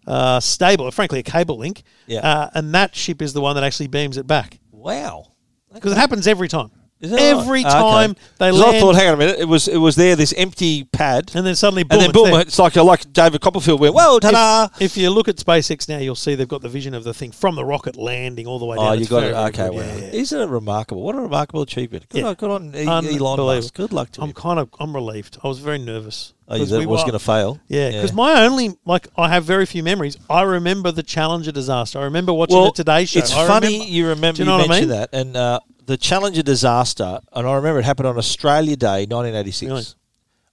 uh, 0.06 0.38
stable. 0.40 0.90
Frankly, 0.90 1.20
a 1.20 1.22
cable 1.22 1.56
link. 1.56 1.82
Yeah. 2.06 2.20
Uh, 2.20 2.50
and 2.54 2.74
that 2.74 2.94
ship 2.94 3.22
is 3.22 3.32
the 3.32 3.40
one 3.40 3.54
that 3.54 3.64
actually 3.64 3.86
beams 3.88 4.18
it 4.18 4.26
back 4.26 4.58
wow. 4.70 5.28
because 5.72 5.92
it 5.92 5.96
happens 5.98 6.26
every 6.26 6.48
time. 6.48 6.70
That 7.00 7.18
every 7.20 7.62
right? 7.62 7.66
Ah, 7.72 7.92
time 7.92 8.10
okay. 8.12 8.20
they 8.38 8.50
land, 8.52 8.76
I 8.76 8.80
thought, 8.80 8.94
hang 8.94 9.08
on 9.08 9.14
a 9.14 9.16
minute, 9.18 9.38
it 9.38 9.44
was 9.44 9.68
it 9.68 9.76
was 9.76 9.96
there 9.96 10.16
this 10.16 10.32
empty 10.34 10.84
pad, 10.84 11.30
and 11.34 11.46
then 11.46 11.54
suddenly 11.54 11.82
boom, 11.82 11.92
and 11.92 12.00
then 12.00 12.10
it's 12.10 12.18
boom, 12.18 12.30
there. 12.30 12.40
it's 12.40 12.58
like 12.58 12.74
like 12.76 13.12
David 13.12 13.42
Copperfield 13.42 13.80
went, 13.80 13.94
whoa, 13.94 14.18
ta-da! 14.18 14.68
If, 14.76 14.92
if 14.92 14.96
you 14.96 15.10
look 15.10 15.28
at 15.28 15.36
SpaceX 15.36 15.90
now, 15.90 15.98
you'll 15.98 16.14
see 16.14 16.34
they've 16.34 16.48
got 16.48 16.62
the 16.62 16.70
vision 16.70 16.94
of 16.94 17.04
the 17.04 17.12
thing 17.12 17.32
from 17.32 17.54
the 17.54 17.66
rocket 17.66 17.96
landing 17.96 18.46
all 18.46 18.58
the 18.58 18.64
way 18.64 18.76
down. 18.76 18.86
Oh, 18.86 18.92
you 18.92 19.00
It's 19.02 19.10
got 19.10 19.24
it. 19.24 19.34
Okay, 19.34 19.68
well. 19.68 19.86
Yeah, 19.86 20.06
yeah. 20.06 20.20
Isn't 20.20 20.40
it 20.40 20.46
remarkable? 20.48 21.02
What 21.02 21.16
a 21.16 21.20
remarkable 21.20 21.60
achievement. 21.62 22.08
Good, 22.08 22.20
Yeah. 22.22 22.28
on, 22.28 22.34
good 22.34 22.50
on 22.50 22.74
Elon 22.74 23.40
Musk. 23.40 23.74
Good 23.74 23.92
luck 23.92 24.10
to 24.12 24.20
you. 24.20 24.22
I'm 24.22 24.30
him. 24.30 24.34
kind 24.34 24.58
of 24.58 24.70
I'm 24.80 24.94
relieved. 24.94 25.36
I 25.44 25.48
was 25.48 25.58
very 25.58 25.78
nervous. 25.78 26.32
Oh, 26.48 26.54
you 26.54 26.64
thought 26.64 26.78
we 26.78 26.84
it 26.84 26.88
was 26.88 27.02
going 27.02 27.12
to 27.12 27.18
fail. 27.18 27.60
Yeah, 27.66 27.90
because 27.90 28.12
my 28.12 28.44
only 28.44 28.76
like 28.86 29.08
I 29.16 29.28
have 29.28 29.44
very 29.44 29.66
few 29.66 29.82
memories. 29.82 30.16
I 30.30 30.42
remember 30.42 30.92
the 30.92 31.02
Challenger 31.02 31.52
disaster. 31.52 31.98
I 31.98 32.04
remember 32.04 32.32
watching 32.32 32.62
the 32.62 32.70
Today 32.70 33.04
Show. 33.04 33.18
It's 33.18 33.34
I 33.34 33.46
funny 33.46 33.66
remember- 33.74 33.92
you 33.92 34.08
remember 34.08 34.36
Do 34.36 34.44
you, 34.44 34.50
you 34.50 34.56
know 34.56 34.62
what 34.66 34.70
I 34.76 34.80
mean? 34.80 34.88
that, 34.90 35.10
and 35.12 35.36
uh, 35.36 35.60
the 35.86 35.96
Challenger 35.96 36.42
disaster, 36.42 37.20
and 37.32 37.46
I 37.46 37.54
remember 37.54 37.78
it 37.80 37.84
happened 37.84 38.08
on 38.08 38.18
Australia 38.18 38.76
Day, 38.76 39.06
1986. 39.06 39.70
Really? 39.70 39.84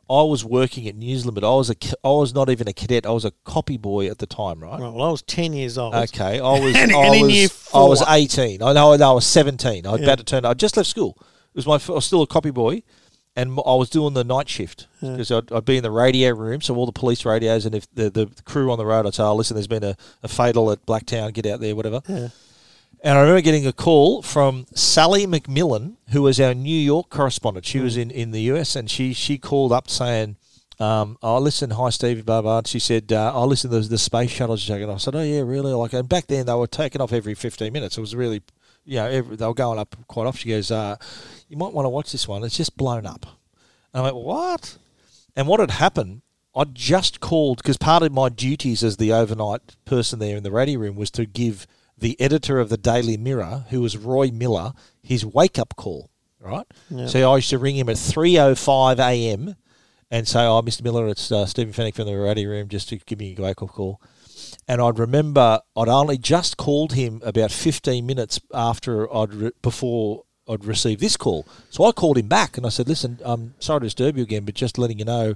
I 0.09 0.21
was 0.23 0.43
working 0.45 0.88
at 0.88 0.95
News 0.95 1.25
Limited. 1.25 1.47
I 1.47 1.55
was 1.55 1.69
a, 1.69 1.75
I 2.03 2.09
was 2.09 2.34
not 2.36 2.49
even 2.49 2.67
a 2.67 2.73
cadet. 2.73 3.05
I 3.05 3.11
was 3.11 3.25
a 3.25 3.31
copy 3.45 3.77
boy 3.77 4.07
at 4.09 4.19
the 4.19 4.25
time, 4.27 4.59
right? 4.59 4.79
Right, 4.79 4.93
well, 4.93 5.01
I 5.03 5.09
was 5.11 5.21
ten 5.23 5.53
years 5.53 5.77
old. 5.77 5.95
Okay, 5.95 6.39
I 6.39 6.59
was. 6.59 6.75
And- 6.75 6.91
I 6.91 7.15
and 7.15 7.21
was, 7.27 7.69
I 7.73 7.84
was 7.84 8.03
eighteen. 8.09 8.61
I 8.61 8.73
know. 8.73 8.91
I 8.93 9.11
was 9.13 9.25
seventeen. 9.25 9.88
I 9.88 9.91
was 9.91 10.01
Yeah. 10.01 10.07
about 10.07 10.17
to 10.19 10.23
turn. 10.25 10.45
I 10.45 10.53
just 10.53 10.75
left 10.77 10.89
school. 10.89 11.17
It 11.19 11.55
was 11.55 11.65
my. 11.65 11.75
I 11.91 11.95
was 11.95 12.05
still 12.05 12.21
a 12.21 12.27
copy 12.27 12.51
boy, 12.51 12.84
and 13.36 13.51
I 13.65 13.75
was 13.75 13.89
doing 13.89 14.13
the 14.13 14.25
night 14.25 14.49
shift 14.49 14.88
because 14.99 15.31
I'd, 15.31 15.51
I'd 15.53 15.65
be 15.65 15.77
in 15.77 15.84
the 15.84 15.89
radio 15.91 16.31
room. 16.31 16.59
So 16.61 16.75
all 16.75 16.86
the 16.86 16.91
police 16.91 17.23
radios, 17.25 17.65
and 17.65 17.73
if 17.73 17.91
the, 17.95 18.09
the 18.09 18.29
crew 18.43 18.71
on 18.71 18.77
the 18.77 18.86
road, 18.86 19.07
I'd 19.07 19.13
say, 19.15 19.23
"Oh, 19.23 19.34
listen, 19.36 19.55
there's 19.55 19.67
been 19.67 19.86
a, 19.86 19.95
a 20.21 20.27
fatal 20.27 20.69
at 20.71 20.86
Blacktown. 20.86 21.34
Get 21.34 21.45
out 21.45 21.61
there, 21.61 21.75
whatever." 21.77 22.01
Yeah. 22.09 22.27
And 23.06 23.18
I 23.18 23.22
remember 23.22 23.41
getting 23.41 23.68
a 23.68 23.74
call 23.74 24.22
from 24.22 24.66
Sally 24.74 25.28
McMillan, 25.28 25.97
who 26.12 26.22
was 26.22 26.39
our 26.39 26.54
New 26.54 26.78
York 26.78 27.10
correspondent. 27.10 27.66
She 27.66 27.80
Mm. 27.80 27.84
was 27.84 27.97
in, 27.97 28.10
in 28.12 28.32
the 28.32 28.41
US, 28.43 28.76
and 28.78 28.89
she 28.89 29.12
she 29.14 29.38
called 29.38 29.74
up 29.74 29.89
saying, 29.89 30.38
um, 30.80 31.18
"Oh, 31.22 31.38
listen, 31.38 31.72
hi 31.72 31.89
Steve, 31.89 32.26
blah 32.26 32.41
blah." 32.41 32.62
She 32.66 32.80
said, 32.80 33.12
uh, 33.12 33.34
"Oh, 33.36 33.45
listen, 33.45 33.72
there's 33.72 33.89
the 33.89 33.97
space 33.97 34.32
shuttles 34.32 34.66
taking 34.66 34.89
off." 34.89 34.95
I 34.95 34.99
said, 34.99 35.16
"Oh 35.16 35.22
yeah, 35.22 35.41
really?" 35.41 35.74
Like, 35.74 35.91
and 35.91 36.08
back 36.08 36.28
then 36.28 36.45
they 36.45 36.54
were 36.54 36.66
taking 36.68 37.01
off 37.01 37.12
every 37.12 37.36
15 37.36 37.74
minutes. 37.74 37.97
It 37.97 38.01
was 38.01 38.16
really, 38.16 38.41
you 38.86 38.95
know, 38.95 39.06
every, 39.08 39.36
they 39.36 39.45
were 39.45 39.54
going 39.54 39.80
up 39.80 39.95
quite 40.08 40.26
often. 40.26 40.39
She 40.39 40.49
goes, 40.49 40.72
uh, 40.72 40.95
"You 41.49 41.58
might 41.58 41.74
want 41.74 41.86
to 41.86 41.89
watch 41.89 42.14
this 42.14 42.26
one. 42.28 42.43
It's 42.45 42.56
just 42.58 42.78
blown 42.78 43.06
up." 43.06 43.26
And 43.93 43.99
I 44.01 44.04
went, 44.04 44.16
"What?" 44.16 44.78
And 45.36 45.47
what 45.49 45.60
had 45.60 45.72
happened? 45.72 46.22
I 46.56 46.64
just 46.66 47.20
called 47.20 47.58
because 47.58 47.78
part 47.78 48.01
of 48.04 48.14
my 48.14 48.30
duties 48.30 48.82
as 48.82 48.95
the 48.95 49.12
overnight 49.12 49.76
person 49.84 50.20
there 50.20 50.38
in 50.38 50.43
the 50.43 50.51
radio 50.51 50.80
room 50.80 50.95
was 50.95 51.12
to 51.12 51.26
give 51.26 51.68
the 52.04 52.20
editor 52.20 52.60
of 52.60 52.68
the 52.68 52.76
Daily 52.78 53.16
Mirror, 53.16 53.66
who 53.70 53.80
was 53.80 53.95
Roy 53.95 54.30
Miller, 54.30 54.74
his 55.01 55.26
wake 55.26 55.58
up 55.58 55.74
call. 55.78 56.10
Right. 56.38 56.68
So 57.08 57.32
I 57.32 57.38
used 57.38 57.49
to 57.51 57.58
ring 57.58 57.78
him 57.78 57.88
at 57.88 57.97
three 57.97 58.38
o 58.38 58.54
five 58.56 58.99
a.m. 58.99 59.56
and 60.12 60.28
say, 60.28 60.41
"Oh, 60.45 60.62
Mr. 60.62 60.84
Miller, 60.84 61.08
it's 61.08 61.32
uh, 61.32 61.45
Stephen 61.45 61.72
Fenech 61.74 61.95
from 61.95 62.06
the 62.08 62.18
radio 62.18 62.49
room, 62.49 62.68
just 62.68 62.89
to 62.89 62.97
give 62.97 63.20
me 63.20 63.34
a 63.38 63.41
wake 63.41 63.62
up 63.62 63.70
call." 63.70 64.01
And 64.68 64.82
I'd 64.82 64.99
remember 64.99 65.62
I'd 65.78 65.88
only 65.88 66.18
just 66.18 66.58
called 66.58 66.91
him 66.93 67.22
about 67.24 67.51
fifteen 67.51 68.06
minutes 68.06 68.41
after 68.54 69.12
I'd 69.16 69.34
re- 69.34 69.51
before 69.62 70.24
I'd 70.49 70.66
received 70.66 70.99
this 70.99 71.16
call. 71.16 71.47
So 71.70 71.86
I 71.86 71.93
called 71.93 72.18
him 72.18 72.28
back 72.28 72.58
and 72.58 72.66
I 72.66 72.70
said, 72.70 72.89
"Listen, 72.89 73.20
I'm 73.24 73.56
sorry 73.60 73.80
to 73.80 73.86
disturb 73.86 74.18
you 74.18 74.24
again, 74.24 74.43
but 74.43 74.56
just 74.56 74.78
letting 74.78 74.99
you 74.99 75.06
know, 75.06 75.36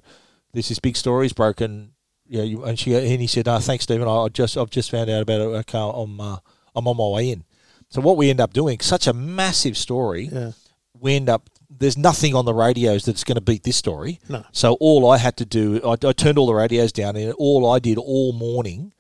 this 0.51 0.70
is 0.70 0.80
big 0.80 0.97
story's 0.97 1.32
broken. 1.32 1.93
yeah, 2.28 2.43
you, 2.43 2.65
and 2.65 2.78
she 2.78 2.93
and 2.93 3.22
he 3.22 3.28
said, 3.28 3.45
"No, 3.45 3.57
thanks, 3.59 3.86
Stephen. 3.86 4.09
I, 4.09 4.26
I 4.26 4.28
just 4.28 4.57
I've 4.57 4.70
just 4.70 4.91
found 4.91 5.09
out 5.09 5.22
about 5.22 5.39
it. 5.39 5.45
Okay, 5.45 5.80
I'm 5.80 6.20
uh, 6.20 6.38
I'm 6.78 6.88
on 6.88 6.95
my 6.97 7.07
way 7.07 7.32
in." 7.32 7.43
So 7.89 7.99
what 8.01 8.15
we 8.17 8.30
end 8.30 8.39
up 8.39 8.53
doing, 8.53 8.80
such 8.80 9.07
a 9.07 9.13
massive 9.13 9.75
story, 9.78 10.30
Yeah. 10.32 10.51
we 10.99 11.15
end 11.15 11.28
up 11.30 11.49
there's 11.80 11.97
nothing 11.97 12.34
on 12.34 12.45
the 12.45 12.53
radios 12.53 13.03
that's 13.05 13.23
going 13.25 13.36
to 13.36 13.41
beat 13.41 13.63
this 13.63 13.75
story. 13.75 14.19
No. 14.30 14.43
So 14.51 14.78
all 14.80 15.11
I 15.11 15.17
had 15.17 15.36
to 15.38 15.45
do, 15.45 15.80
I, 15.86 15.95
I 16.07 16.13
turned 16.13 16.38
all 16.39 16.47
the 16.47 16.53
radios 16.55 16.91
down, 16.91 17.15
and 17.17 17.34
all 17.34 17.69
I 17.69 17.80
did 17.80 17.97
all 17.97 18.32
morning 18.34 18.93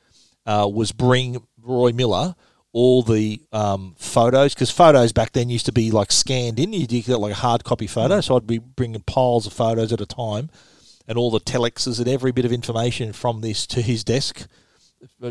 uh, 0.45 0.69
was 0.71 0.91
bring 0.91 1.41
Roy 1.61 1.91
Miller 1.93 2.35
all 2.73 3.01
the 3.01 3.41
um, 3.51 3.95
photos 3.97 4.53
because 4.53 4.69
photos 4.69 5.11
back 5.11 5.31
then 5.31 5.49
used 5.49 5.65
to 5.65 5.71
be 5.71 5.89
like 5.89 6.11
scanned 6.11 6.59
in. 6.59 6.73
You 6.73 6.85
did 6.85 7.05
get 7.05 7.17
like 7.19 7.31
a 7.31 7.35
hard 7.35 7.63
copy 7.63 7.87
photo, 7.87 8.21
so 8.21 8.35
I'd 8.35 8.45
be 8.45 8.59
bringing 8.59 9.01
piles 9.01 9.47
of 9.47 9.53
photos 9.53 9.91
at 9.91 10.01
a 10.01 10.05
time, 10.05 10.49
and 11.07 11.17
all 11.17 11.31
the 11.31 11.39
telexes 11.39 11.97
and 11.99 12.07
every 12.07 12.31
bit 12.31 12.45
of 12.45 12.51
information 12.51 13.11
from 13.13 13.41
this 13.41 13.65
to 13.67 13.81
his 13.81 14.03
desk 14.03 14.45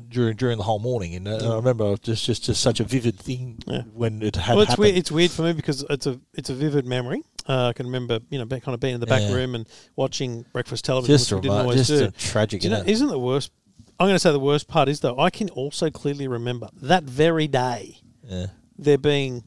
during 0.09 0.37
during 0.37 0.59
the 0.59 0.65
whole 0.65 0.79
morning. 0.79 1.15
And, 1.15 1.29
uh, 1.29 1.53
I 1.53 1.57
remember 1.57 1.97
just 1.97 2.25
just 2.25 2.45
just 2.45 2.61
such 2.61 2.81
a 2.81 2.85
vivid 2.85 3.19
thing 3.19 3.59
Yeah. 3.67 3.83
when 3.93 4.23
it 4.23 4.37
had 4.37 4.55
Well, 4.55 4.63
it's 4.63 4.71
happened. 4.71 4.85
weird. 4.85 4.97
It's 4.99 5.11
weird 5.13 5.31
for 5.31 5.43
me 5.43 5.53
because 5.53 5.85
it's 5.91 6.07
a 6.07 6.21
it's 6.35 6.51
a 6.51 6.55
vivid 6.55 6.87
memory. 6.87 7.23
Uh, 7.49 7.69
I 7.69 7.73
can 7.73 7.87
remember, 7.87 8.19
you 8.31 8.39
know, 8.39 8.47
kind 8.47 8.75
of 8.75 8.81
being 8.81 8.95
in 8.95 9.01
the 9.01 9.07
back 9.07 9.23
Yeah. 9.23 9.33
room 9.35 9.55
and 9.55 9.69
watching 9.95 10.45
breakfast 10.53 10.85
television, 10.85 11.15
just 11.15 11.31
which 11.31 11.37
we 11.37 11.41
didn't 11.43 11.53
remote, 11.59 11.63
always 11.73 11.87
just 11.89 12.01
do. 12.03 12.07
a 12.07 12.11
tragic. 12.11 12.61
Do 12.63 12.69
you 12.69 12.71
know, 12.71 12.77
isn't 12.79 12.89
it? 12.89 12.93
isn't 12.93 13.09
the 13.09 13.19
worst? 13.19 13.51
I'm 13.99 14.07
going 14.07 14.15
to 14.17 14.19
say 14.21 14.31
the 14.33 14.41
worst 14.41 14.69
part 14.69 14.89
is 14.89 15.01
though 15.01 15.19
I 15.19 15.31
can 15.31 15.49
also 15.51 15.91
clearly 15.91 16.29
remember 16.29 16.69
that 16.83 17.05
very 17.05 17.47
day 17.49 17.99
yeah. 18.25 18.47
there 18.79 18.99
being 18.99 19.43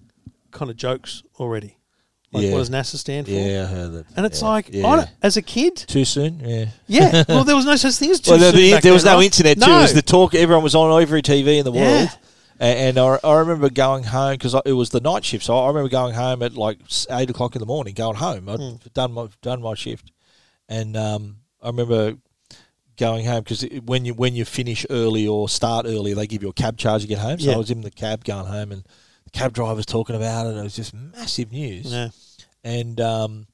kind 0.52 0.72
of 0.72 0.78
jokes 0.78 1.24
already. 1.40 1.78
Like 2.32 2.44
Yeah. 2.44 2.52
what 2.52 2.60
does 2.60 2.70
NASA 2.70 2.96
stand 2.98 3.26
for? 3.26 3.34
Yeah, 3.34 3.64
I 3.64 3.66
heard 3.74 3.92
that. 3.94 4.06
And 4.16 4.26
it's 4.26 4.42
Yeah. 4.42 4.48
like, 4.48 4.70
yeah. 4.72 5.06
As 5.24 5.36
a 5.38 5.42
kid, 5.42 5.76
too 5.76 6.06
soon. 6.06 6.40
Yeah. 6.46 6.66
yeah. 6.88 7.24
Well, 7.30 7.44
there 7.44 7.56
was 7.56 7.66
no 7.66 7.76
such 7.76 7.96
thing 7.96 8.12
as 8.12 8.20
too 8.20 8.32
Well, 8.32 8.40
there, 8.40 8.52
soon 8.52 8.62
the- 8.76 8.80
there 8.82 8.94
was 8.94 9.04
then, 9.04 9.14
no 9.14 9.18
right? 9.18 9.26
internet 9.26 9.58
too. 9.60 9.66
No. 9.68 9.80
It 9.80 9.82
was 9.82 9.94
the 9.94 10.02
talk. 10.04 10.36
Everyone 10.36 10.64
was 10.64 10.76
on 10.76 11.02
every 11.02 11.22
TV 11.24 11.58
in 11.58 11.64
the 11.66 11.72
world. 11.72 11.86
Yeah. 12.10 12.12
And, 12.62 12.98
and 12.98 13.00
I, 13.00 13.18
I 13.24 13.38
remember 13.40 13.70
going 13.70 14.04
home 14.04 14.34
because 14.34 14.54
it 14.66 14.74
was 14.74 14.90
the 14.92 15.00
night 15.00 15.26
shift. 15.26 15.46
So 15.46 15.58
I 15.58 15.68
remember 15.70 15.90
going 15.90 16.14
home 16.14 16.44
at 16.44 16.54
like 16.56 16.78
eight 17.10 17.30
o'clock 17.30 17.56
in 17.56 17.60
the 17.62 17.66
morning. 17.66 17.94
Going 17.96 18.18
home, 18.18 18.48
I'd 18.50 18.60
Hmm. 18.60 18.76
done 18.94 19.12
my 19.14 19.28
done 19.42 19.62
my 19.62 19.74
shift, 19.76 20.12
and 20.68 20.96
um, 20.98 21.38
I 21.64 21.68
remember 21.68 22.16
going 22.98 23.26
home 23.26 23.44
because 23.44 23.64
when 23.86 24.04
you 24.06 24.14
when 24.14 24.36
you 24.36 24.44
finish 24.46 24.86
early 24.90 25.26
or 25.26 25.48
start 25.48 25.86
early, 25.88 26.14
they 26.14 26.28
give 26.28 26.44
you 26.44 26.50
a 26.50 26.54
cab 26.54 26.78
charge 26.78 27.02
to 27.04 27.08
get 27.08 27.20
home. 27.20 27.40
So. 27.40 27.54
I 27.54 27.58
was 27.58 27.72
in 27.72 27.82
the 27.82 27.92
cab 27.92 28.24
going 28.26 28.46
home, 28.46 28.72
and 28.74 28.84
cab 29.30 29.54
drivers 29.54 29.86
talking 29.86 30.16
about 30.16 30.48
it. 30.48 30.58
It 30.58 30.64
was 30.64 30.76
just 30.76 30.94
massive 30.94 31.52
news 31.52 31.92
Yeah. 31.92 32.10
and 32.64 33.00
um, 33.02 33.48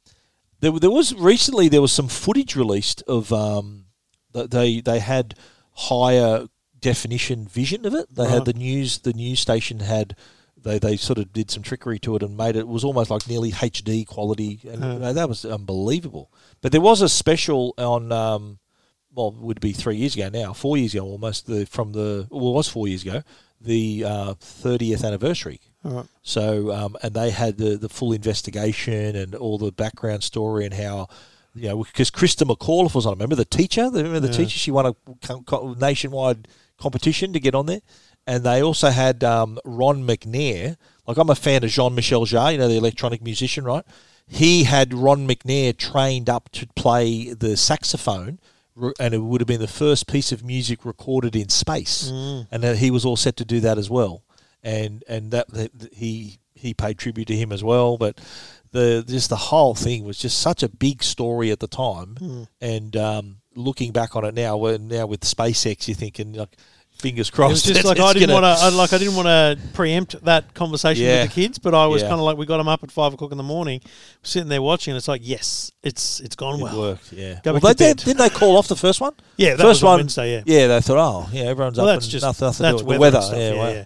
there, 0.62 0.72
there 0.72 0.92
was 0.92 1.14
recently 1.16 1.70
there 1.70 1.82
was 1.82 1.92
some 1.92 2.08
footage 2.08 2.56
released 2.56 3.04
of 3.08 3.32
um, 3.34 3.86
that 4.34 4.52
they 4.52 4.82
they 4.82 5.00
had 5.00 5.36
higher 5.74 6.48
definition 6.80 7.48
vision 7.48 7.86
of 7.86 7.94
it. 7.94 8.14
They 8.14 8.24
Right. 8.24 8.32
had 8.32 8.46
the 8.46 8.54
news 8.54 9.00
the 9.00 9.14
news 9.14 9.40
station 9.40 9.80
had 9.80 10.16
they, 10.58 10.80
they 10.80 10.98
sort 10.98 11.20
of 11.20 11.32
did 11.32 11.52
some 11.52 11.62
trickery 11.62 12.00
to 12.00 12.16
it 12.16 12.24
and 12.24 12.36
made 12.36 12.56
it, 12.56 12.62
it 12.62 12.68
was 12.68 12.84
almost 12.84 13.12
like 13.12 13.28
nearly 13.30 13.52
HD 13.52 14.04
quality, 14.06 14.60
and 14.68 14.82
Yeah. 14.84 14.94
you 14.94 15.00
know, 15.00 15.14
that 15.14 15.30
was 15.30 15.46
unbelievable. 15.46 16.32
But 16.62 16.72
there 16.72 16.82
was 16.82 17.02
a 17.02 17.10
special 17.10 17.74
on. 17.78 18.12
Um, 18.12 18.60
well, 19.14 19.30
it 19.30 19.38
would 19.38 19.62
be 19.62 19.72
three 19.72 19.96
years 19.96 20.16
ago 20.16 20.28
now, 20.28 20.52
four 20.52 20.76
years 20.76 20.94
ago 20.94 21.06
almost. 21.06 21.46
The 21.46 21.66
from 21.66 21.94
the 21.94 22.28
well, 22.32 22.50
it 22.50 22.54
was 22.56 22.68
four 22.68 22.88
years 22.88 23.04
ago, 23.04 23.22
the 23.66 24.03
uh, 24.05 24.34
thirtieth 24.39 25.03
anniversary 25.03 25.59
All 25.84 25.91
right. 25.91 26.05
so, 26.22 26.72
um, 26.72 26.95
and 27.03 27.13
they 27.13 27.32
had 27.32 27.57
the, 27.57 27.78
the 27.78 27.89
full 27.89 28.13
investigation 28.13 29.16
and 29.16 29.36
all 29.36 29.57
the 29.57 29.72
background 29.72 30.24
story 30.24 30.66
and 30.66 30.74
how, 30.74 31.07
you 31.53 31.70
know, 31.70 31.84
because 31.84 32.11
Christa 32.11 32.45
McAuliffe 32.49 32.95
was 32.95 33.05
on. 33.05 33.13
Remember 33.13 33.36
the 33.36 33.45
teacher? 33.45 33.84
Remember 33.91 34.20
the 34.20 34.28
Yeah. 34.28 34.34
teacher? 34.34 34.57
She 34.57 34.72
won 34.72 34.86
a 34.88 35.76
nationwide 35.80 36.47
competition 36.78 37.34
to 37.34 37.39
get 37.39 37.55
on 37.55 37.66
there. 37.66 37.82
And 38.28 38.43
they 38.43 38.61
also 38.63 38.89
had 38.89 39.24
um, 39.24 39.59
Ron 39.63 40.05
McNair. 40.05 40.78
Like 41.07 41.18
I'm 41.18 41.30
a 41.30 41.36
fan 41.36 41.63
of 41.63 41.70
Jean 41.70 41.93
Michel 41.95 42.26
Jarre, 42.26 42.53
you 42.53 42.57
know, 42.57 42.68
the 42.68 42.76
electronic 42.78 43.22
musician, 43.22 43.63
right? 43.63 43.86
He 44.28 44.63
had 44.63 44.93
Ron 44.93 45.28
McNair 45.28 45.78
trained 45.78 46.30
up 46.30 46.49
to 46.53 46.66
play 46.76 47.34
the 47.34 47.55
saxophone. 47.55 48.39
And 49.00 49.14
it 49.14 49.20
would 49.20 49.40
have 49.42 49.48
been 49.48 49.62
the 49.62 49.68
first 49.68 50.06
piece 50.08 50.32
of 50.32 50.44
music 50.44 50.84
recorded 50.86 51.36
in 51.36 51.50
space, 51.50 52.12
Mm. 52.12 52.48
and 52.52 52.64
that 52.64 52.78
he 52.78 52.92
was 52.92 53.06
all 53.06 53.16
set 53.16 53.38
to 53.38 53.46
do 53.46 53.60
that 53.62 53.78
as 53.78 53.90
well 53.90 54.24
and 54.64 55.04
and 55.08 55.32
that, 55.32 55.48
that 55.52 55.72
he 55.94 56.40
he 56.56 56.74
paid 56.74 56.98
tribute 56.98 57.28
to 57.28 57.36
him 57.36 57.52
as 57.52 57.64
well. 57.64 57.98
But 57.98 58.20
the 58.72 59.04
just 59.08 59.30
the 59.30 59.36
whole 59.36 59.76
thing 59.76 60.04
was 60.04 60.18
just 60.18 60.40
such 60.40 60.64
a 60.64 60.68
big 60.70 61.04
story 61.04 61.52
at 61.52 61.60
the 61.60 61.68
time, 61.68 62.16
Hmm. 62.18 62.44
and 62.60 62.96
um, 62.98 63.38
looking 63.56 63.92
back 63.92 64.16
on 64.16 64.26
it 64.26 64.34
now, 64.34 64.58
now 64.80 65.06
with 65.06 65.22
SpaceX, 65.22 65.88
you're 65.88 65.96
thinking 65.96 66.34
like 66.34 66.58
fingers 67.06 67.30
It 67.30 67.32
crossed. 67.34 67.51
was 67.51 67.64
just 67.64 67.86
like 67.86 67.99
I 67.99 68.14
didn't 68.14 68.34
want 68.34 68.45
to, 68.60 68.70
like 68.76 68.93
I 68.93 68.97
didn't 68.97 69.16
want 69.16 69.28
to 69.28 69.58
preempt 69.74 70.24
that 70.26 70.53
conversation 70.53 71.06
Yeah. 71.06 71.22
with 71.24 71.34
the 71.34 71.41
kids, 71.41 71.58
but 71.60 71.74
I 71.74 71.86
was 71.88 72.01
Yeah. 72.01 72.10
kind 72.10 72.20
of 72.20 72.26
like, 72.26 72.38
we 72.38 72.45
got 72.45 72.58
them 72.58 72.68
up 72.68 72.84
at 72.84 72.91
five 72.91 73.14
o'clock 73.14 73.32
in 73.32 73.38
the 73.38 73.43
morning, 73.43 73.82
sitting 74.24 74.49
there 74.49 74.62
watching, 74.62 74.91
and 74.93 74.97
it's 74.97 75.08
like, 75.08 75.22
yes, 75.24 75.72
it's 75.84 76.20
it's 76.22 76.36
gone 76.36 76.60
It 76.60 76.64
well. 76.64 76.80
worked, 76.80 77.14
yeah. 77.14 77.39
Go 77.43 77.51
well, 77.53 77.60
they 77.62 77.74
did, 77.74 77.97
didn't 77.97 78.18
they 78.18 78.30
call 78.30 78.58
off 78.58 78.68
the 78.68 78.76
first 78.76 78.99
one? 79.01 79.14
Yeah, 79.38 79.56
first 79.58 79.84
on 79.84 79.88
one, 79.89 79.97
Wednesday. 79.99 80.34
Yeah, 80.34 80.43
Yeah, 80.45 80.68
they 80.68 80.82
thought, 80.82 80.97
oh, 80.97 81.30
yeah, 81.32 81.43
everyone's 81.43 81.78
well, 81.78 81.88
up 81.89 81.95
that's 81.95 82.06
and 82.06 82.12
just 82.12 82.24
nothing, 82.26 82.45
nothing 82.47 82.64
that's 82.64 82.78
to 82.78 82.84
do 82.84 82.88
with 82.89 82.99
weather, 82.99 83.18
weather. 83.20 83.28
stuff. 83.28 83.38
yeah, 83.39 83.53
Yeah, 83.53 83.78
wow. 83.80 83.86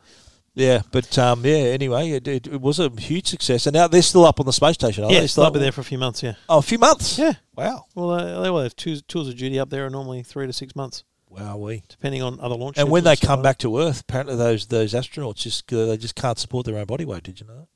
yeah. 0.55 0.81
But 0.91 1.17
um, 1.17 1.45
yeah. 1.45 1.55
Anyway, 1.77 2.11
it, 2.11 2.27
it, 2.27 2.47
it 2.47 2.61
was 2.61 2.79
a 2.79 2.89
huge 2.97 3.27
success, 3.27 3.67
and 3.67 3.73
now 3.73 3.87
they're 3.87 4.01
still 4.01 4.25
up 4.25 4.39
on 4.39 4.45
the 4.45 4.53
space 4.53 4.75
station. 4.75 5.03
Yeah, 5.09 5.21
they? 5.21 5.27
still 5.27 5.43
Still 5.43 5.43
up 5.45 5.53
there 5.53 5.71
for 5.71 5.81
a 5.81 5.85
few 5.85 5.97
months. 5.97 6.23
Yeah, 6.23 6.33
Oh, 6.47 6.59
a 6.59 6.61
few 6.61 6.77
months. 6.79 7.17
yeah. 7.19 7.33
Wow. 7.55 7.85
Well, 7.95 8.11
uh, 8.11 8.41
they 8.41 8.49
will 8.49 8.61
have 8.63 8.75
two 8.75 8.97
tours 9.01 9.27
of 9.27 9.35
duty 9.37 9.59
up 9.59 9.69
there 9.69 9.85
are 9.85 9.89
normally 9.89 10.23
three 10.23 10.47
to 10.47 10.53
six 10.53 10.75
months, 10.75 11.03
Wow. 11.29 11.57
We. 11.57 11.83
depending 11.87 12.21
on 12.21 12.39
other 12.39 12.55
launch. 12.55 12.77
And 12.77 12.89
when 12.89 13.03
they 13.03 13.15
come 13.15 13.41
back 13.41 13.57
to 13.59 13.79
Earth, 13.79 14.01
apparently 14.01 14.35
those 14.35 14.65
those 14.67 14.93
astronauts 14.93 15.37
just 15.37 15.71
uh, 15.71 15.85
they 15.85 15.97
just 15.97 16.15
can't 16.15 16.39
support 16.39 16.65
their 16.65 16.77
own 16.77 16.85
body 16.85 17.05
weight. 17.05 17.23
Did 17.23 17.39
you 17.39 17.47
know 17.47 17.55
that? 17.55 17.67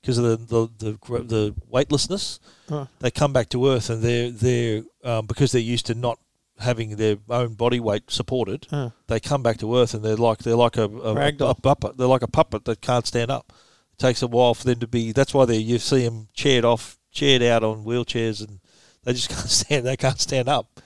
Because 0.00 0.18
of 0.18 0.24
the 0.48 0.68
the, 0.78 0.92
the 1.08 1.22
the 1.22 1.54
weightlessness. 1.68 2.40
Right. 2.68 2.88
they 3.00 3.10
come 3.10 3.32
back 3.32 3.50
to 3.50 3.68
Earth 3.68 3.90
and 3.90 4.02
they're 4.02 4.30
they're 4.30 4.82
um, 5.04 5.26
because 5.26 5.52
they're 5.52 5.60
used 5.60 5.86
to 5.86 5.94
not 5.94 6.18
having 6.58 6.96
their 6.96 7.16
own 7.28 7.54
body 7.54 7.80
weight 7.80 8.10
supported. 8.10 8.66
Huh. 8.70 8.90
They 9.08 9.20
come 9.20 9.42
back 9.42 9.58
to 9.58 9.76
Earth 9.76 9.94
and 9.94 10.02
they're 10.04 10.16
like 10.16 10.38
they're 10.38 10.56
like 10.56 10.76
a, 10.76 10.84
a, 10.84 11.14
Ragdoll. 11.14 11.50
a 11.50 11.54
puppet. 11.54 11.96
They're 11.96 12.06
like 12.06 12.22
a 12.22 12.28
puppet 12.28 12.64
that 12.64 12.80
can't 12.80 13.06
stand 13.06 13.30
up. 13.30 13.52
It 13.92 13.98
takes 13.98 14.22
a 14.22 14.26
while 14.26 14.54
for 14.54 14.64
them 14.64 14.80
to 14.80 14.86
be. 14.86 15.12
That's 15.12 15.34
why 15.34 15.44
they 15.44 15.58
you 15.58 15.78
see 15.78 16.04
them 16.04 16.28
chaired 16.32 16.64
off, 16.64 16.98
chaired 17.10 17.42
out 17.42 17.62
on 17.62 17.84
wheelchairs, 17.84 18.46
and 18.46 18.60
they 19.04 19.12
just 19.12 19.28
can't 19.34 19.50
stand. 19.50 19.86
They 19.86 19.96
can't 19.96 20.20
stand 20.20 20.48
up. 20.48 20.80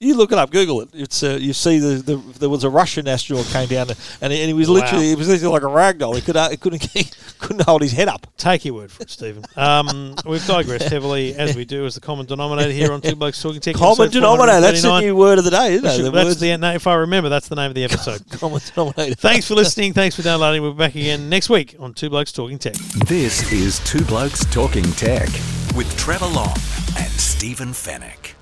You 0.00 0.16
look 0.16 0.32
it 0.32 0.38
up, 0.38 0.50
Google 0.50 0.80
it. 0.82 0.88
It's 0.92 1.22
uh, 1.22 1.38
you 1.40 1.52
see 1.52 1.78
the, 1.78 1.94
the 2.02 2.16
there 2.40 2.48
was 2.50 2.64
a 2.64 2.68
Russian 2.68 3.06
astronaut 3.06 3.46
came 3.46 3.68
down 3.68 3.88
and, 4.20 4.32
and 4.32 4.32
he 4.32 4.52
was 4.52 4.68
Wow. 4.68 4.74
literally 4.74 5.06
he 5.08 5.14
was 5.14 5.28
literally 5.28 5.52
like 5.52 5.62
a 5.62 5.68
rag 5.68 5.98
doll. 5.98 6.14
He 6.14 6.20
could 6.20 6.36
uh, 6.36 6.48
he 6.50 6.56
couldn't 6.56 6.82
he 6.92 7.06
couldn't 7.38 7.62
hold 7.64 7.80
his 7.80 7.92
head 7.92 8.08
up. 8.08 8.26
Take 8.36 8.64
your 8.64 8.74
word 8.74 8.90
for 8.90 9.04
it, 9.04 9.10
Stephen. 9.10 9.44
Um, 9.56 10.16
we've 10.26 10.44
digressed 10.46 10.88
heavily 10.88 11.34
as 11.36 11.54
we 11.56 11.64
do 11.64 11.86
as 11.86 11.94
the 11.94 12.00
common 12.00 12.26
denominator 12.26 12.72
here 12.72 12.92
on 12.92 13.00
Two 13.02 13.14
Blokes 13.14 13.40
Talking 13.40 13.60
Tech. 13.60 13.76
Common 13.76 14.10
denominator. 14.10 14.60
That's 14.60 14.82
the 14.82 15.00
new 15.00 15.14
word 15.16 15.38
of 15.38 15.44
the 15.44 15.50
day, 15.52 15.74
isn't 15.74 15.88
it? 15.88 16.02
The 16.02 16.10
That's 16.10 16.26
words- 16.26 16.40
the 16.40 16.56
na- 16.56 16.72
if 16.72 16.86
I 16.88 16.94
remember, 16.96 17.28
that's 17.30 17.48
the 17.48 17.54
name 17.56 17.70
of 17.70 17.74
the 17.76 17.84
episode. 17.84 18.28
common 18.32 18.60
denominator. 18.74 19.14
Thanks 19.14 19.46
for 19.46 19.54
listening. 19.54 19.92
Thanks 19.94 20.16
for 20.16 20.22
downloading. 20.22 20.60
We'll 20.60 20.72
be 20.72 20.78
back 20.78 20.96
again 20.96 21.28
next 21.30 21.48
week 21.48 21.76
on 21.78 21.94
Two 21.94 22.10
Blokes 22.10 22.32
Talking 22.32 22.58
Tech. 22.58 22.74
This 23.06 23.50
is 23.52 23.78
Two 23.84 24.04
Blokes 24.04 24.44
Talking 24.46 24.90
Tech 24.92 25.28
with 25.76 25.96
Trevor 25.96 26.26
Long 26.26 26.54
and 26.98 27.10
Stephen 27.12 27.68
Fenech. 27.68 28.32